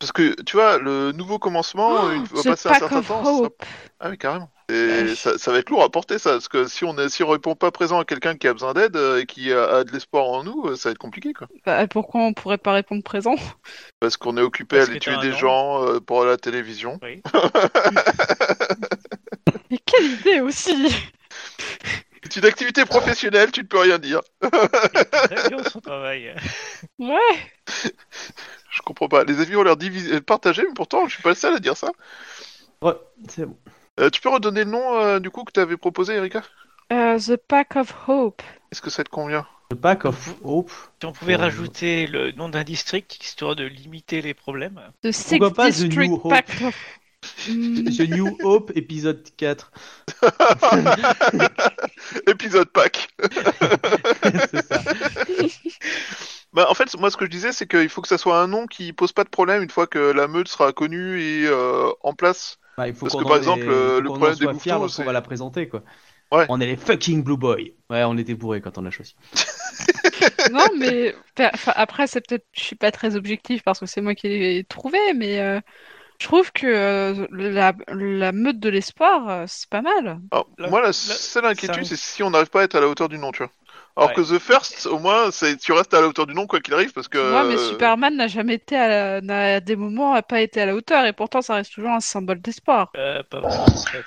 Parce 0.01 0.11
que, 0.11 0.33
tu 0.41 0.57
vois, 0.57 0.79
le 0.79 1.11
nouveau 1.11 1.37
commencement, 1.37 1.91
Oh, 1.91 2.09
The 2.41 2.43
passé 2.43 2.69
un 2.69 2.73
certain 2.73 2.97
of 2.97 3.07
temps, 3.07 3.43
ça 3.43 3.49
ah 3.99 4.09
oui, 4.09 4.17
carrément. 4.17 4.49
Et 4.67 5.13
ça, 5.13 5.37
ça 5.37 5.51
va 5.51 5.59
être 5.59 5.69
lourd 5.69 5.83
à 5.83 5.91
porter 5.91 6.17
ça, 6.17 6.31
parce 6.31 6.47
que 6.47 6.65
si 6.65 6.85
on 6.85 6.97
est, 6.97 7.07
si 7.09 7.21
on 7.21 7.27
répond 7.27 7.53
pas 7.53 7.69
présent 7.69 7.99
à 7.99 8.05
quelqu'un 8.05 8.35
qui 8.35 8.47
a 8.47 8.53
besoin 8.53 8.73
d'aide 8.73 8.95
euh, 8.95 9.19
et 9.19 9.27
qui 9.27 9.53
a, 9.53 9.63
a 9.63 9.83
de 9.83 9.91
l'espoir 9.91 10.25
en 10.25 10.43
nous, 10.43 10.69
euh, 10.69 10.75
ça 10.75 10.89
va 10.89 10.93
être 10.93 10.97
compliqué, 10.97 11.33
quoi. 11.33 11.47
Bah, 11.67 11.85
pourquoi 11.85 12.21
on 12.21 12.33
pourrait 12.33 12.57
pas 12.57 12.73
répondre 12.73 13.03
présent? 13.03 13.35
Parce 13.99 14.17
qu'on 14.17 14.37
est 14.37 14.41
occupé 14.41 14.77
Parce 14.77 14.89
à 14.89 14.91
aller 14.91 14.99
tuer 14.99 15.17
des 15.17 15.33
gens 15.33 15.85
euh, 15.85 15.99
pour 15.99 16.25
la 16.25 16.37
télévision. 16.37 16.99
Oui. 17.03 17.21
Mais 19.69 19.77
quelle 19.85 20.13
idée 20.13 20.41
aussi 20.41 20.73
C'est 22.23 22.35
une 22.37 22.45
activité 22.45 22.85
professionnelle, 22.85 23.51
tu 23.51 23.61
ne 23.61 23.67
peux 23.67 23.79
rien 23.79 23.97
dire. 23.99 24.21
Très 24.41 25.49
bien 25.49 25.63
son 25.63 25.79
travail. 25.81 26.35
Ouais. 26.99 27.17
Je 28.71 28.81
comprends 28.83 29.07
pas. 29.09 29.23
Les 29.23 29.39
avis 29.39 29.55
ont 29.55 29.63
l'air 29.63 29.75
divisés, 29.77 30.21
partagés, 30.21 30.63
mais 30.65 30.73
pourtant, 30.73 31.07
je 31.07 31.13
suis 31.15 31.23
pas 31.23 31.29
le 31.29 31.35
seul 31.35 31.55
à 31.55 31.59
dire 31.59 31.75
ça. 31.75 31.91
Ouais, 32.81 32.93
c'est 33.27 33.45
bon. 33.45 33.57
Euh, 33.99 34.09
tu 34.09 34.21
peux 34.21 34.29
redonner 34.29 34.63
le 34.63 34.71
nom, 34.71 34.97
euh, 34.97 35.19
du 35.19 35.29
coup, 35.29 35.43
que 35.43 35.51
tu 35.51 35.59
avais 35.59 35.75
proposé, 35.77 36.13
Erika? 36.15 36.41
Euh, 36.93 37.19
the 37.19 37.35
Pack 37.35 37.75
of 37.75 37.93
Hope. 38.07 38.41
Est-ce 38.71 38.81
que 38.81 38.89
ça 38.89 39.03
te 39.03 39.09
convient? 39.09 39.45
The 39.69 39.75
Pack 39.75 40.05
of 40.05 40.35
Hope. 40.43 40.71
Si 41.01 41.05
on 41.05 41.11
pouvait 41.11 41.35
Oh. 41.35 41.41
rajouter 41.41 42.07
le 42.07 42.31
nom 42.31 42.47
d'un 42.49 42.63
district 42.63 43.21
histoire 43.23 43.55
de 43.57 43.65
limiter 43.65 44.21
les 44.21 44.33
problèmes. 44.33 44.79
The 45.03 45.11
Six 45.11 45.39
District 45.39 46.09
New 46.09 46.15
Hope? 46.15 46.29
Pack 46.29 46.49
of... 46.63 46.75
Hmm, 47.47 47.83
The 47.85 48.09
New 48.09 48.35
Hope, 48.43 48.71
épisode 48.75 49.23
4. 49.37 49.71
Épisode 52.27 52.69
pack. 52.69 53.07
c'est 54.51 54.65
ça. 54.65 54.81
Bah, 56.53 56.67
en 56.69 56.73
fait, 56.73 56.93
moi, 56.99 57.09
ce 57.09 57.15
que 57.15 57.23
je 57.23 57.29
disais, 57.29 57.53
c'est 57.53 57.65
qu'il 57.65 57.87
faut 57.87 58.01
que 58.01 58.09
ça 58.09 58.17
soit 58.17 58.41
un 58.41 58.47
nom 58.47 58.67
qui 58.67 58.91
pose 58.91 59.13
pas 59.13 59.23
de 59.23 59.29
problème 59.29 59.63
une 59.63 59.69
fois 59.69 59.87
que 59.87 59.99
la 59.99 60.27
meute 60.27 60.49
sera 60.49 60.73
connue 60.73 61.21
et 61.21 61.45
euh, 61.47 61.89
en 62.01 62.13
place. 62.13 62.57
Bah, 62.77 62.89
il 62.89 62.93
faut 62.93 63.05
Parce 63.05 63.15
que, 63.15 63.23
par 63.25 63.37
exemple, 63.37 63.63
le 63.67 64.01
problème 64.03 64.35
des 64.35 64.43
lorsqu'on 64.43 64.87
c'est- 64.89 65.03
va 65.05 65.13
la 65.13 65.21
présenter, 65.21 65.69
quoi. 65.69 65.81
Ouais. 66.29 66.45
On 66.49 66.59
est 66.59 66.65
les 66.65 66.75
fucking 66.75 67.23
Blue 67.23 67.37
Boy. 67.37 67.73
Ouais, 67.89 68.03
on 68.03 68.17
était 68.17 68.33
bourrés 68.33 68.59
quand 68.59 68.77
on 68.77 68.81
l'a 68.81 68.91
choisi. 68.91 69.15
non, 70.51 70.65
mais 70.77 71.15
enfin, 71.39 71.71
après, 71.77 72.05
c'est 72.07 72.19
peut-être, 72.19 72.45
je 72.51 72.63
suis 72.63 72.75
pas 72.75 72.91
très 72.91 73.15
objectif 73.15 73.63
parce 73.63 73.79
que 73.79 73.85
c'est 73.85 74.01
moi 74.01 74.13
qui 74.13 74.27
l'ai 74.27 74.65
trouvé, 74.65 74.99
mais 75.15 75.39
euh, 75.39 75.61
je 76.21 76.27
trouve 76.27 76.51
que 76.51 76.67
euh, 76.67 77.25
la, 77.31 77.73
la 77.87 78.31
meute 78.31 78.59
de 78.59 78.69
l'espoir, 78.69 79.27
euh, 79.27 79.45
c'est 79.47 79.67
pas 79.69 79.81
mal. 79.81 80.19
Alors, 80.31 80.47
La- 80.59 80.67
moi, 80.69 80.81
la 80.81 80.93
seule 80.93 81.45
inquiétude, 81.45 81.83
c'est 81.85 81.95
si 81.97 82.21
on 82.21 82.29
n'arrive 82.29 82.49
pas 82.51 82.61
à 82.61 82.63
être 82.65 82.75
à 82.75 82.79
la 82.79 82.87
hauteur 82.87 83.09
du 83.09 83.17
nom, 83.17 83.31
tu 83.31 83.39
vois. 83.39 83.51
Alors 83.97 84.09
Ouais. 84.09 84.15
que 84.15 84.21
The 84.21 84.39
First, 84.39 84.85
au 84.85 84.99
moins, 84.99 85.31
c'est 85.31 85.57
tu 85.57 85.73
restes 85.73 85.93
à 85.93 85.99
la 85.99 86.07
hauteur 86.07 86.25
du 86.27 86.33
nom 86.33 86.45
quoi 86.47 86.59
qu'il 86.61 86.73
arrive, 86.73 86.93
parce 86.93 87.07
que. 87.07 87.17
Moi, 87.17 87.43
mais 87.45 87.55
euh, 87.55 87.69
Superman 87.69 88.15
n'a 88.15 88.27
jamais 88.27 88.53
été 88.53 88.77
à, 88.77 88.87
la- 88.87 89.21
n'a 89.21 89.55
à 89.55 89.59
des 89.59 89.75
moments 89.75 90.13
a 90.13 90.21
pas 90.21 90.41
été 90.41 90.61
à 90.61 90.65
la 90.67 90.75
hauteur 90.75 91.05
et 91.05 91.13
pourtant 91.13 91.41
ça 91.41 91.55
reste 91.55 91.73
toujours 91.73 91.91
un 91.91 91.99
symbole 91.99 92.39
d'espoir. 92.39 92.91
Euh, 92.95 93.23
pas 93.23 93.39
vraiment, 93.39 93.63
en 93.65 93.67
fait. 93.91 94.05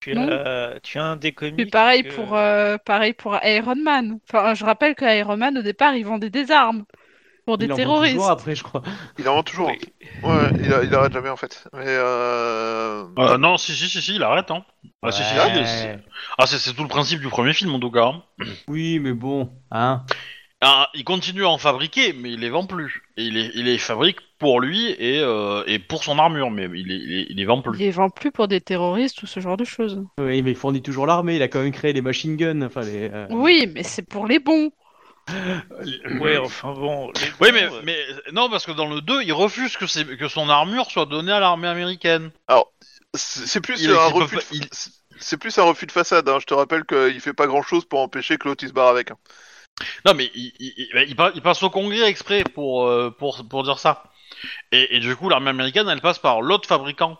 Tu 0.00 0.14
Non. 0.14 0.28
as, 0.30 0.78
tu 0.82 0.98
as 0.98 1.04
un 1.04 1.16
des 1.16 1.32
comics. 1.32 1.56
Puis 1.56 1.66
pareil 1.66 2.04
que- 2.04 2.14
pour 2.14 2.36
euh, 2.36 2.78
pareil 2.78 3.12
pour 3.12 3.36
Iron 3.44 3.74
Man. 3.76 4.18
Enfin, 4.28 4.54
je 4.54 4.64
rappelle 4.64 4.94
que 4.94 5.04
Iron 5.04 5.36
Man 5.36 5.58
au 5.58 5.62
départ 5.62 5.94
il 5.96 6.04
vendait 6.06 6.30
des 6.30 6.50
armes. 6.52 6.84
Pour 7.46 7.56
des 7.58 7.66
Il 7.66 7.72
en 7.72 7.76
terroristes. 7.76 8.14
toujours 8.16 8.30
après, 8.30 8.54
je 8.56 8.62
crois. 8.64 8.82
Il 9.18 9.28
en 9.28 9.36
vend 9.36 9.42
toujours. 9.44 9.68
Oui. 9.70 9.78
Ouais, 10.24 10.50
il, 10.64 10.72
a- 10.74 10.82
il 10.82 10.92
arrête 10.94 11.12
jamais 11.12 11.28
en 11.30 11.36
fait. 11.36 11.64
Mais 11.72 11.84
euh... 11.86 13.04
Euh, 13.18 13.38
non, 13.38 13.56
si, 13.56 13.72
si, 13.72 13.88
si, 13.88 14.02
si, 14.02 14.16
il 14.16 14.22
arrête, 14.22 14.50
hein. 14.50 14.64
Ah, 15.02 15.12
si, 15.12 15.22
si, 15.22 15.28
si, 15.30 15.38
Ouais. 15.38 15.64
c'est- 15.64 15.98
ah, 16.38 16.46
c'est 16.46 16.58
c'est 16.58 16.74
tout 16.74 16.82
le 16.82 16.88
principe 16.88 17.20
du 17.20 17.28
premier 17.28 17.52
film, 17.52 17.72
en 17.74 17.78
tout 17.80 17.90
cas. 17.92 18.06
hein. 18.06 18.22
Oui, 18.68 18.98
mais 18.98 19.12
bon, 19.12 19.50
hein. 19.70 20.02
Ah, 20.62 20.88
il 20.94 21.04
continue 21.04 21.44
à 21.44 21.50
en 21.50 21.58
fabriquer, 21.58 22.14
mais 22.14 22.32
il 22.32 22.40
les 22.40 22.48
vend 22.48 22.64
plus. 22.66 23.02
Et 23.18 23.24
il 23.24 23.34
les, 23.34 23.50
il 23.54 23.66
les 23.66 23.76
fabrique 23.78 24.16
pour 24.38 24.58
lui 24.60 24.90
et, 24.98 25.20
euh, 25.20 25.62
et 25.66 25.78
pour 25.78 26.02
son 26.02 26.18
armure, 26.18 26.50
mais 26.50 26.64
il 26.64 26.86
les, 26.88 26.94
il 26.96 27.08
les, 27.08 27.26
il 27.30 27.36
les 27.36 27.44
vend 27.44 27.58
Il 27.58 27.62
plus. 27.62 27.78
les 27.78 27.90
vend 27.90 28.08
plus 28.10 28.32
pour 28.32 28.48
des 28.48 28.60
terroristes 28.62 29.22
ou 29.22 29.26
ce 29.26 29.38
genre 29.38 29.58
de 29.58 29.64
choses. 29.64 30.02
Oui, 30.18 30.40
mais 30.42 30.50
il 30.52 30.56
fournit 30.56 30.80
toujours 30.82 31.06
l'armée. 31.06 31.36
Il 31.36 31.42
a 31.42 31.48
quand 31.48 31.62
même 31.62 31.72
créé 31.72 31.92
les 31.92 32.00
machine 32.00 32.36
guns. 32.36 32.62
Enfin, 32.62 32.80
les. 32.80 33.10
euh, 33.12 33.26
Oui, 33.30 33.70
mais 33.72 33.82
c'est 33.82 34.02
pour 34.02 34.26
les 34.26 34.38
bons. 34.40 34.70
Ouais, 36.20 36.36
enfin 36.38 36.72
bon. 36.72 37.10
les 37.12 37.28
Oui, 37.40 37.50
mais, 37.52 37.64
euh, 37.64 37.80
mais 37.84 37.98
non, 38.32 38.48
parce 38.48 38.64
que 38.66 38.72
dans 38.72 38.86
le 38.86 39.00
2, 39.00 39.22
il 39.22 39.32
refuse 39.32 39.76
que, 39.76 39.86
c'est- 39.86 40.16
que 40.16 40.28
son 40.28 40.48
armure 40.48 40.90
soit 40.90 41.06
donnée 41.06 41.32
à 41.32 41.40
l'armée 41.40 41.68
américaine. 41.68 42.30
C'est 43.14 43.46
c'est 43.46 43.60
plus 43.60 43.80
Il- 43.82 43.90
un 43.90 44.06
il 44.08 44.12
peut 44.12 44.18
refus. 44.18 44.36
pas- 44.36 44.42
de- 44.42 44.46
il- 44.52 44.68
C'est 45.18 45.38
plus 45.38 45.56
un 45.58 45.62
refus 45.62 45.86
de 45.86 45.92
façade. 45.92 46.28
Hein. 46.28 46.36
Je 46.40 46.44
te 46.44 46.52
rappelle 46.52 46.84
qu'il 46.84 47.18
fait 47.22 47.32
pas 47.32 47.46
grand 47.46 47.62
chose 47.62 47.86
pour 47.86 48.00
empêcher 48.00 48.36
que 48.36 48.46
l'autre 48.48 48.62
il 48.64 48.68
se 48.68 48.74
barre 48.74 48.88
avec. 48.88 49.10
hein. 49.10 49.16
Non, 50.04 50.12
mais 50.14 50.30
il, 50.34 50.52
il, 50.58 50.74
il- 50.76 51.04
il 51.08 51.16
pa- 51.16 51.32
il 51.34 51.40
passe 51.40 51.62
au 51.62 51.70
Congrès 51.70 52.02
exprès 52.08 52.44
pour, 52.44 52.86
euh, 52.86 53.10
pour, 53.18 53.46
pour 53.48 53.62
dire 53.64 53.78
ça. 53.78 54.04
Et, 54.72 54.96
et 54.96 55.00
du 55.00 55.16
coup, 55.16 55.30
l'armée 55.30 55.48
américaine, 55.50 55.88
elle 55.88 56.02
passe 56.02 56.18
par 56.18 56.42
l'autre 56.42 56.68
fabricant. 56.68 57.18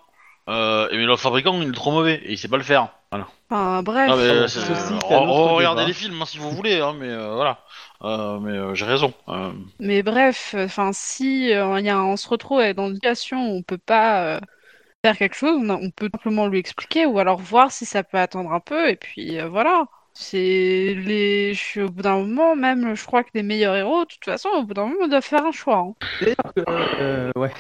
Euh, 0.49 0.89
et 0.91 0.97
mais 0.97 1.05
l'autre 1.05 1.23
fabricant, 1.23 1.61
il 1.61 1.69
est 1.69 1.73
trop 1.73 1.91
mauvais 1.93 2.17
et 2.25 2.33
il 2.33 2.39
sait 2.39 2.49
pas 2.49 2.57
le 2.57 2.63
faire. 2.63 2.89
Voilà. 3.11 3.27
Enfin, 3.51 3.83
bref. 3.83 4.11
Ah, 4.11 4.17
mais, 4.17 4.49
c'est- 4.49 4.61
ceci 4.61 4.71
euh, 4.73 4.75
est 4.75 5.15
un 5.15 5.19
re- 5.19 5.29
autre 5.29 5.53
regardez 5.55 5.81
débat. 5.81 5.89
les 5.89 5.95
films 5.95 6.21
hein, 6.23 6.27
si 6.27 6.39
vous 6.39 6.51
voulez, 6.51 6.81
hein, 6.81 6.95
mais 6.99 7.09
euh, 7.09 7.35
voilà. 7.35 7.59
Euh, 8.03 8.39
mais 8.41 8.53
euh, 8.53 8.75
j'ai 8.75 8.85
raison. 8.85 9.13
Euh, 9.29 9.53
Mais 9.79 10.03
bref, 10.03 10.55
enfin, 10.59 10.93
si 10.93 11.53
euh, 11.53 11.79
il 11.81 11.87
y 11.87 11.91
a, 11.91 12.03
on 12.03 12.17
se 12.17 12.29
retrouve 12.29 12.63
dans 12.75 12.89
une 12.89 12.95
situation 12.95 13.51
où 13.53 13.57
on 13.59 13.63
peut 13.63 13.79
pas 13.79 14.37
euh, 14.37 14.41
faire 15.05 15.17
quelque 15.19 15.35
chose, 15.37 15.59
on, 15.63 15.69
a- 15.71 15.77
on 15.77 15.91
peut 15.91 16.11
simplement 16.13 16.49
lui 16.49 16.59
expliquer 16.59 17.07
ou 17.07 17.19
alors 17.19 17.39
voir 17.41 17.73
si 17.73 17.87
ça 17.87 18.05
peut 18.05 18.19
attendre 18.19 18.53
un 18.53 18.61
peu 18.61 18.89
et 18.91 18.97
puis 18.97 19.39
euh, 19.41 19.49
voilà. 19.49 19.87
C'est 20.15 20.95
les, 20.97 21.55
je 21.55 21.61
suis 21.63 21.83
au 21.83 21.91
bout 21.91 22.03
d'un 22.03 22.19
moment, 22.21 22.57
même, 22.57 22.95
je 22.97 23.05
crois 23.07 23.25
que 23.25 23.31
les 23.35 23.43
meilleurs 23.45 23.77
héros, 23.77 24.03
de 24.05 24.11
toute 24.11 24.25
façon, 24.25 24.49
au 24.51 24.65
bout 24.65 24.75
d'un 24.75 24.87
moment, 24.87 24.97
on 25.05 25.09
doit 25.09 25.21
faire 25.23 25.45
un 25.47 25.53
choix. 25.53 25.79
hein. 25.79 25.95
euh, 27.01 27.33
ouais. 27.37 27.53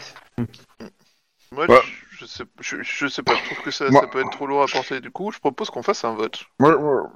Moi, 1.50 1.66
Ouais. 1.68 1.80
je, 1.80 2.05
je 2.26 2.32
sais, 2.32 2.44
je, 2.60 2.76
je 2.82 3.06
sais 3.06 3.22
pas. 3.22 3.34
Je 3.34 3.44
trouve 3.44 3.62
que 3.64 3.70
ça, 3.70 3.90
Moi- 3.90 4.00
ça 4.00 4.06
peut 4.06 4.20
être 4.20 4.30
trop 4.30 4.46
lourd 4.46 4.62
à 4.62 4.66
porter. 4.66 5.00
Du 5.00 5.10
coup, 5.10 5.30
je 5.32 5.38
propose 5.38 5.70
qu'on 5.70 5.82
fasse 5.82 6.04
un 6.04 6.14
vote. 6.14 6.44
Moi, 6.58 6.76
moi, 6.78 7.10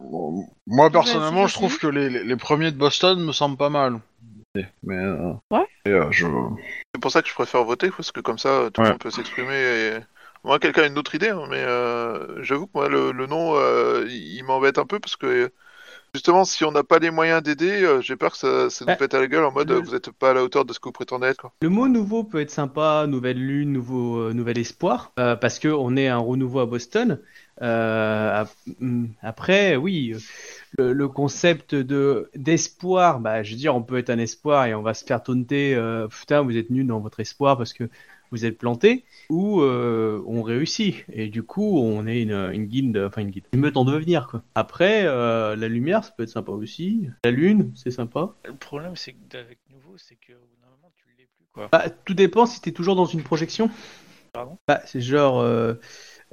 moi, 0.66 0.90
personnellement, 0.90 1.46
je 1.46 1.54
trouve 1.54 1.78
que 1.78 1.86
les, 1.86 2.08
les, 2.08 2.24
les 2.24 2.36
premiers 2.36 2.70
de 2.70 2.76
Boston 2.76 3.20
me 3.24 3.32
semblent 3.32 3.56
pas 3.56 3.70
mal. 3.70 4.00
Mais 4.82 4.96
euh, 4.96 5.32
Ouais. 5.52 5.66
euh, 5.88 6.10
je... 6.10 6.26
C'est 6.94 7.00
pour 7.00 7.12
ça 7.12 7.22
que 7.22 7.28
je 7.28 7.34
préfère 7.34 7.64
voter 7.64 7.90
parce 7.90 8.10
que 8.12 8.20
comme 8.20 8.38
ça, 8.38 8.68
tout 8.72 8.80
le 8.80 8.86
Ouais. 8.86 8.92
monde 8.92 9.00
peut 9.00 9.10
s'exprimer. 9.10 9.54
Et... 9.54 9.98
Moi, 10.42 10.58
quelqu'un 10.58 10.82
a 10.82 10.86
une 10.86 10.98
autre 10.98 11.14
idée, 11.14 11.28
hein, 11.28 11.46
mais 11.50 11.62
euh, 11.62 12.42
j'avoue 12.42 12.66
que 12.66 12.72
moi, 12.74 12.88
le, 12.88 13.12
le 13.12 13.26
nom, 13.26 13.54
euh, 13.56 14.06
il 14.08 14.36
il 14.38 14.44
m'embête 14.44 14.78
un 14.78 14.86
peu 14.86 14.98
parce 14.98 15.16
que 15.16 15.52
justement, 16.14 16.44
si 16.44 16.64
on 16.64 16.72
n'a 16.72 16.82
pas 16.84 16.98
les 16.98 17.10
moyens 17.10 17.42
d'aider, 17.42 17.82
euh, 17.82 18.00
j'ai 18.00 18.16
peur 18.16 18.32
que 18.32 18.38
ça, 18.38 18.70
ça 18.70 18.84
nous 18.84 18.90
Ouais. 18.90 18.96
pète 18.96 19.14
à 19.14 19.20
la 19.20 19.26
gueule 19.26 19.44
en 19.44 19.52
mode 19.52 19.70
Le- 19.70 19.76
euh, 19.76 19.80
vous 19.80 19.94
êtes 19.94 20.10
pas 20.10 20.30
à 20.30 20.34
la 20.34 20.42
hauteur 20.42 20.64
de 20.64 20.72
ce 20.72 20.80
que 20.80 20.88
vous 20.88 20.92
prétendez 20.92 21.28
être. 21.28 21.40
Quoi. 21.40 21.52
Le 21.62 21.68
mot 21.68 21.88
nouveau 21.88 22.24
peut 22.24 22.40
être 22.40 22.50
sympa, 22.50 23.06
nouvelle 23.08 23.38
lune, 23.38 23.72
nouveau, 23.72 24.18
euh, 24.18 24.32
nouvel 24.32 24.58
espoir, 24.58 25.12
euh, 25.18 25.36
parce 25.36 25.58
que 25.58 25.68
on 25.68 25.96
est 25.96 26.08
un 26.08 26.18
renouveau 26.18 26.60
à 26.60 26.66
Boston. 26.66 27.20
Euh, 27.62 28.40
ap- 28.42 28.54
hum, 28.80 29.08
après, 29.22 29.76
oui, 29.76 30.14
le, 30.78 30.92
le 30.94 31.08
concept 31.08 31.74
de 31.74 32.30
d'espoir, 32.34 33.20
bah, 33.20 33.42
je 33.42 33.50
veux 33.52 33.56
dire, 33.58 33.74
on 33.74 33.82
peut 33.82 33.98
être 33.98 34.10
un 34.10 34.18
espoir 34.18 34.66
et 34.66 34.74
on 34.74 34.82
va 34.82 34.94
se 34.94 35.04
faire 35.04 35.22
taunter, 35.22 35.74
euh, 35.74 36.08
putain, 36.08 36.42
vous 36.42 36.56
êtes 36.56 36.70
nul 36.70 36.86
dans 36.86 37.00
votre 37.00 37.20
espoir 37.20 37.58
parce 37.58 37.72
que 37.74 37.84
vous 38.30 38.44
êtes 38.44 38.58
planté, 38.58 39.04
ou 39.28 39.60
euh, 39.60 40.22
on 40.26 40.42
réussit 40.42 41.04
et 41.12 41.28
du 41.28 41.42
coup 41.42 41.78
on 41.78 42.06
est 42.06 42.22
une, 42.22 42.50
une 42.52 42.66
guilde, 42.66 42.96
enfin 43.06 43.22
une 43.22 43.30
guilde, 43.30 43.46
une 43.52 43.60
meute 43.60 43.76
en 43.76 43.84
devenir 43.84 44.28
quoi. 44.28 44.42
Après, 44.54 45.02
euh, 45.04 45.56
la 45.56 45.68
lumière, 45.68 46.04
ça 46.04 46.12
peut 46.16 46.22
être 46.22 46.30
sympa 46.30 46.52
aussi. 46.52 47.08
La 47.24 47.30
lune, 47.30 47.72
c'est 47.74 47.90
sympa. 47.90 48.34
Le 48.44 48.54
problème, 48.54 48.96
c'est 48.96 49.12
que 49.12 49.36
avec 49.36 49.58
nouveau, 49.70 49.96
c'est 49.96 50.16
que 50.16 50.32
moment, 50.32 50.92
tu 50.96 51.04
l'es 51.18 51.28
plus, 51.36 51.46
quoi. 51.52 51.68
Bah, 51.72 51.90
tout 51.90 52.14
dépend 52.14 52.46
si 52.46 52.60
t'es 52.60 52.72
toujours 52.72 52.96
dans 52.96 53.06
une 53.06 53.22
projection. 53.22 53.70
Pardon? 54.32 54.58
Bah, 54.68 54.80
c'est 54.86 55.00
genre 55.00 55.40
euh, 55.40 55.74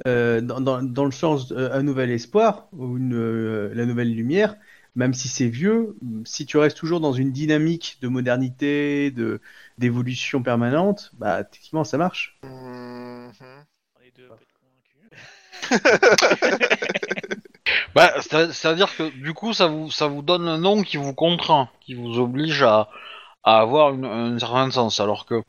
dans, 0.05 0.61
dans, 0.61 0.83
dans 0.83 1.05
le 1.05 1.11
sens 1.11 1.51
un 1.51 1.83
nouvel 1.83 2.11
espoir 2.11 2.67
ou 2.73 2.97
une, 2.97 3.71
la 3.73 3.85
nouvelle 3.85 4.13
lumière, 4.13 4.55
même 4.95 5.13
si 5.13 5.27
c'est 5.27 5.47
vieux, 5.47 5.95
si 6.25 6.45
tu 6.45 6.57
restes 6.57 6.77
toujours 6.77 6.99
dans 6.99 7.13
une 7.13 7.31
dynamique 7.31 7.97
de 8.01 8.07
modernité, 8.07 9.11
de 9.11 9.41
d'évolution 9.78 10.41
permanente, 10.43 11.11
bah 11.13 11.41
effectivement 11.41 11.84
ça 11.84 11.97
marche. 11.97 12.38
On 12.43 13.30
est 14.03 14.15
deux. 14.15 14.30
Bah, 17.95 18.13
c'est- 18.21 18.51
c'est-à-dire 18.53 18.95
que 18.95 19.09
du 19.09 19.34
coup, 19.34 19.53
ça 19.53 19.67
vous, 19.67 19.91
ça 19.91 20.07
vous 20.07 20.21
donne 20.21 20.47
un 20.47 20.57
nom 20.57 20.84
qui 20.84 20.97
vous 20.97 21.13
contraint, 21.13 21.69
qui 21.82 21.95
vous 21.95 22.17
oblige 22.19 22.61
à, 22.63 22.89
à 23.43 23.59
avoir 23.59 23.93
une, 23.93 24.05
un 24.05 24.39
certain 24.39 24.69
sens. 24.71 24.99
Alors 24.99 25.25
que, 25.25 25.41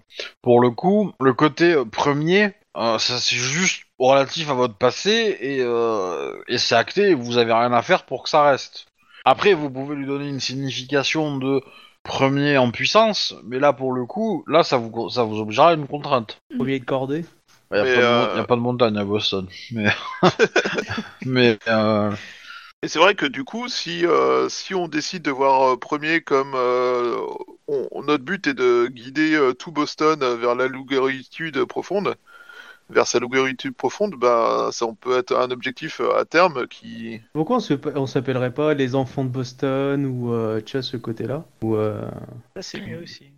pour 0.43 0.61
le 0.61 0.70
coup, 0.70 1.12
le 1.20 1.33
côté 1.35 1.72
euh, 1.74 1.85
premier, 1.85 2.55
euh, 2.76 2.99
ça 2.99 3.18
c'est 3.18 3.37
juste 3.37 3.83
relatif 3.99 4.51
à 4.51 4.55
votre 4.55 4.74
passé 4.76 5.37
et, 5.41 5.59
euh, 5.61 6.43
et 6.49 6.59
c'est 6.59 6.74
acté 6.74 7.11
et 7.11 7.14
vous 7.14 7.39
avez 7.39 7.53
rien 7.53 7.72
à 7.72 7.83
faire 7.83 8.05
pour 8.05 8.24
que 8.24 8.29
ça 8.31 8.43
reste. 8.43 8.87
Après, 9.24 9.53
vous 9.55 9.70
pouvez 9.70 9.95
lui 9.95 10.07
donner 10.07 10.29
une 10.29 10.41
signification 10.41 11.37
de 11.39 11.61
premier 12.03 12.57
en 12.59 12.70
puissance, 12.70 13.34
mais 13.44 13.59
là, 13.59 13.72
pour 13.72 13.92
le 13.92 14.07
coup, 14.07 14.44
là, 14.46 14.62
ça 14.64 14.76
vous, 14.78 15.11
ça 15.11 15.24
vous 15.24 15.38
obligera 15.40 15.70
à 15.70 15.74
une 15.74 15.86
contrainte. 15.86 16.38
Premier 16.57 16.78
de 16.78 16.84
cordée. 16.84 17.24
Il 17.70 17.74
n'y 17.74 17.80
a, 17.80 17.84
Mais, 17.84 17.94
pas 17.94 18.01
de 18.01 18.07
euh, 18.07 18.28
mon- 18.30 18.36
y 18.36 18.40
a 18.40 18.44
pas 18.44 18.57
de 18.57 18.61
montagne 18.61 18.96
à 18.96 19.05
Boston. 19.05 19.46
Mais, 19.72 19.90
mais 21.26 21.59
euh, 21.68 22.11
Et 22.82 22.88
c'est 22.88 22.99
vrai 22.99 23.14
que 23.14 23.26
du 23.26 23.44
coup, 23.44 23.68
si, 23.68 24.07
euh, 24.07 24.49
si 24.49 24.74
on 24.74 24.88
décide 24.88 25.22
de 25.22 25.30
voir 25.30 25.72
euh, 25.74 25.76
premier 25.76 26.20
comme 26.22 26.53
euh, 26.55 27.16
on- 27.66 28.03
notre 28.03 28.24
but 28.24 28.46
est 28.46 28.55
de 28.55 28.86
guider 28.88 29.34
euh, 29.34 29.53
tout 29.53 29.72
Boston 29.72 30.18
vers 30.36 30.55
la 30.55 30.68
loup-garitude 30.68 31.64
profonde, 31.64 32.14
vers 32.91 33.07
sa 33.07 33.18
loup-garitude 33.18 33.74
profonde, 33.74 34.14
bah, 34.16 34.70
ça 34.72 34.86
on 34.86 34.95
peut 34.95 35.18
être 35.18 35.36
un 35.36 35.51
objectif 35.51 36.01
euh, 36.01 36.18
à 36.18 36.24
terme 36.24 36.66
qui. 36.68 37.20
Pourquoi 37.32 37.57
on 37.57 37.61
se- 37.61 37.74
on 37.97 38.07
s'appellerait 38.07 38.55
pas 38.55 38.74
les 38.74 38.95
enfants 38.95 39.24
de 39.24 39.30
Boston 39.30 40.07
ou 40.07 40.32
euh, 40.32 40.61
tu 40.64 40.76
vois 40.76 40.82
ce 40.82 40.97
côté-là? 40.97 41.45
Ou 41.62 41.76
euh, 41.76 42.09
Ça, 42.57 42.62
c'est 42.62 42.86
mieux 42.86 43.03
aussi. 43.03 43.32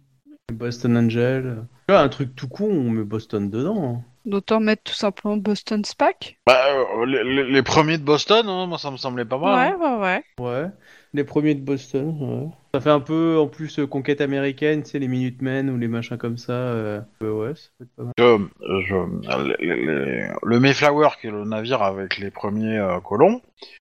Boston 0.53 0.97
Angel. 0.97 1.65
Tu 1.89 1.93
vois 1.95 2.01
un 2.03 2.09
truc 2.09 2.35
tout 2.35 2.49
con, 2.49 2.65
on 2.71 2.91
met 2.91 3.05
Boston 3.05 3.51
dedans. 3.51 3.85
hein. 3.99 4.05
D'autant 4.27 4.61
mettre 4.61 4.83
tout 4.85 4.95
simplement 4.95 5.37
Boston 5.39 5.85
Spac. 5.85 6.39
bah, 6.47 6.61
euh, 6.69 7.07
les, 7.07 7.25
les- 7.25 7.51
les 7.51 7.63
premiers 7.63 7.97
de 7.99 8.03
Boston, 8.05 8.47
hein, 8.49 8.67
moi 8.67 8.77
ça 8.79 8.91
me 8.91 8.97
semblait 8.99 9.25
pas 9.25 9.39
mal. 9.39 9.73
Ouais, 9.79 9.85
hein. 9.85 9.99
ouais, 9.99 10.03
ouais. 10.03 10.25
Ouais, 10.39 10.71
les 11.13 11.25
premiers 11.25 11.55
de 11.55 11.61
Boston, 11.61 12.17
ouais. 12.21 12.49
Ça 12.75 12.81
fait 12.81 12.91
un 12.91 13.01
peu, 13.01 13.37
en 13.39 13.49
plus, 13.49 13.79
euh, 13.81 13.87
conquête 13.87 14.21
américaine, 14.21 14.83
tu 14.83 14.91
sais, 14.91 14.99
les 15.01 15.09
Minutemen 15.09 15.69
ou 15.71 15.77
les 15.77 15.89
machins 15.89 16.17
comme 16.17 16.39
ça. 16.39 16.53
euh, 16.53 17.01
ouais, 17.21 17.55
ça 17.57 17.69
peut 17.79 17.85
être 17.85 17.97
pas 17.97 18.03
mal. 18.05 18.13
Euh, 18.21 18.39
je- 18.83 19.59
les- 19.61 19.87
les- 19.87 20.29
le 20.43 20.61
Mayflower, 20.61 21.09
qui 21.21 21.27
est 21.27 21.31
le 21.31 21.45
navire 21.45 21.83
avec 21.83 22.19
les 22.19 22.31
premiers 22.31 22.79
euh, 22.79 23.01
colons, 23.01 23.41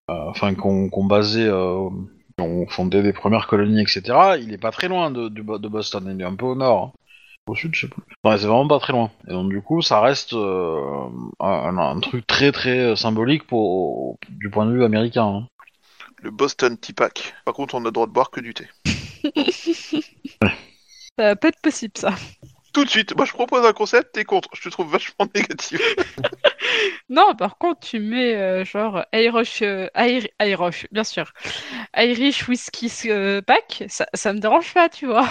euh, 0.10 0.14
enfin 0.30 0.56
qu'on 0.56 0.90
qu'on 0.90 1.06
basait, 1.06 1.48
euh, 1.48 1.88
qu'on 2.38 2.66
fondait 2.68 3.04
des 3.04 3.14
premières 3.14 3.48
colonies, 3.48 3.82
etc. 3.82 4.38
Il 4.38 4.52
est 4.54 4.58
pas 4.58 4.72
très 4.72 4.88
loin 4.88 5.12
de, 5.12 5.30
Boston, 5.70 6.10
il 6.12 6.20
est 6.22 6.26
un 6.26 6.36
peu 6.36 6.46
au 6.48 6.56
nord. 6.56 6.84
hein. 6.84 6.92
Au 7.48 7.56
sud, 7.56 7.74
je 7.74 7.82
sais 7.82 7.88
plus. 7.88 8.02
Ouais, 8.24 8.38
c'est 8.38 8.46
vraiment 8.48 8.68
pas 8.68 8.80
très 8.80 8.94
loin. 8.94 9.10
Et 9.28 9.32
donc 9.32 9.50
du 9.50 9.62
coup, 9.62 9.82
ça 9.82 10.02
reste 10.02 10.34
euh, 10.34 10.82
un, 11.40 11.78
un 11.78 12.00
truc 12.00 12.26
très 12.28 12.52
très 12.52 12.96
symbolique 12.96 13.48
pour 13.48 14.18
du 14.30 14.50
point 14.50 14.66
de 14.68 14.72
vue 14.74 14.84
américain. 14.84 15.26
hein. 15.26 15.48
Le 16.22 16.32
Boston 16.32 16.78
Tea 16.78 16.94
Pack. 16.94 17.34
Par 17.46 17.54
contre, 17.54 17.76
on 17.76 17.82
a 17.82 17.86
le 17.86 17.92
droit 17.92 18.08
de 18.08 18.12
boire 18.12 18.30
que 18.32 18.40
du 18.42 18.54
thé. 18.54 18.68
Ça 21.18 21.26
va 21.26 21.36
pas 21.36 21.50
être 21.50 21.62
possible, 21.62 21.94
ça. 21.98 22.16
Tout 22.72 22.86
de 22.86 22.90
suite, 22.90 23.16
moi 23.18 23.26
je 23.26 23.34
propose 23.34 23.66
un 23.66 23.74
concept, 23.74 24.14
t'es 24.14 24.24
contre. 24.24 24.48
Je 24.54 24.62
te 24.62 24.70
trouve 24.70 24.90
vachement 24.92 25.28
négatif. 25.36 25.82
Non, 27.10 27.34
par 27.36 27.58
contre, 27.58 27.80
tu 27.88 28.00
mets 28.00 28.36
euh, 28.36 28.64
genre 28.64 29.04
Irish, 29.12 29.64
euh, 29.64 29.88
Ir- 29.96 30.30
Irish, 30.40 30.86
bien 30.92 31.04
sûr, 31.04 31.34
Irish 31.98 32.48
Whisky 32.48 32.92
euh, 33.08 33.42
Pack, 33.42 33.86
ça, 33.90 34.06
ça 34.14 34.32
me 34.32 34.40
dérange 34.40 34.72
pas, 34.76 34.88
tu 34.90 35.08
vois. 35.08 35.28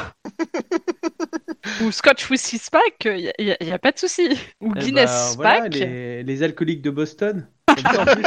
Ou 1.83 1.93
Scotch 1.93 2.29
Whisky 2.29 2.59
Pack, 2.71 3.05
il 3.05 3.33
y, 3.39 3.71
a- 3.73 3.79
pas 3.79 3.93
de 3.93 3.99
souci. 3.99 4.29
Ou 4.61 4.73
Eh 4.77 4.81
Guinness 4.81 5.37
ben, 5.37 5.43
voilà, 5.43 5.61
Pack. 5.63 5.75
les, 5.75 6.23
les 6.25 6.43
alcooliques 6.43 6.83
de 6.83 6.91
Boston. 6.91 7.49
Comme 7.75 7.93
ça, 7.95 8.03
en 8.03 8.05
plus, 8.07 8.23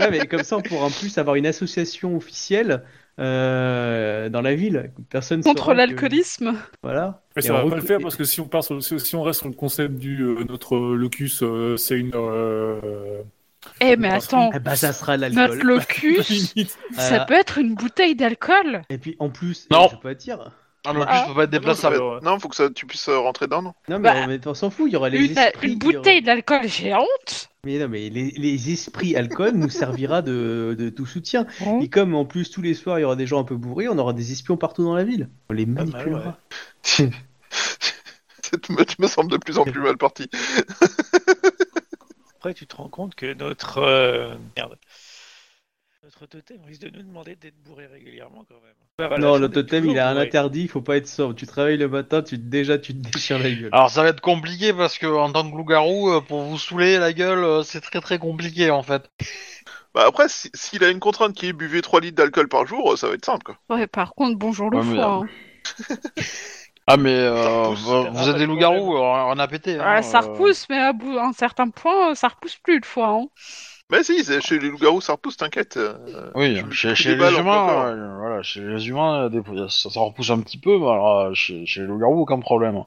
non, 0.00 0.06
mais 0.10 0.26
comme 0.26 0.42
ça, 0.42 0.56
on 0.56 0.62
pourra 0.62 0.86
en 0.86 0.90
plus 0.90 1.16
avoir 1.18 1.36
une 1.36 1.46
association 1.46 2.16
officielle 2.16 2.82
euh, 3.20 4.28
dans 4.28 4.40
la 4.42 4.54
ville. 4.54 4.90
Personne 5.10 5.42
Contre 5.42 5.68
que- 5.68 5.72
l'alcoolisme. 5.76 6.54
Voilà. 6.82 7.22
Mais 7.36 7.42
Et 7.42 7.46
ça 7.46 7.54
on 7.54 7.64
va 7.64 7.70
pas 7.70 7.76
le 7.76 7.82
faire 7.82 8.00
parce 8.00 8.16
que 8.16 8.24
si 8.24 8.40
on, 8.40 8.46
part 8.48 8.64
sur, 8.64 8.82
si 8.82 8.98
si 9.00 9.14
on 9.16 9.22
reste 9.22 9.40
sur 9.40 9.48
le 9.48 9.54
concept 9.54 9.94
du 9.96 10.20
euh, 10.22 10.44
notre 10.48 10.76
locus, 10.76 11.42
euh, 11.42 11.76
c'est 11.76 11.98
une. 11.98 12.12
euh, 12.14 13.22
Eh, 13.80 13.96
mais 13.96 14.08
attends, 14.10 14.50
Eh 14.54 14.58
ben, 14.58 14.74
ça 14.74 14.92
sera 14.92 15.16
notre 15.16 15.54
locus, 15.64 16.54
ça 16.98 17.24
peut 17.24 17.34
être 17.34 17.58
une 17.58 17.74
bouteille 17.74 18.14
d'alcool. 18.16 18.82
Et 18.90 18.98
puis 18.98 19.16
en 19.20 19.30
plus, 19.30 19.66
Non. 19.70 19.88
ça 19.88 19.96
attirer. 20.84 20.90
Un 20.90 20.92
locus 20.98 21.06
Ah. 21.08 21.24
peut 21.28 21.34
pas 21.34 21.42
être 21.44 21.52
Non, 21.52 21.58
déplaçable. 21.58 22.00
Non, 22.22 22.38
faut 22.38 22.48
que 22.48 22.56
ça, 22.56 22.70
tu 22.70 22.86
puisses 22.86 23.08
euh, 23.08 23.18
rentrer 23.18 23.46
dedans, 23.46 23.62
non 23.62 23.74
Non, 23.88 23.98
mais, 23.98 24.12
Bah, 24.12 24.26
mais 24.26 24.46
on 24.46 24.54
s'en 24.54 24.70
fout, 24.70 24.86
il 24.88 24.92
y 24.92 24.96
aura 24.96 25.08
les 25.08 25.18
Une, 25.24 25.38
esprits. 25.38 25.72
une 25.72 25.78
il 25.78 25.84
y 25.84 25.86
aura- 25.86 25.96
bouteille 25.98 26.22
d'alcool 26.22 26.68
géante 26.68 27.50
Mais 27.64 27.78
non, 27.78 27.88
mais 27.88 28.10
les, 28.10 28.30
les 28.36 28.72
esprits 28.72 29.16
alcool 29.16 29.52
nous 29.54 29.70
servira 29.70 30.22
de, 30.22 30.74
de 30.78 30.88
tout 30.90 31.06
soutien. 31.06 31.46
Bon. 31.60 31.80
Et 31.80 31.88
comme 31.88 32.14
en 32.14 32.24
plus 32.24 32.50
tous 32.50 32.62
les 32.62 32.74
soirs 32.74 32.98
il 32.98 33.02
y 33.02 33.04
aura 33.04 33.16
des 33.16 33.26
gens 33.26 33.40
un 33.40 33.44
peu 33.44 33.56
bourrés, 33.56 33.88
on 33.88 33.98
aura 33.98 34.12
des 34.12 34.32
espions 34.32 34.56
partout 34.56 34.84
dans 34.84 34.94
la 34.94 35.04
ville. 35.04 35.28
On 35.50 35.54
les 35.54 35.66
mal, 35.66 35.86
manipulera. 35.86 36.36
Cette 38.42 38.68
meute 38.68 38.98
me 38.98 39.06
semble 39.06 39.30
de 39.30 39.36
plus 39.38 39.58
en 39.58 39.64
plus 39.64 39.80
mal 39.80 39.96
partie. 39.96 40.28
Après, 42.36 42.52
tu 42.54 42.66
te 42.66 42.76
rends 42.76 42.88
compte 42.90 43.14
que 43.14 43.32
notre. 43.32 43.78
euh, 43.78 44.34
Merde. 44.56 44.76
Notre 46.04 46.26
totem 46.26 46.58
risque 46.66 46.82
de 46.82 46.90
nous 46.90 47.02
demander 47.02 47.34
d'être 47.34 47.56
bourré 47.64 47.86
régulièrement 47.86 48.44
quand 48.46 48.60
même. 48.60 49.18
Non, 49.18 49.38
le 49.38 49.48
totem 49.48 49.86
il 49.86 49.98
a 49.98 50.08
un 50.08 50.12
bourré. 50.12 50.26
interdit, 50.26 50.62
il 50.62 50.68
faut 50.68 50.82
pas 50.82 50.96
être 50.98 51.06
sobre. 51.08 51.34
Tu 51.34 51.46
travailles 51.46 51.78
le 51.78 51.88
matin, 51.88 52.22
tu 52.22 52.36
déjà 52.36 52.76
tu 52.78 52.92
te 52.92 52.98
déchires 53.10 53.38
la 53.38 53.50
gueule. 53.50 53.70
Alors 53.72 53.90
ça 53.90 54.02
va 54.02 54.10
être 54.10 54.20
compliqué 54.20 54.74
parce 54.74 54.98
que 54.98 55.06
en 55.06 55.32
tant 55.32 55.50
que 55.50 55.56
loup-garou, 55.56 56.10
euh, 56.10 56.20
pour 56.20 56.42
vous 56.42 56.58
saouler 56.58 56.98
la 56.98 57.12
gueule, 57.14 57.42
euh, 57.42 57.62
c'est 57.62 57.80
très 57.80 58.00
très 58.02 58.18
compliqué 58.18 58.70
en 58.70 58.82
fait. 58.82 59.10
Bah 59.94 60.04
après, 60.08 60.28
si- 60.28 60.50
s'il 60.54 60.84
a 60.84 60.90
une 60.90 61.00
contrainte 61.00 61.34
qui 61.34 61.46
est 61.46 61.52
buvez 61.52 61.80
3 61.80 62.00
litres 62.00 62.16
d'alcool 62.16 62.48
par 62.48 62.66
jour, 62.66 62.92
euh, 62.92 62.96
ça 62.96 63.08
va 63.08 63.14
être 63.14 63.24
simple, 63.24 63.44
quoi. 63.44 63.56
Ouais, 63.70 63.86
par 63.86 64.14
contre, 64.14 64.38
bonjour 64.38 64.68
le 64.70 64.78
Ouais, 64.78 64.84
foie. 64.96 65.04
hein. 65.06 65.28
Ah 66.86 66.98
mais 66.98 67.14
euh, 67.18 67.62
repousse, 67.68 67.80
vous, 67.80 68.28
êtes 68.28 68.34
des 68.34 68.40
de 68.40 68.44
loups-garous, 68.44 68.96
on 68.98 69.38
a 69.38 69.48
pété. 69.48 69.76
hein, 69.78 69.84
Ah, 69.86 70.02
ça 70.02 70.18
euh. 70.18 70.22
repousse, 70.22 70.66
mais 70.68 70.78
à 70.78 70.92
d'un 70.92 71.32
certain 71.32 71.70
point, 71.70 72.14
ça 72.14 72.28
repousse 72.28 72.56
plus 72.58 72.76
le 72.80 72.84
foie. 72.86 73.08
Hein. 73.08 73.26
Mais 73.90 74.02
si, 74.02 74.24
c'est- 74.24 74.40
chez 74.40 74.58
les 74.58 74.70
loups-garous, 74.70 75.00
ça 75.02 75.12
repousse, 75.12 75.36
t'inquiète. 75.36 75.76
euh, 75.76 76.30
Oui, 76.34 76.60
chez, 76.72 76.94
les 76.94 77.34
humains, 77.36 77.86
euh, 77.88 78.16
voilà, 78.18 78.42
chez 78.42 78.60
les 78.60 78.88
humains, 78.88 79.28
des- 79.28 79.42
ça, 79.68 79.90
ça 79.90 80.00
repousse 80.00 80.30
un 80.30 80.40
petit 80.40 80.58
peu, 80.58 80.78
mais 80.78 80.86
alors 80.88 81.20
euh, 81.20 81.34
chez, 81.34 81.66
chez 81.66 81.80
les 81.80 81.86
loups-garous, 81.86 82.22
aucun 82.22 82.40
problème. 82.40 82.82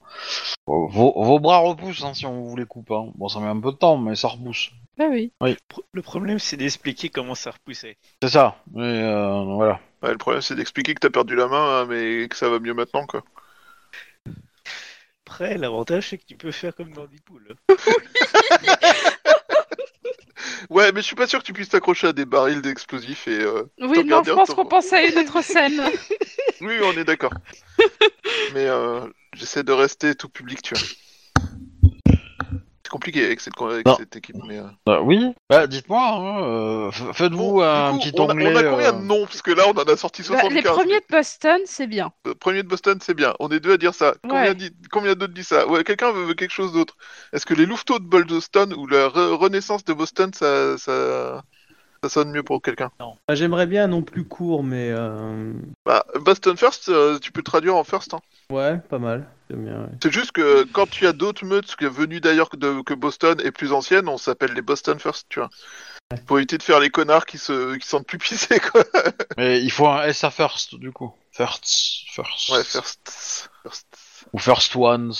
Vos, 0.65 0.89
vos 1.23 1.39
bras 1.39 1.59
repoussent 1.59 2.03
hein, 2.03 2.13
si 2.15 2.25
on 2.25 2.41
vous 2.41 2.55
les 2.57 2.65
coupe. 2.65 2.89
Hein. 2.91 3.11
Bon, 3.15 3.27
ça 3.29 3.39
met 3.39 3.45
un 3.47 3.59
peu 3.59 3.71
de 3.71 3.77
temps, 3.77 3.97
mais 3.97 4.15
ça 4.15 4.27
repousse. 4.29 4.71
Bah 4.97 5.05
oui. 5.09 5.31
Pro- 5.67 5.83
Le 5.93 6.01
problème, 6.01 6.39
c'est 6.39 6.57
d'expliquer 6.57 7.09
comment 7.09 7.35
ça 7.35 7.51
repoussait. 7.51 7.97
C'est 8.23 8.29
ça. 8.29 8.55
Mais 8.73 8.81
euh, 9.03 9.43
voilà. 9.43 9.79
Ouais, 10.01 10.11
le 10.11 10.17
problème, 10.17 10.41
c'est 10.41 10.55
d'expliquer 10.55 10.95
que 10.95 10.99
t'as 10.99 11.09
perdu 11.11 11.35
la 11.35 11.47
main, 11.47 11.81
hein, 11.81 11.85
mais 11.87 12.27
que 12.27 12.35
ça 12.35 12.49
va 12.49 12.57
mieux 12.59 12.73
maintenant, 12.73 13.05
quoi. 13.05 13.23
Après, 15.27 15.57
l'avantage, 15.57 16.09
c'est 16.09 16.17
que 16.17 16.25
tu 16.25 16.35
peux 16.37 16.51
faire 16.51 16.73
comme 16.75 16.91
dans 16.93 17.05
Deadpool. 17.05 17.55
Ouais, 20.69 20.91
mais 20.91 21.01
je 21.01 21.05
suis 21.05 21.15
pas 21.15 21.27
sûr 21.27 21.39
que 21.39 21.45
tu 21.45 21.53
puisses 21.53 21.69
t'accrocher 21.69 22.07
à 22.07 22.13
des 22.13 22.25
barils 22.25 22.61
d'explosifs 22.61 23.27
et... 23.27 23.39
euh, 23.41 23.63
Oui, 23.79 24.03
non, 24.05 24.23
je 24.23 24.31
pense 24.31 24.49
qu'on 24.49 24.65
pense 24.65 24.91
à 24.93 25.03
une 25.03 25.17
autre 25.17 25.41
scène. 25.43 25.81
Oui, 26.61 26.75
on 26.81 26.91
est 26.93 27.03
d'accord. 27.03 27.33
mais 28.55 28.65
euh, 28.65 29.01
j'essaie 29.33 29.61
de 29.63 29.71
rester 29.71 30.15
tout 30.15 30.27
public, 30.29 30.61
tu 30.63 30.73
vois. 30.73 30.83
C'est 32.87 32.91
compliqué 32.91 33.25
avec 33.25 33.41
cette, 33.41 33.61
avec 33.61 33.85
Non. 33.85 33.97
cette 33.97 34.15
équipe, 34.15 34.37
mais... 34.47 34.59
euh, 34.59 34.63
Bah, 34.85 35.01
oui. 35.01 35.33
Bah, 35.49 35.67
dites-moi. 35.67 36.01
Hein, 36.01 36.41
euh, 36.43 36.91
Faites-vous 37.11 37.55
Bon, 37.55 37.61
un 37.61 37.91
coup, 37.91 37.97
petit 37.99 38.13
on 38.17 38.29
a, 38.29 38.31
onglet. 38.31 38.53
on 38.53 38.55
a 38.55 38.63
combien 38.63 38.87
euh, 38.87 38.91
de 38.93 39.03
noms? 39.03 39.25
Parce 39.25 39.41
que 39.41 39.51
là, 39.51 39.63
on 39.67 39.71
en 39.77 39.83
a 39.83 39.97
sorti 39.97 40.21
Bah, 40.21 40.27
75. 40.39 40.53
les 40.53 40.61
premiers 40.63 40.99
de 41.01 41.05
Boston, 41.11 41.59
c'est 41.65 41.87
bien. 41.87 42.13
Le 42.25 42.33
premier 42.33 42.63
de 42.63 42.67
Boston, 42.69 42.97
c'est 43.01 43.13
bien. 43.13 43.33
On 43.41 43.49
est 43.49 43.59
deux 43.59 43.73
à 43.73 43.77
dire 43.77 43.93
ça. 43.93 44.13
Combien, 44.23 44.41
Ouais. 44.43 44.55
dit- 44.55 44.71
combien 44.89 45.15
d'autres 45.15 45.33
disent 45.33 45.49
ça? 45.49 45.67
Ouais, 45.67 45.83
quelqu'un 45.83 46.13
veut, 46.13 46.23
veut 46.27 46.33
quelque 46.33 46.53
chose 46.53 46.71
d'autre. 46.71 46.95
Est-ce 47.33 47.45
que 47.45 47.53
les 47.53 47.65
louveteaux 47.65 47.99
de 47.99 48.05
Boston 48.05 48.73
ou 48.73 48.87
la 48.87 49.09
re- 49.09 49.33
renaissance 49.35 49.83
de 49.83 49.91
Boston, 49.91 50.31
ça, 50.33 50.77
ça, 50.77 51.43
ça 52.01 52.09
sonne 52.09 52.31
mieux 52.31 52.43
pour 52.43 52.61
quelqu'un? 52.61 52.89
Ah, 53.27 53.35
J'aimerais 53.35 53.67
bien 53.67 53.83
un 53.83 53.87
nom 53.89 54.01
plus 54.01 54.23
court, 54.23 54.63
mais 54.63 54.91
euh, 54.91 55.51
Bah, 55.85 56.05
Boston 56.21 56.55
First, 56.55 56.87
euh, 56.87 57.19
tu 57.19 57.33
peux 57.33 57.41
le 57.41 57.43
traduire 57.43 57.75
en 57.75 57.83
First. 57.83 58.13
hein. 58.13 58.19
Ouais, 58.51 58.77
pas 58.89 58.99
mal. 58.99 59.27
J'aime 59.49 59.63
bien, 59.65 59.81
ouais. 59.81 59.89
C'est 60.03 60.11
juste 60.11 60.31
que 60.33 60.63
quand 60.73 60.89
tu 60.89 61.07
as 61.07 61.13
d'autres 61.13 61.45
meutes 61.45 61.75
qui 61.75 61.85
venues 61.85 62.19
d'ailleurs 62.19 62.49
que, 62.49 62.57
de- 62.57 62.81
que 62.81 62.93
Boston 62.93 63.39
et 63.43 63.51
plus 63.51 63.71
anciennes, 63.73 64.07
on 64.09 64.17
s'appelle 64.17 64.53
les 64.53 64.61
Boston 64.61 64.99
First, 64.99 65.27
tu 65.29 65.39
vois. 65.39 65.49
Pour 66.25 66.37
éviter 66.37 66.57
de 66.57 66.63
faire 66.63 66.79
les 66.79 66.89
connards 66.89 67.25
qui 67.25 67.37
se 67.37 67.75
qui 67.75 67.85
sentent 67.87 68.07
plus 68.07 68.17
pissés, 68.17 68.59
quoi. 68.61 68.83
Mais 69.37 69.61
il 69.61 69.71
faut 69.71 69.87
un 69.87 70.11
SA 70.13 70.31
first, 70.31 70.75
du 70.75 70.91
coup. 70.91 71.13
First. 71.31 71.65
First. 72.13 72.49
Ouais, 72.49 72.63
First. 72.63 73.49
first. 73.63 73.87
Ou 74.33 74.39
first 74.39 74.75
ones. 74.75 75.13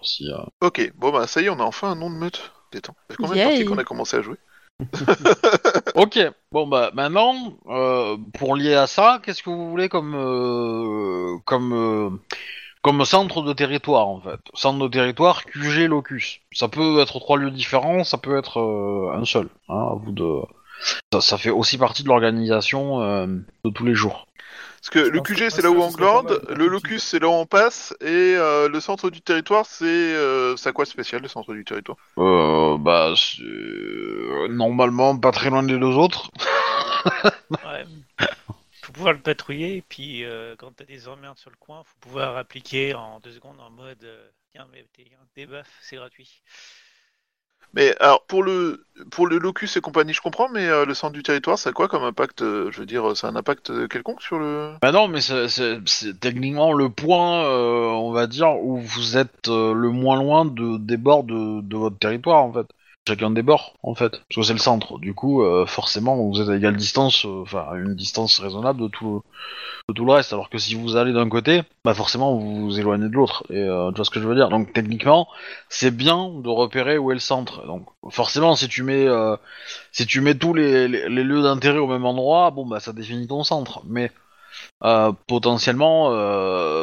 Aussi. 0.00 0.30
euh, 0.32 0.38
Ok, 0.62 0.92
bon 0.96 1.10
bah 1.12 1.26
ça 1.26 1.40
y 1.42 1.46
est, 1.46 1.50
on 1.50 1.60
a 1.60 1.64
enfin 1.64 1.90
un 1.90 1.94
nom 1.94 2.10
de 2.10 2.16
meute. 2.16 2.52
Détends. 2.72 2.94
Ça 3.08 3.14
fait 3.16 3.22
combien 3.22 3.32
de 3.34 3.38
Yay. 3.38 3.44
parties 3.48 3.64
qu'on 3.66 3.78
a 3.78 3.84
commencé 3.84 4.16
à 4.16 4.22
jouer 4.22 4.36
Ok, 5.94 6.18
bon 6.52 6.66
bah 6.66 6.90
maintenant, 6.94 7.34
euh, 7.68 8.16
pour 8.38 8.56
lier 8.56 8.74
à 8.74 8.86
ça, 8.86 9.20
qu'est-ce 9.22 9.42
que 9.42 9.50
vous 9.50 9.70
voulez 9.70 9.88
comme 9.90 10.14
euh, 10.14 11.36
comme 11.44 11.72
euh, 11.74 12.10
comme 12.82 13.04
centre 13.04 13.42
de 13.42 13.52
territoire 13.52 14.08
en 14.08 14.20
fait 14.20 14.40
Centre 14.54 14.78
de 14.78 14.88
territoire 14.88 15.44
QG 15.44 15.88
locus. 15.88 16.40
Ça 16.52 16.68
peut 16.68 17.00
être 17.00 17.18
trois 17.18 17.38
lieux 17.38 17.50
différents, 17.50 18.04
ça 18.04 18.18
peut 18.18 18.38
être 18.38 18.60
euh, 18.60 19.12
un 19.14 19.24
seul. 19.24 19.48
Hein, 19.68 19.88
à 19.92 19.94
vous 19.94 20.12
de. 20.12 20.40
Ça, 21.12 21.20
ça 21.20 21.38
fait 21.38 21.50
aussi 21.50 21.76
partie 21.76 22.02
de 22.02 22.08
l'organisation 22.08 23.02
euh, 23.02 23.26
de 23.64 23.70
tous 23.70 23.84
les 23.84 23.94
jours. 23.94 24.26
Parce 24.80 24.90
que 24.90 25.10
le 25.10 25.20
QG 25.20 25.50
c'est 25.50 25.60
là 25.60 25.70
où 25.70 25.78
ça, 25.78 25.86
on 25.88 25.90
glande, 25.90 26.40
le 26.48 26.66
locus 26.66 27.02
c'est 27.02 27.18
là 27.18 27.28
où 27.28 27.32
on 27.32 27.44
passe, 27.44 27.94
et 28.00 28.06
euh, 28.06 28.66
le 28.66 28.80
centre 28.80 29.10
du 29.10 29.20
territoire 29.20 29.66
c'est 29.66 29.84
euh, 29.84 30.56
c'est 30.56 30.70
à 30.70 30.72
quoi 30.72 30.86
spécial 30.86 31.20
le 31.20 31.28
centre 31.28 31.52
du 31.52 31.66
territoire? 31.66 31.98
Euh, 32.16 32.78
bah 32.78 33.12
c'est 33.14 33.42
normalement 34.48 35.18
pas 35.18 35.32
très 35.32 35.50
loin 35.50 35.62
des 35.62 35.76
deux 35.76 35.98
autres. 35.98 36.30
Ouais. 37.50 37.84
faut 38.90 38.94
pouvoir 38.94 39.12
le 39.14 39.22
patrouiller, 39.22 39.76
et 39.76 39.82
puis 39.82 40.24
euh, 40.24 40.56
quand 40.56 40.72
t'as 40.72 40.84
des 40.84 41.08
emmerdes 41.08 41.38
sur 41.38 41.50
le 41.50 41.56
coin, 41.56 41.84
faut 41.84 41.96
pouvoir 42.00 42.36
appliquer 42.36 42.94
en 42.94 43.20
deux 43.20 43.32
secondes 43.32 43.60
en 43.60 43.70
mode 43.70 44.02
euh, 44.04 44.30
Tiens, 44.52 44.68
mais 44.72 44.84
t'es 44.92 45.04
un 45.20 45.26
débuff, 45.36 45.68
c'est 45.80 45.96
gratuit. 45.96 46.42
Mais 47.72 47.94
alors 48.00 48.26
pour 48.26 48.42
le 48.42 48.84
pour 49.12 49.26
le 49.28 49.38
locus 49.38 49.76
et 49.76 49.80
compagnie 49.80 50.12
je 50.12 50.20
comprends, 50.20 50.48
mais 50.48 50.66
euh, 50.68 50.84
le 50.84 50.94
centre 50.94 51.12
du 51.12 51.22
territoire 51.22 51.58
c'est 51.58 51.72
quoi 51.72 51.88
comme 51.88 52.02
impact 52.02 52.42
euh, 52.42 52.70
Je 52.72 52.80
veux 52.80 52.86
dire, 52.86 53.16
c'est 53.16 53.26
un 53.26 53.36
impact 53.36 53.88
quelconque 53.88 54.22
sur 54.22 54.38
le? 54.38 54.74
Bah 54.82 54.92
non, 54.92 55.08
mais 55.08 55.20
c'est- 55.20 56.18
techniquement 56.20 56.72
le 56.72 56.90
point, 56.90 57.44
euh, 57.44 57.86
on 57.88 58.12
va 58.12 58.26
dire, 58.26 58.56
où 58.62 58.78
vous 58.78 59.16
êtes 59.18 59.48
euh, 59.48 59.74
le 59.74 59.90
moins 59.90 60.16
loin 60.18 60.44
de, 60.46 60.78
des 60.78 60.96
bords 60.96 61.24
de, 61.24 61.60
de 61.60 61.76
votre 61.76 61.98
territoire, 61.98 62.42
en 62.44 62.52
fait. 62.52 62.66
Chacun 63.08 63.30
des 63.30 63.42
bords, 63.42 63.74
en 63.82 63.94
fait. 63.94 64.10
Parce 64.10 64.36
que 64.36 64.42
c'est 64.42 64.52
le 64.52 64.58
centre. 64.58 64.98
Du 64.98 65.14
coup, 65.14 65.42
euh, 65.42 65.64
forcément, 65.64 66.16
vous 66.16 66.40
êtes 66.40 66.48
à 66.50 66.56
égale 66.56 66.76
distance, 66.76 67.24
euh, 67.24 67.44
à 67.56 67.74
une 67.76 67.94
distance 67.94 68.38
raisonnable 68.38 68.82
de 68.82 68.88
tout, 68.88 69.22
le 69.88 70.12
reste. 70.12 70.32
Alors 70.34 70.50
que 70.50 70.58
si 70.58 70.74
vous 70.74 70.96
allez 70.96 71.12
d'un 71.12 71.28
côté, 71.28 71.62
bah 71.84 71.94
forcément, 71.94 72.36
vous 72.36 72.66
vous 72.66 72.78
éloignez 72.78 73.08
de 73.08 73.14
l'autre. 73.14 73.44
Et 73.48 73.56
euh, 73.56 73.90
tu 73.90 73.96
vois 73.96 74.04
ce 74.04 74.10
que 74.10 74.20
je 74.20 74.28
veux 74.28 74.34
dire? 74.34 74.50
Donc, 74.50 74.72
techniquement, 74.74 75.28
c'est 75.70 75.90
bien 75.90 76.30
de 76.42 76.48
repérer 76.48 76.98
où 76.98 77.10
est 77.10 77.14
le 77.14 77.20
centre. 77.20 77.66
Donc, 77.66 77.86
forcément, 78.10 78.54
si 78.54 78.68
tu 78.68 78.82
mets, 78.82 79.06
si 79.92 80.06
tu 80.06 80.20
mets 80.20 80.34
tous 80.34 80.52
les, 80.54 80.86
lieux 80.88 81.42
d'intérêt 81.42 81.78
au 81.78 81.86
même 81.86 82.04
endroit, 82.04 82.50
bon, 82.50 82.66
bah 82.66 82.80
ça 82.80 82.92
définit 82.92 83.26
ton 83.26 83.44
centre. 83.44 83.82
Mais 83.86 84.12
potentiellement, 85.26 86.10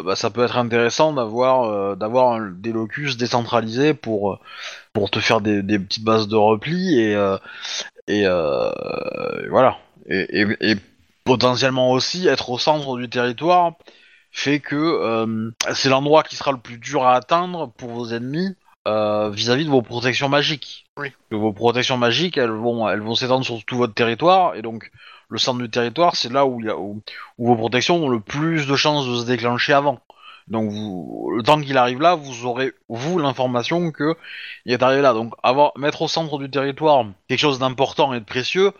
bah, 0.03 0.15
ça 0.15 0.29
peut 0.31 0.43
être 0.43 0.57
intéressant 0.57 1.13
d'avoir 1.13 1.95
d'avoir 1.95 2.39
des 2.41 2.71
locus 2.71 3.17
décentralisés 3.17 3.93
pour 3.93 4.39
pour 4.97 5.11
te 5.11 5.19
faire 5.19 5.41
des, 5.41 5.61
des 5.61 5.77
petites 5.77 6.03
bases 6.03 6.27
de 6.27 6.35
repli 6.35 6.99
et 6.99 7.13
euh, 7.13 7.37
et, 8.07 8.23
euh, 8.25 8.71
et 9.43 9.47
voilà 9.47 9.77
et, 10.09 10.75
potentiellement 11.23 11.91
aussi 11.91 12.27
être 12.27 12.49
au 12.49 12.57
centre 12.57 12.97
du 12.97 13.07
territoire 13.07 13.73
fait 14.31 14.59
que 14.59 14.75
euh, 14.75 15.51
c'est 15.75 15.89
l'endroit 15.89 16.23
qui 16.23 16.35
sera 16.35 16.51
le 16.51 16.57
plus 16.57 16.79
dur 16.79 17.05
à 17.05 17.13
atteindre 17.13 17.71
pour 17.77 17.91
vos 17.91 18.07
ennemis 18.07 18.55
vis-à-vis 18.87 19.65
de 19.65 19.69
vos 19.69 19.81
protections 19.81 20.29
magiques. 20.29 20.85
Oui. 20.95 21.11
Que 21.29 21.35
vos 21.35 21.51
protections 21.51 21.97
magiques, 21.97 22.37
elles 22.37 22.49
vont 22.49 22.89
elles 22.89 23.01
vont 23.01 23.15
s'étendre 23.15 23.45
sur 23.45 23.63
tout 23.65 23.77
votre 23.77 23.93
territoire 23.93 24.55
et 24.55 24.63
donc 24.63 24.89
le 25.29 25.37
centre 25.37 25.59
du 25.59 25.69
territoire, 25.69 26.15
c'est 26.15 26.31
là 26.31 26.45
où, 26.45 26.61
il 26.61 26.67
y 26.67 26.69
a, 26.69 26.77
où, 26.77 27.01
où 27.37 27.47
vos 27.47 27.55
protections 27.55 27.97
ont 28.03 28.09
le 28.09 28.21
plus 28.21 28.65
de 28.65 28.75
chances 28.75 29.05
de 29.05 29.15
se 29.17 29.25
déclencher 29.25 29.73
avant. 29.73 29.99
Donc 30.47 30.71
vous, 30.71 31.31
le 31.35 31.43
temps 31.43 31.59
qu'il 31.61 31.77
arrive 31.77 31.99
là, 32.01 32.15
vous 32.15 32.45
aurez 32.45 32.71
vous 32.89 33.19
l'information 33.19 33.91
que 33.91 34.15
il 34.65 34.73
est 34.73 34.83
arrivé 34.83 35.01
là. 35.01 35.13
Donc 35.13 35.33
avoir 35.43 35.71
mettre 35.77 36.01
au 36.03 36.07
centre 36.07 36.37
du 36.39 36.49
territoire 36.49 37.05
quelque 37.27 37.39
chose 37.39 37.59
d'important 37.59 38.13
et 38.13 38.19
de 38.19 38.25
précieux, 38.25 38.71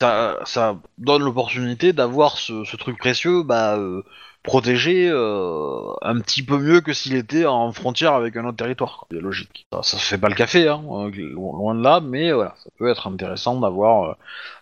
ça, 0.00 0.38
ça 0.44 0.76
donne 0.98 1.22
l'opportunité 1.22 1.92
d'avoir 1.92 2.36
ce, 2.36 2.64
ce 2.64 2.76
truc 2.76 2.98
précieux 2.98 3.42
bah, 3.42 3.76
euh, 3.76 4.02
protégé 4.42 5.08
euh, 5.10 5.92
un 6.02 6.20
petit 6.20 6.42
peu 6.44 6.58
mieux 6.58 6.80
que 6.80 6.92
s'il 6.92 7.14
était 7.14 7.46
en 7.46 7.72
frontière 7.72 8.12
avec 8.14 8.36
un 8.36 8.44
autre 8.44 8.58
territoire. 8.58 9.06
C'est 9.10 9.20
logique. 9.20 9.66
Ça, 9.72 9.82
ça 9.82 9.96
se 9.98 10.04
fait 10.04 10.18
pas 10.18 10.28
le 10.28 10.34
café, 10.34 10.68
hein, 10.68 10.82
euh, 10.90 11.10
lo- 11.14 11.56
loin 11.56 11.74
de 11.74 11.82
là, 11.82 12.00
mais 12.00 12.32
voilà, 12.32 12.54
ça 12.62 12.70
peut 12.78 12.88
être 12.88 13.06
intéressant 13.08 13.58
d'avoir 13.60 14.10
euh, 14.10 14.14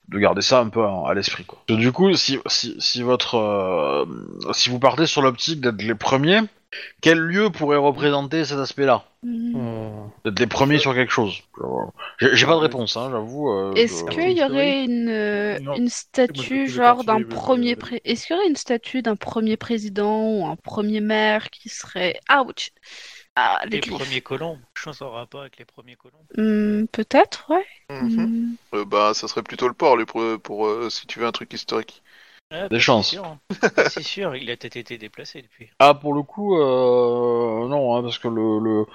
de 0.09 0.19
garder 0.19 0.43
ça 0.43 0.61
un 0.61 0.69
peu 0.69 0.83
à, 0.85 1.03
à 1.09 1.15
l'esprit 1.15 1.45
quoi. 1.45 1.59
Du 1.69 1.93
coup, 1.93 2.15
si 2.15 2.39
si, 2.47 2.77
si 2.79 3.03
votre 3.03 3.37
euh, 3.37 4.05
si 4.53 4.71
vous 4.71 4.79
partez 4.79 5.07
sur 5.07 5.23
l'optique 5.23 5.61
d'être 5.61 5.83
les 5.83 5.95
premiers, 5.95 6.41
quel 7.01 7.19
lieu 7.19 7.51
pourrait 7.51 7.77
représenter 7.79 8.45
cet 8.45 8.59
aspect-là? 8.59 9.05
Mhm. 9.23 9.53
Euh, 9.57 10.07
D'être 10.25 10.39
les 10.41 10.47
premiers 10.47 10.79
sur 10.79 10.95
quelque 10.95 11.13
chose. 11.13 11.43
J'ai 12.21 12.35
j'ai 12.37 12.47
pas 12.47 12.53
de 12.55 12.59
réponse, 12.61 12.97
hein, 12.97 13.09
j'avoue. 13.11 13.51
euh, 13.51 13.75
Est-ce 13.75 14.05
je- 14.05 14.11
qu'il 14.11 14.37
y 14.39 14.43
aurait 14.45 14.85
une, 14.85 15.09
euh, 15.09 15.59
Non. 15.61 15.75
une 15.77 15.89
statue 15.89 16.69
genre 16.69 17.05
d'un 17.05 17.23
premier 17.23 17.77
pré- 17.77 18.01
Est-ce 18.05 18.27
qu'il 18.27 18.37
y 18.37 18.39
aurait 18.39 18.49
une 18.49 18.57
statue 18.57 19.03
d'un 19.03 19.17
premier 19.17 19.57
président 19.57 20.23
ou 20.29 20.47
un 20.47 20.57
premier 20.57 21.01
maire 21.01 21.51
qui 21.51 21.69
serait 21.69 22.19
ouch 22.31 22.71
ah 23.37 23.61
les 23.67 23.81
premiers 23.81 24.21
colons. 24.23 24.59
Chose 24.75 25.03
en 25.03 25.11
rapport 25.11 25.43
avec 25.43 25.59
les 25.59 25.65
premiers 25.65 25.97
colons. 25.97 26.27
Hmm, 26.37 26.87
Peut-être 26.87 27.51
ouais. 27.51 27.67
Mhm. 27.91 28.27
Hmm. 28.27 28.57
Euh, 28.75 28.85
bah, 28.85 29.15
ça 29.15 29.29
serait 29.29 29.43
plutôt 29.43 29.69
le 29.69 29.75
port, 29.75 29.97
les 29.97 30.07
pour, 30.07 30.23
pour, 30.43 30.67
euh, 30.67 30.91
si 30.91 31.07
tu 31.07 31.21
veux 31.21 31.27
un 31.27 31.33
truc 31.33 31.53
historique. 31.53 32.03
Ah, 32.51 32.69
Des 32.69 32.77
bah, 32.77 32.79
chances. 32.79 33.11
C'est 33.11 33.17
sûr, 33.17 33.25
hein. 33.25 33.41
Ah, 33.77 33.85
c'est 33.91 34.03
sûr, 34.03 34.37
il 34.37 34.51
a 34.51 34.57
peut-être 34.57 34.77
été 34.77 34.99
déplacé 34.99 35.43
depuis. 35.43 35.71
Ah, 35.79 35.93
pour 35.95 36.15
le 36.15 36.23
coup, 36.23 36.57
euh, 36.59 37.69
non, 37.69 37.95
hein, 37.97 38.03
parce 38.03 38.19
que 38.19 38.29
le, 38.29 38.59
le, 38.61 38.87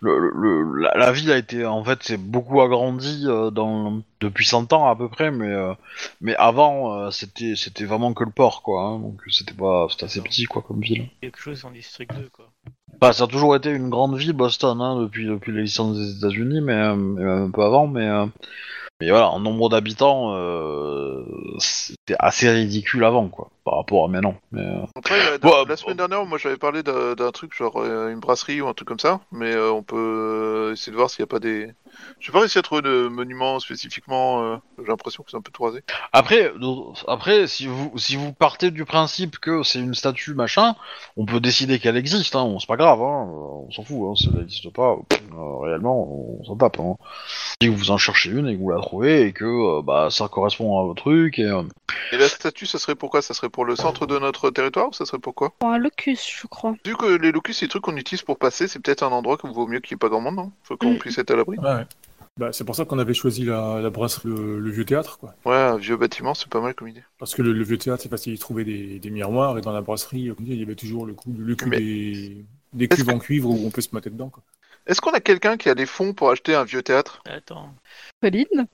le, 0.00 0.30
le- 0.34 0.80
la, 0.82 0.92
la 0.96 1.12
ville 1.12 1.32
a 1.32 1.36
été, 1.38 1.66
en 1.66 1.82
fait, 1.84 2.00
c'est 2.02 2.18
beaucoup 2.18 2.60
agrandi 2.62 3.24
euh, 3.26 3.50
dans, 3.50 4.02
depuis 4.20 4.44
100 4.46 4.72
ans 4.72 4.88
à 4.88 4.96
peu 4.96 5.08
près, 5.08 5.32
mais, 5.32 5.48
euh, 5.48 5.74
mais 6.20 6.36
avant, 6.36 6.94
euh, 6.94 7.10
c'était, 7.10 7.56
c'était 7.56 7.84
vraiment 7.84 8.14
que 8.14 8.24
le 8.24 8.30
port, 8.30 8.62
quoi. 8.62 8.82
hein, 8.84 8.98
donc 9.00 9.20
c'était 9.30 9.54
pas, 9.54 9.88
c'était 9.90 10.04
assez 10.04 10.22
petit, 10.22 10.44
quoi, 10.44 10.62
comme 10.62 10.80
ville. 10.80 11.08
Quelque 11.20 11.40
chose 11.40 11.64
en 11.64 11.72
district 11.72 12.14
2, 12.14 12.28
quoi. 12.30 12.48
Bah, 13.00 13.12
ça 13.12 13.24
a 13.24 13.26
toujours 13.26 13.56
été 13.56 13.70
une 13.70 13.90
grande 13.90 14.16
ville, 14.16 14.32
Boston, 14.34 14.80
hein, 14.80 15.00
depuis, 15.02 15.26
depuis 15.26 15.52
l'existence 15.52 15.96
des 15.96 16.18
États-Unis, 16.18 16.60
mais, 16.60 16.76
même 16.76 17.18
un 17.46 17.50
peu 17.50 17.62
avant, 17.62 17.88
mais, 17.88 18.08
mais 19.00 19.10
voilà, 19.10 19.30
en 19.30 19.40
nombre 19.40 19.68
d'habitants, 19.70 20.34
euh, 20.36 21.24
c'était 22.10 22.16
assez 22.18 22.50
ridicule 22.50 23.04
avant, 23.04 23.28
quoi, 23.28 23.50
par 23.64 23.74
rapport 23.76 24.04
à 24.04 24.08
maintenant. 24.08 24.34
Mais, 24.52 24.62
euh, 24.62 24.82
Après, 24.96 25.16
la, 25.18 25.48
euh, 25.70 25.76
semaine 25.76 25.96
dernière, 25.96 26.24
moi 26.26 26.38
j'avais 26.38 26.56
parlé 26.56 26.82
d'un 26.82 27.30
truc 27.32 27.54
genre 27.54 27.76
euh, 27.76 28.10
une 28.10 28.18
brasserie 28.20 28.60
ou 28.60 28.68
un 28.68 28.74
truc 28.74 28.88
comme 28.88 28.98
ça, 28.98 29.20
mais 29.32 29.52
euh, 29.54 29.70
on 29.72 29.82
peut 29.82 29.96
euh, 29.96 30.72
essayer 30.72 30.92
de 30.92 30.96
voir 30.96 31.10
s'il 31.10 31.22
n'y 31.22 31.28
a 31.28 31.32
pas 31.32 31.38
des. 31.38 31.68
J'ai 32.20 32.32
pas 32.32 32.40
réussi 32.40 32.58
à 32.58 32.62
trouver 32.62 32.82
de 32.82 33.08
monument 33.08 33.58
spécifiquement. 33.60 34.42
euh, 34.42 34.56
J'ai 34.78 34.86
l'impression 34.88 35.22
que 35.22 35.30
c'est 35.30 35.36
un 35.36 35.40
peu 35.40 35.50
tout 35.52 35.62
rasé. 35.62 35.82
Après, 36.12 36.52
après, 37.06 37.46
si 37.46 37.66
vous 37.66 37.92
si 37.96 38.16
vous 38.16 38.32
partez 38.32 38.70
du 38.70 38.84
principe 38.84 39.38
que 39.38 39.62
c'est 39.62 39.80
une 39.80 39.94
statue 39.94 40.34
machin, 40.34 40.74
on 41.16 41.26
peut 41.26 41.40
décider 41.40 41.78
qu'elle 41.78 41.96
existe. 41.96 42.34
Hein, 42.36 42.56
c'est 42.60 42.68
pas 42.68 42.76
grave, 42.76 43.00
hein, 43.02 43.28
euh, 43.28 43.66
on 43.66 43.70
s'en 43.70 43.82
fout. 43.84 43.98
Hein, 44.08 44.14
si 44.16 44.28
elle 44.32 44.40
n'existe 44.40 44.72
pas, 44.72 44.96
euh, 45.32 45.56
réellement, 45.60 46.08
on 46.40 46.44
s'en 46.44 46.56
tape. 46.56 46.78
Hein. 46.80 46.96
Si 47.62 47.68
vous 47.68 47.90
en 47.90 47.98
cherchez 47.98 48.30
une 48.30 48.48
et 48.48 48.56
que 48.56 48.60
vous 48.60 48.70
la 48.70 48.80
trouvez 48.80 49.22
et 49.26 49.32
que 49.32 49.44
euh, 49.44 49.82
bah 49.82 50.08
ça 50.10 50.28
correspond 50.28 50.78
à 50.80 50.84
votre 50.84 51.02
truc 51.02 51.38
et 51.38 51.44
euh, 51.44 51.62
Et 52.12 52.16
la 52.16 52.28
statue, 52.28 52.66
ça 52.66 52.78
serait 52.78 52.94
pourquoi 52.94 53.22
Ça 53.22 53.34
serait 53.34 53.48
pour 53.50 53.64
le 53.64 53.76
centre 53.76 54.06
de 54.06 54.18
notre 54.18 54.50
territoire 54.50 54.88
ou 54.88 54.92
ça 54.92 55.04
serait 55.06 55.18
pourquoi 55.20 55.50
Pour 55.58 55.70
un 55.70 55.78
locus 55.78 56.28
je 56.42 56.46
crois. 56.46 56.74
Vu 56.84 56.96
que 56.96 57.06
les 57.06 57.32
locus, 57.32 57.58
c'est 57.58 57.66
des 57.66 57.70
trucs 57.70 57.82
qu'on 57.84 57.96
utilise 57.96 58.22
pour 58.22 58.38
passer, 58.38 58.68
c'est 58.68 58.78
peut-être 58.80 59.02
un 59.02 59.08
endroit 59.10 59.36
qu'il 59.38 59.50
vaut 59.50 59.66
mieux 59.66 59.80
qu'il 59.80 59.94
n'y 59.94 59.98
ait 59.98 60.04
pas 60.04 60.08
grand 60.08 60.20
monde, 60.20 60.36
non 60.36 60.52
Faut 60.64 60.76
qu'on 60.76 60.94
Mm. 60.94 60.98
puisse 60.98 61.18
être 61.18 61.30
à 61.30 61.36
l'abri. 61.36 61.58
Ouais, 61.58 61.64
ouais. 61.74 61.86
Bah, 62.36 62.50
c'est 62.52 62.64
pour 62.64 62.74
ça 62.76 62.84
qu'on 62.84 62.98
avait 62.98 63.12
choisi 63.12 63.44
la, 63.44 63.80
la 63.82 63.90
brasserie, 63.90 64.28
le, 64.28 64.60
le 64.60 64.70
vieux 64.70 64.84
théâtre, 64.84 65.18
quoi. 65.18 65.34
Ouais, 65.44 65.56
un 65.56 65.76
vieux 65.76 65.96
bâtiment, 65.96 66.32
c'est 66.32 66.48
pas 66.48 66.60
mal 66.60 66.74
comme 66.74 66.88
idée. 66.88 67.02
Parce 67.18 67.34
que 67.34 67.42
le, 67.42 67.52
le 67.52 67.64
vieux 67.64 67.76
théâtre, 67.76 68.02
c'est 68.02 68.08
facile 68.08 68.34
de 68.34 68.38
trouver 68.40 68.64
des, 68.64 68.98
des 68.98 69.10
miroirs, 69.10 69.58
et 69.58 69.60
dans 69.60 69.72
la 69.72 69.80
brasserie, 69.82 70.32
il 70.40 70.54
y 70.58 70.62
avait 70.62 70.74
toujours 70.76 71.04
le, 71.06 71.12
coup, 71.12 71.34
le 71.36 71.54
cul 71.54 71.66
Mais- 71.68 71.78
des, 71.78 72.44
des 72.72 72.88
cuves 72.88 73.10
en 73.10 73.18
cuivre 73.18 73.50
où 73.50 73.66
on 73.66 73.70
peut 73.70 73.80
se 73.82 73.88
mater 73.92 74.10
dedans, 74.10 74.30
quoi. 74.30 74.42
Est-ce 74.86 75.00
qu'on 75.02 75.10
a 75.10 75.20
quelqu'un 75.20 75.56
qui 75.58 75.68
a 75.68 75.74
les 75.74 75.84
fonds 75.86 76.14
pour 76.14 76.30
acheter 76.30 76.54
un 76.54 76.64
vieux 76.64 76.82
théâtre? 76.82 77.22
Attends, 77.28 77.74
Pauline 78.20 78.66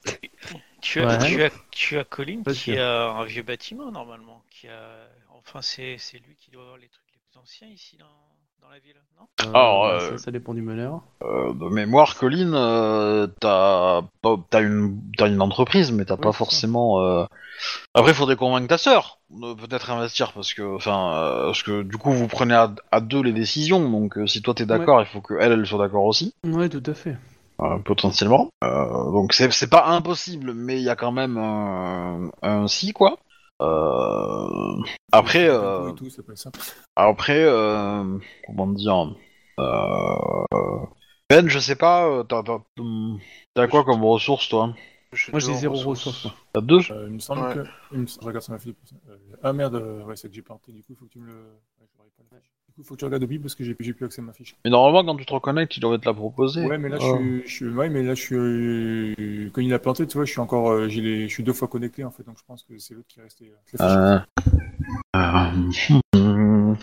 tu 0.80 1.00
as, 1.00 1.18
Ouais. 1.18 1.28
tu 1.28 1.42
as, 1.42 1.50
tu 1.70 1.98
as 1.98 2.04
Colin 2.04 2.42
Pas 2.42 2.52
qui 2.52 2.54
sûr. 2.54 2.78
a 2.78 3.10
un 3.10 3.24
vieux 3.24 3.42
bâtiment 3.42 3.90
normalement. 3.90 4.42
Qui 4.50 4.68
a... 4.68 5.08
Enfin, 5.30 5.62
c'est 5.62 5.96
c'est 5.98 6.18
lui 6.18 6.36
qui 6.36 6.50
doit 6.50 6.62
avoir 6.62 6.78
les 6.78 6.88
trucs 6.88 7.06
les 7.12 7.20
plus 7.20 7.38
anciens 7.38 7.68
ici 7.68 7.96
dans, 7.96 8.06
dans 8.60 8.68
la 8.68 8.78
ville, 8.78 8.96
non? 9.18 9.26
Euh, 9.46 9.50
Alors, 9.50 9.84
euh, 9.86 10.10
ça, 10.10 10.18
ça 10.18 10.30
dépend 10.30 10.54
du 10.54 10.62
meneur. 10.62 11.02
euh, 11.22 11.52
de 11.54 11.68
mémoire, 11.68 12.16
Colline, 12.16 12.52
euh, 12.54 13.26
t'as 13.40 14.02
pas- 14.22 14.36
t'as 14.50 14.62
une 14.62 15.00
t'as 15.16 15.28
une 15.28 15.40
entreprise, 15.40 15.92
mais 15.92 16.04
t'as 16.04 16.16
Oui, 16.16 16.22
pas 16.22 16.32
forcément. 16.32 17.00
euh, 17.00 17.24
Après, 17.94 18.12
il 18.12 18.14
faudrait 18.14 18.36
convaincre 18.36 18.68
ta 18.68 18.78
sœur 18.78 19.20
de 19.30 19.54
peut-être 19.54 19.90
investir 19.90 20.32
parce 20.32 20.54
que 20.54 20.62
enfin 20.76 21.14
euh, 21.14 21.46
parce 21.46 21.62
que 21.62 21.82
du 21.82 21.96
coup 21.98 22.12
vous 22.12 22.28
prenez 22.28 22.54
à, 22.54 22.72
à 22.92 23.00
deux 23.00 23.22
les 23.22 23.32
décisions. 23.32 23.90
Donc 23.90 24.18
euh, 24.18 24.26
si 24.26 24.42
toi 24.42 24.54
t'es 24.54 24.66
d'accord, 24.66 25.00
il 25.00 25.06
faut 25.06 25.20
que 25.20 25.34
elle 25.40 25.52
elle 25.52 25.66
soit 25.66 25.78
d'accord 25.78 26.04
aussi. 26.04 26.32
Ouais, 26.44 26.68
tout 26.68 26.82
à 26.86 26.94
fait. 26.94 27.16
Euh, 27.62 27.78
potentiellement. 27.78 28.50
Euh, 28.64 29.10
donc 29.12 29.32
c'est 29.32 29.50
c'est 29.50 29.70
pas 29.70 29.86
impossible, 29.86 30.52
mais 30.52 30.76
il 30.76 30.82
y 30.82 30.90
a 30.90 30.96
quand 30.96 31.12
même 31.12 31.38
un, 31.38 32.30
un 32.42 32.68
si 32.68 32.92
quoi. 32.92 33.16
Euh, 33.62 34.76
après, 35.10 35.48
euh, 35.48 35.90
tout, 35.92 36.10
ça 36.10 36.50
après, 36.94 37.42
euh, 37.42 38.18
comment 38.46 38.66
dire, 38.66 39.14
euh, 39.58 40.86
Ben, 41.30 41.48
je 41.48 41.58
sais 41.58 41.76
pas, 41.76 42.24
t'as 42.28 42.42
t'as- 42.42 42.62
t'as 43.54 43.66
quoi 43.68 43.84
comme 43.84 44.04
ressources 44.04 44.48
toi? 44.50 44.74
Je 45.12 45.30
Moi, 45.30 45.40
j'ai 45.40 45.54
zéro 45.54 45.76
ressource. 45.76 46.24
moi. 46.26 46.34
T'as 46.52 46.60
deux? 46.60 46.80
Euh, 46.90 47.06
il 47.08 47.14
me 47.14 47.18
semble 47.20 47.42
Ouais. 47.46 47.54
que. 47.54 47.64
il 47.92 47.98
me- 48.00 48.06
Je 48.06 48.18
regarde 48.20 48.44
sur 48.44 48.52
ma 48.52 48.58
fiche. 48.58 48.74
Ah 49.42 49.52
merde, 49.54 49.76
ouais, 50.06 50.16
c'est 50.16 50.28
que 50.28 50.34
j'ai 50.34 50.42
planté, 50.42 50.72
du 50.72 50.82
coup, 50.82 50.94
faut 50.94 51.06
que 51.06 51.12
tu 51.12 51.20
me 51.20 51.26
le. 51.26 51.32
Ouais, 51.80 51.86
j'aurais 51.96 52.10
pas 52.28 52.36
la 52.36 52.40
fiche. 52.42 52.50
Du 52.65 52.65
coup, 52.76 52.84
faut 52.84 52.94
que 52.94 53.00
tu 53.00 53.04
regardes 53.04 53.22
Obi 53.24 53.38
parce 53.38 53.54
que 53.54 53.64
j'ai 53.64 53.74
j'ai 53.80 53.92
plus 53.92 54.06
accès 54.06 54.20
à 54.20 54.24
ma 54.24 54.32
fiche. 54.32 54.54
Mais 54.64 54.70
normalement, 54.70 55.04
quand 55.04 55.16
tu 55.18 55.26
te 55.26 55.32
reconnectes, 55.32 55.76
il 55.76 55.80
devrait 55.80 55.98
te 55.98 56.06
la 56.06 56.14
proposer. 56.14 56.64
Ouais, 56.66 56.78
mais 56.78 56.88
là, 56.88 56.98
Oh. 57.00 57.18
je 57.20 57.46
suis, 57.48 57.66
je 57.66 57.70
ouais, 57.74 57.88
mais 57.88 58.02
là, 58.02 58.14
je 58.14 58.20
suis, 58.20 58.36
euh, 58.36 59.50
quand 59.52 59.60
il 59.60 59.72
a 59.74 59.78
planté, 59.78 60.06
tu 60.06 60.16
vois, 60.16 60.24
je 60.24 60.30
suis 60.30 60.40
encore, 60.40 60.70
euh, 60.70 60.88
j'ai 60.88 61.00
les, 61.00 61.28
je 61.28 61.32
suis 61.34 61.42
deux 61.42 61.52
fois 61.52 61.68
connecté, 61.68 62.04
en 62.04 62.10
fait, 62.10 62.22
donc 62.22 62.36
je 62.38 62.44
pense 62.46 62.62
que 62.62 62.78
c'est 62.78 62.94
l'autre 62.94 63.08
qui 63.08 63.18
est 63.20 63.22
resté. 63.22 63.52
euh, 63.80 64.18
la. 65.14 65.50
Euh... 65.50 65.70
euh, 66.16 66.74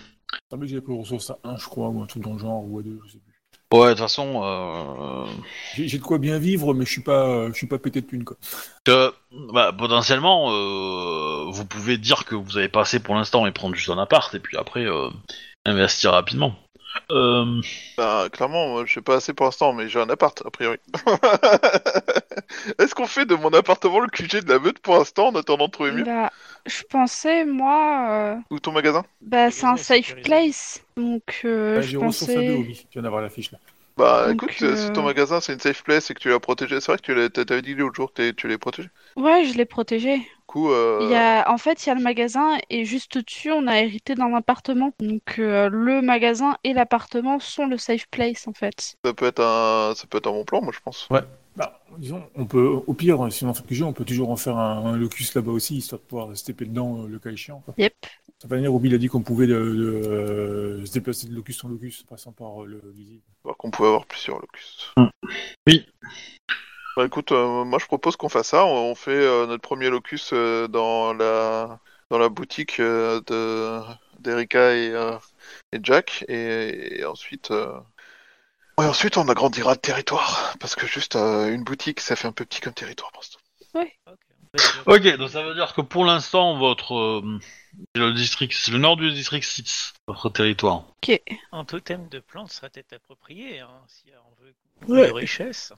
semblait 0.50 0.68
que 0.68 0.72
j'avais 0.72 0.82
pris 0.82 0.98
ressources 0.98 1.30
à 1.32 1.38
1, 1.44 1.58
je 1.58 1.66
crois, 1.66 1.90
ou 1.90 2.02
un 2.02 2.06
truc 2.06 2.24
dans 2.24 2.34
le 2.34 2.40
genre, 2.40 2.64
ou 2.70 2.80
à 2.80 2.84
2, 2.84 3.00
je 3.06 3.12
sais 3.14 3.18
plus. 3.20 3.30
Ouais, 3.74 3.86
de 3.88 3.90
toute 3.94 4.00
façon, 4.02 4.42
euh... 4.44 5.26
J'ai 5.74 5.88
j'ai 5.88 5.98
de 5.98 6.04
quoi 6.04 6.20
bien 6.20 6.38
vivre, 6.38 6.76
mais 6.76 6.86
je 6.86 6.92
suis 6.92 7.02
pas, 7.02 7.28
euh, 7.28 7.48
je 7.48 7.54
suis 7.54 7.66
pas 7.66 7.80
pété 7.80 8.02
de 8.02 8.06
thunes, 8.06 8.24
quoi. 8.24 8.38
que, 8.84 9.12
bah, 9.52 9.74
potentiellement, 9.76 10.52
euh, 10.52 11.46
vous 11.50 11.66
pouvez 11.66 11.98
dire 11.98 12.26
que 12.26 12.36
vous 12.36 12.58
avez 12.58 12.70
pas 12.70 12.82
assez 12.82 13.00
pour 13.00 13.16
l'instant 13.16 13.48
et 13.48 13.52
prendre 13.52 13.74
juste 13.74 13.90
un 13.90 13.98
appart, 13.98 14.34
et 14.36 14.40
puis 14.40 14.58
après, 14.58 14.86
euh, 14.86 15.10
investir 15.66 16.12
rapidement. 16.12 16.56
Euh... 17.12 17.62
Bah, 17.98 18.28
clairement, 18.32 18.70
moi, 18.70 18.84
je 18.86 18.94
sais 18.94 19.02
pas 19.02 19.16
assez 19.16 19.34
pour 19.34 19.46
l'instant, 19.46 19.74
mais 19.74 19.90
j'ai 19.90 20.00
un 20.00 20.10
appart, 20.10 20.42
a 20.46 20.52
priori. 20.52 20.78
Est-ce 22.80 22.94
qu'on 22.94 23.08
fait 23.08 23.26
de 23.26 23.36
mon 23.36 23.50
appartement 23.50 24.00
le 24.00 24.08
QG 24.08 24.44
de 24.44 24.50
la 24.50 24.60
meute 24.60 24.80
pour 24.80 24.96
l'instant 24.98 25.28
en 25.28 25.36
attendant 25.36 25.68
de 25.68 25.72
trouver 25.72 25.92
mieux 25.92 26.04
Bah, 26.04 26.32
je 26.66 26.84
pensais 26.84 27.46
moi 27.46 28.08
euh, 28.10 28.36
Ou 28.52 28.60
ton 28.60 28.72
magasin? 28.72 29.04
bah 29.22 29.52
c'est 29.52 29.66
un 29.66 29.78
safe 29.78 30.16
place 30.24 30.82
donc 30.96 31.42
euh, 31.46 31.78
Ouais, 31.78 31.84
je 31.84 31.98
pensais 31.98 32.50
Obi. 32.52 32.76
Tu 32.76 32.94
viens 32.94 33.02
d'avoir 33.02 33.22
la 33.22 33.30
fiche, 33.30 33.52
là. 33.52 33.60
Bah 33.98 34.30
Donc, 34.30 34.32
écoute, 34.32 34.62
euh, 34.64 34.76
si 34.76 34.92
ton 34.92 35.02
euh, 35.02 35.06
magasin 35.06 35.42
c'est 35.42 35.54
une 35.54 35.60
safe 35.60 35.84
place 35.84 36.10
et 36.12 36.14
que 36.14 36.20
tu 36.20 36.30
l'as 36.30 36.40
protégé, 36.40 36.80
c'est 36.82 36.92
vrai 36.92 36.98
que 36.98 37.04
tu 37.04 37.14
l'as- 37.16 37.30
t'avais 37.30 37.62
dit 37.64 37.74
l'autre 37.76 37.96
jour 37.96 38.10
que 38.10 38.16
t'es- 38.22 38.34
tu 38.34 38.48
l'as 38.48 38.58
protégé. 38.60 38.88
Du 38.90 38.94
ouais 39.16 39.46
je 39.46 39.54
l'ai 39.58 39.66
protégé. 39.66 40.22
coup, 40.46 40.70
euh, 40.72 40.76
Il 41.00 41.08
y 41.08 41.16
a 41.16 41.50
en 41.52 41.58
fait 41.60 41.86
il 41.86 41.90
y 41.90 41.92
a 41.92 41.96
le 41.96 42.02
magasin 42.02 42.58
et 42.70 42.86
juste 42.86 43.18
au-dessus 43.18 43.52
on 43.52 43.68
a 43.68 43.80
hérité 43.82 44.16
d'un 44.16 44.34
appartement 44.36 44.94
donc 45.00 45.40
euh, 45.40 45.70
le 45.70 46.02
magasin 46.02 46.58
et 46.64 46.74
l'appartement 46.74 47.40
sont 47.40 47.68
le 47.68 47.78
safe 47.78 48.08
place 48.10 48.48
en 48.48 48.54
fait. 48.54 48.98
ça 49.06 49.14
peut 49.14 49.26
être 49.28 49.40
un, 49.42 49.94
ça 49.96 50.08
peut 50.08 50.18
être 50.18 50.28
un 50.28 50.32
bon 50.32 50.46
plan, 50.46 50.62
moi 50.62 50.74
je 50.74 50.80
pense. 50.80 51.14
Bah, 51.56 51.84
disons, 52.00 52.24
on 52.36 52.46
peut, 52.46 52.66
au 52.66 52.94
pire, 52.94 53.32
si 53.32 53.46
on 53.46 53.54
fait 53.54 53.66
que 53.66 53.76
jeu, 53.76 53.86
on 53.86 53.94
peut 53.94 54.06
toujours 54.06 54.32
en 54.32 54.36
faire 54.36 54.58
un, 54.58 54.94
un 54.94 54.98
locus 54.98 55.36
là-bas 55.36 55.52
aussi, 55.52 55.78
histoire 55.78 56.02
de 56.02 56.06
pouvoir 56.06 56.36
se 56.36 56.44
taper 56.44 56.66
dedans 56.66 57.04
euh, 57.04 57.08
le 57.08 57.20
cas 57.20 57.30
échéant, 57.30 57.60
quoi. 57.60 57.76
Yep. 57.78 57.94
De 58.02 58.34
toute 58.40 58.50
manière, 58.50 58.74
Obi 58.74 58.94
a 58.94 58.98
dit 58.98 59.08
qu'on 59.08 59.22
pouvait 59.22 59.46
de, 59.46 59.54
de, 59.54 60.02
euh, 60.08 60.86
se 60.86 60.92
déplacer 60.92 61.28
de 61.28 61.36
locus 61.36 61.64
en 61.64 61.70
locus, 61.70 62.04
passant 62.04 62.32
par 62.32 62.64
euh, 62.64 62.66
le 62.66 62.82
visible. 62.92 63.22
Alors 63.46 63.56
qu'on 63.58 63.70
pouvait 63.70 63.90
avoir 63.90 64.06
plusieurs 64.08 64.40
locus. 64.40 64.94
Mm. 64.98 65.06
Oui. 65.68 65.86
Bah 66.98 67.06
écoute, 67.06 67.32
euh, 67.32 67.64
moi 67.64 67.80
je 67.80 67.86
propose 67.86 68.16
qu'on 68.16 68.30
fasse 68.30 68.50
ça. 68.50 68.66
On 68.66 68.92
on 68.92 68.96
fait 68.96 69.12
euh, 69.12 69.48
notre 69.48 69.62
premier 69.62 69.90
locus 69.90 70.32
euh, 70.34 70.68
dans 70.68 71.14
la 71.14 71.80
dans 72.10 72.18
la 72.20 72.30
boutique 72.30 72.80
euh, 72.80 73.22
de 73.28 73.80
d'Erika 74.20 74.76
et, 74.76 74.92
euh, 74.92 75.18
et 75.72 75.80
Jack, 75.82 76.26
et, 76.28 77.00
et 77.00 77.06
ensuite. 77.06 77.52
Ouais, 78.78 78.86
ensuite 78.86 79.18
on 79.18 79.28
agrandira 79.28 79.72
le 79.72 79.78
territoire 79.78 80.56
parce 80.60 80.76
que 80.76 80.88
juste 80.88 81.16
euh, 81.16 81.54
une 81.54 81.64
boutique 81.64 82.00
ça 82.00 82.16
fait 82.16 82.28
un 82.28 82.32
peu 82.32 82.46
petit 82.46 82.62
comme 82.62 82.74
territoire 82.74 83.12
pour 83.12 83.22
l'instant. 83.22 83.40
Ok. 84.06 84.18
Ok, 84.86 85.18
donc 85.18 85.30
ça 85.32 85.42
veut 85.42 85.56
dire 85.56 85.74
que 85.74 85.82
pour 85.82 86.06
l'instant, 86.06 86.58
votre... 86.58 86.94
euh, 86.94 87.40
c'est 87.96 88.02
le 88.02 88.14
district, 88.14 88.54
c'est 88.56 88.72
le 88.72 88.78
nord 88.78 88.98
du 88.98 89.12
district 89.12 89.44
6, 89.44 89.94
votre 90.08 90.30
territoire. 90.30 90.84
Un 91.52 91.66
totem 91.66 92.08
de 92.10 92.20
plantes 92.20 92.52
serait 92.52 92.70
peut-être 92.70 92.94
approprié 92.94 93.62
hein, 93.62 93.82
si 93.88 94.06
on 94.12 94.44
veut 94.44 94.54
Ouais. 94.88 95.08
de 95.08 95.14
richesse. 95.14 95.74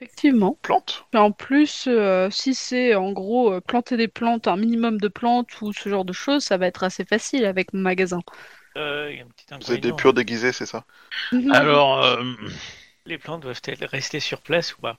Effectivement. 0.00 0.58
Plante. 0.62 1.04
Et 1.12 1.18
en 1.18 1.30
plus 1.30 1.86
euh, 1.86 2.28
si 2.30 2.54
c'est 2.54 2.94
en 2.94 3.12
gros 3.12 3.52
euh, 3.52 3.60
planter 3.60 3.96
des 3.96 4.08
plantes 4.08 4.48
un 4.48 4.56
minimum 4.56 4.98
de 4.98 5.08
plantes 5.08 5.60
ou 5.60 5.72
ce 5.72 5.88
genre 5.88 6.04
de 6.04 6.12
choses 6.12 6.44
ça 6.44 6.56
va 6.56 6.66
être 6.66 6.82
assez 6.84 7.04
facile 7.04 7.44
avec 7.44 7.72
mon 7.74 7.80
magasin. 7.80 8.20
Euh, 8.76 9.08
il 9.10 9.18
y 9.18 9.20
a 9.20 9.24
un 9.24 9.28
petit 9.28 9.46
Vous 9.60 9.70
avez 9.70 9.80
des 9.80 9.88
inconvénient. 9.88 9.96
purs 9.96 10.14
déguisés, 10.14 10.52
c'est 10.52 10.66
ça 10.66 10.84
Alors, 11.50 12.02
euh, 12.04 12.22
Les 13.06 13.18
plantes 13.18 13.42
doivent-elles 13.42 13.84
rester 13.84 14.20
sur 14.20 14.40
place 14.40 14.76
ou 14.76 14.80
pas 14.80 14.96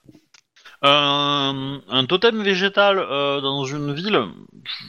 Un, 0.83 1.81
un 1.89 2.05
totem 2.05 2.41
végétal 2.41 2.97
euh, 2.99 3.39
dans 3.41 3.65
une 3.65 3.93
ville, 3.93 4.19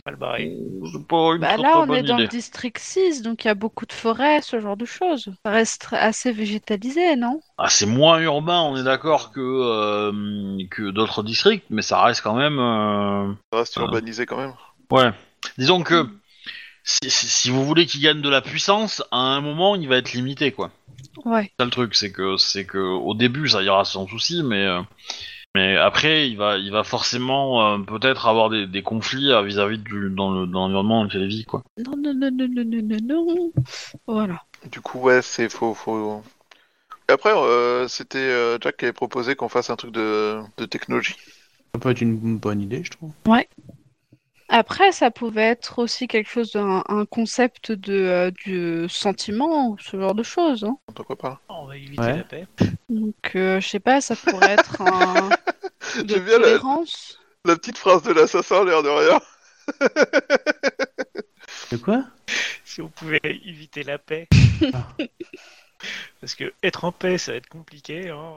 Mal 0.07 0.17
barré. 0.17 0.57
c'est 0.93 1.07
pas 1.07 1.35
une 1.35 1.39
Bah 1.41 1.49
très, 1.55 1.63
là, 1.63 1.71
très 1.73 1.81
on 1.81 1.95
est 1.95 2.03
dans 2.03 2.15
idée. 2.15 2.23
le 2.25 2.29
district 2.29 2.79
6, 2.79 3.23
donc 3.23 3.45
il 3.45 3.49
y 3.49 3.51
a 3.51 3.55
beaucoup 3.55 3.87
de 3.87 3.93
forêts, 3.93 4.41
ce 4.43 4.59
genre 4.61 4.77
de 4.77 4.85
choses. 4.85 5.31
Ça 5.45 5.51
reste 5.53 5.89
assez 5.93 6.33
végétalisé, 6.33 7.15
non? 7.17 7.41
Ah, 7.59 7.69
c'est 7.69 7.87
moins 7.87 8.19
urbain, 8.21 8.61
on 8.63 8.77
est 8.77 8.83
d'accord 8.85 9.31
que 9.33 9.41
euh, 9.41 10.59
que 10.71 10.91
d'autres 10.91 11.23
districts, 11.23 11.67
mais 11.71 11.83
ça 11.83 12.03
reste 12.03 12.23
quand 12.23 12.35
même. 12.35 12.59
euh, 12.59 13.33
Ça 13.53 13.59
reste 13.59 13.75
Ah. 13.77 13.83
urbanisé 13.83 14.27
quand 14.27 14.39
même. 14.39 14.55
Ouais. 14.91 15.11
Disons 15.59 15.83
que 15.83 16.09
si, 16.85 17.11
si- 17.11 17.29
si 17.29 17.51
vous 17.51 17.65
voulez 17.65 17.87
qu'il 17.87 18.01
gagne 18.01 18.21
de 18.23 18.29
la 18.29 18.41
puissance, 18.41 19.03
à 19.11 19.19
un 19.19 19.41
moment, 19.41 19.75
il 19.77 19.89
va 19.89 19.97
être 19.97 20.13
limité, 20.13 20.53
quoi. 20.53 20.71
Ouais. 21.25 21.45
C'est 21.45 21.53
ça 21.61 21.65
le 21.65 21.71
truc, 21.71 21.95
c'est 21.95 22.13
que 22.13 22.37
c'est 22.37 22.65
que 22.65 22.79
au 22.79 23.15
début, 23.15 23.49
ça 23.49 23.63
ira 23.63 23.85
sans 23.85 24.07
souci, 24.07 24.43
mais 24.43 24.65
euh, 24.67 24.81
mais 25.55 25.77
après, 25.77 26.29
il 26.29 26.37
va 26.37 26.59
il 26.59 26.71
va 26.71 26.85
forcément 26.85 27.75
euh, 27.75 27.79
peut-être 27.79 28.27
avoir 28.27 28.51
des, 28.51 28.67
des 28.67 28.83
conflits 28.83 29.31
euh, 29.31 29.43
vis-à-vis 29.43 29.79
du 29.79 30.11
dans 30.11 30.31
le 30.31 30.47
dans 30.47 30.63
l'environnement 30.63 30.99
dans 31.01 31.05
lequel 31.05 31.23
il 31.23 31.29
vit, 31.29 31.45
quoi. 31.45 31.63
Non, 31.79 31.97
non, 31.97 32.15
non, 32.15 32.31
non, 32.31 32.49
non, 32.49 32.65
non, 32.65 32.83
non, 32.83 33.27
non. 33.27 33.53
Voilà. 34.07 34.43
Du 34.71 34.81
coup, 34.81 35.01
ouais, 35.01 35.23
c'est 35.23 35.49
faux. 35.49 35.75
Faut... 35.75 36.23
Et 37.09 37.13
après, 37.13 37.33
euh, 37.35 37.89
c'était 37.89 38.59
Jack 38.61 38.77
qui 38.77 38.85
avait 38.87 38.93
proposé 38.93 39.35
qu'on 39.35 39.49
fasse 39.49 39.71
un 39.71 39.77
truc 39.77 39.93
de, 39.93 40.41
de 40.57 40.65
technologie. 40.67 41.17
Ça 41.75 41.81
peut 41.81 41.91
être 41.91 42.01
une 42.01 42.39
bonne 42.39 42.61
idée, 42.61 42.85
je 42.85 42.91
trouve. 42.91 43.13
Après, 44.55 44.93
ça 44.93 45.11
pouvait 45.11 45.43
être 45.49 45.79
aussi 45.79 46.07
quelque 46.07 46.29
chose 46.29 46.53
d'un 46.53 46.85
un 46.89 47.07
concept 47.07 47.73
de, 47.73 47.95
euh, 47.95 48.31
du 48.31 48.87
sentiment 48.89 49.71
ou 49.71 49.79
ce 49.79 49.99
genre 49.99 50.15
de 50.15 50.23
choses. 50.23 50.63
hein. 50.65 50.77
Pourquoi 50.95 51.17
pas? 51.17 51.41
On 51.49 51.65
va 51.67 51.77
éviter 51.79 52.01
Ouais. 52.03 52.17
la 52.19 52.25
paix. 52.25 52.47
Donc, 52.91 53.15
euh, 53.35 53.61
je 53.61 53.69
sais 53.69 53.81
pas, 53.81 54.03
ça 54.03 54.15
pourrait 54.15 54.53
être 54.53 54.83
un 54.83 55.31
de 56.05 56.09
J'aime 56.09 56.25
bien 56.25 56.39
la, 56.39 56.45
tolérance. 56.45 57.19
la 57.47 57.57
petite 57.57 57.79
phrase 57.79 58.03
de 58.03 58.13
l'assassin, 58.13 58.65
l'air 58.65 58.83
de 58.83 58.89
rien. 58.91 59.21
De 61.71 61.77
quoi? 61.79 62.05
Si 62.65 62.83
on 62.83 62.89
pouvait 62.89 63.21
éviter 63.25 63.83
la 63.83 63.97
paix. 63.99 64.29
Ah. 64.75 64.89
Parce 66.21 66.35
que 66.35 66.53
être 66.63 66.85
en 66.85 66.93
paix, 66.93 67.17
ça 67.19 67.33
va 67.33 67.39
être 67.39 67.49
compliqué. 67.49 68.11
Hein. 68.11 68.35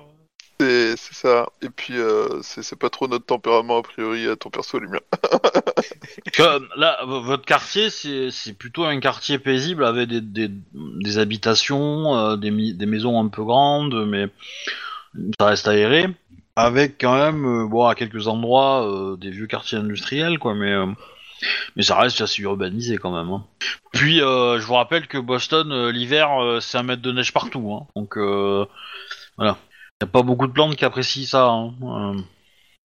C'est 0.59 0.95
ça. 0.97 1.49
Et 1.61 1.69
puis, 1.69 1.97
euh, 1.97 2.41
c'est 2.41 2.77
pas 2.79 2.89
trop 2.89 3.07
notre 3.07 3.25
tempérament, 3.25 3.77
a 3.79 3.81
priori, 3.83 4.27
à 4.27 4.35
ton 4.37 4.49
perso, 4.49 4.79
le 4.79 4.87
mien. 4.87 4.99
Que, 6.33 6.79
là, 6.79 6.99
votre 7.05 7.45
quartier, 7.45 7.89
c'est 7.89 8.53
plutôt 8.57 8.85
un 8.85 8.99
quartier 8.99 9.37
paisible 9.39 9.85
avec 9.85 10.09
des, 10.09 10.49
des, 10.49 11.17
habitations, 11.17 12.15
euh, 12.17 12.35
des, 12.37 12.51
des 12.73 12.85
maisons 12.85 13.19
un 13.23 13.27
peu 13.27 13.43
grandes, 13.43 14.05
mais 14.07 14.27
ça 15.39 15.47
reste 15.47 15.67
aéré. 15.67 16.07
Avec 16.55 16.99
quand 17.01 17.15
même, 17.15 17.45
euh, 17.45 17.67
bon, 17.67 17.85
à 17.85 17.95
quelques 17.95 18.27
endroits, 18.27 18.87
euh, 18.87 19.17
des 19.17 19.29
vieux 19.31 19.47
quartiers 19.47 19.77
industriels, 19.77 20.39
quoi, 20.39 20.55
mais, 20.55 20.71
euh, 20.71 20.85
mais 21.75 21.83
ça 21.83 21.97
reste 21.99 22.21
assez 22.21 22.41
urbanisé 22.43 22.97
quand 22.97 23.11
même. 23.15 23.31
hein. 23.33 23.45
Puis, 23.93 24.21
euh, 24.21 24.59
je 24.59 24.65
vous 24.65 24.75
rappelle 24.75 25.07
que 25.07 25.17
Boston, 25.17 25.71
euh, 25.71 25.91
l'hiver, 25.91 26.41
euh, 26.41 26.59
c'est 26.61 26.77
un 26.77 26.83
mètre 26.83 27.01
de 27.01 27.11
neige 27.11 27.33
partout, 27.33 27.73
hein, 27.73 27.87
donc 27.95 28.17
euh, 28.17 28.65
voilà. 29.37 29.57
Y 30.01 30.05
a 30.05 30.07
pas 30.07 30.23
beaucoup 30.23 30.47
de 30.47 30.53
plantes 30.53 30.77
qui 30.77 30.85
apprécient 30.85 31.25
ça. 31.25 31.47
hein, 31.49 31.73
euh. 31.81 32.21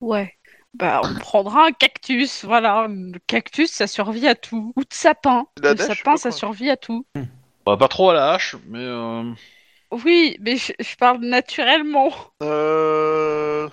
Ouais. 0.00 0.34
Bah, 0.74 1.00
on 1.04 1.14
prendra 1.18 1.66
un 1.66 1.72
cactus, 1.72 2.44
voilà. 2.44 2.86
Le 2.88 3.18
cactus, 3.26 3.70
ça 3.70 3.86
survit 3.86 4.28
à 4.28 4.34
tout. 4.34 4.72
Ou 4.76 4.80
de 4.82 4.92
sapin. 4.92 5.46
La 5.62 5.72
Le 5.72 5.78
sapin, 5.78 6.16
ça 6.16 6.30
survit 6.30 6.70
à 6.70 6.76
tout. 6.76 7.06
Bah, 7.66 7.76
pas 7.76 7.88
trop 7.88 8.10
à 8.10 8.14
la 8.14 8.32
hache, 8.32 8.56
mais... 8.66 8.78
euh, 8.78 9.32
Oui, 9.92 10.36
mais 10.40 10.56
je, 10.56 10.72
je 10.80 10.96
parle 10.96 11.20
naturellement. 11.24 12.12
Euh... 12.42 13.68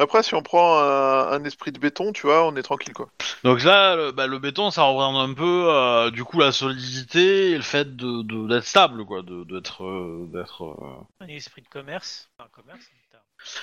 Après, 0.00 0.22
si 0.22 0.34
on 0.34 0.42
prend 0.42 0.78
un, 0.78 1.28
un 1.32 1.44
esprit 1.44 1.70
de 1.72 1.78
béton, 1.78 2.12
tu 2.12 2.26
vois, 2.26 2.46
on 2.46 2.56
est 2.56 2.62
tranquille, 2.62 2.92
quoi. 2.94 3.08
Donc 3.44 3.62
là, 3.62 3.94
le, 3.96 4.12
bah, 4.12 4.26
le 4.26 4.38
béton, 4.38 4.70
ça 4.70 4.82
représente 4.82 5.16
un 5.30 5.34
peu, 5.34 5.66
euh, 5.68 6.10
du 6.10 6.24
coup, 6.24 6.40
la 6.40 6.52
solidité 6.52 7.50
et 7.50 7.56
le 7.56 7.62
fait 7.62 7.96
de 7.96 8.22
de- 8.22 8.48
d'être 8.48 8.64
stable, 8.66 9.04
quoi, 9.04 9.22
de 9.22 9.44
d'être 9.44 9.84
euh, 9.84 10.26
d'être. 10.32 10.64
euh, 10.64 11.24
Un 11.24 11.28
esprit 11.28 11.62
de 11.62 11.68
commerce. 11.68 12.28
Enfin, 12.38 12.48
commerce. 12.52 12.84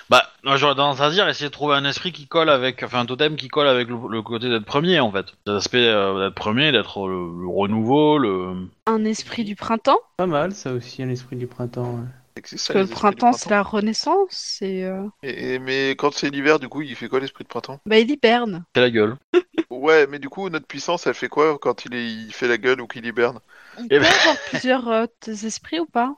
Bah, 0.10 0.24
moi 0.44 0.58
j'aurais 0.58 0.74
tendance 0.74 1.02
à 1.02 1.12
dire 1.12 1.30
essayer 1.30 1.50
de 1.50 1.54
trouver 1.54 1.76
un 1.76 1.86
esprit 1.86 2.12
qui 2.12 2.28
colle 2.28 2.50
avec, 2.50 2.82
enfin 2.82 3.02
un 3.02 3.06
totem 3.06 3.36
qui 3.36 3.48
colle 3.48 3.68
avec 3.68 3.88
le, 3.88 3.96
le 4.10 4.22
côté 4.24 4.50
d'être 4.50 4.66
premier, 4.66 5.00
en 5.00 5.12
fait. 5.12 5.28
L'aspect 5.46 5.86
euh, 5.86 6.18
d'être 6.26 6.36
premier, 6.36 6.72
d'être 6.72 7.08
le, 7.08 7.42
le 7.44 7.48
renouveau, 7.48 8.18
le. 8.18 8.56
Un 8.88 9.06
esprit 9.06 9.44
du 9.44 9.56
printemps? 9.56 10.00
Pas 10.18 10.26
mal, 10.26 10.54
ça 10.54 10.74
aussi, 10.74 11.04
un 11.04 11.10
esprit 11.10 11.36
du 11.36 11.46
printemps. 11.46 11.92
ouais. 11.94 12.08
Parce 12.42 12.70
que 12.70 12.78
le 12.80 12.88
printemps, 12.88 13.34
c'est 13.34 13.50
la 13.50 13.64
renaissance. 13.64 14.60
Euh, 14.62 15.08
Et, 15.24 15.54
et- 15.56 15.60
mais 15.60 15.92
quand 15.92 16.12
c'est 16.14 16.30
l'hiver, 16.30 16.60
du 16.60 16.70
coup, 16.70 16.82
il 16.82 16.96
fait 16.96 17.08
quoi 17.10 17.20
l'esprit 17.20 17.44
de 17.44 17.50
printemps? 17.50 17.80
Bah, 17.86 17.98
il 18.00 18.12
hiberne. 18.12 18.66
C'est 18.76 18.82
la 18.82 18.92
gueule. 18.92 19.18
Ouais, 19.70 20.08
mais 20.08 20.20
du 20.20 20.30
coup, 20.30 20.50
notre 20.50 20.68
puissance, 20.68 21.08
elle 21.08 21.14
fait 21.14 21.28
quoi 21.30 21.58
quand 21.60 21.86
il, 21.86 21.94
est, 21.96 22.06
il 22.14 22.34
fait 22.34 22.48
la 22.48 22.58
gueule 22.58 22.82
ou 22.82 22.88
qu'il 22.88 23.06
hiberne? 23.06 23.40
On 23.76 23.90
Eh 23.90 24.00
peut 24.00 24.06
ben- 24.06 24.10
avoir 24.10 24.42
plusieurs 24.44 24.88
euh, 24.90 25.06
esprits 25.28 25.80
ou 25.80 25.86
pas? 25.86 26.16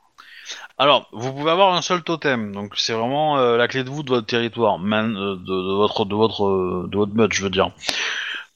Alors, 0.78 1.08
vous 1.12 1.32
pouvez 1.32 1.50
avoir 1.50 1.74
un 1.74 1.82
seul 1.82 2.02
totem, 2.02 2.52
donc 2.52 2.74
c'est 2.76 2.92
vraiment 2.92 3.38
euh, 3.38 3.56
la 3.56 3.68
clé 3.68 3.84
de 3.84 3.90
voûte 3.90 4.06
de 4.06 4.10
votre 4.14 4.26
territoire, 4.26 4.78
man, 4.78 5.16
euh, 5.16 5.36
de, 5.36 5.44
de 5.44 5.74
votre 5.74 6.04
de 6.04 6.14
votre 6.14 6.44
euh, 6.46 6.88
de 6.90 6.96
votre 6.96 7.14
meute, 7.14 7.32
je 7.32 7.42
veux 7.42 7.50
dire. 7.50 7.70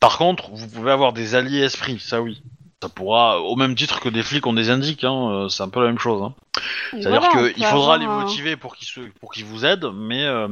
Par 0.00 0.18
contre, 0.18 0.50
vous 0.52 0.68
pouvez 0.68 0.92
avoir 0.92 1.12
des 1.14 1.34
alliés 1.36 1.60
esprits, 1.62 2.00
ça 2.00 2.22
oui. 2.22 2.42
Ça 2.82 2.88
pourra, 2.90 3.40
au 3.42 3.56
même 3.56 3.74
titre 3.76 4.00
que 4.00 4.08
des 4.10 4.22
flics 4.22 4.46
ont 4.46 4.54
des 4.54 4.70
indiques, 4.70 5.04
hein, 5.04 5.30
euh, 5.46 5.48
c'est 5.50 5.62
un 5.64 5.68
peu 5.70 5.80
la 5.80 5.88
même 5.88 5.98
chose. 6.00 6.22
Hein. 6.22 6.34
C'est-à-dire 6.92 7.20
Voilà, 7.20 7.52
qu'il 7.52 7.64
faudra 7.66 7.94
avoir 7.94 7.98
les 7.98 8.06
motiver 8.06 8.56
pour 8.56 8.76
qu'ils 8.76 8.86
se, 8.86 9.00
pour 9.20 9.32
qu'ils 9.32 9.44
vous 9.44 9.64
aident, 9.64 9.90
mais 9.94 10.24
euh, 10.24 10.48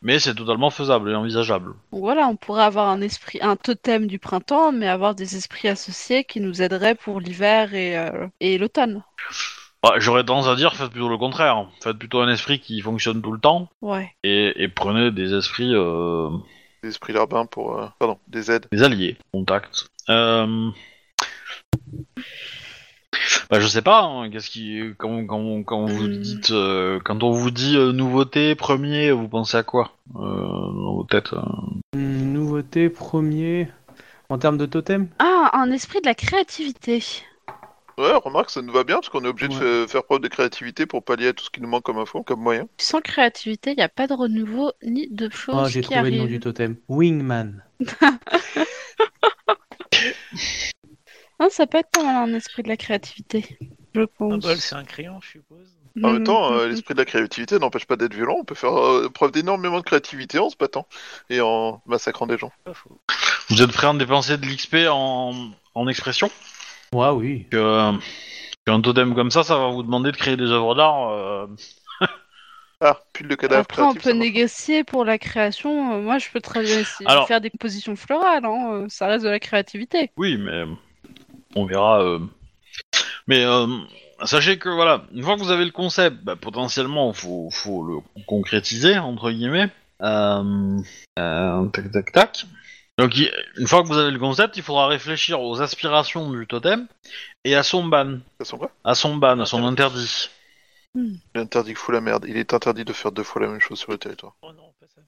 mais 0.00 0.18
c'est 0.18 0.34
totalement 0.34 0.70
faisable 0.70 1.10
et 1.10 1.14
envisageable. 1.14 1.74
Voilà, 1.90 2.26
on 2.28 2.36
pourrait 2.36 2.64
avoir 2.64 2.88
un 2.88 3.00
esprit, 3.02 3.38
un 3.42 3.56
totem 3.56 4.06
du 4.06 4.18
printemps, 4.18 4.72
mais 4.72 4.88
avoir 4.88 5.14
des 5.14 5.36
esprits 5.36 5.68
associés 5.68 6.24
qui 6.24 6.40
nous 6.40 6.62
aideraient 6.62 6.94
pour 6.94 7.20
l'hiver 7.20 7.74
et, 7.74 7.98
euh, 7.98 8.26
et 8.40 8.56
l'automne. 8.56 9.02
Ouais, 9.84 10.00
J'aurais 10.00 10.24
tendance 10.24 10.46
à 10.46 10.54
dire, 10.54 10.74
faites 10.74 10.90
plutôt 10.90 11.08
le 11.08 11.18
contraire. 11.18 11.66
Faites 11.82 11.98
plutôt 11.98 12.20
un 12.20 12.28
esprit 12.30 12.60
qui 12.60 12.80
fonctionne 12.80 13.20
tout 13.20 13.32
le 13.32 13.40
temps 13.40 13.68
Ouais. 13.82 14.14
et, 14.22 14.62
et 14.62 14.68
prenez 14.68 15.10
des 15.10 15.34
esprits, 15.34 15.74
euh, 15.74 16.30
Des 16.82 16.88
esprits 16.90 17.12
larbins 17.12 17.46
pour... 17.46 17.78
euh, 17.78 17.86
Pardon, 17.98 18.18
des 18.28 18.50
aides. 18.50 18.66
des 18.72 18.82
alliés, 18.82 19.16
contact. 19.32 19.88
Euh... 20.08 20.70
Bah, 23.50 23.60
je 23.60 23.66
sais 23.66 23.82
pas, 23.82 24.02
hein, 24.02 24.30
qu'est-ce 24.30 24.48
qui, 24.50 24.80
quand, 24.96 25.26
quand, 25.26 25.62
quand 25.64 25.84
vous 25.86 26.08
Hmm. 26.08 26.20
dites, 26.20 26.50
euh, 26.50 26.98
quand 27.04 27.22
on 27.22 27.30
vous 27.32 27.50
dit 27.50 27.76
euh, 27.76 27.92
nouveauté, 27.92 28.54
premier, 28.54 29.10
vous 29.12 29.28
pensez 29.28 29.56
à 29.58 29.62
quoi 29.62 29.92
euh, 30.16 30.18
dans 30.20 30.94
vos 30.94 31.04
têtes 31.04 31.32
euh 31.34 31.40
Hum, 31.94 32.32
nouveauté, 32.32 32.88
premier. 32.88 33.68
En 34.30 34.38
termes 34.38 34.56
de 34.56 34.64
totem? 34.66 35.08
Ah, 35.18 35.50
un 35.52 35.70
esprit 35.70 36.00
de 36.00 36.06
la 36.06 36.14
créativité. 36.14 37.04
Ouais, 37.98 38.14
remarque, 38.14 38.48
ça 38.48 38.62
nous 38.62 38.72
va 38.72 38.84
bien, 38.84 38.96
parce 38.96 39.10
qu'on 39.10 39.22
est 39.24 39.28
obligé 39.28 39.48
de 39.48 39.82
Ouais. 39.82 39.86
faire 39.86 40.02
preuve 40.04 40.20
de 40.20 40.28
créativité 40.28 40.86
pour 40.86 41.04
pallier 41.04 41.28
à 41.28 41.32
tout 41.34 41.44
ce 41.44 41.50
qui 41.50 41.60
nous 41.60 41.68
manque 41.68 41.82
comme 41.82 41.98
info, 41.98 42.22
comme 42.22 42.40
moyen. 42.40 42.66
Sans 42.78 43.02
créativité, 43.02 43.72
il 43.72 43.76
n'y 43.76 43.82
a 43.82 43.90
pas 43.90 44.06
de 44.06 44.14
renouveau 44.14 44.72
ni 44.82 45.08
de 45.10 45.28
choses 45.28 45.54
Ah, 45.58 45.68
j'ai 45.68 45.82
qui 45.82 45.88
trouvé 45.88 46.10
le 46.10 46.16
nom 46.16 46.24
du 46.24 46.40
totem. 46.40 46.76
Wingman. 46.88 47.62
Ah, 51.38 51.46
ça 51.50 51.66
peut 51.66 51.78
être 51.78 51.90
pas 51.90 52.02
mal 52.04 52.16
un 52.30 52.34
esprit 52.34 52.62
de 52.62 52.68
la 52.68 52.76
créativité, 52.76 53.58
je 53.94 54.00
Un 54.02 54.06
pense. 54.18 54.38
bol, 54.44 54.56
c'est 54.56 54.74
un 54.76 54.84
crayon, 54.84 55.20
je 55.22 55.30
suppose. 55.30 55.68
En 56.02 56.12
même 56.12 56.24
temps, 56.24 56.50
Mhm. 56.52 56.56
euh, 56.58 56.68
l'esprit 56.68 56.94
de 56.94 56.98
la 57.00 57.04
créativité 57.04 57.58
n'empêche 57.58 57.84
pas 57.86 57.96
d'être 57.96 58.14
violent, 58.14 58.36
on 58.40 58.44
peut 58.44 58.54
faire 58.54 58.74
euh, 58.78 59.08
preuve 59.10 59.30
d'énormément 59.32 59.78
de 59.78 59.84
créativité 59.84 60.38
en 60.38 60.48
se 60.48 60.56
battant 60.56 60.86
et 61.28 61.40
en 61.42 61.82
massacrant 61.86 62.26
des 62.26 62.38
gens. 62.38 62.50
Vous 63.50 63.60
êtes 63.60 63.72
prêt 63.72 63.86
à 63.88 63.92
dépenser 63.92 64.38
de 64.38 64.46
l'XP 64.46 64.88
en, 64.90 65.34
en 65.74 65.88
expression? 65.88 66.30
Ouais, 66.94 67.08
oui. 67.10 67.46
que, 67.50 67.92
qu'un 68.64 68.80
totem 68.80 69.14
comme 69.14 69.30
ça, 69.30 69.42
ça 69.42 69.58
va 69.58 69.68
vous 69.68 69.82
demander 69.82 70.12
de 70.12 70.16
créer 70.16 70.36
des 70.36 70.50
œuvres 70.50 70.74
d'art. 70.74 71.10
euh, 71.10 71.46
Ah, 72.80 72.98
pull 73.12 73.28
de 73.28 73.34
cadavre 73.36 73.60
Après, 73.60 73.80
on 73.82 73.90
créatif, 73.90 74.02
peut 74.02 74.08
ça 74.10 74.14
marche. 74.16 74.28
négocier 74.32 74.82
pour 74.84 75.04
la 75.04 75.16
création. 75.18 75.94
Euh, 75.94 76.00
Moi, 76.00 76.18
je 76.18 76.30
peux 76.30 76.40
très 76.40 76.62
bien 76.62 76.78
essayer 76.80 77.08
Alors- 77.08 77.24
de 77.24 77.28
faire 77.28 77.40
des 77.40 77.50
compositions 77.50 77.94
florales. 77.96 78.44
Hein. 78.44 78.72
euh, 78.72 78.86
Ça 78.88 79.06
reste 79.06 79.24
de 79.24 79.30
la 79.30 79.38
créativité. 79.38 80.10
Oui, 80.16 80.36
mais 80.36 80.64
on 81.54 81.66
verra. 81.66 82.02
euh. 82.02 82.18
Mais 83.26 83.44
euh, 83.44 83.66
sachez 84.24 84.58
que 84.58 84.68
voilà, 84.68 85.04
une 85.12 85.22
fois 85.22 85.36
que 85.36 85.40
vous 85.40 85.50
avez 85.50 85.64
le 85.64 85.70
concept, 85.70 86.16
bah, 86.24 86.36
potentiellement, 86.36 87.12
faut, 87.12 87.48
faut 87.50 87.84
le 87.84 87.98
concrétiser 88.26 88.98
entre 88.98 89.30
guillemets. 89.30 89.70
Euh, 90.02 90.78
euh, 91.18 91.66
tac, 91.68 91.90
tac, 91.92 92.12
tac. 92.12 92.44
Donc, 92.98 93.16
il- 93.16 93.32
une 93.56 93.66
fois 93.66 93.82
que 93.82 93.88
vous 93.88 93.96
avez 93.98 94.10
le 94.10 94.18
concept, 94.18 94.56
il 94.56 94.62
faudra 94.62 94.86
réfléchir 94.86 95.40
aux 95.40 95.60
aspirations 95.62 96.30
du 96.30 96.46
totem 96.46 96.86
et 97.44 97.54
à 97.54 97.62
son 97.62 97.84
ban, 97.84 98.18
Ça 98.38 98.44
sent 98.44 98.56
quoi 98.58 98.70
à 98.84 98.94
son 98.94 99.16
ban, 99.16 99.38
à 99.40 99.46
son 99.46 99.64
interdit. 99.64 100.28
Il 100.94 101.18
est 101.34 101.38
interdit 101.38 101.72
que 101.72 101.78
fout 101.78 101.94
la 101.94 102.02
merde. 102.02 102.26
Il 102.28 102.36
est 102.36 102.52
interdit 102.52 102.84
de 102.84 102.92
faire 102.92 103.12
deux 103.12 103.22
fois 103.22 103.40
la 103.40 103.48
même 103.48 103.60
chose 103.60 103.78
sur 103.78 103.92
le 103.92 103.98
territoire. 103.98 104.34
Oh 104.42 104.52
non, 104.52 104.74
pas 104.78 104.86
ça. 104.94 105.00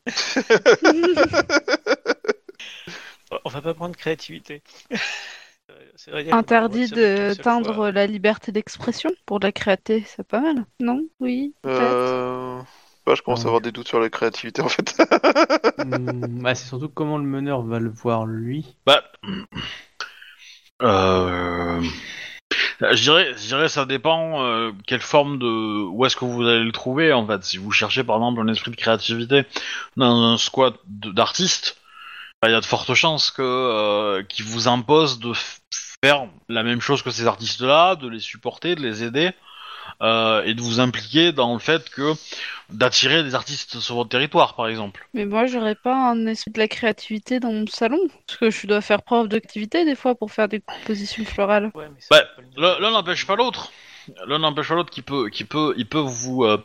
On 3.44 3.48
va 3.50 3.60
pas 3.60 3.74
prendre 3.74 3.96
créativité. 3.96 4.62
Interdit 6.32 6.88
de 6.90 7.34
teindre 7.34 7.74
fois. 7.74 7.92
la 7.92 8.06
liberté 8.06 8.52
d'expression 8.52 9.10
pour 9.26 9.40
la 9.40 9.52
créativité, 9.52 10.06
c'est 10.06 10.26
pas 10.26 10.40
mal. 10.40 10.64
Non? 10.80 11.02
Oui. 11.20 11.54
Euh... 11.66 12.60
Bah, 13.06 13.14
je 13.14 13.22
commence 13.22 13.40
Ouais. 13.40 13.44
à 13.46 13.48
avoir 13.48 13.60
des 13.60 13.70
doutes 13.72 13.88
sur 13.88 14.00
la 14.00 14.08
créativité 14.08 14.62
en 14.62 14.68
fait. 14.68 14.94
Hmm, 15.84 16.42
bah, 16.42 16.54
c'est 16.54 16.66
surtout 16.68 16.88
comment 16.88 17.18
le 17.18 17.24
meneur 17.24 17.62
va 17.62 17.78
le 17.78 17.90
voir 17.90 18.24
lui. 18.26 18.76
Bah, 18.86 19.02
euh, 20.82 21.80
je 22.80 23.02
dirais, 23.02 23.32
je 23.36 23.46
dirais, 23.46 23.68
ça 23.68 23.84
dépend 23.86 24.42
euh, 24.44 24.72
quelle 24.86 25.00
forme 25.00 25.38
de, 25.38 25.46
où 25.86 26.04
est-ce 26.04 26.16
que 26.16 26.24
vous 26.24 26.42
allez 26.46 26.64
le 26.64 26.72
trouver 26.72 27.12
en 27.12 27.26
fait. 27.26 27.42
Si 27.44 27.58
vous 27.58 27.70
cherchez 27.70 28.04
par 28.04 28.16
exemple 28.16 28.40
un 28.40 28.48
esprit 28.48 28.70
de 28.70 28.76
créativité 28.76 29.44
dans 29.96 30.32
un 30.32 30.38
squat 30.38 30.74
d'artistes, 30.86 31.76
il 32.48 32.52
y 32.52 32.54
a 32.54 32.60
de 32.60 32.66
fortes 32.66 32.94
chances 32.94 33.30
que 33.30 33.42
euh, 33.42 34.22
qu'ils 34.24 34.44
vous 34.44 34.68
imposent 34.68 35.18
de 35.18 35.32
faire 36.02 36.26
la 36.48 36.62
même 36.62 36.80
chose 36.80 37.02
que 37.02 37.10
ces 37.10 37.26
artistes-là, 37.26 37.96
de 37.96 38.08
les 38.08 38.20
supporter, 38.20 38.74
de 38.74 38.82
les 38.82 39.02
aider. 39.04 39.30
euh, 40.02 40.42
et 40.44 40.54
de 40.54 40.60
vous 40.62 40.80
impliquer 40.80 41.32
dans 41.32 41.52
le 41.52 41.58
fait 41.60 41.90
que 41.90 42.14
d'attirer 42.70 43.22
des 43.22 43.34
artistes 43.34 43.78
sur 43.80 43.94
votre 43.96 44.08
territoire, 44.08 44.56
par 44.56 44.66
exemple. 44.66 45.06
Mais 45.12 45.26
moi, 45.26 45.46
j'aurais 45.46 45.74
pas 45.74 45.94
un 45.94 46.26
esprit 46.26 46.50
de 46.52 46.58
la 46.58 46.68
créativité 46.68 47.38
dans 47.38 47.52
mon 47.52 47.66
salon. 47.66 47.98
Parce 48.26 48.38
que 48.38 48.50
je 48.50 48.66
dois 48.66 48.80
faire 48.80 49.02
preuve 49.02 49.28
d'activité 49.28 49.84
des 49.84 49.94
fois 49.94 50.14
pour 50.14 50.32
faire 50.32 50.48
des 50.48 50.60
compositions 50.60 51.24
florales. 51.26 51.70
Ouais, 51.74 51.88
Bah, 52.10 52.22
l'un 52.56 52.90
n'empêche 52.90 53.26
pas 53.26 53.36
l'autre. 53.36 53.70
L'un 54.26 54.38
n'empêche 54.38 54.68
pas 54.68 54.74
l'autre 54.74 54.90
qui 54.90 55.02
peut, 55.02 55.28
qui 55.28 55.44
peut, 55.44 55.74
il 55.76 55.86
peut 55.86 55.98
vous, 56.00 56.44
euh, 56.44 56.58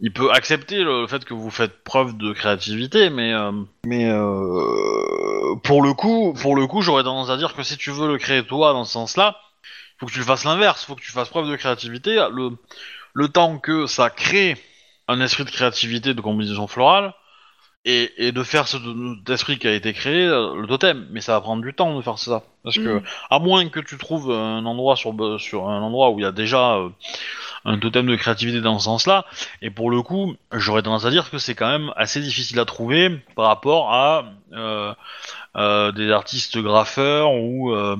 il 0.00 0.12
peut 0.12 0.30
accepter 0.30 0.82
le 0.82 1.06
fait 1.06 1.24
que 1.24 1.34
vous 1.34 1.50
faites 1.50 1.82
preuve 1.82 2.16
de 2.16 2.32
créativité, 2.32 3.08
mais, 3.10 3.32
euh, 3.32 3.52
mais 3.86 4.10
euh, 4.10 5.56
pour 5.62 5.82
le 5.82 5.94
coup, 5.94 6.34
pour 6.40 6.54
le 6.54 6.66
coup, 6.66 6.82
j'aurais 6.82 7.02
tendance 7.02 7.30
à 7.30 7.36
dire 7.36 7.54
que 7.54 7.62
si 7.62 7.76
tu 7.76 7.90
veux 7.90 8.08
le 8.08 8.18
créer 8.18 8.42
toi 8.44 8.72
dans 8.72 8.84
ce 8.84 8.92
sens-là, 8.92 9.36
faut 9.98 10.06
que 10.06 10.12
tu 10.12 10.22
fasses 10.22 10.44
l'inverse, 10.44 10.84
faut 10.84 10.94
que 10.94 11.00
tu 11.00 11.12
fasses 11.12 11.30
preuve 11.30 11.48
de 11.48 11.56
créativité. 11.56 12.16
Le, 12.30 12.50
le 13.14 13.28
temps 13.28 13.58
que 13.58 13.86
ça 13.86 14.10
crée 14.10 14.56
un 15.08 15.20
esprit 15.20 15.44
de 15.44 15.50
créativité 15.50 16.12
de 16.12 16.20
composition 16.20 16.66
florale. 16.66 17.14
Et, 17.88 18.26
et 18.26 18.32
de 18.32 18.42
faire 18.42 18.66
ce 18.66 18.78
cet 18.78 19.30
esprit 19.30 19.58
qui 19.60 19.68
a 19.68 19.72
été 19.72 19.92
créé, 19.92 20.24
euh, 20.26 20.60
le 20.60 20.66
totem, 20.66 21.06
mais 21.12 21.20
ça 21.20 21.34
va 21.34 21.40
prendre 21.40 21.62
du 21.62 21.72
temps 21.72 21.96
de 21.96 22.02
faire 22.02 22.18
ça. 22.18 22.42
Parce 22.64 22.78
que 22.78 22.98
Mm. 22.98 23.02
à 23.30 23.38
moins 23.38 23.68
que 23.68 23.78
tu 23.78 23.96
trouves 23.96 24.32
un 24.32 24.66
endroit 24.66 24.96
sur, 24.96 25.14
sur 25.40 25.68
un 25.68 25.80
endroit 25.80 26.10
où 26.10 26.18
il 26.18 26.22
y 26.22 26.26
a 26.26 26.32
déjà 26.32 26.78
euh, 26.78 26.88
un 27.64 27.78
totem 27.78 28.06
de 28.06 28.16
créativité 28.16 28.60
dans 28.60 28.78
ce 28.80 28.86
sens-là, 28.86 29.24
et 29.62 29.70
pour 29.70 29.90
le 29.90 30.02
coup, 30.02 30.34
j'aurais 30.52 30.82
tendance 30.82 31.04
à 31.04 31.10
dire 31.10 31.30
que 31.30 31.38
c'est 31.38 31.54
quand 31.54 31.68
même 31.68 31.92
assez 31.96 32.20
difficile 32.20 32.58
à 32.58 32.64
trouver 32.64 33.20
par 33.36 33.46
rapport 33.46 33.92
à 33.94 34.24
euh, 34.52 34.92
euh, 35.56 35.92
des 35.92 36.10
artistes 36.10 36.58
graffeurs 36.58 37.32
ou, 37.34 37.72
euh, 37.72 37.96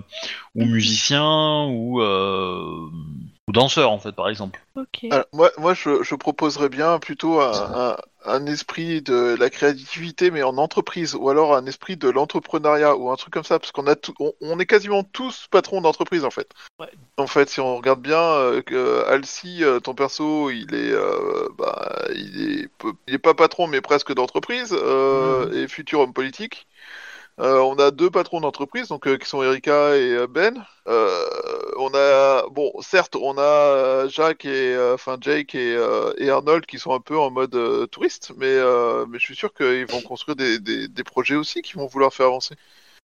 ou 0.57 0.65
musiciens 0.65 1.65
ou, 1.69 2.01
euh, 2.03 2.89
ou 3.49 3.53
danseurs 3.53 3.91
en 3.93 3.99
fait 3.99 4.13
par 4.13 4.29
exemple. 4.29 4.61
Alors, 5.11 5.27
moi, 5.33 5.51
moi 5.59 5.75
je, 5.75 6.03
je 6.03 6.15
proposerais 6.17 6.69
bien 6.69 6.99
plutôt 6.99 7.41
un, 7.41 7.97
un, 8.27 8.47
esprit 8.47 9.03
de 9.03 9.36
la 9.39 9.51
créativité, 9.51 10.31
mais 10.31 10.43
en 10.43 10.57
entreprise, 10.59 11.15
ou 11.15 11.28
alors 11.28 11.55
un 11.55 11.66
esprit 11.66 11.97
de 11.97 12.09
l'entrepreneuriat, 12.09 12.97
ou 12.97 13.11
un 13.11 13.16
truc 13.16 13.32
comme 13.32 13.44
ça, 13.44 13.59
parce 13.59 13.73
qu'on 13.73 13.86
a 13.86 13.97
tout, 13.97 14.15
on, 14.20 14.32
on 14.40 14.59
est 14.59 14.66
quasiment 14.66 15.03
tous 15.03 15.47
patrons 15.51 15.81
d'entreprise 15.81 16.24
en 16.24 16.31
fait. 16.31 16.51
Ouais. 16.78 16.90
En 17.16 17.27
fait, 17.27 17.48
si 17.48 17.61
on 17.61 17.77
regarde 17.77 18.01
bien, 18.01 18.20
euh, 18.20 18.62
que 18.62 19.05
Alcy, 19.07 19.65
euh, 19.65 19.81
ton 19.81 19.94
perso, 19.94 20.51
il 20.51 20.74
est, 20.74 20.93
euh, 20.93 21.48
bah, 21.57 22.07
il 22.15 22.61
est, 22.61 22.69
il 23.09 23.15
est 23.15 23.19
pas 23.19 23.35
patron, 23.35 23.66
mais 23.66 23.81
presque 23.81 24.12
d'entreprise, 24.15 24.73
euh, 24.73 25.53
et 25.53 25.69
futur 25.69 26.01
homme 26.01 26.12
politique. 26.12 26.66
Euh, 27.39 27.59
on 27.59 27.75
a 27.79 27.91
deux 27.91 28.11
patrons 28.11 28.41
d'entreprise, 28.41 28.89
donc 28.89 29.07
euh, 29.07 29.19
qui 29.19 29.29
sont 29.29 29.43
Erika 29.43 29.95
et 29.97 30.13
euh, 30.13 30.27
Ben. 30.27 30.65
Euh, 30.89 31.29
on 31.77 31.91
a, 31.95 32.49
bon, 32.49 32.73
certes, 32.81 33.15
on 33.15 33.37
a 33.37 34.09
Jacques 34.09 34.47
et, 34.47 34.75
euh, 34.75 34.95
enfin 34.95 35.19
Jake 35.21 35.55
et, 35.55 35.77
euh, 35.77 36.15
et 36.17 36.31
Arnold 36.31 36.65
qui 36.65 36.79
sont 36.79 36.95
un 36.95 37.01
peu 37.01 37.19
en 37.19 37.31
mode 37.31 37.55
euh, 37.55 37.87
touriste, 37.87 38.33
mais 38.37 38.47
euh, 38.47 39.05
mais 39.07 39.19
je 39.19 39.25
suis 39.25 39.37
sûr 39.37 39.53
qu'ils 39.53 39.85
vont 39.87 40.01
construire 40.01 40.37
des, 40.37 40.59
des, 40.59 40.89
des 40.89 41.05
projets 41.05 41.35
aussi 41.35 41.61
qui 41.61 41.75
vont 41.75 41.87
vouloir 41.87 42.15
faire 42.15 42.27
avancer. 42.27 42.55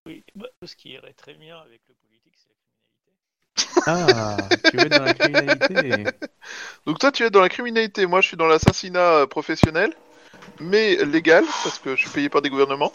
Oui, 0.07 0.25
bah, 0.35 0.47
ce 0.65 0.77
qui 0.77 0.91
irait 0.91 1.13
très 1.13 1.35
bien 1.35 1.59
avec 1.59 1.83
le 1.89 1.95
politique, 1.95 2.35
c'est 2.37 2.49
la 3.85 3.93
criminalité. 3.93 4.49
Ah, 4.57 4.71
tu 4.71 4.77
veux 4.77 4.87
être 4.87 4.99
dans 4.99 5.05
la 5.05 5.15
criminalité 5.15 6.05
Donc 6.87 6.99
toi, 6.99 7.13
tu 7.13 7.25
es 7.25 7.31
dans 7.31 7.43
la 7.43 7.51
criminalité, 7.51 8.07
moi, 8.07 8.23
je 8.23 8.29
suis 8.29 8.37
dans 8.39 8.47
l'assassinat 8.47 9.27
professionnel, 9.27 9.93
mais 10.59 10.97
légal 11.05 11.45
parce 11.63 11.79
que 11.79 11.95
je 11.97 12.01
suis 12.01 12.11
payé 12.11 12.29
par 12.31 12.41
des 12.41 12.49
gouvernements. 12.49 12.93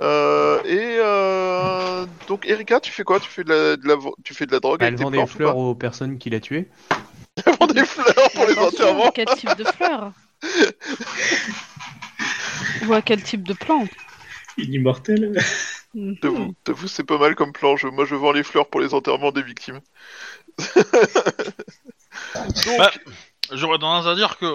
Euh, 0.00 0.62
et 0.64 0.98
euh, 1.00 2.06
donc 2.28 2.46
Erika, 2.46 2.78
tu 2.80 2.92
fais 2.92 3.02
quoi? 3.04 3.18
Tu 3.18 3.28
fais 3.28 3.42
de 3.44 3.52
la, 3.52 3.76
de 3.76 3.88
la 3.88 3.96
tu 4.24 4.34
fais 4.34 4.46
de 4.46 4.52
la 4.52 4.60
drogue 4.60 4.80
Elle 4.82 4.88
avec 4.94 5.00
vend 5.00 5.10
des 5.10 5.16
plantes 5.16 5.30
fleurs 5.30 5.56
aux 5.56 5.74
personnes 5.74 6.18
qu'il 6.18 6.34
a 6.34 6.40
tuées. 6.40 6.68
Elle 7.46 7.54
vend 7.58 7.66
des 7.66 7.84
fleurs 7.84 8.30
pour 8.32 8.46
les 8.46 8.52
Attention, 8.52 8.66
enterrements. 8.66 9.10
Quel 9.14 9.26
type 9.26 9.56
de 9.56 9.64
fleurs? 9.64 10.12
Ou 12.88 12.92
à 12.92 13.02
quel 13.02 13.22
type 13.22 13.46
de 13.46 13.54
plante 13.54 13.90
Une 14.56 14.72
immortelle. 14.72 15.36
Mhm. 15.94 16.16
J'avoue, 16.22 16.54
j'avoue, 16.66 16.88
c'est 16.88 17.04
pas 17.04 17.18
mal 17.18 17.34
comme 17.34 17.52
plan. 17.52 17.76
Je- 17.76 17.88
moi, 17.88 18.04
je 18.04 18.14
vends 18.14 18.32
les 18.32 18.42
fleurs 18.44 18.68
pour 18.68 18.80
les 18.80 18.94
enterrements 18.94 19.32
des 19.32 19.42
victimes. 19.42 19.80
Donc, 22.66 22.78
Bah, 22.78 22.90
J'aurais 23.52 23.78
tendance 23.78 24.06
à 24.06 24.14
dire 24.14 24.36
que, 24.38 24.46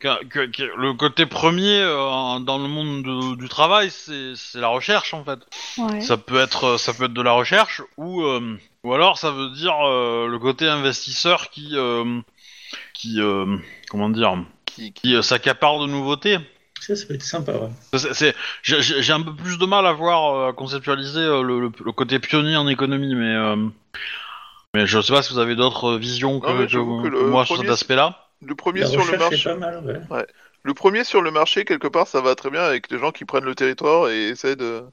que- 0.00 0.24
que- 0.24 0.46
que 0.46 0.62
le 0.76 0.94
côté 0.94 1.26
premier 1.26 1.80
euh, 1.80 2.38
dans 2.40 2.58
le 2.58 2.68
monde 2.68 3.02
de- 3.02 3.36
du 3.36 3.48
travail, 3.48 3.90
c'est 3.90 4.34
c'est 4.36 4.60
la 4.60 4.68
recherche 4.68 5.14
en 5.14 5.24
fait. 5.24 5.40
Ouais. 5.78 6.00
Ça 6.00 6.16
peut 6.16 6.38
être 6.40 6.76
ça 6.78 6.92
peut 6.94 7.04
être 7.04 7.12
de 7.14 7.22
la 7.22 7.32
recherche 7.32 7.82
ou 7.96 8.22
euh, 8.22 8.58
ou 8.84 8.94
alors 8.94 9.18
ça 9.18 9.30
veut 9.30 9.50
dire 9.50 9.74
euh, 9.86 10.26
le 10.28 10.38
côté 10.38 10.66
investisseur 10.68 11.50
qui 11.50 11.70
euh, 11.74 12.20
qui 12.94 13.20
euh, 13.20 13.56
comment 13.90 14.08
dire 14.10 14.36
qui, 14.66 14.92
euh, 15.16 15.22
s'accapare 15.22 15.80
de 15.80 15.86
nouveautés. 15.86 16.38
Ça, 16.80 16.94
ça 16.94 17.06
peut 17.06 17.14
être 17.14 17.24
sympa, 17.24 17.52
ouais. 17.52 17.70
C'est- 17.98 18.14
c'est- 18.14 18.36
J'ai 18.62 18.80
j'ai- 18.80 19.02
j'ai 19.02 19.12
un 19.12 19.20
peu 19.22 19.34
plus 19.34 19.58
de 19.58 19.66
mal 19.66 19.84
à 19.84 19.92
voir 19.92 20.34
euh, 20.36 20.48
à 20.50 20.52
conceptualiser 20.52 21.18
euh, 21.18 21.42
le, 21.42 21.58
le- 21.60 21.72
le 21.84 21.92
côté 21.92 22.20
pionnier 22.20 22.54
en 22.56 22.68
économie, 22.68 23.16
mais 23.16 23.34
euh, 23.34 23.56
mais 24.74 24.86
je 24.86 25.00
sais 25.00 25.12
pas 25.12 25.22
si 25.22 25.32
vous 25.32 25.40
avez 25.40 25.56
d'autres 25.56 25.96
visions 25.96 26.38
que, 26.38 26.46
Non, 26.46 26.54
mais 26.54 26.66
que- 26.66 26.70
j'avoue 26.70 26.98
que 27.02 27.08
que 27.08 27.12
le 27.14 27.26
moi 27.30 27.44
sur 27.44 27.56
premier, 27.56 27.66
cet 27.68 27.72
aspect-là. 27.74 28.27
Le 28.42 28.54
premier 28.54 28.80
La 28.80 28.86
sur 28.86 29.04
le 29.04 29.14
est 29.14 29.18
marché, 29.18 29.50
pas 29.50 29.56
mal, 29.56 30.06
ouais. 30.10 30.26
le 30.62 30.74
premier 30.74 31.04
sur 31.04 31.22
le 31.22 31.30
marché 31.30 31.64
quelque 31.64 31.88
part, 31.88 32.06
ça 32.06 32.20
va 32.20 32.34
très 32.34 32.50
bien 32.50 32.62
avec 32.62 32.90
les 32.90 32.98
gens 32.98 33.10
qui 33.10 33.24
prennent 33.24 33.44
le 33.44 33.54
territoire 33.54 34.10
et 34.10 34.28
essaient 34.28 34.56
de. 34.56 34.84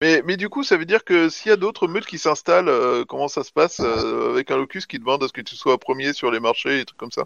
Mais, 0.00 0.22
mais 0.24 0.36
du 0.36 0.48
coup, 0.48 0.64
ça 0.64 0.76
veut 0.76 0.84
dire 0.84 1.04
que 1.04 1.28
s'il 1.28 1.50
y 1.50 1.52
a 1.52 1.56
d'autres 1.56 1.88
meutes 1.88 2.06
qui 2.06 2.18
s'installent, 2.18 2.68
euh, 2.68 3.04
comment 3.06 3.28
ça 3.28 3.44
se 3.44 3.52
passe 3.52 3.80
euh, 3.80 4.32
avec 4.32 4.50
un 4.50 4.56
locus 4.56 4.86
qui 4.86 4.98
demande 4.98 5.22
à 5.22 5.28
ce 5.28 5.32
que 5.32 5.40
tu 5.40 5.56
sois 5.56 5.78
premier 5.78 6.12
sur 6.12 6.30
les 6.30 6.40
marchés 6.40 6.80
et 6.80 6.84
trucs 6.84 6.98
comme 6.98 7.12
ça? 7.12 7.24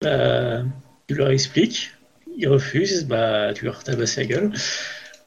Bah, 0.00 0.62
tu 1.08 1.14
leur 1.14 1.30
expliques, 1.30 1.90
ils 2.36 2.48
refusent, 2.48 3.06
bah, 3.06 3.52
tu 3.52 3.64
leur 3.64 3.82
tabasses 3.82 4.16
la 4.16 4.24
gueule. 4.24 4.52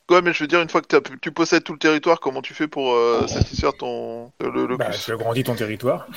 Ouais, 0.10 0.22
mais 0.22 0.34
je 0.34 0.44
veux 0.44 0.48
dire, 0.48 0.62
une 0.62 0.70
fois 0.70 0.82
que 0.82 0.98
tu 1.22 1.32
possèdes 1.32 1.64
tout 1.64 1.74
le 1.74 1.80
territoire, 1.80 2.20
comment 2.20 2.42
tu 2.42 2.54
fais 2.54 2.68
pour 2.68 2.94
euh, 2.94 3.28
satisfaire 3.28 3.76
ton 3.76 4.32
le 4.40 4.66
locus? 4.66 4.78
Bah, 4.78 4.96
tu 5.04 5.12
agrandis 5.12 5.44
ton 5.44 5.56
territoire. 5.56 6.08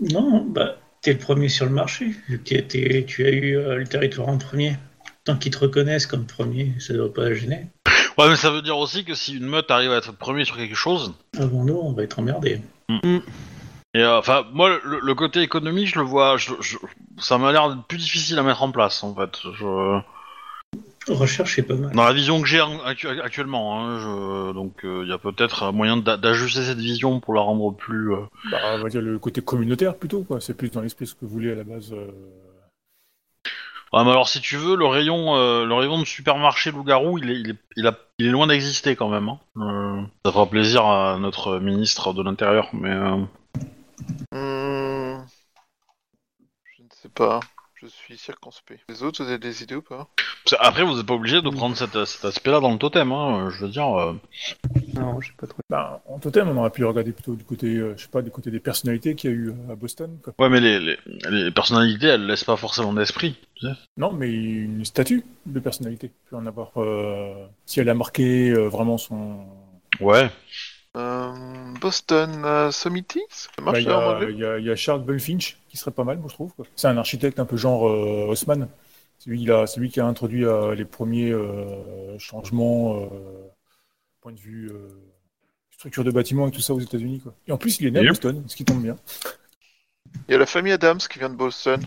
Non, 0.00 0.44
bah, 0.44 0.76
t'es 1.02 1.12
le 1.12 1.18
premier 1.18 1.48
sur 1.48 1.64
le 1.66 1.72
marché. 1.72 2.14
vu 2.28 2.38
que 2.42 2.54
t'es- 2.60 3.04
tu 3.06 3.24
as 3.26 3.30
eu 3.30 3.56
euh, 3.56 3.76
le 3.76 3.86
territoire 3.86 4.28
en 4.28 4.38
premier. 4.38 4.76
Tant 5.24 5.36
qu'ils 5.36 5.52
te 5.52 5.58
reconnaissent 5.58 6.06
comme 6.06 6.24
premier, 6.26 6.72
ça 6.78 6.94
doit 6.94 7.12
pas 7.12 7.32
gêner. 7.34 7.66
Ouais, 8.16 8.28
mais 8.28 8.36
ça 8.36 8.50
veut 8.50 8.62
dire 8.62 8.78
aussi 8.78 9.04
que 9.04 9.14
si 9.14 9.36
une 9.36 9.46
meute 9.46 9.70
arrive 9.70 9.92
à 9.92 9.96
être 9.98 10.12
premier 10.16 10.44
sur 10.44 10.56
quelque 10.56 10.74
chose, 10.74 11.14
Avant 11.38 11.64
nous, 11.64 11.76
on 11.76 11.92
va 11.92 12.02
être 12.02 12.18
emmerdés. 12.18 12.60
et 13.94 14.00
euh, 14.02 14.18
enfin 14.18 14.44
moi 14.52 14.78
le, 14.84 15.00
le 15.02 15.14
côté 15.14 15.40
économique, 15.40 15.88
je 15.88 15.98
le 15.98 16.04
vois, 16.04 16.36
je, 16.36 16.52
je- 16.60 16.78
ça 17.18 17.38
m'a 17.38 17.52
l'air 17.52 17.76
plus 17.88 17.98
difficile 17.98 18.38
à 18.38 18.42
mettre 18.42 18.62
en 18.62 18.70
place 18.72 19.02
en 19.04 19.14
fait. 19.14 19.38
Je- 19.58 20.00
Recherche, 21.14 21.56
c'est 21.56 21.62
pas 21.62 21.74
mal. 21.74 21.92
dans 21.92 22.04
la 22.04 22.12
vision 22.12 22.40
que 22.40 22.46
j'ai 22.46 22.60
en- 22.60 22.80
actu- 22.84 23.08
actuellement, 23.08 23.78
hein, 23.86 23.98
je- 23.98 24.52
donc 24.52 24.80
il 24.84 25.08
y 25.08 25.12
a 25.12 25.18
peut-être 25.18 25.62
un 25.64 25.72
moyen 25.72 25.96
d'a- 25.96 26.16
d'ajuster 26.16 26.62
cette 26.62 26.78
vision 26.78 27.20
pour 27.20 27.34
la 27.34 27.40
rendre 27.40 27.72
plus. 27.72 28.12
euh, 28.12 28.20
Bah, 28.50 28.58
on 28.74 28.82
va 28.82 28.88
dire 28.88 29.00
le 29.02 29.18
côté 29.18 29.40
communautaire 29.40 29.96
plutôt, 29.96 30.22
quoi. 30.22 30.40
C'est 30.40 30.54
plus 30.54 30.70
dans 30.70 30.80
l'esprit 30.80 31.06
ce 31.06 31.14
que 31.14 31.20
vous 31.24 31.28
voulez 31.30 31.52
à 31.52 31.54
la 31.54 31.64
base. 31.64 31.92
euh, 31.92 32.06
Ouais, 33.94 34.04
mais 34.04 34.10
alors 34.10 34.28
si 34.28 34.42
tu 34.42 34.56
veux, 34.58 34.76
le 34.76 34.84
rayon, 34.86 35.34
euh, 35.36 35.64
le 35.64 35.72
rayon 35.74 35.98
de 35.98 36.04
supermarché 36.04 36.70
loup-garou, 36.72 37.16
il 37.18 37.30
est, 37.30 37.40
il 37.40 37.50
est, 37.52 37.56
il 37.76 37.86
a- 37.86 37.96
il 38.18 38.26
est 38.26 38.30
loin 38.30 38.46
d'exister 38.46 38.96
quand 38.96 39.08
même. 39.08 39.30
hein. 39.30 39.38
Euh, 39.56 40.02
ça 40.26 40.32
fera 40.32 40.44
plaisir 40.46 40.84
à 40.84 41.18
notre 41.18 41.58
ministre 41.58 42.12
de 42.12 42.22
l'Intérieur, 42.22 42.68
mais. 42.74 42.90
euh, 42.90 43.16
Hmm, 44.32 45.24
Je 46.76 46.82
ne 46.82 46.88
sais 47.02 47.08
pas. 47.08 47.40
Je 47.80 47.86
suis 47.86 48.18
circonspect. 48.18 48.80
Les 48.88 49.04
autres, 49.04 49.22
vous 49.22 49.28
avez 49.28 49.38
des 49.38 49.62
idées 49.62 49.76
ou 49.76 49.82
pas? 49.82 50.08
Après, 50.58 50.82
vous 50.82 50.96
n'êtes 50.96 51.06
pas 51.06 51.14
obligé 51.14 51.40
de 51.40 51.48
prendre 51.48 51.76
cet, 51.76 52.04
cet 52.06 52.24
aspect-là 52.24 52.58
dans 52.58 52.72
le 52.72 52.78
totem. 52.78 53.12
Hein, 53.12 53.50
je 53.50 53.64
veux 53.64 53.70
dire. 53.70 53.86
euh, 53.96 54.14
Non, 54.94 55.20
j'ai 55.20 55.30
pas 55.38 55.46
trouvé. 55.46 55.62
Bah, 55.70 56.02
en 56.08 56.18
totem, 56.18 56.48
on 56.48 56.56
aurait 56.56 56.70
pu 56.70 56.84
regarder 56.84 57.12
plutôt 57.12 57.36
du 57.36 57.44
côté, 57.44 57.66
euh, 57.76 57.94
je 57.96 58.02
sais 58.02 58.08
pas, 58.08 58.22
du 58.22 58.30
côté 58.32 58.50
des 58.50 58.58
personnalités 58.58 59.14
qu'il 59.14 59.30
y 59.30 59.32
a 59.32 59.36
eu 59.36 59.48
euh, 59.50 59.72
à 59.72 59.76
Boston. 59.76 60.18
Quoi. 60.24 60.34
Ouais, 60.40 60.48
mais 60.48 60.58
les, 60.60 60.80
les, 60.80 60.96
les 61.30 61.50
personnalités, 61.52 62.06
elles 62.08 62.26
laissent 62.26 62.42
pas 62.44 62.56
forcément 62.56 62.92
d'esprit. 62.92 63.36
tu 63.54 63.66
sais. 63.66 63.72
Non, 63.96 64.10
mais 64.12 64.28
une 64.32 64.84
statue 64.84 65.22
de 65.46 65.60
personnalité. 65.60 66.10
Peut 66.30 66.36
en 66.36 66.46
avoir. 66.46 66.72
euh, 66.78 67.46
si 67.64 67.78
elle 67.78 67.88
a 67.90 67.94
marqué 67.94 68.50
euh, 68.50 68.68
vraiment 68.68 68.98
son. 68.98 69.46
Ouais. 70.00 70.30
Euh, 70.98 71.32
Boston 71.80 72.42
euh, 72.44 72.70
Summities 72.70 73.20
Ça 73.30 73.48
Bah, 73.58 73.64
marche 73.72 73.78
Il 73.82 74.36
y, 74.38 74.44
a- 74.44 74.58
y 74.58 74.64
y 74.70 74.76
Charles 74.76 75.04
Bulfinch 75.04 75.56
qui 75.68 75.76
serait 75.76 75.90
pas 75.92 76.04
mal, 76.04 76.18
moi 76.18 76.26
je 76.28 76.34
trouve. 76.34 76.52
quoi. 76.54 76.66
C'est 76.76 76.88
un 76.88 76.96
architecte 76.96 77.38
un 77.38 77.44
peu 77.44 77.56
genre 77.56 77.88
euh, 77.88 78.26
Haussmann. 78.28 78.68
C'est 79.18 79.30
lui, 79.30 79.90
qui 79.90 80.00
a 80.00 80.06
introduit 80.06 80.44
euh, 80.44 80.74
les 80.74 80.84
premiers 80.84 81.32
euh, 81.32 82.18
changements, 82.18 83.02
euh, 83.02 83.08
point 84.20 84.32
de 84.32 84.38
vue 84.38 84.70
euh, 84.70 84.88
structure 85.70 86.04
de 86.04 86.10
bâtiment 86.12 86.46
et 86.46 86.50
tout 86.52 86.60
ça 86.60 86.72
aux 86.72 86.80
États-Unis. 86.80 87.20
quoi. 87.20 87.34
Et 87.48 87.52
en 87.52 87.58
plus, 87.58 87.80
il 87.80 87.86
est 87.88 87.90
né 87.90 87.98
à 87.98 88.02
Yep. 88.02 88.10
Boston, 88.10 88.44
ce 88.46 88.54
qui 88.56 88.64
tombe 88.64 88.82
bien. 88.82 88.96
Il 90.28 90.32
y 90.32 90.34
a 90.34 90.38
la 90.38 90.46
famille 90.46 90.72
Adams 90.72 90.98
qui 90.98 91.18
vient 91.18 91.30
de 91.30 91.34
Boston. 91.34 91.80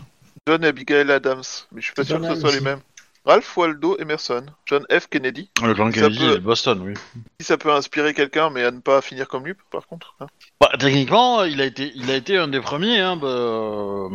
John 0.46 0.64
et 0.64 0.68
Abigail 0.68 1.10
Adams, 1.10 1.42
mais 1.72 1.80
je 1.80 1.86
suis 1.86 1.94
pas 1.94 2.04
sûr 2.04 2.20
que 2.20 2.34
ce 2.34 2.40
soit 2.40 2.52
les 2.52 2.60
mêmes. 2.60 2.80
Ralph 3.24 3.56
Waldo 3.56 3.96
Emerson, 3.98 4.46
John 4.66 4.84
F. 4.90 5.06
Kennedy. 5.08 5.48
Le 5.64 5.74
clan 5.74 5.86
Ça 5.92 6.00
Kennedy 6.00 6.18
peut- 6.18 6.34
de 6.34 6.38
Boston, 6.38 6.80
oui. 6.84 6.94
Si 7.40 7.46
ça 7.46 7.56
peut 7.56 7.72
inspirer 7.72 8.14
quelqu'un, 8.14 8.50
mais 8.50 8.64
à 8.64 8.70
ne 8.72 8.80
pas 8.80 9.00
finir 9.00 9.28
comme 9.28 9.44
lui, 9.46 9.54
par 9.70 9.86
contre. 9.86 10.14
hein. 10.20 10.26
Bah, 10.60 10.70
techniquement, 10.78 11.44
il 11.44 11.60
a 11.60 11.64
été, 11.64 11.92
il 11.94 12.10
a 12.10 12.16
été 12.16 12.36
un 12.36 12.48
des 12.48 12.60
premiers, 12.60 12.98
hein, 12.98 13.16
bah, 13.16 13.28
euh, 13.28 14.08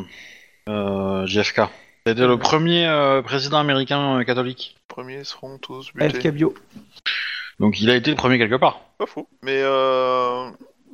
euh, 0.70 1.26
JFK. 1.26 1.62
Il 2.06 2.10
a 2.10 2.12
été 2.12 2.22
le 2.28 2.38
premier 2.38 2.86
euh, 2.88 3.22
président 3.22 3.58
américain 3.60 4.20
euh, 4.20 4.24
catholique. 4.24 4.76
Les 4.78 4.94
premiers 4.94 5.24
seront 5.24 5.58
tous 5.58 5.92
butés. 5.94 6.32
Bio. 6.32 6.54
Donc 7.60 7.80
il 7.82 7.90
a 7.90 7.96
été 7.96 8.12
le 8.12 8.16
premier 8.18 8.38
quelque 8.38 8.56
part. 8.56 8.82
Pas 8.98 9.06
faux. 9.06 9.28
Mais 9.42 9.60
euh... 9.62 10.50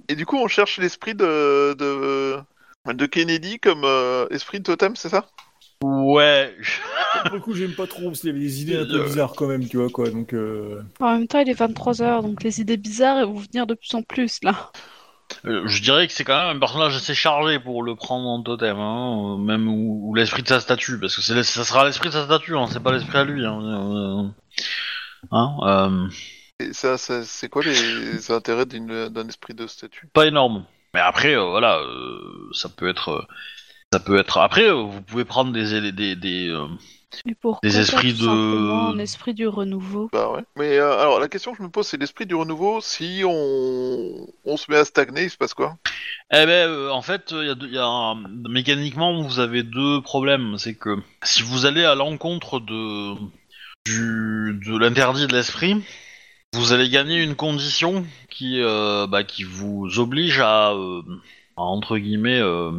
Et 0.10 0.16
du 0.16 0.26
coup, 0.26 0.38
on 0.38 0.48
cherche 0.48 0.78
l'esprit 0.80 1.16
de... 1.16 1.74
de 1.78 2.38
de 2.86 3.06
Kennedy 3.06 3.60
comme 3.60 3.84
euh, 3.86 4.28
esprit 4.30 4.60
de 4.60 4.64
totem, 4.66 4.96
c'est 4.98 5.08
ça? 5.10 5.26
Ouais. 5.84 6.56
Pour 7.26 7.34
le 7.36 7.40
coup, 7.40 7.54
j'aime 7.54 7.74
pas 7.74 7.88
trop, 7.88 8.06
parce 8.08 8.20
qu'il 8.22 8.30
y 8.30 8.32
avait 8.32 8.40
des 8.40 8.62
idées 8.62 8.78
un 8.78 8.86
peu 8.86 9.02
Euh. 9.02 9.06
bizarres 9.06 9.34
quand 9.36 9.48
même, 9.48 9.68
tu 9.68 9.78
vois, 9.78 9.90
quoi. 9.90 10.10
Donc, 10.10 10.34
euh, 10.34 10.82
En 11.00 11.14
même 11.18 11.28
temps, 11.28 11.40
il 11.40 11.50
est 11.50 11.54
23h, 11.54 12.22
donc 12.24 12.44
les 12.44 12.62
idées 12.62 12.78
bizarres 12.78 13.18
elles 13.20 13.26
vont 13.26 13.40
venir 13.40 13.68
de 13.68 13.74
plus 13.76 13.94
en 13.96 14.02
plus 14.02 14.40
là. 14.44 14.72
Euh, 15.46 15.64
je 15.68 15.82
dirais 15.82 16.08
que 16.08 16.14
c'est 16.14 16.24
quand 16.24 16.38
même 16.48 16.58
un 16.58 16.60
personnage 16.60 16.96
assez 16.96 17.14
chargé 17.16 17.60
pour 17.60 17.82
le 17.84 17.96
prendre 17.96 18.28
en 18.28 18.42
totem, 18.44 18.78
hein, 18.80 19.34
euh, 19.34 19.38
même 19.38 19.68
ou, 19.68 20.10
ou 20.10 20.16
l'esprit 20.16 20.44
de 20.44 20.48
sa 20.48 20.60
statue, 20.60 21.00
parce 21.00 21.16
que 21.16 21.22
c'est 21.22 21.42
ça 21.44 21.64
sera 21.64 21.86
l'esprit 21.86 22.10
de 22.10 22.14
sa 22.14 22.26
statue, 22.26 22.56
hein, 22.56 22.68
c'est 22.72 22.82
pas 22.84 22.92
l'esprit 22.92 23.18
à 23.18 23.24
lui. 23.24 23.46
Hein, 23.46 23.60
euh, 23.64 24.28
hein, 25.32 25.56
euh, 25.64 26.08
Et 26.60 26.74
ça, 26.74 26.98
ça- 26.98 27.24
c'est 27.24 27.50
quoi 27.50 27.64
les 27.64 27.72
intérêts 28.32 28.66
d'une- 28.66 29.10
d'un 29.10 29.28
esprit 29.28 29.54
de 29.54 29.66
statut 29.68 30.08
pas 30.14 30.28
énorme. 30.28 30.66
Mais 30.94 31.00
après, 31.02 31.34
euh, 31.36 31.46
voilà, 31.50 31.80
euh, 31.80 32.50
ça 32.54 32.70
peut 32.70 32.88
être, 32.88 33.10
euh, 33.10 33.22
ça 33.94 34.00
peut 34.00 34.18
être. 34.18 34.38
Après, 34.40 34.70
vous 34.72 35.02
pouvez 35.02 35.26
prendre 35.26 35.52
des 35.52 35.80
des 35.82 35.92
des, 35.92 36.16
des, 36.16 36.48
euh, 36.50 36.68
Des 37.62 37.80
esprits 37.80 38.14
de- 38.14 38.28
Un 38.28 38.98
esprit 38.98 39.34
du 39.36 39.48
renouveau. 39.48 40.10
Bah 40.12 40.32
ouais. 40.32 40.44
Mais 40.58 40.78
euh, 40.80 41.00
alors, 41.00 41.20
la 41.20 41.28
question 41.28 41.52
que 41.52 41.60
je 41.60 41.64
me 41.64 41.70
pose, 41.70 41.86
c'est 41.88 42.00
l'esprit 42.02 42.26
du 42.26 42.34
renouveau. 42.36 42.82
Si 42.82 43.22
on... 43.24 44.28
on 44.46 44.58
se 44.58 44.70
met 44.72 44.78
à 44.78 44.86
stagner, 44.86 45.24
il 45.26 45.30
se 45.30 45.38
passe 45.38 45.54
quoi? 45.54 45.78
Eh 46.32 46.46
ben, 46.48 46.68
euh, 46.70 46.90
en 46.90 47.02
fait, 47.04 47.30
il 47.32 47.46
y 47.46 47.50
a, 47.52 47.56
deux- 47.56 47.70
y 47.70 47.78
a 47.78 47.86
un- 47.86 48.24
mécaniquement, 48.50 49.22
vous 49.22 49.40
avez 49.40 49.62
deux 49.64 50.02
problèmes. 50.02 50.58
C'est 50.58 50.74
que 50.76 50.98
si 51.24 51.44
vous 51.44 51.66
allez 51.68 51.86
à 51.86 51.94
l'encontre 51.96 52.60
de 52.60 53.14
du 53.86 54.60
de 54.66 54.78
l'interdit 54.78 55.28
de 55.28 55.34
l'esprit, 55.34 55.76
vous 56.56 56.72
allez 56.74 56.90
gagner 56.90 57.22
une 57.22 57.36
condition 57.36 58.06
qui 58.32 58.60
euh, 58.62 59.06
bah, 59.08 59.24
qui 59.24 59.44
vous 59.44 60.00
oblige 60.00 60.40
à, 60.40 60.72
euh, 60.72 61.02
à, 61.58 61.62
entre 61.62 61.98
guillemets 61.98 62.40
euh, 62.40 62.72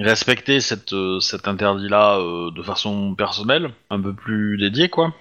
respecter 0.00 0.60
cette 0.60 0.92
euh, 0.92 1.20
cet 1.20 1.46
interdit-là 1.48 2.18
euh, 2.18 2.50
de 2.50 2.62
façon 2.62 3.14
personnelle, 3.14 3.70
un 3.90 4.00
peu 4.00 4.14
plus 4.14 4.56
dédiée, 4.58 4.88
quoi. 4.88 5.12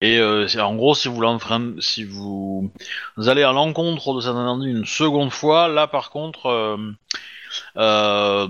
Et 0.00 0.18
euh, 0.18 0.46
c'est- 0.48 0.60
en 0.60 0.74
gros, 0.76 0.94
si 0.94 1.08
vous 1.08 1.20
l'enfreignez, 1.20 1.80
si 1.80 2.04
vous, 2.04 2.70
vous 3.16 3.28
allez 3.28 3.42
à 3.42 3.52
l'encontre 3.52 4.14
de 4.14 4.20
cet 4.20 4.30
interdit 4.30 4.70
une 4.70 4.84
seconde 4.86 5.30
fois, 5.30 5.68
là 5.68 5.86
par 5.86 6.10
contre, 6.10 6.46
euh, 6.46 6.76
euh, 7.76 8.46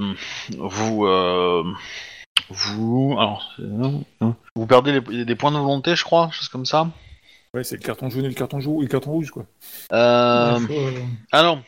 vous, 0.59 1.06
euh, 1.06 1.62
vous, 2.51 3.14
alors, 3.18 3.55
vous 4.55 4.66
perdez 4.66 5.01
les- 5.01 5.24
des 5.24 5.34
points 5.34 5.52
de 5.52 5.56
volonté, 5.59 5.96
je 5.96 6.05
crois, 6.05 6.30
chose 6.30 6.48
comme 6.48 6.66
ça. 6.66 6.88
ouais, 7.55 7.64
c'est 7.64 7.76
le 7.76 7.82
carton 7.82 8.10
jaune 8.10 8.24
et 8.24 8.28
le 8.28 8.34
carton, 8.34 8.60
jaune, 8.60 8.78
et 8.80 8.82
le 8.82 8.88
carton 8.88 9.12
rouge, 9.12 9.30
quoi. 9.30 9.46
Euh, 9.92 10.59
faut- 10.59 10.72
ah 11.32 11.42
non, 11.42 11.62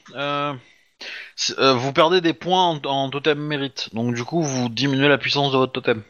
euh, 1.59 1.75
vous 1.75 1.93
perdez 1.93 2.21
des 2.21 2.33
points 2.33 2.69
en, 2.69 2.81
en 2.89 3.11
totem 3.11 3.39
mérite, 3.39 3.91
donc 3.95 4.15
du 4.15 4.25
coup 4.25 4.43
vous 4.43 4.69
diminuez 4.69 5.09
la 5.09 5.19
puissance 5.19 5.53
de 5.53 5.59
votre 5.59 5.73
totem. 5.73 6.03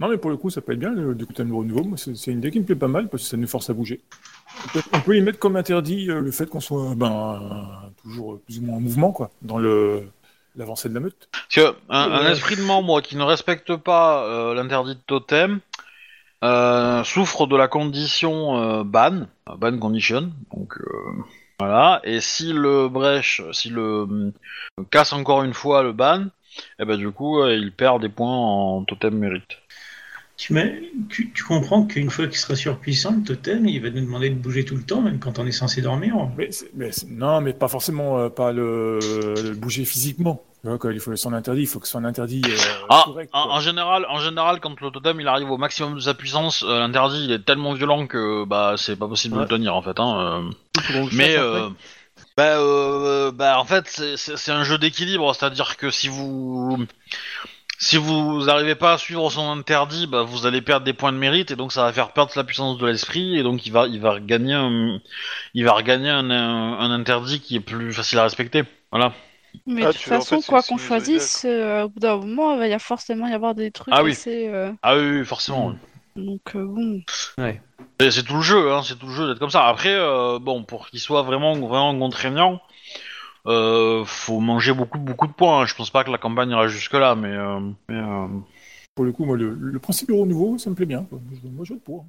Non, 0.00 0.08
mais 0.08 0.16
pour 0.16 0.30
le 0.30 0.38
coup, 0.38 0.48
ça 0.48 0.62
peut 0.62 0.72
être 0.72 0.78
bien, 0.78 0.92
le, 0.92 1.14
du 1.14 1.26
totem 1.26 1.48
de 1.48 1.52
renouveau. 1.52 1.84
Moi, 1.84 1.98
c'est 1.98 2.16
c'est 2.16 2.30
une 2.30 2.38
idée 2.38 2.50
qui 2.50 2.58
me 2.58 2.64
plaît 2.64 2.74
pas 2.74 2.88
mal, 2.88 3.08
parce 3.08 3.24
que 3.24 3.28
ça 3.28 3.36
nous 3.36 3.46
force 3.46 3.68
à 3.68 3.74
bouger. 3.74 4.00
On 4.64 4.68
peut, 4.68 4.82
on 4.94 5.00
peut 5.00 5.16
y 5.16 5.20
mettre 5.20 5.38
comme 5.38 5.56
interdit 5.56 6.10
euh, 6.10 6.20
le 6.20 6.30
fait 6.30 6.46
qu'on 6.46 6.60
soit 6.60 6.94
ben, 6.96 7.92
toujours 8.02 8.40
plus 8.40 8.60
ou 8.60 8.62
moins 8.62 8.76
en 8.76 8.80
mouvement, 8.80 9.12
quoi, 9.12 9.30
dans 9.42 9.58
le 9.58 10.08
l'avancée 10.56 10.88
de 10.88 10.94
la 10.94 11.00
meute. 11.00 11.28
Parce 11.30 11.54
que 11.54 11.76
un, 11.88 12.26
esprit 12.30 12.56
de 12.56 12.62
membre 12.62 13.00
qui 13.00 13.16
ne 13.16 13.22
respecte 13.22 13.76
pas 13.76 14.24
euh, 14.24 14.54
l'interdit 14.54 14.94
de 14.94 15.00
totem 15.06 15.60
euh, 16.44 17.02
souffre 17.04 17.46
de 17.46 17.56
la 17.56 17.68
condition 17.68 18.60
euh, 18.60 18.84
ban, 18.84 19.26
ban 19.56 19.78
condition. 19.78 20.32
Donc 20.54 20.76
euh, 20.78 21.24
voilà. 21.58 22.00
Et 22.04 22.20
si 22.20 22.52
le 22.52 22.88
brèche, 22.88 23.42
si 23.52 23.68
le 23.68 24.06
euh, 24.10 24.32
casse 24.90 25.12
encore 25.12 25.42
une 25.42 25.54
fois 25.54 25.82
le 25.82 25.92
ban, 25.92 26.26
et 26.78 26.84
ben 26.84 26.96
du 26.96 27.10
coup 27.10 27.40
euh, 27.40 27.54
il 27.54 27.72
perd 27.72 28.00
des 28.02 28.08
points 28.08 28.36
en 28.36 28.84
totem 28.84 29.18
mérite. 29.18 29.58
Tu, 30.36 30.54
tu, 31.08 31.32
tu 31.32 31.42
comprends 31.42 31.84
qu'une 31.84 32.10
fois 32.10 32.28
qu'il 32.28 32.36
sera 32.36 32.54
surpuissant, 32.54 33.16
le 33.16 33.24
totem, 33.24 33.66
il 33.66 33.82
va 33.82 33.90
nous 33.90 34.02
demander 34.02 34.30
de 34.30 34.36
bouger 34.36 34.64
tout 34.64 34.76
le 34.76 34.84
temps, 34.84 35.00
même 35.00 35.18
quand 35.18 35.40
on 35.40 35.46
est 35.46 35.50
censé 35.52 35.82
dormir. 35.82 36.14
Mais, 36.36 36.50
mais 36.74 36.90
non, 37.08 37.40
mais 37.40 37.52
pas 37.52 37.66
forcément 37.66 38.20
euh, 38.20 38.28
pas 38.28 38.52
le, 38.52 39.00
le 39.00 39.54
bouger 39.54 39.84
physiquement. 39.84 40.47
Il 40.64 41.00
faut 41.00 41.14
son 41.16 41.32
interdit, 41.32 41.62
il 41.62 41.66
faut 41.66 41.78
que 41.78 41.86
ce 41.86 41.92
soit 41.92 42.00
un 42.00 42.04
interdit 42.04 42.42
euh, 42.46 42.56
Ah, 42.88 43.02
correct. 43.04 43.30
en, 43.32 43.60
général, 43.60 44.06
en 44.08 44.18
général, 44.18 44.60
quand 44.60 44.80
le 44.80 44.90
totem 44.90 45.20
il 45.20 45.28
arrive 45.28 45.50
au 45.50 45.56
maximum 45.56 45.94
de 45.94 46.00
sa 46.00 46.14
puissance, 46.14 46.64
euh, 46.66 46.80
l'interdit 46.80 47.24
il 47.24 47.32
est 47.32 47.44
tellement 47.44 47.72
violent 47.74 48.06
que 48.06 48.44
bah 48.44 48.74
c'est 48.76 48.96
pas 48.96 49.06
possible 49.08 49.36
de 49.36 49.40
le 49.42 49.46
tenir 49.48 49.74
en 49.76 49.82
fait. 49.82 49.98
Hein, 50.00 50.50
euh. 50.90 51.04
Mais 51.12 51.36
bah, 52.36 52.58
euh, 52.58 53.30
bah 53.30 53.58
en 53.60 53.64
fait 53.64 53.88
c'est- 54.16 54.50
un 54.50 54.64
jeu 54.64 54.78
d'équilibre, 54.78 55.32
c'est-à-dire 55.34 55.76
que 55.76 55.90
si 55.90 56.08
vous 56.08 56.84
si 57.80 57.96
vous 57.96 58.44
n'arrivez 58.44 58.74
pas 58.74 58.94
à 58.94 58.98
suivre 58.98 59.30
son 59.30 59.48
interdit, 59.52 60.08
bah 60.08 60.22
vous 60.22 60.44
allez 60.46 60.60
perdre 60.60 60.84
des 60.84 60.92
points 60.92 61.12
de 61.12 61.18
mérite 61.18 61.52
et 61.52 61.56
donc 61.56 61.72
ça 61.72 61.82
va 61.84 61.92
faire 61.92 62.12
perdre 62.12 62.32
la 62.34 62.42
puissance 62.42 62.78
de 62.78 62.86
l'esprit 62.86 63.38
et 63.38 63.44
donc 63.44 63.64
il 63.66 63.70
va 63.72 63.86
il 63.86 64.00
va 64.00 64.10
regagner 64.12 64.54
un, 64.54 64.98
il 65.54 65.64
va 65.64 65.72
regagner 65.72 66.10
un, 66.10 66.28
un, 66.30 66.78
un 66.80 66.90
interdit 66.90 67.40
qui 67.40 67.54
est 67.54 67.60
plus 67.60 67.92
facile 67.92 68.18
à 68.18 68.24
respecter. 68.24 68.64
Voilà. 68.90 69.12
Mais 69.66 69.84
Ah, 69.84 69.88
de 69.88 69.92
toute 69.92 70.02
en 70.02 70.20
façon, 70.20 70.40
fait, 70.40 70.46
quoi 70.46 70.62
qu'on 70.62 70.78
choisisse, 70.78 71.44
euh, 71.44 71.84
au 71.84 71.88
bout 71.88 72.00
d'un 72.00 72.16
moment, 72.16 72.54
il 72.54 72.58
va 72.58 72.68
y 72.68 72.72
a 72.72 72.78
forcément 72.78 73.26
y 73.26 73.32
avoir 73.32 73.54
des 73.54 73.70
trucs 73.70 73.94
Ah 73.94 74.02
oui. 74.02 74.12
assez. 74.12 74.48
euh, 74.48 74.72
Ah 74.82 74.96
oui, 74.96 75.18
oui, 75.18 75.24
forcément. 75.24 75.68
oui. 75.68 75.74
Donc 76.24 76.40
euh, 76.56 76.64
bon. 76.64 77.00
Ouais. 77.38 77.60
C'est 78.00 78.24
tout 78.24 78.34
le 78.36 78.42
jeu, 78.42 78.72
hein, 78.72 78.82
c'est 78.84 78.96
tout 78.98 79.06
le 79.06 79.12
jeu 79.12 79.26
d'être 79.28 79.38
comme 79.38 79.50
ça. 79.50 79.66
Après, 79.66 79.94
euh, 79.94 80.38
bon, 80.38 80.64
pour 80.64 80.88
qu'il 80.88 81.00
soit 81.00 81.22
vraiment, 81.22 81.54
vraiment 81.54 81.96
contraignant, 81.98 82.60
euh, 83.46 84.04
faut 84.04 84.40
manger 84.40 84.72
beaucoup, 84.72 84.98
beaucoup 84.98 85.26
de 85.26 85.32
points. 85.32 85.62
hein. 85.62 85.66
Je 85.66 85.74
pense 85.74 85.90
pas 85.90 86.04
que 86.04 86.10
la 86.10 86.18
campagne 86.18 86.50
ira 86.50 86.68
jusque 86.68 86.94
là, 86.94 87.14
mais, 87.14 87.28
euh, 87.32 87.60
mais, 87.88 87.96
euh, 87.96 88.26
Pour 88.94 89.04
le 89.04 89.12
coup, 89.12 89.24
moi, 89.24 89.36
le, 89.36 89.50
le 89.54 89.78
principe 89.78 90.08
du 90.08 90.14
renouveau, 90.18 90.58
ça 90.58 90.70
me 90.70 90.74
plaît 90.74 90.86
bien. 90.86 91.06
Moi, 91.10 91.64
je 91.64 91.74
vote 91.74 91.82
pour. 91.82 92.06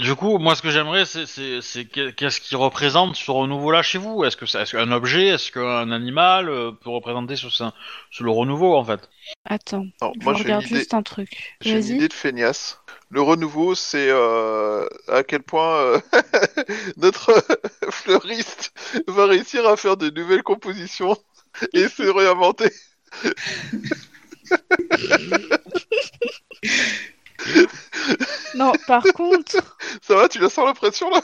Du 0.00 0.14
coup, 0.14 0.38
moi, 0.38 0.54
ce 0.54 0.62
que 0.62 0.70
j'aimerais, 0.70 1.04
c'est, 1.04 1.24
c'est, 1.26 1.60
c'est 1.62 1.84
que- 1.84 2.10
qu'est-ce 2.10 2.40
qui 2.40 2.56
représente 2.56 3.16
ce 3.16 3.30
renouveau-là 3.30 3.82
chez 3.82 3.98
vous? 3.98 4.24
Est-ce 4.24 4.36
que 4.36 4.44
c'est 4.46 4.60
est-ce 4.60 4.76
qu'un 4.76 4.92
objet, 4.92 5.28
est-ce 5.28 5.50
qu'un 5.52 5.90
animal 5.90 6.48
euh, 6.48 6.72
peut 6.72 6.90
représenter 6.90 7.36
ce, 7.36 7.48
ce- 7.48 7.64
ce- 8.10 8.22
le 8.24 8.30
renouveau 8.30 8.74
en 8.76 8.84
fait? 8.84 9.08
Attends, 9.44 9.86
Alors, 10.00 10.14
je 10.20 10.24
moi, 10.24 10.34
regarde 10.34 10.66
juste 10.66 10.94
un 10.94 11.02
truc. 11.02 11.56
J'ai 11.60 11.78
une 11.78 11.96
idée 11.96 12.08
de 12.08 12.12
feignasse. 12.12 12.80
Le 13.10 13.22
renouveau, 13.22 13.74
c'est 13.74 14.08
euh, 14.10 14.86
à 15.08 15.22
quel 15.22 15.42
point 15.42 15.76
euh, 15.76 16.00
notre 16.98 17.32
fleuriste 17.90 18.72
va 19.06 19.26
réussir 19.26 19.66
à 19.66 19.76
faire 19.76 19.96
de 19.96 20.10
nouvelles 20.10 20.42
compositions 20.42 21.16
et 21.72 21.88
se 21.88 22.02
réinventer. 22.02 22.70
Non, 28.54 28.72
par 28.86 29.02
contre, 29.14 29.78
Ça 30.02 30.14
va, 30.14 30.28
tu 30.28 30.38
la 30.38 30.48
sens 30.48 30.66
la 30.66 30.74
pression 30.74 31.10
là? 31.10 31.20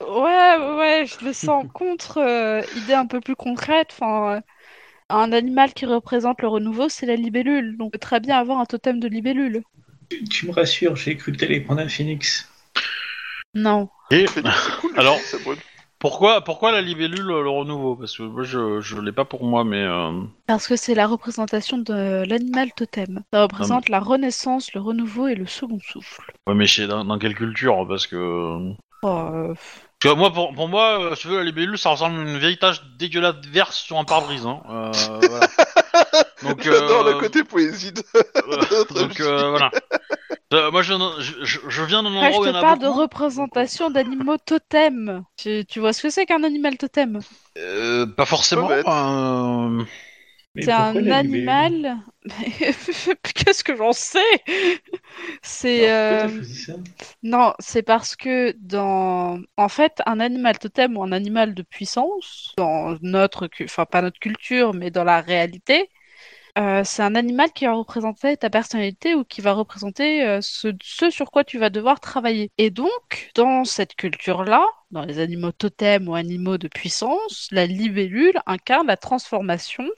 Ouais, 0.00 0.56
ouais, 0.76 1.04
je 1.06 1.24
le 1.24 1.32
sens 1.32 1.64
contre 1.72 2.18
euh, 2.18 2.62
idée 2.76 2.94
un 2.94 3.06
peu 3.06 3.20
plus 3.20 3.36
concrète. 3.36 3.88
Enfin, 3.92 4.36
euh, 4.36 4.40
un 5.08 5.32
animal 5.32 5.74
qui 5.74 5.86
représente 5.86 6.42
le 6.42 6.48
renouveau, 6.48 6.88
c'est 6.88 7.06
la 7.06 7.16
libellule. 7.16 7.76
Donc, 7.76 7.88
on 7.88 7.90
peut 7.90 7.98
très 7.98 8.20
bien 8.20 8.38
avoir 8.38 8.58
un 8.60 8.66
totem 8.66 9.00
de 9.00 9.08
libellule. 9.08 9.62
Tu, 10.08 10.24
tu 10.24 10.46
me 10.46 10.52
rassures, 10.52 10.96
j'ai 10.96 11.16
cru 11.16 11.32
que 11.32 11.38
t'allais 11.38 11.60
prendre 11.60 11.80
un 11.80 11.88
phoenix. 11.88 12.48
Non. 13.54 13.88
Et 14.10 14.26
C'est 14.26 14.42
cool. 14.80 14.92
Alors-. 14.96 15.20
Pourquoi, 16.00 16.42
pourquoi 16.42 16.72
la 16.72 16.80
libellule, 16.82 17.26
le 17.26 17.48
renouveau? 17.48 17.94
Parce 17.96 18.16
que 18.16 18.22
moi, 18.24 18.42
je, 18.42 18.80
je 18.80 18.98
l'ai 19.00 19.12
pas 19.12 19.24
pour 19.24 19.44
moi, 19.44 19.64
mais 19.64 19.82
euh, 19.84 20.22
Parce 20.44 20.68
que 20.68 20.76
c'est 20.76 20.94
la 20.94 21.06
représentation 21.06 21.78
de 21.78 22.26
l'animal 22.28 22.74
totem. 22.74 23.24
Ça 23.32 23.40
représente 23.44 23.88
la 23.88 24.00
renaissance, 24.00 24.74
le 24.74 24.82
renouveau 24.82 25.28
et 25.28 25.34
le 25.34 25.46
second 25.46 25.80
souffle. 25.80 26.20
ouais, 26.46 26.54
mais 26.54 26.66
chez 26.66 26.86
dans, 26.86 27.04
dans 27.04 27.18
quelle 27.18 27.34
culture? 27.34 27.86
Parce 27.88 28.06
que 28.06 28.74
Oh, 29.02 29.08
euh, 29.08 29.54
Parce 30.02 30.14
que 30.14 30.18
moi, 30.18 30.32
pour, 30.32 30.54
pour 30.54 30.68
moi, 30.68 31.00
euh, 31.12 31.14
si 31.14 31.22
tu 31.22 31.28
veux, 31.28 31.38
la 31.38 31.44
libellule, 31.44 31.78
ça 31.78 31.90
ressemble 31.90 32.18
à 32.18 32.22
une 32.22 32.38
vieille 32.38 32.58
tache 32.58 32.82
dégueulasse 32.98 33.36
verte 33.46 33.72
sur 33.72 33.98
un 33.98 34.04
pare-brise. 34.04 34.46
Hein. 34.46 34.62
Euh, 34.70 35.20
voilà. 35.26 35.46
Donc, 36.42 36.66
J'adore 36.70 37.02
euh, 37.02 37.04
le 37.04 37.14
côté 37.14 37.44
poésie 37.44 37.92
de 37.92 38.02
euh, 38.16 38.64
notre 38.70 38.94
donc 38.94 39.20
euh, 39.20 39.50
voilà. 39.50 39.70
Euh, 40.54 40.70
moi, 40.70 40.82
je, 40.82 40.94
je, 41.20 41.44
je- 41.44 41.60
je 41.68 41.82
viens 41.84 42.02
d'un 42.02 42.14
endroit 42.14 42.40
où 42.40 42.44
je 42.44 42.46
il 42.46 42.48
y 42.48 42.50
te 42.50 42.54
en 42.54 42.54
a 42.54 42.64
parle 42.64 42.78
de 42.78 42.86
beaucoup. 42.86 42.86
représentation 42.86 43.90
d'animaux 43.90 44.38
totems. 44.38 45.24
Tu, 45.36 45.64
tu 45.66 45.80
vois 45.80 45.92
ce 45.92 46.02
que 46.02 46.10
c'est 46.10 46.26
qu'un 46.26 46.42
animal 46.44 46.76
totem? 46.78 47.22
Euh, 47.58 48.06
pas 48.06 48.26
forcément. 48.26 48.68
Pas 48.82 48.82
bête. 48.82 48.86
euh, 48.86 49.84
Mais 50.54 50.68
C'est 50.68 50.72
pourquoi 50.72 51.00
un 51.00 51.02
la 51.02 51.12
libellule 51.12 51.58
animal. 51.58 51.98
Qu'est-ce 53.34 53.64
que 53.64 53.76
j'en 53.76 53.92
sais? 53.92 54.20
C'est 55.42 55.90
euh, 55.90 56.28
non, 57.22 57.54
c'est 57.58 57.82
parce 57.82 58.16
que 58.16 58.52
dans 58.58 59.40
en 59.56 59.68
fait 59.68 60.02
un 60.06 60.20
animal 60.20 60.58
totem 60.58 60.96
ou 60.96 61.02
un 61.02 61.12
animal 61.12 61.54
de 61.54 61.62
puissance 61.62 62.54
dans 62.56 62.96
notre 63.02 63.48
enfin 63.62 63.86
pas 63.86 64.02
notre 64.02 64.18
culture 64.18 64.74
mais 64.74 64.90
dans 64.90 65.04
la 65.04 65.20
réalité 65.20 65.90
euh, 66.58 66.82
c'est 66.84 67.02
un 67.02 67.14
animal 67.14 67.52
qui 67.52 67.64
va 67.66 67.74
représenter 67.74 68.36
ta 68.36 68.50
personnalité 68.50 69.14
ou 69.14 69.24
qui 69.24 69.40
va 69.40 69.52
représenter 69.52 70.26
euh, 70.26 70.40
ce, 70.42 70.68
ce 70.82 71.10
sur 71.10 71.30
quoi 71.30 71.44
tu 71.44 71.58
vas 71.58 71.70
devoir 71.70 72.00
travailler. 72.00 72.50
Et 72.58 72.70
donc, 72.70 73.30
dans 73.36 73.64
cette 73.64 73.94
culture-là, 73.94 74.64
dans 74.90 75.04
les 75.04 75.20
animaux 75.20 75.52
totems 75.52 76.08
ou 76.08 76.14
animaux 76.14 76.58
de 76.58 76.66
puissance, 76.66 77.48
la 77.52 77.66
libellule 77.66 78.40
incarne 78.46 78.88
la 78.88 78.96
transformation 78.96 79.88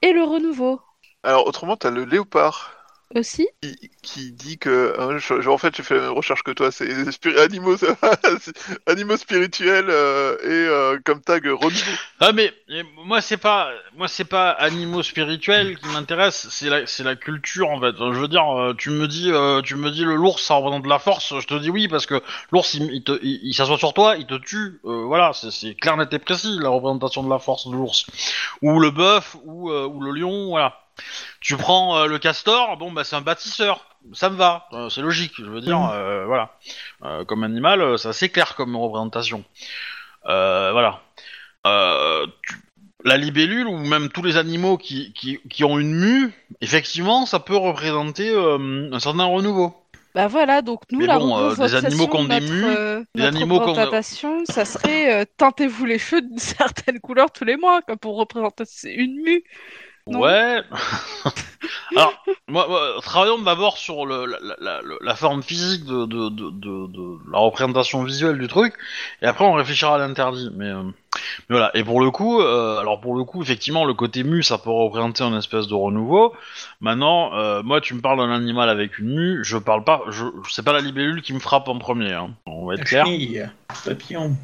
et 0.00 0.12
le 0.12 0.24
renouveau. 0.24 0.80
Alors, 1.22 1.46
autrement, 1.46 1.76
t'as 1.76 1.90
le 1.90 2.04
léopard 2.04 2.77
aussi? 3.14 3.48
qui, 3.60 3.90
qui 4.02 4.32
dit 4.32 4.58
que. 4.58 4.94
hein, 4.98 5.18
je- 5.18 5.40
je- 5.40 5.48
en 5.50 5.58
fait, 5.58 5.74
j'ai 5.76 5.82
fait 5.82 5.94
la 5.96 6.02
même 6.02 6.12
recherche 6.12 6.42
que 6.42 6.52
toi. 6.52 6.70
C'est 6.70 6.88
animaux, 7.38 7.76
animaux 8.86 9.16
spirituels 9.16 9.86
euh, 9.90 10.36
et 10.42 10.68
euh, 10.68 10.98
comme 11.04 11.20
tag 11.20 11.44
renouveau. 11.46 11.98
Ah 12.20 12.32
mais 12.32 12.52
euh, 12.70 12.82
moi 13.04 13.20
c'est 13.20 13.36
pas 13.36 13.70
moi 13.96 14.08
c'est 14.08 14.24
pas 14.24 14.50
animaux 14.50 15.02
spirituels 15.02 15.78
qui 15.78 15.86
m'intéresse, 15.88 16.48
c'est 16.50 16.68
la 16.68 16.86
c'est 16.86 17.02
la 17.04 17.16
culture 17.16 17.70
en 17.70 17.80
fait. 17.80 17.94
Je 17.98 18.18
veux 18.20 18.28
dire, 18.28 18.46
euh, 18.56 18.74
tu 18.74 18.90
me 18.90 19.08
dis 19.08 19.30
euh, 19.32 19.60
tu 19.62 19.74
me 19.76 19.90
dis 19.90 20.04
le 20.04 20.14
l'ours 20.16 20.42
ça 20.42 20.54
représente 20.54 20.84
de 20.84 20.88
la 20.88 20.98
force, 20.98 21.38
je 21.38 21.46
te 21.46 21.54
dis 21.54 21.70
oui 21.70 21.88
parce 21.88 22.06
que 22.06 22.20
l'ours 22.52 22.74
il, 22.74 22.90
il 22.92 23.02
te 23.04 23.12
il, 23.22 23.40
il 23.42 23.54
s'assoit 23.54 23.78
sur 23.78 23.94
toi, 23.94 24.16
il 24.16 24.26
te 24.26 24.34
tue, 24.34 24.80
euh, 24.84 25.04
voilà 25.04 25.32
c'est 25.32 25.50
c'est 25.50 25.74
clair 25.74 25.96
net 25.96 26.12
et 26.12 26.18
précis 26.18 26.58
la 26.60 26.68
représentation 26.70 27.22
de 27.24 27.30
la 27.30 27.38
force 27.38 27.66
de 27.68 27.72
l'ours 27.72 28.06
ou 28.62 28.78
le 28.80 28.90
bœuf 28.90 29.36
ou 29.44 29.70
euh, 29.70 29.86
ou 29.86 30.00
le 30.00 30.12
lion, 30.12 30.48
voilà. 30.48 30.80
Tu 31.40 31.56
prends 31.56 31.98
euh, 31.98 32.06
le 32.06 32.18
castor, 32.18 32.76
bon 32.76 32.90
bah 32.92 33.04
c'est 33.04 33.16
un 33.16 33.20
bâtisseur, 33.20 33.86
ça 34.12 34.30
me 34.30 34.36
va, 34.36 34.66
euh, 34.72 34.88
c'est 34.88 35.00
logique, 35.02 35.34
je 35.38 35.44
veux 35.44 35.60
dire, 35.60 35.78
Mhm. 35.78 35.90
euh, 35.92 36.24
voilà. 36.26 36.58
Comme 37.26 37.44
animal, 37.44 37.80
euh, 37.80 37.96
c'est 37.96 38.08
assez 38.08 38.28
clair 38.28 38.54
comme 38.54 38.76
représentation. 38.76 39.44
Voilà. 40.24 41.00
Tu- 41.64 42.56
la 43.04 43.16
libellule 43.16 43.68
ou 43.68 43.78
même 43.78 44.08
tous 44.08 44.22
les 44.22 44.36
animaux 44.36 44.76
qui, 44.76 45.12
qui, 45.12 45.38
qui 45.48 45.62
ont 45.62 45.78
une 45.78 45.94
mue, 45.94 46.32
effectivement, 46.60 47.26
ça 47.26 47.38
peut 47.38 47.56
représenter 47.56 48.34
un 48.36 48.98
certain 48.98 49.24
renouveau. 49.24 49.72
Bah 50.14 50.26
voilà, 50.26 50.62
donc 50.62 50.80
nous, 50.90 50.98
Mais 50.98 51.06
la 51.06 51.18
bon, 51.18 51.54
des 51.54 51.74
animaux 51.76 52.08
qui 52.08 52.16
ont 52.16 52.24
de 52.24 52.28
des 52.28 52.40
mues, 52.40 53.04
des 53.14 53.24
animaux 53.24 53.60
représentation, 53.60 54.44
ça 54.46 54.64
serait 54.64 55.26
teintez-vous 55.36 55.84
les 55.84 55.98
cheveux 55.98 56.22
d'une 56.22 56.38
certaine 56.38 56.98
couleur 56.98 57.30
tous 57.30 57.44
les 57.44 57.56
mois, 57.56 57.82
comme 57.82 57.98
pour 57.98 58.16
représenter 58.16 58.64
une 58.94 59.22
mue. 59.22 59.44
Non. 60.12 60.20
Ouais. 60.20 60.62
Alors, 61.96 62.12
moi, 62.46 62.66
moi, 62.68 62.80
travaillons 63.02 63.40
d'abord 63.42 63.76
sur 63.78 64.06
le, 64.06 64.24
la, 64.26 64.38
la, 64.40 64.56
la- 64.60 64.80
la 65.00 65.14
forme 65.14 65.42
physique 65.42 65.84
de, 65.84 66.06
de, 66.06 66.28
de, 66.30 67.30
la 67.32 67.38
représentation 67.38 68.02
visuelle 68.04 68.38
du 68.38 68.46
truc, 68.48 68.74
et 69.22 69.26
après 69.26 69.44
on 69.44 69.52
réfléchira 69.54 69.96
à 69.96 69.98
l'interdit. 69.98 70.50
Mais, 70.54 70.66
euh, 70.66 70.82
mais 70.84 71.56
voilà. 71.56 71.70
Et 71.74 71.82
pour 71.84 72.00
le 72.00 72.10
coup, 72.10 72.40
euh, 72.40 72.78
alors 72.78 73.00
pour 73.00 73.16
le 73.16 73.24
coup, 73.24 73.42
effectivement, 73.42 73.84
le 73.84 73.94
côté 73.94 74.22
mu, 74.22 74.42
ça 74.42 74.56
peut 74.58 74.70
représenter 74.70 75.24
un 75.24 75.36
espèce 75.36 75.66
de 75.66 75.74
renouveau. 75.74 76.32
Maintenant, 76.80 77.34
euh, 77.34 77.62
moi, 77.62 77.80
tu 77.80 77.94
me 77.94 78.00
parles 78.00 78.18
d'un 78.18 78.30
animal 78.32 78.68
avec 78.70 78.98
une 78.98 79.14
mue, 79.14 79.44
je 79.44 79.58
parle 79.58 79.82
pas, 79.84 80.02
je, 80.08 80.24
c'est 80.50 80.64
pas 80.64 80.72
la 80.72 80.80
libellule 80.80 81.22
qui 81.22 81.32
me 81.32 81.40
frappe 81.40 81.68
en 81.68 81.78
premier. 81.78 82.12
Hein. 82.12 82.30
On 82.46 82.66
va 82.66 82.74
être 82.74 82.80
La 82.80 82.84
clair. 82.86 83.04
chenille, 83.06 83.46
papillon. 83.84 84.36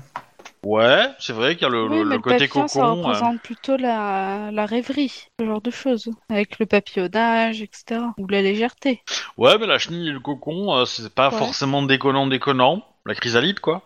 Ouais, 0.65 1.09
c'est 1.21 1.33
vrai 1.33 1.55
qu'il 1.55 1.63
y 1.63 1.67
a 1.67 1.69
le, 1.69 1.87
oui, 1.87 1.89
le- 1.89 2.05
mais 2.05 2.17
le 2.17 2.17
le 2.17 2.23
côté 2.23 2.49
papillon, 2.49 2.67
ça 2.69 2.81
cocon. 2.81 2.89
euh, 3.11 3.13
représente 3.13 3.43
plutôt 3.43 3.77
la, 3.77 4.51
la 4.51 4.67
rêverie, 4.67 5.11
ce 5.39 5.45
genre 5.47 5.61
de 5.61 5.71
choses, 5.71 6.11
avec 6.29 6.59
le 6.59 6.67
papillonnage, 6.67 7.63
etc. 7.63 8.15
Ou 8.19 8.27
la 8.29 8.43
légèreté. 8.43 9.03
Ouais, 9.37 9.59
mais 9.59 9.67
la 9.67 9.79
chenille 9.79 10.09
et 10.09 10.13
le 10.13 10.21
cocon, 10.21 10.75
euh, 10.77 10.85
c'est 10.85 11.13
pas 11.15 11.31
Ouais. 11.31 11.39
forcément 11.39 11.83
déconnant, 11.83 12.27
déconnant. 12.27 12.85
La 13.07 13.15
chrysalide, 13.15 13.61
quoi. 13.61 13.83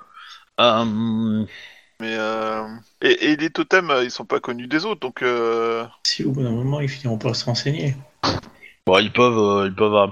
Euh, 0.61 1.45
Mais 2.01 2.15
euh, 2.17 2.67
et, 3.03 3.33
et 3.33 3.37
les 3.37 3.51
totems, 3.51 3.91
euh, 3.91 4.05
ils 4.05 4.11
sont 4.11 4.25
pas 4.27 4.41
connus 4.41 4.69
des 4.69 4.85
autres, 4.85 5.01
donc 5.01 5.23
euh, 5.23 5.85
Si 6.05 6.25
au 6.25 6.33
bout 6.33 6.43
d'un 6.43 6.51
moment, 6.51 6.81
ils 6.81 6.89
finiront 6.89 7.19
par 7.19 7.35
se 7.37 7.45
renseigner. 7.45 7.97
bon, 8.87 8.99
ils 8.99 9.13
peuvent, 9.13 9.39
euh, 9.39 9.67
ils 9.67 9.75
peuvent. 9.75 9.95
euh, 9.95 10.07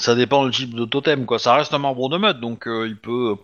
Ça 0.00 0.14
dépend 0.14 0.46
du 0.46 0.52
type 0.52 0.74
de 0.74 0.84
totem, 0.84 1.26
quoi. 1.26 1.38
Ça 1.38 1.54
reste 1.56 1.74
un 1.74 1.78
membre 1.78 2.08
de 2.08 2.18
meute, 2.18 2.40
donc 2.40 2.66
euh, 2.68 2.86
il 2.88 2.96
peut, 2.98 3.36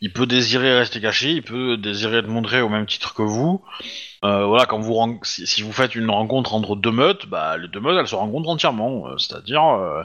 il 0.00 0.12
peut 0.12 0.26
désirer 0.26 0.78
rester 0.78 1.00
caché, 1.00 1.32
il 1.32 1.42
peut 1.42 1.76
désirer 1.76 2.18
être 2.18 2.28
montré 2.28 2.60
au 2.60 2.68
même 2.68 2.86
titre 2.86 3.14
que 3.14 3.22
vous. 3.22 3.62
Euh, 4.24 4.44
voilà, 4.46 4.66
quand 4.66 4.80
vous 4.80 5.20
si, 5.22 5.46
si 5.46 5.62
vous 5.62 5.72
faites 5.72 5.94
une 5.94 6.10
rencontre 6.10 6.54
entre 6.54 6.76
deux 6.76 6.90
meutes, 6.92 7.26
bah 7.26 7.56
les 7.56 7.68
deux 7.68 7.80
meutes 7.80 7.96
elles 7.98 8.08
se 8.08 8.14
rencontrent 8.14 8.48
entièrement, 8.48 9.08
euh, 9.08 9.18
c'est-à-dire 9.18 9.64
euh, 9.64 10.02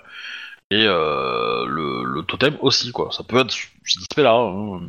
et 0.72 0.86
euh, 0.88 1.66
le, 1.68 2.04
le 2.04 2.24
totem 2.24 2.58
aussi, 2.62 2.92
quoi. 2.92 3.10
Ça 3.12 3.24
peut 3.24 3.40
être 3.40 3.52
ce 3.52 3.66
cet 3.86 4.02
aspect-là. 4.04 4.34
hein. 4.36 4.82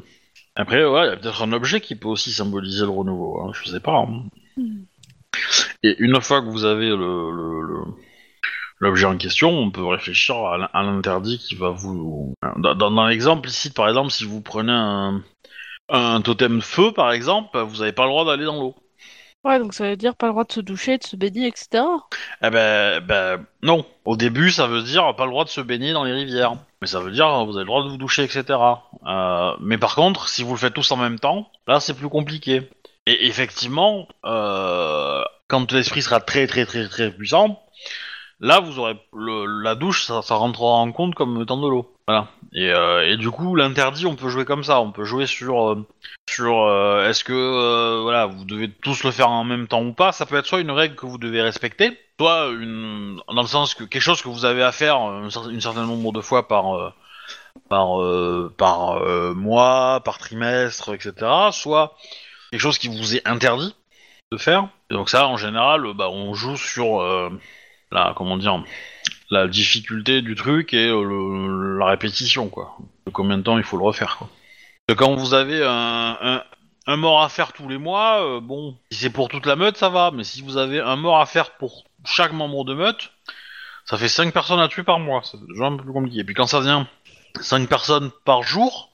Après, 0.56 0.84
ouais, 0.84 1.06
il 1.06 1.10
y 1.10 1.12
a 1.12 1.16
peut-être 1.16 1.42
un 1.42 1.52
objet 1.52 1.80
qui 1.80 1.96
peut 1.96 2.08
aussi 2.08 2.30
symboliser 2.32 2.82
le 2.84 2.90
renouveau. 2.90 3.40
Hein, 3.40 3.52
je 3.54 3.68
sais 3.70 3.80
pas. 3.80 3.96
hein. 3.98 4.22
Hmm. 4.56 4.84
Et 5.82 5.96
une 5.98 6.20
fois 6.20 6.40
que 6.42 6.46
vous 6.48 6.64
avez 6.64 6.88
le, 6.88 6.96
le- 6.96 7.62
le- 7.62 7.84
l'objet 8.84 9.06
en 9.06 9.16
question, 9.16 9.50
on 9.50 9.70
peut 9.70 9.84
réfléchir 9.84 10.36
à 10.36 10.58
l'in- 10.58 10.70
à 10.72 10.82
l'interdit 10.82 11.38
qui 11.38 11.54
va 11.54 11.70
vous. 11.70 12.34
Dans, 12.56 12.74
dans- 12.74 12.90
dans 12.90 13.06
l'exemple 13.06 13.48
ici, 13.48 13.70
par 13.72 13.88
exemple, 13.88 14.10
si 14.10 14.24
vous 14.24 14.40
prenez 14.40 14.72
un, 14.72 15.22
un 15.88 16.20
totem 16.20 16.60
feu, 16.60 16.92
par 16.92 17.10
exemple, 17.12 17.58
vous 17.58 17.78
n'avez 17.78 17.92
pas 17.92 18.04
le 18.04 18.10
droit 18.10 18.24
d'aller 18.24 18.44
dans 18.44 18.60
l'eau. 18.60 18.74
Ouais, 19.44 19.58
donc 19.58 19.74
ça 19.74 19.84
veut 19.90 19.96
dire 19.96 20.14
pas 20.16 20.26
le 20.26 20.32
droit 20.32 20.44
de 20.44 20.52
se 20.52 20.60
doucher, 20.60 20.96
de 20.96 21.04
se 21.04 21.16
baigner, 21.16 21.48
etc. 21.48 21.84
Eh 22.42 22.48
ben, 22.48 23.00
ben, 23.00 23.44
non. 23.62 23.84
Au 24.06 24.16
début, 24.16 24.50
ça 24.50 24.66
veut 24.66 24.80
dire 24.82 25.14
pas 25.16 25.24
le 25.26 25.30
droit 25.32 25.44
de 25.44 25.50
se 25.50 25.60
baigner 25.60 25.92
dans 25.92 26.04
les 26.04 26.12
rivières. 26.12 26.54
Mais 26.80 26.86
ça 26.86 27.00
veut 27.00 27.10
dire 27.10 27.26
vous 27.44 27.52
avez 27.56 27.60
le 27.60 27.66
droit 27.66 27.84
de 27.84 27.88
vous 27.90 27.98
doucher, 27.98 28.22
etc. 28.24 28.44
Euh, 29.06 29.52
mais 29.60 29.76
par 29.76 29.94
contre, 29.96 30.28
si 30.28 30.42
vous 30.44 30.52
le 30.52 30.58
faites 30.58 30.72
tous 30.72 30.90
en 30.92 30.96
même 30.96 31.18
temps, 31.18 31.50
là, 31.66 31.78
c'est 31.80 31.92
plus 31.94 32.08
compliqué. 32.08 32.70
Et 33.06 33.26
effectivement, 33.26 34.08
euh, 34.24 35.22
quand 35.48 35.70
l'esprit 35.72 36.00
sera 36.00 36.20
très 36.20 36.46
très 36.46 36.64
très 36.64 36.88
très 36.88 37.10
puissant, 37.10 37.60
là, 38.44 38.60
vous 38.60 38.78
aurez 38.78 38.96
la 39.14 39.74
douche, 39.74 40.04
ça, 40.04 40.22
ça 40.22 40.34
rentrera 40.34 40.74
en 40.74 40.92
compte 40.92 41.14
comme 41.14 41.40
étant 41.42 41.56
de 41.56 41.68
l'eau. 41.68 41.90
Voilà. 42.06 42.28
Et, 42.52 42.70
euh, 42.70 43.16
du 43.16 43.30
coup, 43.30 43.56
l'interdit, 43.56 44.06
on 44.06 44.14
peut 44.14 44.28
jouer 44.28 44.44
comme 44.44 44.62
ça. 44.62 44.80
On 44.80 44.92
peut 44.92 45.04
jouer 45.04 45.26
sur 45.26 45.70
euh, 45.70 45.86
sur 46.28 46.62
euh, 46.62 47.08
est-ce 47.08 47.24
que 47.24 48.02
voilà, 48.02 48.26
vous 48.26 48.44
devez 48.44 48.70
tous 48.70 49.02
le 49.04 49.10
faire 49.10 49.30
en 49.30 49.44
même 49.44 49.66
temps 49.66 49.82
ou 49.82 49.92
pas. 49.92 50.12
Ça 50.12 50.26
peut 50.26 50.36
être 50.36 50.46
soit 50.46 50.60
une 50.60 50.70
règle 50.70 50.94
que 50.94 51.06
vous 51.06 51.18
devez 51.18 51.40
respecter, 51.42 51.98
soit 52.20 52.48
une 52.48 53.20
dans 53.28 53.42
le 53.42 53.48
sens 53.48 53.74
que 53.74 53.84
quelque 53.84 54.02
chose 54.02 54.22
que 54.22 54.28
vous 54.28 54.44
avez 54.44 54.62
à 54.62 54.72
faire 54.72 54.96
un, 54.96 55.30
certain 55.30 55.86
nombre 55.86 56.12
de 56.12 56.20
fois 56.20 56.46
par 56.46 56.92
par 57.70 57.98
par 58.58 59.00
mois, 59.34 60.02
par 60.04 60.18
trimestre, 60.18 60.92
etc. 60.92 61.14
Soit 61.52 61.96
quelque 62.50 62.60
chose 62.60 62.78
qui 62.78 62.88
vous 62.88 63.16
est 63.16 63.26
interdit 63.26 63.74
de 64.30 64.36
faire. 64.36 64.68
Donc 64.90 65.08
ça, 65.08 65.26
en 65.26 65.38
général, 65.38 65.82
bah, 65.94 66.10
on 66.10 66.34
joue 66.34 66.56
sur 66.56 67.30
la 67.94 68.12
comment 68.16 68.36
dire 68.36 68.62
la 69.30 69.46
difficulté 69.48 70.20
du 70.20 70.34
truc 70.34 70.74
et 70.74 70.88
euh, 70.88 71.02
le- 71.02 71.78
la 71.78 71.86
répétition 71.86 72.48
quoi. 72.48 72.76
De 73.06 73.10
combien 73.10 73.38
de 73.38 73.42
temps 73.42 73.56
il 73.58 73.64
faut 73.64 73.76
le 73.78 73.84
refaire 73.84 74.16
quoi. 74.18 74.28
Parce 74.86 74.98
que 74.98 75.04
quand 75.04 75.14
vous 75.14 75.32
avez 75.32 75.64
un, 75.64 76.18
un, 76.20 76.42
un 76.86 76.96
mort 76.96 77.22
à 77.22 77.30
faire 77.30 77.54
tous 77.54 77.66
les 77.68 77.78
mois, 77.78 78.22
euh, 78.22 78.40
bon, 78.40 78.76
si 78.90 78.98
c'est 78.98 79.10
pour 79.10 79.28
toute 79.30 79.46
la 79.46 79.56
meute, 79.56 79.78
ça 79.78 79.88
va. 79.88 80.10
Mais 80.12 80.24
si 80.24 80.42
vous 80.42 80.58
avez 80.58 80.78
un 80.80 80.96
mort 80.96 81.18
à 81.20 81.24
faire 81.26 81.52
pour 81.52 81.84
chaque 82.04 82.32
membre 82.32 82.64
de 82.66 82.74
meute, 82.74 83.10
ça 83.86 83.96
fait 83.96 84.08
5 84.08 84.32
personnes 84.34 84.60
à 84.60 84.68
tuer 84.68 84.82
par 84.82 84.98
mois. 84.98 85.22
C'est 85.24 85.38
déjà 85.48 85.64
un 85.64 85.76
peu 85.78 85.84
plus 85.84 85.92
compliqué. 85.94 86.18
Et 86.20 86.24
puis 86.24 86.34
quand 86.34 86.46
ça 86.46 86.60
devient 86.60 86.84
5 87.40 87.66
personnes 87.66 88.10
par 88.26 88.42
jour, 88.42 88.90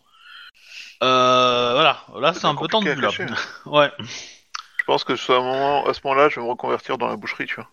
euh, 1.03 1.73
voilà, 1.75 2.05
là 2.21 2.33
c'est 2.35 2.47
un 2.47 2.55
peu 2.55 2.69
tendu 2.69 2.95
là. 2.95 3.09
cacher. 3.09 3.27
Ouais. 3.67 3.91
je 3.99 4.85
pense 4.85 5.03
que 5.03 5.13
à, 5.15 5.37
un 5.37 5.41
moment, 5.41 5.87
à 5.87 5.95
ce 5.95 6.01
moment-là, 6.05 6.29
je 6.29 6.37
vais 6.39 6.47
me 6.47 6.51
reconvertir 6.51 6.99
dans 6.99 7.09
la 7.09 7.17
boucherie, 7.17 7.47
tu 7.47 7.57
vois. 7.57 7.69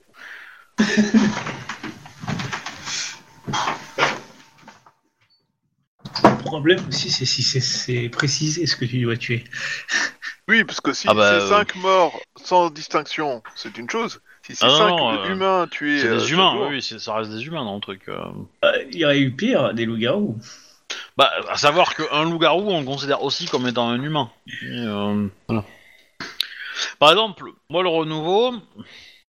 Le 6.23 6.43
problème 6.43 6.79
aussi, 6.87 7.09
c'est 7.11 7.25
si 7.25 7.43
c'est- 7.43 8.09
précisé 8.09 8.65
ce 8.65 8.75
que 8.75 8.85
tu 8.85 9.01
dois 9.01 9.17
tuer. 9.17 9.43
Oui, 10.47 10.63
parce 10.63 10.79
que 10.79 10.93
si 10.93 11.07
Ah 11.09 11.13
bah, 11.13 11.29
c'est 11.29 11.45
euh. 11.45 11.49
5 11.49 11.75
morts 11.75 12.19
sans 12.43 12.69
distinction, 12.69 13.43
c'est 13.55 13.77
une 13.77 13.89
chose. 13.89 14.21
Si 14.43 14.55
c'est 14.55 14.65
Ah 14.65 14.69
non, 14.69 14.77
5 14.77 14.87
non, 14.89 15.11
euh, 15.23 15.33
humains 15.33 15.67
tués. 15.69 15.99
C'est 15.99 16.07
euh, 16.07 16.17
des 16.19 16.31
humains, 16.31 16.53
jour, 16.53 16.67
oui, 16.69 16.81
ça 16.81 17.15
reste 17.15 17.31
des 17.31 17.45
humains 17.45 17.65
dans 17.65 17.75
le 17.75 17.81
truc. 17.81 18.03
euh. 18.07 18.17
Euh, 18.63 18.83
Il 18.91 18.97
y 18.99 19.05
aurait 19.05 19.19
eu 19.19 19.31
pire, 19.35 19.73
des 19.73 19.85
loups-garous. 19.85 20.37
Bah, 21.17 21.29
à 21.49 21.57
savoir 21.57 21.95
qu'un 21.95 22.23
loup-garou, 22.23 22.69
on 22.71 22.79
le 22.79 22.85
considère 22.85 23.23
aussi 23.23 23.45
comme 23.47 23.67
étant 23.67 23.89
un 23.89 24.01
humain. 24.01 24.31
Et, 24.47 24.53
euh, 24.71 25.27
voilà. 25.49 25.65
Par 26.99 27.09
exemple, 27.11 27.43
moi, 27.69 27.83
le 27.83 27.89
renouveau, 27.89 28.53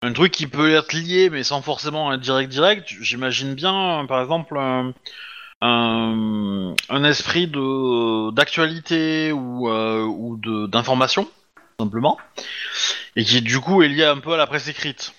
un 0.02 0.12
truc 0.12 0.32
qui 0.32 0.46
peut 0.46 0.72
être 0.74 0.92
lié, 0.92 1.30
mais 1.30 1.42
sans 1.42 1.62
forcément 1.62 2.12
être 2.12 2.20
direct 2.20 2.50
direct, 2.50 2.88
j'imagine 3.00 3.54
bien, 3.54 4.04
par 4.06 4.20
exemple, 4.20 4.56
un, 4.58 4.92
un, 5.62 6.74
un 6.88 7.04
esprit 7.04 7.46
de 7.46 8.30
d'actualité 8.32 9.32
ou, 9.32 9.68
euh, 9.70 10.02
ou 10.04 10.36
de 10.36 10.66
d'information 10.66 11.28
simplement, 11.80 12.18
et 13.16 13.24
qui 13.24 13.40
du 13.42 13.60
coup 13.60 13.82
est 13.82 13.88
lié 13.88 14.04
un 14.04 14.18
peu 14.18 14.32
à 14.34 14.36
la 14.36 14.46
presse 14.46 14.68
écrite. 14.68 15.14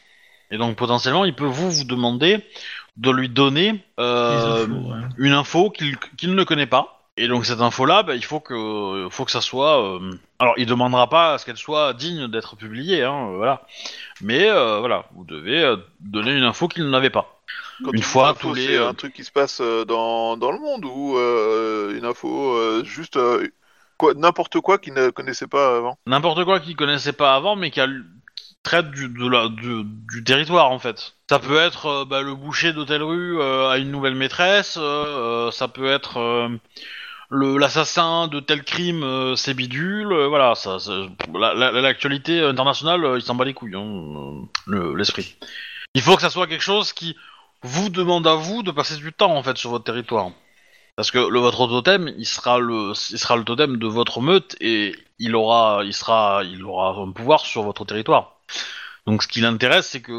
Et 0.52 0.58
donc 0.58 0.76
potentiellement, 0.78 1.26
il 1.26 1.36
peut 1.36 1.46
vous 1.46 1.70
vous 1.72 1.84
demander 1.84 2.44
de 2.96 3.12
lui 3.12 3.30
donner 3.30 3.84
euh, 4.00 4.66
Les 4.66 4.74
infos, 4.74 4.90
ouais. 4.92 5.00
une 5.18 5.34
info 5.34 5.70
qu'il 5.70 5.98
qu'il 6.18 6.34
ne 6.36 6.44
connaît 6.44 6.66
pas. 6.68 6.94
Et 7.20 7.28
donc 7.28 7.46
cette 7.48 7.62
info-là, 7.62 8.04
bah, 8.04 8.14
il 8.16 8.24
faut 8.24 8.40
que, 8.40 9.08
faut 9.10 9.26
que 9.26 9.32
ça 9.32 9.42
soit. 9.42 9.84
euh, 9.84 10.12
Alors, 10.38 10.54
il 10.58 10.68
demandera 10.68 11.10
pas 11.10 11.34
à 11.34 11.38
ce 11.40 11.46
qu'elle 11.46 11.58
soit 11.58 11.94
digne 11.94 12.28
d'être 12.28 12.56
publiée, 12.56 13.04
hein, 13.04 13.32
voilà. 13.36 13.64
Mais 14.22 14.50
euh, 14.50 14.80
voilà, 14.80 15.06
vous 15.14 15.24
devez 15.26 15.64
euh, 15.64 15.78
donner 16.00 16.36
une 16.36 16.44
info 16.44 16.68
qu'il 16.68 16.90
n'avait 16.90 17.10
pas. 17.10 17.42
Quand 17.84 17.92
Une 17.92 18.02
fois 18.02 18.34
tous 18.34 18.54
les, 18.54 18.66
c'est 18.68 18.78
euh, 18.78 18.90
un 18.90 18.94
truc 18.94 19.14
qui 19.14 19.24
se 19.24 19.32
passe 19.32 19.62
dans, 19.62 20.38
dans 20.38 20.52
le 20.52 20.60
monde 20.60 20.86
ou 20.86 21.18
une 21.96 22.06
info 22.06 22.84
juste 22.84 23.20
quoi 23.98 24.14
n'importe 24.16 24.60
quoi 24.60 24.78
qu'ils 24.80 24.94
ne 24.94 25.10
connaissaient 25.10 25.48
pas 25.48 25.78
avant? 25.78 25.98
N'importe 26.08 26.44
quoi 26.44 26.60
qu'il 26.60 26.76
connaissait 26.76 27.14
pas 27.14 27.36
avant, 27.36 27.56
mais 27.56 27.72
qui 27.72 27.80
a- 27.80 27.88
qui 28.36 28.56
traite 28.64 28.92
du, 28.92 29.10
de 29.10 29.28
la, 29.28 29.48
du, 29.48 29.84
du 29.86 30.24
territoire 30.24 30.72
en 30.72 30.80
fait. 30.80 31.16
Ça 31.30 31.40
peut 31.40 31.58
être 31.58 32.06
bah, 32.06 32.22
le 32.22 32.36
boucher 32.36 32.74
telle 32.88 33.04
rue 33.04 33.42
a 33.42 33.78
une 33.78 33.92
nouvelle 33.92 34.16
maîtresse, 34.16 34.80
ça 35.52 35.68
peut 35.68 35.88
être 35.88 36.50
le 37.30 37.58
l'assassin 37.58 38.28
de 38.28 38.40
tel 38.40 38.64
crime, 38.64 39.04
euh, 39.04 39.36
c'est 39.36 39.54
bidule, 39.54 40.12
euh, 40.14 40.28
voilà. 40.28 40.56
Ça, 40.56 40.80
ça- 40.80 41.08
la- 41.34 41.54
la- 41.54 41.72
l'actualité 41.72 42.42
internationale, 42.42 43.04
euh, 43.06 43.18
il 43.18 43.22
s'en 43.22 43.36
bat 43.36 43.46
les 43.46 43.54
couilles, 43.54 43.76
hein, 43.76 43.82
euh, 43.84 44.42
le- 44.66 44.96
l'esprit. 44.96 45.36
il 45.94 46.02
faut 46.02 46.16
que 46.16 46.22
ça 46.22 46.30
soit 46.30 46.48
quelque 46.48 46.64
chose 46.64 46.94
qui 46.94 47.16
vous 47.64 47.90
demande 47.90 48.28
à 48.28 48.36
vous 48.36 48.64
de 48.64 48.72
passer 48.72 48.96
du 48.98 49.12
temps 49.14 49.36
en 49.36 49.44
fait 49.44 49.58
sur 49.58 49.70
votre 49.72 49.84
territoire. 49.86 50.32
Parce 50.96 51.12
que 51.12 51.20
le, 51.20 51.40
votre 51.40 51.68
totem, 51.68 52.12
il 52.18 52.26
sera 52.26 52.60
le, 52.60 52.92
il 53.12 53.20
sera 53.20 53.36
le 53.36 53.44
totem 53.44 53.78
de 53.78 53.88
votre 53.88 54.22
meute 54.22 54.56
et 54.62 54.96
il 55.20 55.36
aura, 55.36 55.82
il 55.84 55.94
sera, 55.94 56.44
il 56.44 56.64
aura 56.64 56.96
un 57.02 57.12
pouvoir 57.12 57.42
sur 57.42 57.64
votre 57.64 57.86
territoire. 57.86 58.38
Donc 59.06 59.22
ce 59.24 59.28
qui 59.28 59.42
l'intéresse, 59.42 59.88
c'est 59.90 60.02
que 60.02 60.12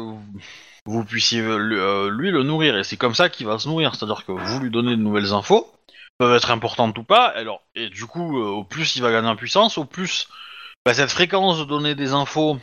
vous, 0.85 1.05
puissiez 1.05 1.41
le- 1.41 1.81
euh, 1.81 2.09
lui 2.09 2.31
le 2.31 2.43
nourrir 2.43 2.77
et 2.77 2.83
c'est 2.83 2.97
comme 2.97 3.13
ça 3.15 3.29
qu'il 3.29 3.45
va 3.47 3.59
se 3.59 3.67
nourrir. 3.67 3.95
C'est-à-dire 3.95 4.25
que 4.25 4.31
vous 4.31 4.59
lui 4.59 4.69
donnez 4.71 4.91
de 4.95 5.01
nouvelles 5.01 5.33
infos, 5.33 5.71
peuvent 6.19 6.35
être 6.35 6.51
importantes 6.51 6.95
ou 6.99 7.03
pas. 7.03 7.25
Alors 7.25 7.63
et 7.73 7.89
du 7.89 8.05
coup, 8.05 8.37
euh, 8.39 8.49
au 8.49 8.63
plus 8.63 8.95
il 8.95 9.01
va 9.01 9.11
gagner 9.11 9.29
en 9.29 9.35
puissance, 9.35 9.79
au 9.79 9.85
plus 9.85 10.27
bah, 10.85 10.93
cette 10.93 11.09
fréquence 11.09 11.57
de 11.57 11.63
donner 11.63 11.95
des 11.95 12.13
infos 12.13 12.59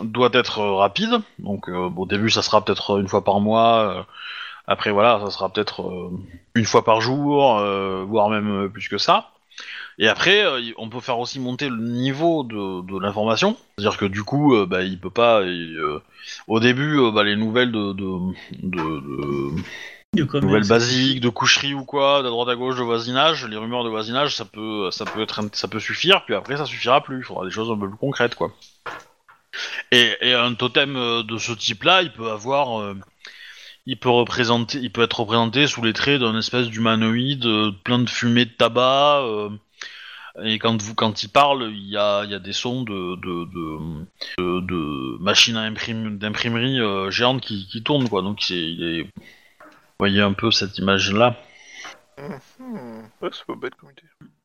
doit 0.00 0.30
être 0.32 0.60
euh, 0.60 0.76
rapide. 0.76 1.20
Donc 1.38 1.68
euh, 1.68 1.90
au 1.94 2.06
début, 2.06 2.30
ça 2.30 2.42
sera 2.42 2.64
peut-être 2.64 3.00
une 3.00 3.08
fois 3.08 3.24
par 3.24 3.40
mois. 3.40 4.06
après 4.66 4.92
voilà, 4.92 5.20
ça 5.24 5.30
sera 5.30 5.52
peut-être 5.52 6.10
une 6.54 6.64
fois 6.64 6.84
par 6.84 7.00
jour, 7.00 7.60
voire 8.06 8.30
même 8.30 8.70
plus 8.70 8.88
que 8.88 8.98
ça. 8.98 9.30
Et 9.98 10.08
après, 10.08 10.44
on 10.78 10.88
peut 10.88 11.00
faire 11.00 11.18
aussi 11.18 11.38
monter 11.38 11.68
le 11.68 11.76
niveau 11.76 12.44
de, 12.44 12.98
l'information. 13.00 13.56
C'est-à-dire 13.76 13.98
que 13.98 14.06
du 14.06 14.22
coup, 14.22 14.56
bah, 14.66 14.82
il 14.82 14.98
peut 14.98 15.10
pas. 15.10 15.42
au 16.48 16.60
début, 16.60 16.98
bah, 17.12 17.24
les 17.24 17.36
nouvelles 17.36 17.72
de, 17.72 17.92
de- 20.14 20.24
commerce. 20.24 20.46
nouvelles 20.46 20.68
basiques, 20.68 21.20
de 21.20 21.28
coucherie 21.28 21.74
ou 21.74 21.84
quoi, 21.84 22.22
de 22.22 22.28
droite 22.28 22.48
à 22.48 22.54
gauche, 22.54 22.76
de 22.76 22.82
voisinage, 22.82 23.46
les 23.46 23.56
rumeurs 23.56 23.84
de 23.84 23.88
voisinage, 23.88 24.36
ça 24.36 24.44
peut, 24.44 24.90
ça 24.90 25.04
peut 25.04 25.22
être, 25.22 25.42
ça 25.52 25.68
peut 25.68 25.80
suffire. 25.80 26.24
Puis 26.24 26.34
après, 26.34 26.56
ça 26.56 26.66
suffira 26.66 27.02
plus. 27.02 27.18
Il 27.18 27.24
faudra 27.24 27.44
des 27.44 27.50
choses 27.50 27.70
un 27.70 27.78
peu 27.78 27.88
plus 27.88 27.98
concrètes, 27.98 28.34
quoi. 28.34 28.52
Et, 29.90 30.32
un 30.32 30.54
totem 30.54 30.96
euh, 30.96 31.22
de 31.22 31.36
ce 31.36 31.52
type-là, 31.52 32.02
il 32.02 32.12
peut 32.12 32.30
avoir, 32.30 32.80
euh, 32.80 32.94
il 33.86 33.98
peut 33.98 34.08
représenter, 34.08 34.78
il 34.78 34.90
peut 34.90 35.02
être 35.02 35.20
représenté 35.20 35.66
sous 35.66 35.82
les 35.82 35.92
traits 35.92 36.20
d'un 36.20 36.38
espèce 36.38 36.68
d'humanoïde 36.68 37.44
euh, 37.44 37.72
plein 37.84 37.98
de 37.98 38.08
fumée 38.08 38.46
de 38.46 38.50
tabac. 38.50 39.22
et 40.42 40.58
quand 40.58 40.80
vous, 40.80 40.94
quand 40.94 41.22
il 41.22 41.28
parle, 41.28 41.70
il 41.72 41.88
y 41.88 41.96
a, 41.98 42.24
y 42.24 42.34
a 42.34 42.38
des 42.38 42.54
sons 42.54 42.82
de, 42.82 43.16
de, 43.16 43.44
de, 43.52 44.60
de, 44.60 45.18
machines 45.22 46.18
d'imprimerie 46.18 46.78
géantes 47.10 47.42
qui, 47.42 47.66
qui 47.66 47.82
tournent, 47.82 48.08
quoi. 48.08 48.22
Donc 48.22 48.40
c'est, 48.40 48.56
il 48.56 48.82
est, 49.00 49.06
voyez 50.02 50.20
un 50.20 50.32
peu 50.32 50.50
cette 50.50 50.76
image-là. 50.78 51.36
Hmm, 52.18 53.02
ouais, 53.20 53.30
c'est 53.32 53.46
pas 53.46 53.54
bête 53.54 53.76
comme 53.76 53.90
idée. 53.92 54.02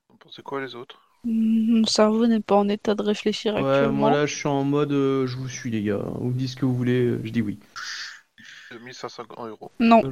Vous 0.10 0.16
pensez 0.20 0.44
quoi 0.44 0.62
les 0.62 0.76
autres? 0.76 1.00
Mon 1.26 1.84
cerveau 1.86 2.28
n'est 2.28 2.42
pas 2.42 2.56
en 2.56 2.70
état 2.70 2.94
de 2.94 3.02
réfléchir 3.02 3.56
Ouais, 3.56 3.62
actuellement. 3.62 3.92
moi 3.94 4.12
là, 4.12 4.26
je 4.28 4.36
suis 4.36 4.48
en 4.48 4.64
mode 4.64 4.92
euh, 4.92 5.26
je 5.26 5.36
vous 5.36 5.50
suis, 5.50 5.72
les 5.72 5.82
gars. 5.82 5.98
Vous 6.20 6.30
me 6.30 6.34
dites 6.38 6.50
ce 6.50 6.56
que 6.56 6.66
vous 6.66 6.76
voulez, 6.76 7.06
euh, 7.06 7.22
je 7.24 7.32
dis 7.32 7.42
oui. 7.42 7.58
2500 8.72 9.24
euros. 9.48 9.72
Non. 9.80 10.04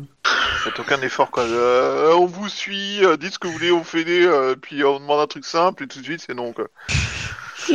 Faites 0.63 0.79
aucun 0.79 0.99
effort 1.03 1.29
quoi. 1.29 1.43
Euh, 1.43 2.13
on 2.15 2.25
vous 2.25 2.49
suit, 2.49 3.05
euh, 3.05 3.15
dites 3.17 3.33
ce 3.33 3.39
que 3.39 3.45
vous 3.47 3.53
voulez, 3.53 3.71
on 3.71 3.83
fait 3.83 4.03
des, 4.03 4.25
euh, 4.25 4.55
puis 4.59 4.83
on 4.83 4.99
demande 4.99 5.19
un 5.19 5.27
truc 5.27 5.45
simple 5.45 5.83
et 5.83 5.87
tout 5.87 5.99
de 5.99 6.03
suite 6.05 6.21
c'est 6.25 6.33
non 6.33 6.53
quoi. 6.53 6.67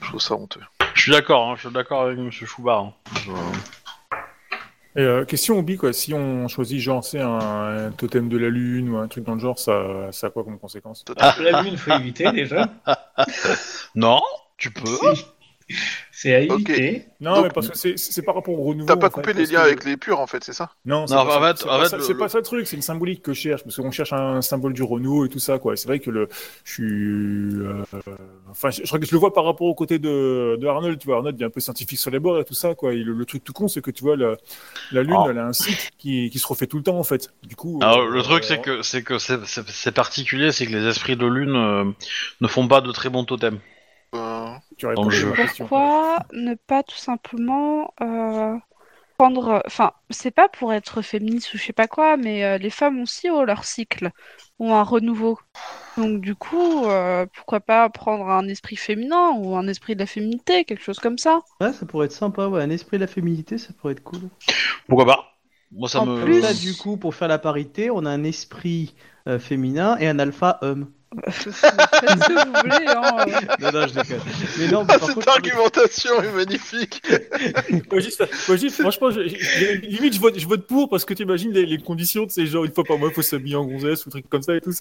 Je 0.00 0.06
trouve 0.08 0.20
ça 0.20 0.34
honteux. 0.36 0.60
Je 0.94 1.00
suis 1.02 1.12
d'accord, 1.12 1.50
hein, 1.50 1.54
je 1.56 1.62
suis 1.66 1.70
d'accord 1.74 2.02
avec 2.02 2.18
Monsieur 2.18 2.46
Choubard. 2.46 2.84
hein. 2.84 2.92
Je- 3.24 3.30
Et, 4.96 5.00
euh, 5.00 5.24
question 5.24 5.58
Obi, 5.58 5.76
quoi, 5.76 5.92
si 5.92 6.14
on 6.14 6.48
choisit 6.48 6.80
genre 6.80 7.04
c'est 7.04 7.20
un, 7.20 7.28
un 7.38 7.90
totem 7.90 8.28
de 8.28 8.38
la 8.38 8.48
lune 8.48 8.88
ou 8.90 8.96
un 8.96 9.08
truc 9.08 9.24
dans 9.24 9.34
le 9.34 9.40
genre, 9.40 9.58
ça, 9.58 10.08
ça 10.10 10.28
a 10.28 10.30
quoi 10.30 10.42
comme 10.44 10.58
conséquence? 10.58 11.04
La 11.18 11.62
lune, 11.62 11.76
faut 11.76 11.92
éviter 11.92 12.30
déjà. 12.32 12.68
Non, 13.94 14.20
tu 14.56 14.70
peux. 14.70 15.14
C'est 16.18 16.34
à 16.34 16.40
éviter. 16.40 17.04
Non, 17.20 17.34
Donc, 17.34 17.44
mais 17.44 17.50
parce 17.50 17.68
que 17.68 17.76
c'est- 17.96 18.22
par 18.22 18.34
rapport 18.36 18.58
au 18.58 18.62
renouveau. 18.64 18.86
T'as 18.86 18.96
pas 18.96 19.08
fait, 19.08 19.12
coupé 19.12 19.34
les 19.34 19.44
liens 19.44 19.60
que- 19.60 19.66
avec 19.66 19.84
les 19.84 19.98
purs 19.98 20.18
en 20.18 20.26
fait, 20.26 20.42
c'est 20.42 20.54
ça? 20.54 20.70
Non, 20.86 21.06
c'est 21.06 21.14
Non, 21.14 21.26
pas, 21.26 21.36
en 21.38 21.42
fait- 21.54 21.62
le- 21.62 22.16
pas 22.16 22.28
ça 22.30 22.38
le 22.38 22.42
truc, 22.42 22.66
c'est 22.66 22.76
une 22.76 22.80
symbolique 22.82 23.20
que 23.22 23.34
je 23.34 23.40
cherche, 23.40 23.62
parce 23.64 23.76
qu'on 23.76 23.90
cherche 23.90 24.14
un 24.14 24.40
symbole 24.40 24.72
du 24.72 24.82
renouveau 24.82 25.26
et 25.26 25.28
tout 25.28 25.38
ça, 25.38 25.58
quoi. 25.58 25.76
C'est 25.76 25.88
vrai 25.88 25.98
que 25.98 26.08
le, 26.10 26.28
je 26.64 26.72
suis, 26.72 26.82
euh, 26.84 27.84
enfin, 28.50 28.70
je, 28.70 28.80
je 28.82 28.86
crois 28.86 28.98
que 28.98 29.04
je 29.04 29.12
le 29.12 29.18
vois 29.18 29.34
par 29.34 29.44
rapport 29.44 29.66
au 29.66 29.74
côté 29.74 29.98
de, 29.98 30.56
de 30.58 30.66
Arnold, 30.66 30.98
tu 30.98 31.06
vois, 31.06 31.16
Arnold 31.16 31.36
il 31.38 31.42
est 31.42 31.46
un 31.46 31.50
peu 31.50 31.60
scientifique 31.60 31.98
sur 31.98 32.10
les 32.10 32.18
bords 32.18 32.38
et 32.40 32.44
tout 32.44 32.54
ça, 32.54 32.74
quoi. 32.74 32.94
Et 32.94 32.96
le, 32.96 33.12
le 33.12 33.24
truc 33.26 33.44
tout 33.44 33.52
con, 33.52 33.68
c'est 33.68 33.82
que 33.82 33.90
tu 33.90 34.02
vois, 34.02 34.16
la, 34.16 34.36
la 34.92 35.02
lune, 35.02 35.16
Ah. 35.18 35.26
elle 35.28 35.38
a 35.38 35.46
un 35.48 35.52
cycle 35.52 35.90
qui, 35.98 36.30
qui 36.30 36.38
se 36.38 36.46
refait 36.46 36.66
tout 36.66 36.78
le 36.78 36.82
temps, 36.82 36.98
en 36.98 37.04
fait. 37.04 37.28
Du 37.42 37.56
coup. 37.56 37.78
Alors 37.82 37.98
euh, 38.00 38.10
le 38.10 38.22
truc 38.22 38.42
c'est 38.44 38.62
que 38.62 38.80
c'est 38.80 39.02
que 39.02 39.18
c'est 39.18 39.92
particulier, 39.92 40.50
c'est 40.50 40.66
que 40.66 40.72
les 40.72 40.86
esprits 40.86 41.16
de 41.18 41.26
lune 41.26 41.54
euh, 41.56 41.84
ne 42.40 42.48
font 42.48 42.66
pas 42.68 42.80
de 42.80 42.90
très 42.90 43.10
bons 43.10 43.24
totems. 43.24 43.58
Tu 44.76 44.86
jeu. 45.10 45.32
Pourquoi 45.58 46.18
ne 46.32 46.54
pas 46.54 46.82
tout 46.82 46.96
simplement 46.96 47.94
euh, 48.02 48.54
prendre. 49.18 49.62
Enfin, 49.66 49.92
c'est 50.10 50.30
pas 50.30 50.48
pour 50.48 50.72
être 50.72 51.02
féministe 51.02 51.54
ou 51.54 51.58
je 51.58 51.64
sais 51.64 51.72
pas 51.72 51.88
quoi, 51.88 52.16
mais 52.16 52.44
euh, 52.44 52.58
les 52.58 52.70
femmes 52.70 53.00
aussi, 53.00 53.30
ont 53.30 53.44
leur 53.44 53.64
cycle, 53.64 54.10
ont 54.58 54.74
un 54.74 54.82
renouveau. 54.82 55.38
Donc, 55.96 56.20
du 56.20 56.34
coup, 56.34 56.84
euh, 56.86 57.26
pourquoi 57.34 57.60
pas 57.60 57.88
prendre 57.88 58.28
un 58.28 58.48
esprit 58.48 58.76
féminin 58.76 59.32
ou 59.38 59.56
un 59.56 59.66
esprit 59.68 59.94
de 59.94 60.00
la 60.00 60.06
féminité, 60.06 60.64
quelque 60.64 60.82
chose 60.82 60.98
comme 60.98 61.18
ça. 61.18 61.40
Ouais, 61.60 61.72
ça 61.72 61.86
pourrait 61.86 62.06
être 62.06 62.12
sympa, 62.12 62.48
ouais. 62.48 62.62
Un 62.62 62.70
esprit 62.70 62.98
de 62.98 63.02
la 63.02 63.06
féminité, 63.06 63.58
ça 63.58 63.72
pourrait 63.72 63.94
être 63.94 64.04
cool. 64.04 64.20
Pourquoi 64.88 65.06
pas? 65.06 65.32
Moi 65.72 65.88
ça 65.88 66.00
En 66.00 66.06
me. 66.06 66.22
plus- 66.22 66.40
Là, 66.40 66.54
du 66.54 66.74
coup, 66.74 66.96
pour 66.96 67.14
faire 67.14 67.28
la 67.28 67.38
parité, 67.38 67.90
on 67.90 68.04
a 68.04 68.10
un 68.10 68.24
esprit 68.24 68.94
euh, 69.26 69.38
féminin 69.38 69.96
et 69.98 70.06
un 70.08 70.18
alpha 70.18 70.58
homme. 70.62 70.90
Faites 71.28 71.52
ce 71.52 72.28
que 72.28 72.46
vous 72.46 72.52
voulez, 72.62 72.86
hein. 72.88 73.16
euh. 73.26 73.56
Non, 73.60 73.80
non, 73.80 73.86
je 73.86 73.94
déconne. 73.94 74.20
Mais 74.58 74.68
non, 74.68 74.80
mais 74.88 74.98
par 74.98 75.04
Cette 75.06 75.14
contre, 75.14 75.28
argumentation 75.28 76.22
est 76.22 76.32
magnifique. 76.32 77.02
Moi, 77.90 78.00
juste, 78.00 78.22
moi, 78.48 78.56
juste, 78.56 78.80
franchement, 78.80 79.10
je- 79.10 79.26
je- 79.28 79.80
limite, 79.86 80.14
je 80.14 80.20
vote, 80.20 80.38
je 80.38 80.46
vote 80.46 80.66
pour 80.66 80.88
parce 80.88 81.04
que 81.04 81.14
tu 81.14 81.22
imagines 81.22 81.52
les, 81.52 81.66
les 81.66 81.78
conditions 81.78 82.24
de 82.26 82.30
ces 82.30 82.46
gens, 82.46 82.64
une 82.64 82.72
fois 82.72 82.84
par 82.84 82.98
mois, 82.98 83.08
il 83.08 83.14
faut 83.14 83.22
s'habiller 83.22 83.56
en 83.56 83.64
gonzesse 83.64 84.04
ou 84.06 84.10
trucs 84.10 84.28
comme 84.28 84.42
ça 84.42 84.54
et 84.54 84.60
tout. 84.60 84.72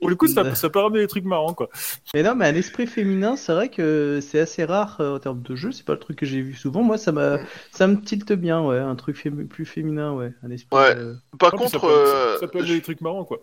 Pour 0.00 0.08
le 0.10 0.16
coup, 0.16 0.26
ça, 0.26 0.54
ça 0.54 0.68
peut 0.70 0.78
ramener 0.80 1.00
des 1.00 1.06
trucs 1.08 1.24
marrants, 1.24 1.54
quoi. 1.54 1.68
Mais 2.14 2.22
non, 2.22 2.34
mais 2.34 2.46
un 2.46 2.54
esprit 2.54 2.86
féminin, 2.86 3.36
c'est 3.36 3.52
vrai 3.52 3.68
que 3.68 4.20
c'est 4.22 4.40
assez 4.40 4.64
rare 4.64 4.96
euh, 5.00 5.16
en 5.16 5.18
termes 5.18 5.42
de 5.42 5.56
jeu. 5.56 5.72
C'est 5.72 5.84
pas 5.86 5.94
le 5.94 5.98
truc 5.98 6.16
que 6.18 6.26
j'ai 6.26 6.40
vu 6.40 6.54
souvent. 6.54 6.82
Moi, 6.82 6.98
ça 6.98 7.12
m'a, 7.12 7.38
ça 7.72 7.86
me 7.86 8.00
tilte 8.00 8.32
bien, 8.32 8.60
ouais. 8.62 8.78
Un 8.78 8.94
truc 8.96 9.16
fémi- 9.16 9.46
plus 9.46 9.64
féminin, 9.66 10.12
ouais. 10.12 10.32
Un 10.46 10.50
esprit. 10.50 10.76
Ouais. 10.76 10.94
euh, 10.96 11.14
Par 11.38 11.50
Ah, 11.54 11.56
ça 11.56 11.56
contre, 11.78 11.80
peut, 11.80 11.86
euh, 11.88 12.34
ça, 12.34 12.40
ça 12.40 12.48
peut 12.48 12.58
amener 12.58 12.74
des 12.74 12.82
trucs 12.82 13.00
marrants, 13.00 13.24
quoi. 13.24 13.38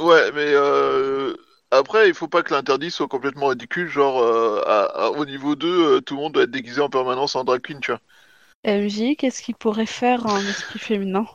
ouais, 0.00 0.30
mais 0.34 0.44
euh, 0.54 1.34
après, 1.78 2.08
il 2.08 2.14
faut 2.14 2.28
pas 2.28 2.42
que 2.42 2.52
l'interdit 2.54 2.90
soit 2.90 3.08
complètement 3.08 3.48
ridicule. 3.48 3.88
Genre, 3.88 4.20
euh, 4.22 4.62
à- 4.66 5.06
à- 5.06 5.10
au 5.10 5.24
niveau 5.26 5.56
2, 5.56 5.96
euh, 5.96 6.00
tout 6.00 6.16
le 6.16 6.22
monde 6.22 6.32
doit 6.34 6.44
être 6.44 6.50
déguisé 6.50 6.80
en 6.80 6.88
permanence 6.88 7.36
en 7.36 7.44
drag 7.44 7.60
queen, 7.62 7.80
tu 7.80 7.90
vois. 7.92 8.00
MJ, 8.62 9.16
qu'est-ce 9.16 9.42
qu'il 9.42 9.56
pourrait 9.56 9.86
faire 9.86 10.28
un 10.28 10.46
esprit 10.46 10.78
féminin? 10.78 11.26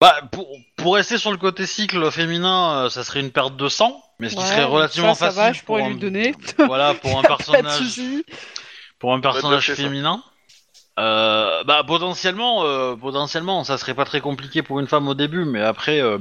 Bah 0.00 0.20
pour 0.32 0.48
pour 0.76 0.94
rester 0.96 1.16
sur 1.18 1.30
le 1.30 1.36
côté 1.38 1.66
cycle 1.66 2.10
féminin, 2.10 2.86
euh, 2.86 2.90
ça 2.90 3.04
serait 3.04 3.20
une 3.20 3.30
perte 3.32 3.56
de 3.56 3.68
sang, 3.68 4.02
mais 4.18 4.28
ce 4.30 4.36
qui 4.36 4.46
Ouais, 4.46 4.46
serait 4.46 4.64
relativement 4.64 5.14
ça, 5.14 5.14
ça 5.14 5.30
facile 5.30 5.32
va, 5.32 5.52
je 5.52 5.62
pour 5.64 5.82
pourrais 5.82 5.82
un... 5.84 5.94
lui 5.94 5.96
donner. 5.96 6.34
Voilà 6.64 6.94
pour 6.94 7.18
un 7.18 7.24
Pas 7.50 7.62
de 7.62 7.68
personnage 7.68 8.00
pour 8.98 9.12
un 9.14 9.20
personnage 9.20 9.72
ça. 9.74 9.74
féminin. 9.74 10.22
Euh, 11.00 11.64
bah 11.64 11.84
potentiellement, 11.86 12.64
euh, 12.66 12.96
potentiellement, 12.96 13.64
ça 13.64 13.78
serait 13.78 13.94
pas 13.94 14.04
très 14.06 14.20
compliqué 14.20 14.62
pour 14.62 14.80
une 14.80 14.88
femme 14.88 15.08
au 15.08 15.14
début, 15.14 15.44
mais 15.44 15.62
après, 15.62 16.00
euh, 16.02 16.18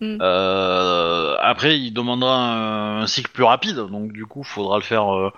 Mm. 0.00 0.18
euh, 0.22 1.36
après, 1.40 1.78
il 1.78 1.92
demandera 1.92 2.34
un, 2.36 3.02
un 3.02 3.06
cycle 3.06 3.30
plus 3.30 3.44
rapide, 3.44 3.76
donc 3.76 4.12
du 4.12 4.26
coup, 4.26 4.42
faudra 4.44 4.76
le 4.78 4.82
faire. 4.84 5.14
euh, 5.14 5.30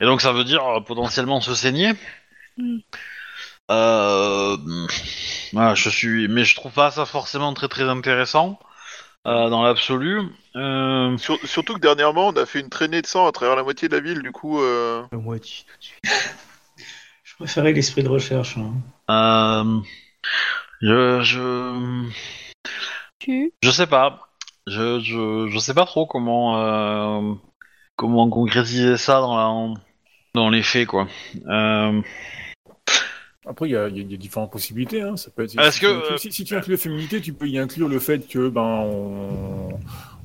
Et 0.00 0.04
donc, 0.06 0.20
ça 0.20 0.32
veut 0.32 0.44
dire 0.44 0.64
euh, 0.66 0.80
potentiellement 0.80 1.40
se 1.40 1.54
saigner. 1.54 1.92
Mm. 2.56 2.78
Euh, 3.70 4.56
voilà, 5.52 5.74
je 5.74 5.90
suis, 5.90 6.26
mais 6.28 6.44
je 6.44 6.54
trouve 6.56 6.72
pas 6.72 6.90
ça 6.90 7.04
forcément 7.04 7.52
très 7.52 7.68
très 7.68 7.84
intéressant 7.88 8.58
euh, 9.26 9.50
dans 9.50 9.62
l'absolu. 9.62 10.22
Euh, 10.56 11.16
Sur- 11.18 11.38
surtout 11.46 11.74
que 11.74 11.80
dernièrement, 11.80 12.28
on 12.28 12.32
a 12.36 12.46
fait 12.46 12.60
une 12.60 12.70
traînée 12.70 13.02
de 13.02 13.06
sang 13.06 13.26
à 13.26 13.32
travers 13.32 13.56
la 13.56 13.62
moitié 13.62 13.88
de 13.88 13.94
la 13.94 14.00
ville, 14.00 14.22
du 14.22 14.32
coup. 14.32 14.60
euh, 14.62 15.02
Le 15.12 15.18
moitié 15.18 15.64
tout 15.66 15.78
de 15.78 15.84
suite. 15.84 16.34
Je 17.24 17.34
préférais 17.36 17.72
l'esprit 17.72 18.02
de 18.02 18.08
recherche. 18.08 18.56
hein. 18.56 18.72
euh, 19.10 19.80
je, 20.80 21.20
je, 21.22 22.08
Tu 23.28 23.52
je 23.62 23.70
sais 23.70 23.86
pas. 23.86 24.20
Je, 24.66 25.00
je, 25.00 25.48
je 25.50 25.58
sais 25.58 25.74
pas 25.74 25.84
trop 25.84 26.06
comment 26.06 26.58
euh, 26.58 27.34
comment 27.96 28.28
concrétiser 28.28 28.96
ça 28.96 29.20
dans 29.20 29.36
la, 29.36 29.74
dans 30.34 30.50
les 30.50 30.62
faits 30.62 30.86
quoi. 30.86 31.06
Euh, 31.46 32.00
Après, 33.46 33.66
il 33.68 33.72
y 33.72 33.76
a, 33.76 33.88
il 33.88 33.96
y 33.96 34.00
a- 34.00 34.02
il 34.02 34.10
y 34.10 34.14
a 34.14 34.18
différentes 34.18 34.52
possibilités. 34.52 35.00
Hein. 35.00 35.16
Ça 35.16 35.30
peut 35.30 35.44
être, 35.44 35.58
Est-ce 35.58 35.72
si, 35.78 35.80
que, 35.80 36.12
tu 36.16 36.18
si, 36.18 36.32
si 36.32 36.44
tu 36.44 36.54
inclus 36.54 36.72
la 36.72 36.78
féminité, 36.78 37.20
tu 37.20 37.32
peux 37.32 37.48
y 37.48 37.58
inclure 37.58 37.88
le 37.88 37.98
fait 37.98 38.28
que 38.28 38.48
ben 38.48 38.60
on, 38.62 39.68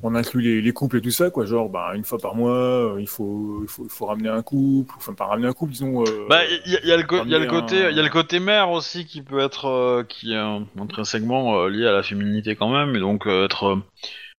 on 0.06 0.14
inclut 0.14 0.42
les, 0.42 0.60
les 0.60 0.72
couples 0.72 0.98
et 0.98 1.00
tout 1.00 1.10
ça, 1.10 1.30
quoi. 1.30 1.46
Genre, 1.46 1.68
ben, 1.70 1.92
une 1.94 2.04
fois 2.04 2.18
par 2.18 2.34
mois, 2.34 2.52
euh, 2.52 3.00
il 3.00 3.08
faut, 3.08 3.60
il 3.62 3.68
faut, 3.68 3.84
il 3.84 3.90
faut 3.90 4.06
ramener 4.06 4.28
un 4.28 4.42
couple, 4.42 4.94
enfin 4.96 5.14
pas 5.14 5.24
ramener 5.24 5.48
un 5.48 5.52
couple, 5.52 5.72
disons. 5.72 6.02
euh, 6.04 6.26
Bah, 6.28 6.40
il 6.66 6.72
y, 6.72 6.76
a- 6.76 6.80
il 6.82 6.88
y 6.88 6.92
a 6.92 6.96
le 6.96 7.02
y 7.02 7.34
a 7.34 7.46
côté, 7.46 7.86
un- 7.86 7.90
y 7.90 7.98
a 7.98 8.02
le 8.02 8.08
côté 8.10 8.38
mère 8.38 8.70
aussi 8.70 9.06
qui 9.06 9.22
peut 9.22 9.38
être, 9.40 9.64
euh, 9.66 10.04
qui 10.04 10.32
est 10.34 10.36
un- 10.36 10.66
intrinsèquement 10.78 11.66
lié 11.66 11.86
à 11.86 11.92
la 11.92 12.02
féminité 12.02 12.54
quand 12.54 12.68
même, 12.68 12.94
et 12.94 13.00
donc 13.00 13.26
être, 13.26 13.78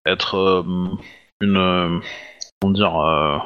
être 0.06 0.64
une, 1.42 2.02
comment 2.62 2.74
dire, 2.74 2.96
un, 2.96 3.42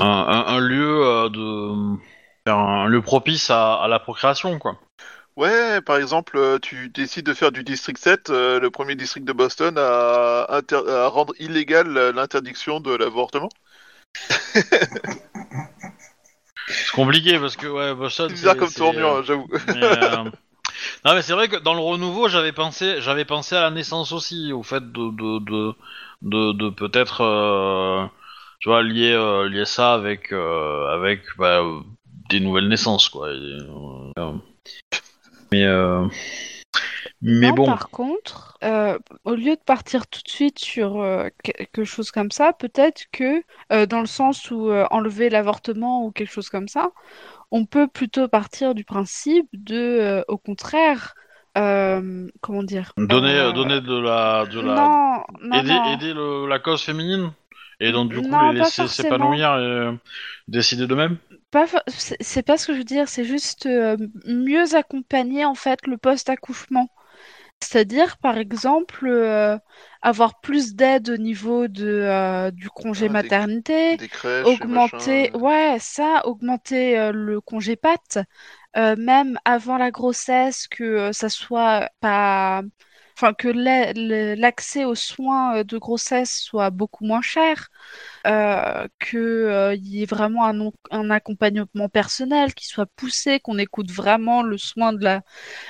un- 0.00 0.44
un 0.48 0.60
lieu 0.60 1.28
de, 1.30 1.96
un 2.50 2.86
lieu 2.88 3.00
propice 3.00 3.50
à, 3.50 3.74
à 3.74 3.88
la 3.88 3.98
procréation, 3.98 4.58
quoi. 4.58 4.76
Ouais, 5.36 5.80
par 5.80 5.96
exemple, 5.96 6.36
euh, 6.36 6.58
tu 6.58 6.90
décides 6.90 7.24
de 7.24 7.32
faire 7.32 7.52
du 7.52 7.64
district 7.64 7.98
7, 7.98 8.28
euh, 8.30 8.60
le 8.60 8.70
premier 8.70 8.94
district 8.94 9.24
de 9.26 9.32
Boston, 9.32 9.76
à, 9.78 10.46
inter- 10.50 10.82
à 10.88 11.08
rendre 11.08 11.32
illégale 11.38 11.96
euh, 11.96 12.12
l'interdiction 12.12 12.80
de 12.80 12.94
l'avortement. 12.94 13.48
C'est 16.68 16.92
compliqué 16.92 17.38
parce 17.38 17.56
que 17.56 17.66
ouais, 17.66 17.94
Boston. 17.94 18.28
C'est 18.28 18.34
bizarre 18.34 18.52
c'est- 18.54 18.58
comme 18.58 18.68
c'est, 18.68 18.78
tournure, 18.78 19.08
euh, 19.14 19.22
j'avoue. 19.22 19.48
Mais, 19.68 19.82
euh, 19.82 20.24
Non 21.04 21.14
mais 21.14 21.22
c'est 21.22 21.32
vrai 21.32 21.48
que 21.48 21.56
dans 21.56 21.74
le 21.74 21.80
renouveau 21.80 22.28
j'avais 22.28 22.52
pensé 22.52 23.00
j'avais 23.00 23.24
pensé 23.24 23.54
à 23.56 23.62
la 23.62 23.70
naissance 23.70 24.12
aussi 24.12 24.52
au 24.52 24.62
fait 24.62 24.80
de 24.92 25.10
de 25.10 25.38
de 25.44 25.74
de, 26.22 26.52
de 26.52 26.70
peut-être 26.70 27.20
euh, 27.22 28.04
tu 28.60 28.68
vois 28.68 28.82
lier 28.82 29.12
lier 29.48 29.64
ça 29.64 29.94
avec 29.94 30.32
avec 30.32 31.22
bah, 31.38 31.62
des 32.30 32.40
nouvelles 32.40 32.68
naissances 32.68 33.08
quoi 33.08 33.30
Et, 33.32 33.58
mais 35.52 35.64
euh, 35.64 36.06
mais 37.22 37.48
Non, 37.48 37.54
bon 37.54 37.66
Par 37.66 37.90
contre, 37.90 38.58
euh, 38.64 38.98
au 39.24 39.34
lieu 39.34 39.56
de 39.56 39.60
partir 39.64 40.06
tout 40.06 40.20
de 40.24 40.28
suite 40.28 40.58
sur 40.58 41.00
euh, 41.00 41.28
quelque 41.42 41.84
chose 41.84 42.10
comme 42.10 42.30
ça, 42.30 42.52
peut-être 42.52 43.04
que 43.12 43.42
euh, 43.72 43.86
dans 43.86 44.00
le 44.00 44.06
sens 44.06 44.50
où 44.50 44.68
euh, 44.70 44.86
enlever 44.90 45.30
l'avortement 45.30 46.04
ou 46.04 46.10
quelque 46.12 46.30
chose 46.32 46.48
comme 46.50 46.68
ça, 46.68 46.90
on 47.50 47.66
peut 47.66 47.88
plutôt 47.88 48.28
partir 48.28 48.74
du 48.74 48.84
principe 48.84 49.48
de, 49.52 49.76
euh, 49.76 50.22
au 50.28 50.38
contraire, 50.38 51.14
euh, 51.58 52.28
comment 52.42 52.62
dire, 52.64 52.92
donner 52.96 53.38
euh, 53.38 53.52
donner 53.52 53.80
de 53.80 53.94
la 54.00 54.46
de 54.46 54.60
la 54.60 54.74
non, 54.76 55.24
non, 55.42 55.58
aider 55.58 55.74
non. 55.74 55.92
aider 55.92 56.14
le- 56.14 56.46
la 56.48 56.58
cause 56.58 56.82
féminine? 56.82 57.32
Et 57.82 57.92
donc 57.92 58.10
du 58.12 58.22
coup 58.22 58.36
Non, 58.36 58.40
les 58.40 58.52
pas 58.54 58.70
laisser 58.70 58.88
s'épanouir 58.88 59.48
et 59.58 59.62
euh, 59.62 59.92
décider 60.48 60.86
d'eux-mêmes. 60.86 61.18
Pas, 61.50 61.66
fa- 61.66 61.82
c'est 61.88 62.42
pas 62.42 62.56
ce 62.56 62.66
que 62.68 62.72
je 62.72 62.78
veux 62.78 62.84
dire, 62.84 63.08
c'est 63.08 63.24
juste 63.24 63.66
euh, 63.66 63.96
mieux 64.26 64.74
accompagner 64.74 65.44
en 65.44 65.54
fait 65.54 65.86
le 65.86 65.98
post-accouchement. 65.98 66.88
C'est-à-dire, 67.62 68.18
par 68.18 68.38
exemple, 68.38 69.06
euh, 69.08 69.58
avoir 70.02 70.40
plus 70.40 70.74
d'aide 70.76 71.10
au 71.10 71.16
niveau 71.18 71.68
de, 71.68 71.86
euh, 71.86 72.50
du 72.52 72.70
congé 72.70 73.08
Ah, 73.08 73.10
maternité, 73.10 73.98
Des 73.98 74.08
crèches, 74.08 74.60
et 74.62 74.66
augmenter, 74.66 75.30
ouais, 75.34 75.78
ça, 75.80 76.22
augmenter 76.26 76.98
euh, 76.98 77.12
le 77.12 77.40
congé 77.40 77.76
patte, 77.76 78.18
euh, 78.76 78.96
même 78.96 79.38
avant 79.44 79.78
la 79.78 79.90
grossesse, 79.92 80.68
que 80.68 80.84
euh, 80.84 81.12
ça 81.12 81.28
soit 81.30 81.90
pas, 82.00 82.62
enfin 83.22 83.34
que 83.34 83.48
l'accès 84.34 84.84
aux 84.84 84.96
soins 84.96 85.58
euh, 85.58 85.64
de 85.64 85.78
grossesse 85.78 86.40
soit 86.40 86.70
beaucoup 86.70 87.04
moins 87.04 87.22
cher, 87.22 87.68
euh, 88.26 88.86
que 88.98 89.16
euh, 89.16 89.74
y 89.76 90.02
ait 90.02 90.06
vraiment 90.06 90.44
un, 90.44 91.10
accompagnement 91.10 91.88
personnel 91.88 92.52
qui 92.54 92.66
soit 92.66 92.86
poussé, 92.96 93.38
qu'on 93.38 93.58
écoute 93.58 93.92
vraiment 93.92 94.42
le 94.42 94.58
soin 94.58 94.92
de 94.92 95.04
la, 95.04 95.22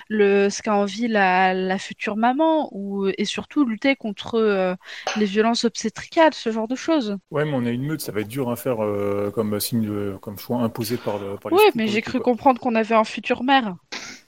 le, 0.08 0.48
ce 0.48 0.62
qu'a 0.62 0.74
envie 0.74 1.08
la, 1.08 1.52
la 1.52 1.78
future 1.78 2.16
maman, 2.16 2.70
ou 2.72 3.06
et 3.06 3.24
surtout 3.26 3.66
lutter 3.66 3.96
contre 3.96 4.36
euh, 4.36 4.74
les 5.18 5.26
violences 5.26 5.64
obstétricales, 5.64 6.32
ce 6.32 6.50
genre 6.50 6.68
de 6.68 6.76
choses. 6.76 7.18
Ouais, 7.30 7.44
mais 7.44 7.52
on 7.54 7.66
a 7.66 7.70
une 7.70 7.84
meute, 7.84 8.00
ça 8.00 8.12
va 8.12 8.20
être 8.20 8.28
dur 8.28 8.50
à 8.50 8.56
faire 8.56 8.78
comme 9.34 9.60
signe, 9.60 9.84
de- 9.84 10.16
comme 10.22 10.38
choix 10.38 10.60
imposé 10.60 10.96
par 10.96 11.18
le. 11.18 11.36
Par 11.36 11.52
Oui, 11.52 11.64
mais 11.74 11.88
j'ai 11.88 12.00
cru 12.00 12.18
quoi. 12.18 12.32
comprendre 12.32 12.60
qu'on 12.60 12.74
avait 12.74 12.94
un 12.94 13.04
futur 13.04 13.42
maire. 13.42 13.74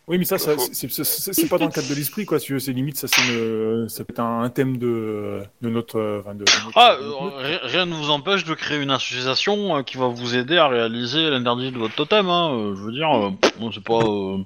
Oui, 0.07 0.19
mais 0.19 0.25
ça, 0.27 0.37
c'est 0.39 1.49
pas 1.49 1.57
dans 1.57 1.65
le 1.65 1.71
cadre 1.73 1.89
de 1.89 1.95
l'esprit, 1.95 2.27
quoi. 2.27 2.39
Si 2.39 2.47
tu 2.47 2.53
veux, 2.53 2.59
c'est 2.59 2.73
limite, 2.75 2.99
ça, 2.99 3.07
c'est 3.09 3.23
une- 3.33 3.89
ça 3.89 4.05
peut 4.05 4.13
être 4.13 4.21
un, 4.21 4.43
un 4.43 4.51
thème 4.51 4.77
de, 4.77 5.41
de 5.63 5.69
notre. 5.71 6.21
Enfin, 6.21 6.35
de, 6.35 6.41
de 6.45 6.65
notre- 6.65 6.73
Ah, 6.79 6.97
euh, 7.01 7.59
rien- 7.63 7.87
ne 7.87 7.95
vous 7.95 8.11
empêche 8.11 8.45
de 8.45 8.53
créer 8.53 8.83
une 8.83 8.91
association 8.91 9.79
euh, 9.79 9.83
qui 9.83 9.97
va 9.97 10.09
vous 10.09 10.35
aider 10.37 10.59
à 10.59 10.69
réaliser 10.69 11.31
l'interdit 11.31 11.73
de 11.73 11.79
votre 11.79 11.95
totem. 11.95 12.29
Hein. 12.29 12.51
euh, 12.53 12.75
Je 12.77 12.83
veux 12.83 12.93
dire, 12.93 13.11
euh, 13.17 13.31
bon, 13.59 13.73
c'est 13.73 13.83
pas, 13.83 14.01
euh, 14.05 14.37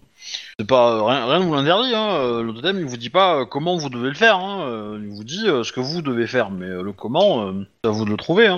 c'est 0.61 0.67
pas 0.69 0.93
euh, 0.93 1.03
rien, 1.03 1.27
rien 1.27 1.39
ne 1.41 1.45
vous 1.45 1.55
l'interdit. 1.57 1.93
Hein. 1.93 2.41
Le 2.43 2.53
totem, 2.53 2.79
il 2.79 2.85
vous 2.87 2.97
dit 2.97 3.11
pas 3.11 3.45
comment 3.45 3.77
vous 3.77 3.89
devez 3.91 4.11
le 4.11 4.15
faire. 4.15 4.37
Hein. 4.37 4.97
Il 5.03 5.09
vous 5.09 5.25
dit 5.25 5.49
euh, 5.49 5.65
ce 5.65 5.73
que 5.73 5.81
vous 5.81 6.03
devez 6.03 6.29
faire, 6.29 6.51
mais 6.51 6.67
euh, 6.67 6.83
le 6.83 6.93
comment, 6.93 7.49
euh, 7.49 7.53
c'est 7.83 7.89
à 7.89 7.93
vous 7.93 8.05
de 8.05 8.11
le 8.11 8.17
trouver. 8.17 8.47
Hein. 8.47 8.57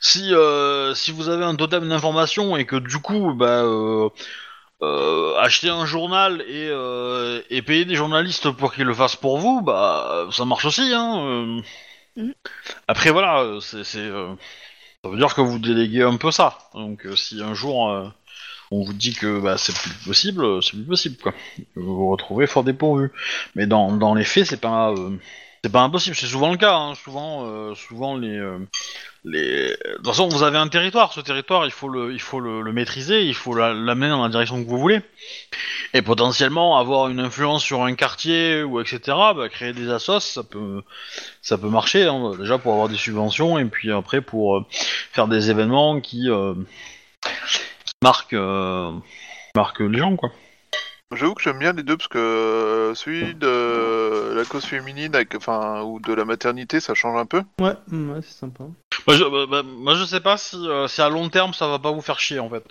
Si, 0.00 0.32
euh, 0.34 0.94
si 0.94 1.12
vous 1.12 1.28
avez 1.28 1.44
un 1.44 1.54
totem 1.54 1.86
d'information 1.86 2.56
et 2.56 2.64
que 2.64 2.76
du 2.76 2.96
coup, 2.98 3.34
bah, 3.34 3.62
euh, 3.64 4.08
euh, 4.82 5.36
acheter 5.38 5.68
un 5.68 5.86
journal 5.86 6.42
et, 6.42 6.68
euh, 6.70 7.42
et 7.50 7.62
payer 7.62 7.84
des 7.84 7.94
journalistes 7.94 8.50
pour 8.50 8.72
qu'ils 8.72 8.84
le 8.84 8.94
fassent 8.94 9.16
pour 9.16 9.38
vous, 9.38 9.60
bah, 9.60 10.26
ça 10.32 10.44
marche 10.44 10.64
aussi. 10.64 10.92
Hein. 10.94 11.20
euh. 11.24 11.62
Mhm. 12.16 12.34
Après 12.88 13.10
voilà, 13.10 13.58
c'est, 13.60 13.84
c'est, 13.84 13.98
euh, 13.98 14.34
ça 15.04 15.10
veut 15.10 15.16
dire 15.18 15.34
que 15.34 15.40
vous 15.40 15.58
déléguez 15.58 16.02
un 16.02 16.16
peu 16.16 16.30
ça. 16.30 16.58
Donc 16.74 17.06
euh, 17.06 17.16
si 17.16 17.40
un 17.42 17.54
jour 17.54 17.90
euh, 17.90 18.08
on 18.70 18.82
vous 18.84 18.92
dit 18.92 19.14
que 19.14 19.40
bah, 19.40 19.56
c'est 19.58 19.74
plus 19.74 19.92
possible, 20.06 20.62
c'est 20.62 20.72
plus 20.72 20.84
possible 20.86 21.16
quoi. 21.16 21.34
Vous 21.76 21.96
vous 21.96 22.10
retrouvez 22.10 22.46
fort 22.46 22.64
dépourvu. 22.64 23.10
Mais 23.54 23.66
dans, 23.66 23.92
dans 23.92 24.14
les 24.14 24.24
faits, 24.24 24.46
c'est 24.46 24.60
pas 24.60 24.90
euh, 24.90 25.10
c'est 25.62 25.70
pas 25.72 25.82
impossible. 25.82 26.16
C'est 26.16 26.26
souvent 26.26 26.50
le 26.50 26.56
cas. 26.56 26.74
hein. 26.76 26.94
Souvent 26.94 27.44
euh, 27.46 27.74
souvent 27.74 28.16
les 28.16 28.36
euh, 28.36 28.58
les 29.24 29.68
de 29.70 29.96
toute 29.96 30.06
façon 30.06 30.28
vous 30.28 30.42
avez 30.42 30.58
un 30.58 30.68
territoire. 30.68 31.12
Ce 31.12 31.20
territoire, 31.20 31.66
il 31.66 31.70
faut 31.72 31.88
le 31.88 32.12
il 32.12 32.20
faut 32.20 32.40
le, 32.40 32.72
maîtriser. 32.72 33.24
Il 33.24 33.34
faut 33.34 33.54
la- 33.54 33.74
l'amener 33.74 34.08
dans 34.08 34.22
la 34.22 34.28
direction 34.30 34.62
que 34.62 34.68
vous 34.68 34.78
voulez. 34.78 35.00
Et 35.92 36.02
potentiellement 36.02 36.78
avoir 36.78 37.08
une 37.08 37.20
influence 37.20 37.62
sur 37.64 37.82
un 37.82 37.94
quartier 37.94 38.62
ou 38.62 38.80
etc. 38.80 39.00
Bah, 39.36 39.48
créer 39.50 39.72
des 39.72 39.90
assos, 39.90 40.20
ça 40.20 40.42
peut 40.44 40.82
ça 41.42 41.58
peut 41.58 41.68
marcher 41.68 42.04
hein, 42.04 42.32
déjà 42.38 42.58
pour 42.58 42.72
avoir 42.72 42.88
des 42.88 42.96
subventions 42.96 43.58
et 43.58 43.64
puis 43.66 43.90
après 43.92 44.20
pour 44.22 44.56
euh, 44.56 44.66
faire 45.12 45.28
des 45.28 45.50
événements 45.50 46.00
qui, 46.00 46.28
qui 47.84 47.92
marquent 48.02 48.36
marquent 49.54 49.80
les 49.80 49.98
gens 49.98 50.16
quoi. 50.16 50.30
J'avoue 51.12 51.34
que 51.34 51.42
j'aime 51.42 51.58
bien 51.58 51.72
les 51.72 51.82
deux 51.82 51.96
parce 51.96 52.08
que 52.08 52.18
euh, 52.18 52.94
celui 52.94 53.34
de 53.34 54.32
la 54.34 54.44
cause 54.44 54.64
féminine, 54.64 55.14
avec, 55.16 55.34
enfin, 55.34 55.82
ou 55.82 55.98
de 55.98 56.12
la 56.14 56.24
maternité, 56.24 56.78
ça 56.78 56.94
change 56.94 57.18
un 57.18 57.26
peu. 57.26 57.42
Ouais, 57.60 57.74
mm, 57.88 58.10
ouais, 58.12 58.20
c'est 58.22 58.38
sympa. 58.38 58.64
Moi 59.06 59.16
je, 59.16 59.24
bah, 59.24 59.46
bah, 59.50 59.62
moi, 59.64 59.94
je 59.96 60.04
sais 60.04 60.20
pas 60.20 60.36
si, 60.36 60.56
euh, 60.56 60.86
si 60.86 61.00
à 61.02 61.08
long 61.08 61.28
terme 61.28 61.52
ça 61.52 61.66
va 61.66 61.78
pas 61.80 61.90
vous 61.90 62.00
faire 62.00 62.20
chier 62.20 62.38
en 62.38 62.48
fait. 62.48 62.62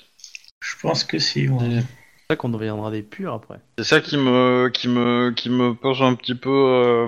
Je 0.61 0.75
pense 0.81 1.03
que 1.03 1.19
si, 1.19 1.49
ouais. 1.49 1.81
C'est 1.81 2.33
ça 2.33 2.35
qu'on 2.37 2.49
deviendra 2.49 2.91
des 2.91 3.01
purs 3.01 3.33
après. 3.33 3.59
C'est 3.77 3.83
ça 3.85 3.99
qui 4.01 4.15
me 4.15 4.69
qui 4.73 4.87
me 4.87 5.31
qui 5.31 5.49
me 5.49 5.73
pose 5.73 6.01
un 6.01 6.15
petit 6.15 6.35
peu. 6.35 6.49
euh, 6.49 7.07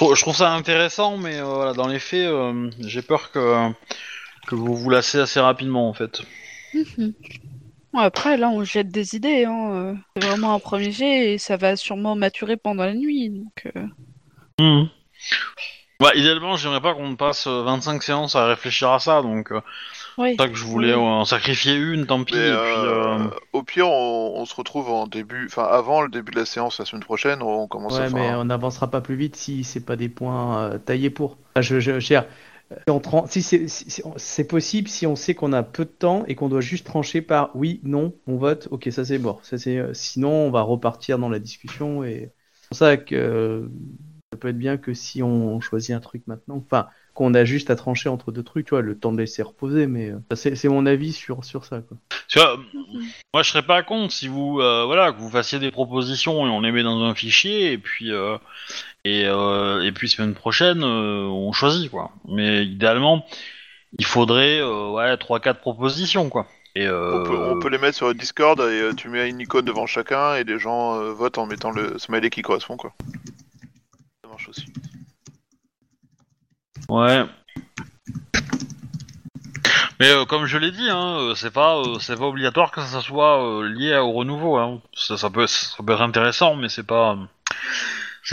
Je 0.00 0.14
je 0.14 0.20
trouve 0.22 0.34
ça 0.34 0.52
intéressant 0.54 1.16
mais 1.18 1.38
euh, 1.38 1.44
voilà 1.44 1.74
dans 1.74 1.86
les 1.86 1.98
faits 1.98 2.26
euh, 2.26 2.70
j'ai 2.80 3.02
peur 3.02 3.30
que 3.32 3.68
que 4.46 4.54
vous 4.54 4.74
vous 4.74 4.90
lassez 4.90 5.18
assez 5.20 5.38
rapidement 5.40 5.88
en 5.88 5.92
fait. 5.92 6.22
Mhm. 6.74 7.12
Ouais, 7.92 8.02
après, 8.04 8.36
là, 8.36 8.50
on 8.50 8.62
jette 8.64 8.88
des 8.88 9.16
idées. 9.16 9.44
Hein. 9.44 9.70
euh, 9.72 9.94
C'est 10.16 10.24
vraiment 10.24 10.54
un 10.54 10.60
premier 10.60 10.92
jet 10.92 11.32
et 11.34 11.38
ça 11.38 11.56
va 11.56 11.76
sûrement 11.76 12.14
maturer 12.14 12.56
pendant 12.56 12.84
la 12.84 12.94
nuit. 12.94 13.30
Donc, 13.30 13.68
euh, 13.76 13.86
Mhm. 14.60 14.88
Ouais, 16.00 16.18
idéalement, 16.18 16.56
j'aimerais 16.56 16.80
pas 16.80 16.94
qu'on 16.94 17.14
passe 17.14 17.46
euh, 17.46 17.62
25 17.62 18.02
séances 18.02 18.34
à 18.34 18.46
réfléchir 18.46 18.90
à 18.90 18.98
ça, 19.00 19.20
donc 19.20 19.52
euh, 19.52 19.60
oui. 20.16 20.30
c'est 20.30 20.36
pour 20.36 20.46
ça 20.46 20.50
que 20.50 20.56
je 20.56 20.64
voulais 20.64 20.94
Oui. 20.94 21.00
en 21.00 21.26
sacrifier 21.26 21.74
une, 21.74 22.06
tant 22.06 22.24
pis. 22.24 22.34
Mais 22.36 22.40
et 22.48 22.52
puis, 22.52 22.56
euh, 22.56 23.18
euh, 23.18 23.30
au 23.52 23.62
pire, 23.62 23.86
on, 23.88 24.32
on 24.36 24.46
se 24.46 24.54
retrouve 24.54 24.88
en 24.90 25.06
début, 25.06 25.44
enfin 25.46 25.64
avant 25.70 26.00
le 26.00 26.08
début 26.08 26.32
de 26.32 26.38
la 26.38 26.46
séance 26.46 26.78
la 26.78 26.86
semaine 26.86 27.02
prochaine, 27.04 27.42
on 27.42 27.68
commence 27.68 27.94
Ouais, 27.98 28.04
à 28.04 28.08
faire. 28.08 28.14
mais 28.14 28.34
on 28.34 28.44
n'avancera 28.46 28.90
pas 28.90 29.02
plus 29.02 29.16
vite 29.16 29.36
si 29.36 29.62
c'est 29.62 29.84
pas 29.84 29.96
des 29.96 30.08
points 30.08 30.58
euh, 30.70 30.78
taillés 30.78 31.10
pour. 31.10 31.36
Enfin, 31.54 31.60
je, 31.60 31.80
je, 31.80 32.00
je 32.00 32.14
Si, 33.28 33.42
c'est 34.16 34.44
possible 34.44 34.88
si 34.88 35.06
on 35.06 35.16
sait 35.16 35.34
qu'on 35.34 35.52
a 35.52 35.62
peu 35.62 35.84
de 35.84 35.90
temps 35.90 36.24
et 36.26 36.34
qu'on 36.34 36.48
doit 36.48 36.60
juste 36.60 36.86
trancher 36.86 37.20
par 37.20 37.54
oui, 37.56 37.80
non, 37.82 38.14
on 38.26 38.36
vote, 38.36 38.68
ok, 38.70 38.88
ça 38.92 39.04
c'est 39.04 39.18
mort. 39.18 39.44
Ça, 39.44 39.56
euh, 39.68 39.92
sinon, 39.92 40.30
on 40.30 40.50
va 40.50 40.62
repartir 40.62 41.18
dans 41.18 41.28
la 41.28 41.40
discussion 41.40 42.04
et 42.04 42.32
c'est 42.60 42.68
pour 42.68 42.76
ça 42.76 42.96
que 42.96 43.14
euh, 43.14 43.68
ça 44.32 44.38
peut 44.38 44.48
être 44.48 44.58
bien 44.58 44.76
que 44.76 44.94
si 44.94 45.22
on 45.22 45.60
choisit 45.60 45.94
un 45.94 46.00
truc 46.00 46.24
maintenant, 46.26 46.56
enfin, 46.58 46.88
qu'on 47.20 47.34
a 47.34 47.44
juste 47.44 47.68
à 47.68 47.76
trancher 47.76 48.08
entre 48.08 48.32
deux 48.32 48.42
trucs, 48.42 48.64
tu 48.64 48.70
vois, 48.70 48.80
le 48.80 48.96
temps 48.96 49.12
de 49.12 49.18
laisser 49.18 49.42
reposer, 49.42 49.86
mais 49.86 50.10
euh, 50.10 50.34
c'est 50.34 50.68
mon 50.68 50.86
avis 50.86 51.12
sur, 51.12 51.44
sur 51.44 51.66
ça. 51.66 51.82
Quoi. 51.82 51.98
Tu 52.28 52.38
vois, 52.38 52.56
moi 53.34 53.42
je 53.42 53.50
serais 53.50 53.60
pas 53.60 53.82
contre 53.82 54.10
si 54.10 54.26
vous 54.26 54.58
euh, 54.58 54.86
voilà 54.86 55.12
que 55.12 55.18
vous 55.18 55.28
fassiez 55.28 55.58
des 55.58 55.70
propositions 55.70 56.46
et 56.46 56.48
on 56.48 56.62
les 56.62 56.72
met 56.72 56.82
dans 56.82 57.02
un 57.02 57.14
fichier 57.14 57.72
et 57.72 57.76
puis 57.76 58.10
euh, 58.10 58.38
et 59.04 59.26
euh, 59.26 59.82
et 59.82 59.92
puis 59.92 60.08
semaine 60.08 60.32
prochaine 60.32 60.82
euh, 60.82 61.26
on 61.26 61.52
choisit 61.52 61.90
quoi. 61.90 62.10
Mais 62.26 62.64
idéalement 62.64 63.26
il 63.98 64.06
faudrait 64.06 64.60
euh, 64.62 64.88
ouais 64.88 65.14
trois 65.18 65.40
quatre 65.40 65.60
propositions 65.60 66.30
quoi. 66.30 66.46
Et 66.74 66.86
euh, 66.86 67.20
On, 67.20 67.24
peut, 67.24 67.36
on 67.36 67.58
peut 67.58 67.68
les 67.68 67.76
mettre 67.76 67.98
sur 67.98 68.08
le 68.08 68.14
Discord 68.14 68.58
et 68.62 68.96
tu 68.96 69.10
mets 69.10 69.28
une 69.28 69.40
icône 69.40 69.66
devant 69.66 69.84
chacun 69.84 70.36
et 70.36 70.44
les 70.44 70.58
gens 70.58 71.12
votent 71.12 71.36
en 71.36 71.44
mettant 71.44 71.70
le 71.70 71.98
smiley 71.98 72.30
qui 72.30 72.40
correspond 72.40 72.78
quoi. 72.78 72.94
Ça 74.22 74.30
marche 74.30 74.48
aussi. 74.48 74.69
Ouais. 76.90 77.24
Mais 80.00 80.10
euh, 80.10 80.24
comme 80.24 80.46
je 80.46 80.58
l'ai 80.58 80.72
dit, 80.72 80.90
hein, 80.90 81.18
euh, 81.20 81.34
c'est 81.36 81.52
pas, 81.52 81.76
euh, 81.78 82.00
c'est 82.00 82.16
pas 82.16 82.24
obligatoire 82.24 82.72
que 82.72 82.80
ça 82.80 83.00
soit 83.00 83.62
lié 83.64 83.96
au 83.96 84.10
renouveau. 84.10 84.56
Hein. 84.56 84.80
Ça, 84.94 85.30
peut, 85.30 85.46
ça 85.46 85.84
peut 85.86 85.92
être 85.92 86.02
intéressant, 86.02 86.56
mais 86.56 86.68
c'est 86.68 86.86
pas, 86.86 87.16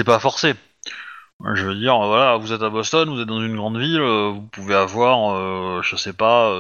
pas 0.06 0.20
forcé. 0.20 0.56
Je 1.54 1.66
veux 1.66 1.76
dire, 1.76 1.96
voilà, 2.00 2.38
vous 2.38 2.52
êtes 2.52 2.64
à 2.64 2.70
Boston, 2.70 3.10
vous 3.10 3.22
êtes 3.22 3.28
dans 3.28 3.42
une 3.42 3.56
grande 3.56 3.78
ville, 3.78 4.02
vous 4.02 4.42
pouvez 4.52 4.74
avoir, 4.74 5.84
je 5.84 5.96
sais 5.96 6.14
pas, 6.14 6.52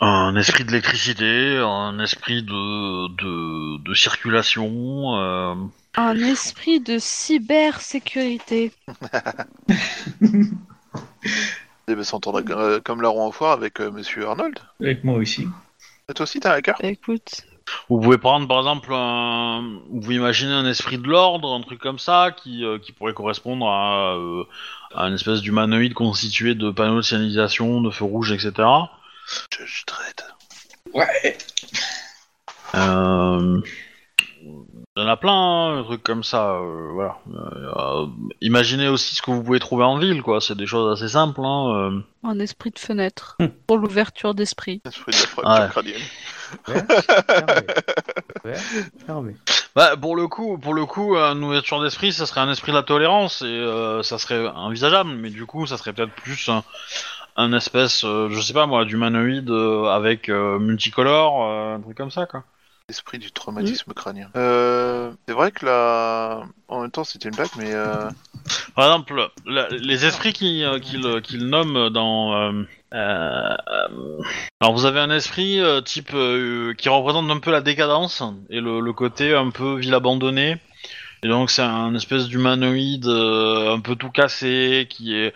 un 0.00 0.34
esprit 0.34 0.64
de 0.64 0.70
l'électricité, 0.70 1.58
un 1.58 2.00
esprit 2.00 2.42
de, 2.42 3.78
de 3.78 3.94
circulation. 3.94 5.70
Un 5.96 6.16
esprit 6.18 6.80
de 6.80 6.98
cybersécurité. 6.98 8.72
Et 11.88 11.94
ben, 11.94 12.04
s'entendre 12.04 12.42
euh, 12.50 12.80
comme 12.80 13.00
la 13.00 13.08
roue 13.08 13.20
en 13.20 13.32
foire 13.32 13.52
avec 13.52 13.80
euh, 13.80 13.90
Monsieur 13.90 14.26
Arnold. 14.26 14.58
Avec 14.80 15.04
moi 15.04 15.16
aussi. 15.16 15.46
Et 16.08 16.14
toi 16.14 16.24
aussi 16.24 16.40
t'as 16.40 16.52
un 16.52 16.56
hacker 16.56 16.76
écoute, 16.82 17.42
Vous 17.88 18.00
pouvez 18.00 18.18
prendre 18.18 18.46
par 18.46 18.58
exemple 18.58 18.92
un... 18.92 19.80
Vous 19.88 20.00
pouvez 20.00 20.16
imaginer 20.16 20.52
un 20.52 20.66
esprit 20.66 20.98
de 20.98 21.08
l'ordre, 21.08 21.54
un 21.54 21.62
truc 21.62 21.80
comme 21.80 21.98
ça, 21.98 22.30
qui, 22.36 22.64
euh, 22.64 22.78
qui 22.78 22.92
pourrait 22.92 23.14
correspondre 23.14 23.66
à, 23.68 24.14
euh, 24.16 24.44
à 24.94 25.06
une 25.06 25.14
espèce 25.14 25.40
d'humanoïde 25.40 25.94
constitué 25.94 26.54
de 26.54 26.70
panneaux 26.70 26.96
de 26.96 27.02
signalisation, 27.02 27.80
de 27.80 27.90
feux 27.90 28.04
rouges, 28.04 28.32
etc. 28.32 28.52
Judge 29.50 29.84
Dredd. 29.86 30.22
Ouais. 30.92 31.38
Euh... 32.74 33.60
Il 34.96 35.02
y 35.02 35.04
en 35.04 35.08
a 35.08 35.16
plein, 35.16 35.32
hein, 35.32 35.78
des 35.80 35.84
trucs 35.84 36.02
comme 36.02 36.22
ça, 36.24 36.52
euh, 36.54 36.90
voilà. 36.94 37.18
Euh, 37.34 38.06
imaginez 38.40 38.88
aussi 38.88 39.14
ce 39.16 39.22
que 39.22 39.30
vous 39.30 39.42
pouvez 39.42 39.58
trouver 39.60 39.84
en 39.84 39.98
ville, 39.98 40.22
quoi. 40.22 40.40
C'est 40.40 40.56
des 40.56 40.66
choses 40.66 40.90
assez 40.92 41.08
simples, 41.12 41.40
hein. 41.44 41.74
euh. 41.92 42.00
un 42.28 42.38
esprit 42.38 42.70
de 42.70 42.78
fenêtre 42.78 43.36
pour 43.66 43.76
l'ouverture 43.78 44.34
d'esprit. 44.34 44.80
Esprit 44.86 45.12
de 45.12 45.16
la 45.18 45.26
fracture 45.26 45.64
Ouais. 45.64 45.68
crânienne. 45.70 46.02
fermé. 46.64 47.66
Ouais, 48.44 48.54
fermé. 49.06 49.36
Bah, 49.74 49.96
pour 49.96 50.16
le 50.16 50.28
coup, 50.28 50.56
pour 50.58 50.72
le 50.72 50.86
coup, 50.86 51.16
une 51.16 51.44
ouverture 51.44 51.82
d'esprit, 51.82 52.12
ça 52.12 52.24
serait 52.24 52.40
un 52.40 52.50
esprit 52.50 52.72
de 52.72 52.76
la 52.76 52.82
tolérance 52.82 53.42
et 53.42 53.46
euh, 53.46 54.02
ça 54.02 54.16
serait 54.18 54.46
envisageable, 54.48 55.10
mais 55.10 55.28
du 55.30 55.44
coup, 55.44 55.66
ça 55.66 55.76
serait 55.76 55.92
peut-être 55.92 56.14
plus 56.14 56.48
un, 56.48 56.62
un 57.36 57.52
espèce, 57.52 58.04
euh, 58.04 58.28
je 58.30 58.40
sais 58.40 58.54
pas 58.54 58.64
moi, 58.66 58.86
d'humanoïde 58.86 59.50
euh, 59.50 59.84
avec 59.86 60.30
euh, 60.30 60.58
multicolore, 60.58 61.44
euh, 61.44 61.74
un 61.76 61.80
truc 61.80 61.96
comme 61.98 62.10
ça, 62.10 62.24
quoi. 62.24 62.44
Esprit 62.88 63.18
du 63.18 63.32
traumatisme 63.32 63.92
crânien. 63.94 64.30
Euh, 64.36 65.10
c'est 65.26 65.34
vrai 65.34 65.50
que 65.50 65.66
là, 65.66 66.44
en 66.68 66.82
même 66.82 66.90
temps 66.92 67.02
c'était 67.02 67.28
une 67.28 67.34
blague, 67.34 67.48
mais 67.58 67.72
euh, 67.74 68.08
Par 68.76 68.84
exemple, 68.84 69.28
la- 69.44 69.68
les 69.70 70.04
esprits 70.04 70.32
qui- 70.32 70.62
euh, 70.62 70.78
qu'il 70.78 71.20
qu'il 71.22 71.48
nomme 71.48 71.90
dans. 71.90 72.32
euh, 72.36 72.62
euh, 72.94 73.56
euh, 73.68 74.22
alors 74.60 74.72
vous 74.72 74.86
avez 74.86 75.00
un 75.00 75.10
esprit 75.10 75.60
euh, 75.60 75.80
type 75.80 76.10
euh, 76.14 76.74
qui 76.74 76.88
représente 76.88 77.28
un 77.28 77.40
peu 77.40 77.50
la 77.50 77.60
décadence 77.60 78.22
et 78.50 78.60
le, 78.60 78.78
le 78.78 78.92
côté 78.92 79.34
un 79.34 79.50
peu 79.50 79.74
ville 79.78 79.94
abandonnée. 79.94 80.56
Et 81.24 81.28
donc 81.28 81.50
c'est 81.50 81.62
un 81.62 81.92
espèce 81.96 82.28
d'humanoïde 82.28 83.06
euh, 83.08 83.74
un 83.74 83.80
peu 83.80 83.96
tout 83.96 84.10
cassé 84.10 84.86
qui 84.88 85.12
est 85.16 85.34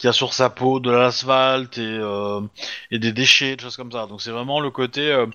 qui 0.00 0.08
a 0.08 0.12
sur 0.12 0.32
sa 0.32 0.48
peau 0.48 0.80
de 0.80 0.90
l'asphalte 0.90 1.76
et, 1.76 1.82
euh, 1.84 2.40
et 2.90 2.98
des 2.98 3.12
déchets, 3.12 3.56
des 3.56 3.62
choses 3.62 3.76
comme 3.76 3.92
ça. 3.92 4.06
Donc 4.06 4.22
c'est 4.22 4.30
vraiment 4.30 4.58
le 4.58 4.70
côté 4.70 5.12
euh, 5.12 5.26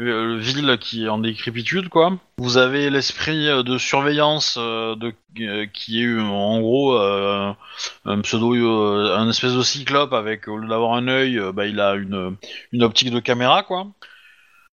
euh, 0.00 0.38
ville 0.38 0.78
qui 0.80 1.04
est 1.04 1.08
en 1.10 1.18
décrépitude 1.18 1.90
quoi. 1.90 2.16
Vous 2.38 2.56
avez 2.56 2.88
l'esprit 2.88 3.48
euh, 3.48 3.62
de 3.62 3.76
surveillance 3.76 4.56
euh, 4.58 4.96
de, 4.96 5.12
qui 5.74 6.02
est 6.02 6.18
en 6.18 6.58
gros 6.60 6.96
un 6.96 8.20
pseudo, 8.22 8.54
un 9.12 9.28
espèce 9.28 9.52
de 9.52 9.62
cyclope 9.62 10.14
avec 10.14 10.48
au 10.48 10.56
lieu 10.56 10.68
d'avoir 10.68 10.94
un 10.94 11.06
œil, 11.06 11.38
bah, 11.52 11.66
il 11.66 11.78
a 11.78 11.94
une, 11.94 12.36
une 12.72 12.82
optique 12.82 13.10
de 13.10 13.20
caméra 13.20 13.62
quoi. 13.62 13.88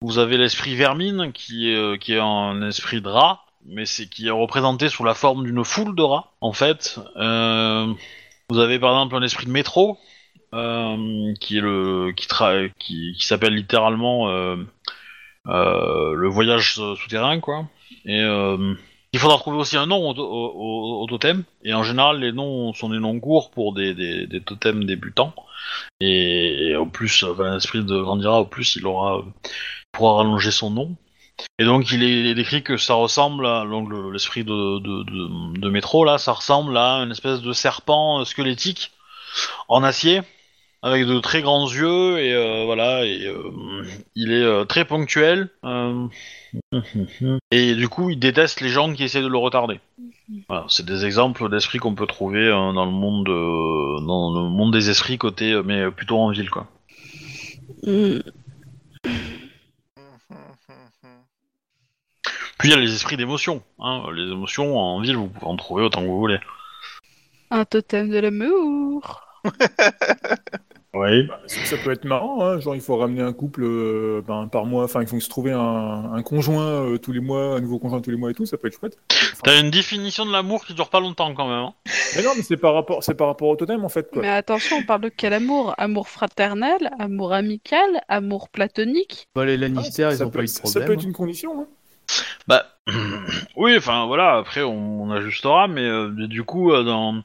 Vous 0.01 0.19
avez 0.19 0.37
l'esprit 0.37 0.75
vermine 0.75 1.31
qui 1.31 1.71
est 1.71 1.99
qui 1.99 2.13
est 2.13 2.19
un 2.19 2.67
esprit 2.67 3.01
de 3.01 3.07
rat, 3.07 3.45
mais 3.65 3.85
c'est 3.85 4.07
qui 4.07 4.27
est 4.27 4.31
représenté 4.31 4.89
sous 4.89 5.05
la 5.05 5.13
forme 5.13 5.45
d'une 5.45 5.63
foule 5.63 5.95
de 5.95 6.03
rats 6.03 6.31
en 6.41 6.51
fait. 6.51 6.99
Euh, 7.15 7.87
vous 8.51 8.59
avez 8.59 8.79
par 8.79 8.91
exemple 8.91 9.15
un 9.15 9.21
esprit 9.23 9.45
de 9.45 9.51
métro 9.51 9.97
euh, 10.53 11.33
qui 11.39 11.57
est 11.57 11.61
le 11.61 12.11
qui, 12.15 12.27
tra- 12.27 12.69
qui, 12.77 13.15
s'appelle 13.19 13.55
littéralement 13.55 14.29
euh, 14.29 14.57
euh, 15.47 16.13
le 16.13 16.27
voyage 16.27 16.75
sou- 16.75 16.95
souterrain 16.97 17.39
quoi. 17.39 17.65
Et 18.05 18.19
il 19.13 19.19
faudra 19.19 19.37
trouver 19.37 19.57
aussi 19.57 19.77
un 19.77 19.85
nom 19.85 20.09
au, 20.09 21.01
au- 21.03 21.05
totem. 21.07 21.43
Et 21.63 21.73
en 21.73 21.83
général, 21.83 22.19
les 22.19 22.31
noms 22.31 22.73
sont 22.73 22.89
des 22.89 22.99
noms 22.99 23.19
courts 23.19 23.51
pour 23.51 23.73
des, 23.73 24.27
totems 24.45 24.85
débutants. 24.85 25.33
Et, 25.99 26.69
et 26.69 26.75
au 26.75 26.85
plus, 26.85 27.23
l'esprit 27.39 27.83
de 27.83 28.01
grandira, 28.01 28.41
au 28.41 28.45
plus 28.45 28.75
il 28.77 28.85
aura, 28.85 29.21
il 29.45 29.51
pourra 29.91 30.17
rallonger 30.17 30.51
son 30.51 30.71
nom. 30.71 30.95
Et 31.59 31.65
donc 31.65 31.91
il 31.91 32.03
est 32.03 32.33
décrit 32.33 32.63
que 32.63 32.77
ça 32.77 32.93
ressemble 32.95 33.45
à 33.45 33.65
l'esprit 34.11 34.43
de, 34.43 35.69
métro 35.69 36.03
là, 36.05 36.17
ça 36.17 36.33
ressemble 36.33 36.77
à 36.77 36.95
une 36.97 37.11
espèce 37.11 37.41
de 37.41 37.53
serpent 37.53 38.21
euh, 38.21 38.25
squelettique 38.25 38.91
en 39.67 39.83
acier 39.83 40.21
avec 40.83 41.05
de 41.05 41.19
très 41.19 41.41
grands 41.41 41.71
yeux 41.71 42.19
et 42.19 42.33
euh, 42.33 42.63
voilà 42.65 43.05
et 43.05 43.27
euh, 43.27 43.83
il 44.15 44.31
est 44.31 44.65
très 44.65 44.85
ponctuel 44.85 45.49
et 47.51 47.75
du 47.75 47.87
coup 47.87 48.09
il 48.09 48.17
déteste 48.17 48.61
les 48.61 48.69
gens 48.69 48.91
qui 48.91 49.03
essaient 49.03 49.21
de 49.21 49.27
le 49.27 49.37
retarder. 49.37 49.79
C'est 50.67 50.85
des 50.85 51.05
exemples 51.05 51.49
d'esprits 51.49 51.77
qu'on 51.77 51.93
peut 51.93 52.07
trouver 52.07 52.49
dans 52.49 52.85
le 52.85 52.91
monde 52.91 53.25
dans 53.25 54.33
le 54.33 54.49
monde 54.49 54.73
des 54.73 54.89
esprits 54.89 55.17
côté 55.17 55.59
mais 55.63 55.91
plutôt 55.91 56.17
en 56.17 56.31
ville 56.31 56.49
quoi. 56.49 56.67
Hmm. 57.83 58.19
Puis 62.61 62.69
il 62.69 62.71
y 62.71 62.75
a 62.75 62.79
les 62.79 62.93
esprits 62.93 63.17
d'émotion. 63.17 63.61
Hein. 63.79 64.03
Les 64.15 64.31
émotions 64.31 64.77
en 64.77 65.01
ville 65.01 65.17
vous 65.17 65.27
pouvez 65.27 65.47
en 65.47 65.55
trouver 65.57 65.83
autant 65.83 66.01
que 66.01 66.07
vous 66.07 66.19
voulez. 66.19 66.39
Un 67.49 67.65
totem 67.65 68.09
de 68.09 68.17
l'amour. 68.19 69.21
Oui. 70.93 71.23
Bah, 71.23 71.39
ça, 71.47 71.63
ça 71.63 71.77
peut 71.77 71.91
être 71.91 72.03
marrant, 72.03 72.43
hein, 72.43 72.59
genre 72.59 72.75
il 72.75 72.81
faut 72.81 72.97
ramener 72.97 73.21
un 73.21 73.31
couple 73.31 73.63
euh, 73.63 74.21
ben, 74.27 74.49
par 74.49 74.65
mois, 74.65 74.83
enfin 74.83 75.01
il 75.01 75.07
faut 75.07 75.21
se 75.21 75.29
trouver 75.29 75.53
un, 75.53 76.11
un 76.13 76.21
conjoint 76.21 76.65
euh, 76.83 76.97
tous 76.97 77.13
les 77.13 77.21
mois, 77.21 77.55
un 77.55 77.61
nouveau 77.61 77.79
conjoint 77.79 78.01
tous 78.01 78.11
les 78.11 78.17
mois 78.17 78.29
et 78.31 78.33
tout, 78.33 78.45
ça 78.45 78.57
peut 78.57 78.67
être 78.67 78.77
chouette. 78.77 78.97
T'as 79.41 79.61
une 79.61 79.71
définition 79.71 80.25
de 80.25 80.33
l'amour 80.33 80.65
qui 80.65 80.73
dure 80.73 80.89
pas 80.89 80.99
longtemps 80.99 81.33
quand 81.33 81.47
même. 81.47 81.59
Hein. 81.59 81.73
Mais 82.17 82.23
non, 82.23 82.31
mais 82.35 82.43
c'est 82.43 82.57
par 82.57 82.73
rapport, 82.73 83.05
c'est 83.05 83.13
par 83.15 83.27
rapport 83.27 83.47
au 83.47 83.55
totem 83.55 83.85
en 83.85 83.89
fait. 83.89 84.11
Quoi. 84.11 84.21
Mais 84.21 84.27
attention, 84.27 84.79
on 84.79 84.83
parle 84.83 84.99
de 85.03 85.09
quel 85.09 85.31
amour? 85.31 85.73
Amour 85.77 86.09
fraternel, 86.09 86.91
amour 86.99 87.31
amical, 87.31 88.01
amour 88.09 88.49
platonique? 88.49 89.29
Bah, 89.33 89.45
les 89.45 89.53
Ah, 89.53 89.57
Lannister, 89.59 90.03
ça, 90.03 90.11
ils 90.11 90.17
ça 90.17 90.25
ont 90.25 90.29
peut, 90.29 90.39
pas 90.39 90.43
eu 90.43 90.47
de 90.47 90.49
ça 90.49 90.61
problème. 90.63 90.87
peut 90.87 90.93
être 90.95 91.03
une 91.05 91.13
condition. 91.13 91.61
Hein. 91.61 91.67
Bah 92.47 92.65
oui, 93.55 93.75
enfin 93.77 94.05
voilà. 94.05 94.37
Après 94.37 94.63
on, 94.63 95.11
ajustera, 95.11 95.67
mais 95.67 95.85
euh, 95.85 96.09
du 96.27 96.43
coup 96.43 96.71
euh, 96.71 96.83
dans 96.83 97.23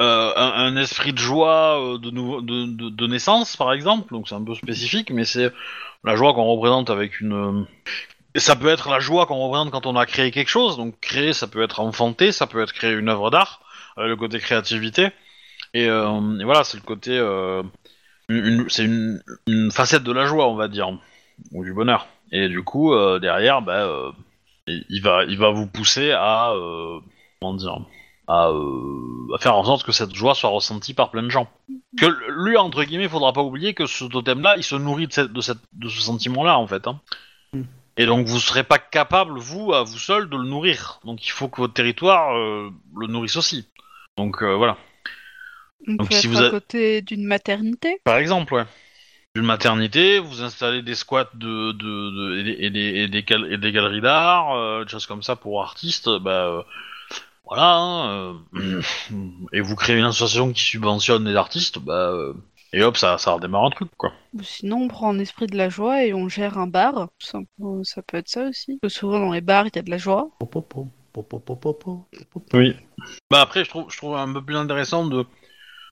euh, 0.00 0.32
un, 0.36 0.76
esprit 0.76 1.12
de 1.12 1.18
joie 1.18 1.98
de, 2.00 2.10
de, 2.10 2.90
de, 2.90 3.06
naissance 3.06 3.56
par 3.56 3.72
exemple, 3.72 4.12
donc 4.12 4.28
c'est 4.28 4.34
un 4.34 4.44
peu 4.44 4.54
spécifique, 4.54 5.10
mais 5.10 5.24
c'est 5.24 5.52
la 6.04 6.16
joie 6.16 6.34
qu'on 6.34 6.44
représente 6.44 6.90
avec 6.90 7.20
une. 7.20 7.66
Ça 8.36 8.56
peut 8.56 8.68
être 8.68 8.90
la 8.90 8.98
joie 8.98 9.26
qu'on 9.26 9.38
représente 9.38 9.70
quand 9.70 9.86
on 9.86 9.96
a 9.96 10.06
créé 10.06 10.30
quelque 10.32 10.48
chose. 10.48 10.76
Donc 10.76 10.98
créer, 11.00 11.32
ça 11.32 11.46
peut 11.46 11.62
être 11.62 11.80
enfanter, 11.80 12.32
ça 12.32 12.46
peut 12.46 12.60
être 12.62 12.72
créer 12.72 12.92
une 12.92 13.08
œuvre 13.08 13.30
d'art, 13.30 13.60
le 13.96 14.16
côté 14.16 14.38
créativité. 14.40 15.10
Et, 15.74 15.88
voilà, 15.88 16.64
c'est 16.64 16.76
le 16.76 16.82
côté. 16.82 17.16
c'est 18.68 18.84
une, 18.84 19.22
une 19.46 19.70
facette 19.70 20.02
de 20.02 20.12
la 20.12 20.26
joie, 20.26 20.48
on 20.48 20.56
va 20.56 20.68
dire, 20.68 20.90
ou 21.52 21.64
du 21.64 21.72
bonheur. 21.72 22.06
Et 22.32 22.48
du 22.48 22.62
coup, 22.62 22.92
euh, 22.92 23.18
derrière, 23.18 23.62
bah, 23.62 23.84
euh, 23.86 24.12
il 24.66 24.84
il 24.88 25.02
va, 25.02 25.24
il 25.24 25.38
va 25.38 25.50
vous 25.50 25.66
pousser 25.66 26.10
à, 26.12 26.52
euh, 26.52 26.98
comment 27.40 27.54
dire, 27.54 27.76
à, 28.26 28.48
euh, 28.48 29.34
à 29.34 29.38
faire 29.38 29.54
en 29.56 29.64
sorte 29.64 29.84
que 29.84 29.92
cette 29.92 30.14
joie 30.14 30.34
soit 30.34 30.50
ressentie 30.50 30.94
par 30.94 31.10
plein 31.10 31.22
de 31.22 31.28
gens. 31.28 31.48
Que 31.98 32.06
lui, 32.30 32.56
entre 32.56 32.82
guillemets, 32.84 33.08
faudra 33.08 33.32
pas 33.32 33.42
oublier 33.42 33.74
que 33.74 33.86
ce 33.86 34.04
totem-là, 34.04 34.54
il 34.56 34.64
se 34.64 34.74
nourrit 34.76 35.06
de, 35.06 35.12
cette, 35.12 35.32
de, 35.32 35.40
cette, 35.40 35.58
de 35.74 35.88
ce 35.88 36.00
sentiment-là, 36.00 36.58
en 36.58 36.66
fait. 36.66 36.86
Hein. 36.88 37.00
Mm. 37.52 37.62
Et 37.96 38.06
donc, 38.06 38.26
vous 38.26 38.40
serez 38.40 38.64
pas 38.64 38.78
capable, 38.78 39.38
vous, 39.38 39.72
à 39.72 39.84
vous 39.84 39.98
seul, 39.98 40.28
de 40.28 40.36
le 40.36 40.44
nourrir. 40.44 40.98
Donc, 41.04 41.24
il 41.26 41.30
faut 41.30 41.48
que 41.48 41.60
votre 41.60 41.74
territoire 41.74 42.34
euh, 42.36 42.70
le 42.96 43.06
nourrisse 43.06 43.36
aussi. 43.36 43.68
Donc, 44.16 44.42
euh, 44.42 44.54
voilà. 44.56 44.76
On 45.86 45.92
Donc, 45.94 46.08
peut 46.08 46.14
si 46.14 46.26
être 46.26 46.32
vous 46.32 46.42
à 46.42 46.46
a- 46.46 46.50
côté 46.50 47.02
d'une 47.02 47.24
maternité. 47.24 48.00
Par 48.04 48.16
exemple, 48.16 48.54
ouais. 48.54 48.64
D'une 49.34 49.46
maternité, 49.46 50.20
vous 50.20 50.42
installez 50.42 50.82
des 50.82 50.94
squats 50.94 51.28
de, 51.34 51.72
de, 51.72 52.10
de- 52.10 52.38
et, 52.38 52.44
des, 52.44 52.52
et, 52.66 52.70
des, 52.70 52.80
et, 53.02 53.08
des 53.08 53.22
gal- 53.24 53.52
et 53.52 53.58
des 53.58 53.72
galeries 53.72 54.00
d'art, 54.00 54.52
euh, 54.54 54.84
des 54.84 54.90
choses 54.90 55.06
comme 55.06 55.24
ça 55.24 55.34
pour 55.34 55.60
artistes, 55.60 56.08
bah 56.20 56.46
euh, 56.46 56.62
voilà. 57.44 57.74
hein, 57.76 58.36
euh, 58.54 58.82
et 59.52 59.60
vous 59.60 59.76
créez 59.76 59.96
une 59.98 60.04
association 60.04 60.52
qui 60.52 60.62
subventionne 60.62 61.26
les 61.28 61.36
artistes, 61.36 61.80
bah 61.80 62.10
euh, 62.12 62.34
et 62.72 62.82
hop, 62.84 62.96
ça, 62.96 63.18
ça 63.18 63.32
redémarre 63.32 63.64
un 63.66 63.70
truc 63.70 63.90
quoi. 63.96 64.12
Ou 64.34 64.42
sinon, 64.44 64.82
on 64.82 64.88
prend 64.88 65.10
un 65.14 65.18
esprit 65.18 65.46
de 65.48 65.56
la 65.56 65.68
joie 65.68 66.04
et 66.04 66.14
on 66.14 66.28
gère 66.28 66.58
un 66.58 66.66
bar. 66.68 67.08
Ça, 67.18 67.40
peut- 67.58 67.84
ça 67.84 68.02
peut 68.02 68.18
être 68.18 68.28
ça 68.28 68.48
aussi. 68.48 68.78
Parce 68.82 68.94
que 68.94 69.00
souvent, 69.00 69.18
dans 69.20 69.32
les 69.32 69.40
bars, 69.40 69.66
il 69.66 69.74
y 69.74 69.78
a 69.78 69.82
de 69.82 69.90
la 69.90 69.98
joie. 69.98 70.30
Oui. 72.52 72.76
Bah 73.30 73.40
après, 73.42 73.64
je 73.64 73.70
trouve, 73.70 73.90
je 73.90 73.96
trouve 73.96 74.16
un 74.16 74.32
peu 74.32 74.42
plus 74.44 74.56
intéressant 74.56 75.06
de, 75.06 75.26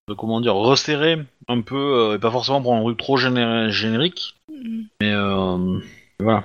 de 0.09 0.15
comment 0.15 0.41
dire, 0.41 0.55
resserrer 0.55 1.19
un 1.49 1.61
peu 1.61 1.77
euh, 1.77 2.17
et 2.17 2.19
pas 2.19 2.31
forcément 2.31 2.61
prendre 2.61 2.81
un 2.81 2.85
truc 2.85 2.99
trop 2.99 3.17
géné- 3.17 3.71
générique. 3.71 4.35
Mm. 4.49 4.83
Mais 5.01 5.13
euh, 5.13 5.79
voilà. 6.19 6.45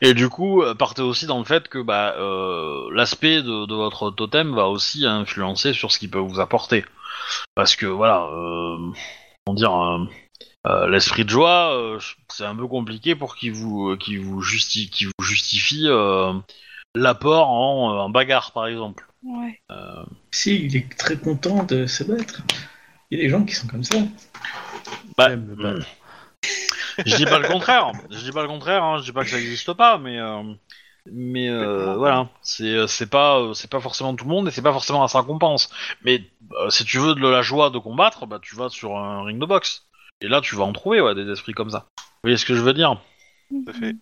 Et 0.00 0.14
du 0.14 0.28
coup, 0.28 0.62
euh, 0.62 0.74
partez 0.74 1.02
aussi 1.02 1.26
dans 1.26 1.38
le 1.38 1.44
fait 1.44 1.68
que 1.68 1.78
bah, 1.78 2.14
euh, 2.18 2.90
l'aspect 2.92 3.42
de, 3.42 3.66
de 3.66 3.74
votre 3.74 4.10
totem 4.10 4.54
va 4.54 4.68
aussi 4.68 5.06
influencer 5.06 5.72
sur 5.72 5.90
ce 5.92 5.98
qu'il 5.98 6.10
peut 6.10 6.18
vous 6.18 6.40
apporter. 6.40 6.84
Parce 7.54 7.76
que 7.76 7.86
voilà, 7.86 8.24
euh, 8.24 8.76
comment 9.46 9.54
dire, 9.54 9.74
euh, 9.74 10.04
euh, 10.66 10.88
l'esprit 10.88 11.24
de 11.24 11.30
joie, 11.30 11.74
euh, 11.74 11.98
c'est 12.28 12.44
un 12.44 12.56
peu 12.56 12.66
compliqué 12.66 13.14
pour 13.14 13.36
qu'il 13.36 13.52
vous, 13.52 13.96
qu'il 13.96 14.20
vous, 14.20 14.42
justi- 14.42 14.90
qu'il 14.90 15.06
vous 15.06 15.24
justifie 15.24 15.86
euh, 15.86 16.32
l'apport 16.94 17.48
en, 17.48 17.98
en 17.98 18.10
bagarre, 18.10 18.52
par 18.52 18.66
exemple. 18.66 19.06
Ouais. 19.24 19.60
Si, 20.32 20.64
il 20.64 20.76
est 20.76 20.98
très 20.98 21.16
content 21.16 21.62
de 21.64 21.86
se 21.86 22.02
battre. 22.04 22.42
Il 23.12 23.18
y 23.18 23.20
a 23.20 23.24
des 23.24 23.28
gens 23.28 23.44
qui 23.44 23.54
sont 23.54 23.66
comme 23.66 23.84
ça. 23.84 23.98
Bah, 25.18 25.36
me 25.36 25.54
battre. 25.54 25.86
je 27.04 27.14
dis 27.14 27.26
pas 27.26 27.38
le 27.38 27.46
contraire. 27.46 27.92
Je 28.10 28.24
dis 28.24 28.32
pas 28.32 28.40
le 28.40 28.48
contraire. 28.48 28.82
Hein. 28.82 28.98
Je 29.00 29.02
dis 29.02 29.12
pas 29.12 29.22
que 29.22 29.28
ça 29.28 29.36
n'existe 29.36 29.74
pas, 29.74 29.98
mais 29.98 30.18
euh, 30.18 30.42
mais 31.04 31.50
euh, 31.50 31.94
voilà, 31.96 32.30
c'est 32.40 32.86
c'est 32.86 33.10
pas 33.10 33.38
euh, 33.38 33.52
c'est 33.52 33.70
pas 33.70 33.80
forcément 33.80 34.14
tout 34.16 34.24
le 34.24 34.30
monde 34.30 34.48
et 34.48 34.50
c'est 34.50 34.62
pas 34.62 34.72
forcément 34.72 35.04
à 35.04 35.08
ça 35.08 35.22
qu'on 35.22 35.38
pense. 35.38 35.68
Mais 36.06 36.24
euh, 36.52 36.70
si 36.70 36.86
tu 36.86 36.96
veux 36.96 37.14
de 37.14 37.28
la 37.28 37.42
joie 37.42 37.68
de 37.68 37.76
combattre, 37.76 38.26
bah 38.26 38.38
tu 38.40 38.56
vas 38.56 38.70
sur 38.70 38.96
un 38.96 39.24
ring 39.24 39.38
de 39.38 39.44
boxe. 39.44 39.84
Et 40.22 40.28
là, 40.28 40.40
tu 40.40 40.56
vas 40.56 40.64
en 40.64 40.72
trouver 40.72 41.02
ouais, 41.02 41.14
des 41.14 41.30
esprits 41.30 41.52
comme 41.52 41.68
ça. 41.68 41.88
Vous 41.98 42.04
voyez 42.22 42.38
ce 42.38 42.46
que 42.46 42.54
je 42.54 42.62
veux 42.62 42.72
dire? 42.72 42.98
Tout 43.52 43.70
à 43.70 43.72
fait. 43.74 43.94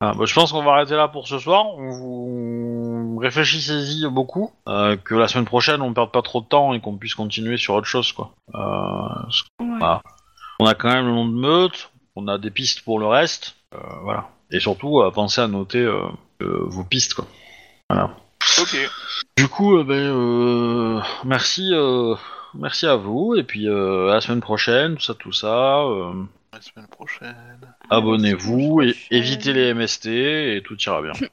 Ah, 0.00 0.12
bah, 0.16 0.26
Je 0.26 0.34
pense 0.34 0.52
qu'on 0.52 0.62
va 0.62 0.72
arrêter 0.72 0.94
là 0.94 1.08
pour 1.08 1.26
ce 1.26 1.38
soir. 1.38 1.66
On 1.76 1.90
vous 1.90 3.18
réfléchissez-y 3.18 4.06
beaucoup, 4.08 4.52
euh, 4.68 4.96
que 4.96 5.14
la 5.14 5.26
semaine 5.28 5.44
prochaine 5.46 5.82
on 5.82 5.92
perde 5.92 6.12
pas 6.12 6.22
trop 6.22 6.40
de 6.40 6.46
temps 6.46 6.72
et 6.74 6.80
qu'on 6.80 6.96
puisse 6.96 7.14
continuer 7.14 7.56
sur 7.56 7.74
autre 7.74 7.86
chose 7.86 8.12
quoi. 8.12 8.30
Euh, 8.54 9.30
Ouais. 9.60 9.78
On 10.60 10.66
a 10.66 10.74
quand 10.74 10.88
même 10.88 11.06
le 11.06 11.12
nom 11.12 11.26
de 11.26 11.34
meute, 11.34 11.90
on 12.16 12.26
a 12.28 12.36
des 12.38 12.50
pistes 12.50 12.82
pour 12.82 12.98
le 12.98 13.06
reste, 13.06 13.56
euh, 13.74 13.78
voilà. 14.02 14.28
Et 14.50 14.60
surtout, 14.60 15.02
pensez 15.14 15.40
à 15.40 15.46
noter 15.46 15.86
vos 16.40 16.84
pistes, 16.84 17.14
quoi. 17.14 17.26
Voilà. 17.90 18.10
Ok. 18.60 18.90
Du 19.36 19.46
coup, 19.48 19.82
ben, 19.84 21.02
merci, 21.24 21.70
merci 22.54 22.86
à 22.86 22.96
vous, 22.96 23.36
et 23.36 23.44
puis 23.44 23.68
à 23.68 24.14
la 24.14 24.20
semaine 24.20 24.40
prochaine, 24.40 24.96
tout 24.96 25.02
ça, 25.02 25.14
tout 25.14 25.32
ça. 25.32 25.84
La 26.52 26.60
semaine 26.60 26.86
prochaine. 26.88 27.74
Abonnez-vous, 27.90 28.82
et 28.82 28.94
évitez 29.10 29.52
les 29.52 29.74
MST, 29.74 30.06
et 30.06 30.62
tout 30.64 30.76
ira 30.80 31.02
bien. 31.02 31.12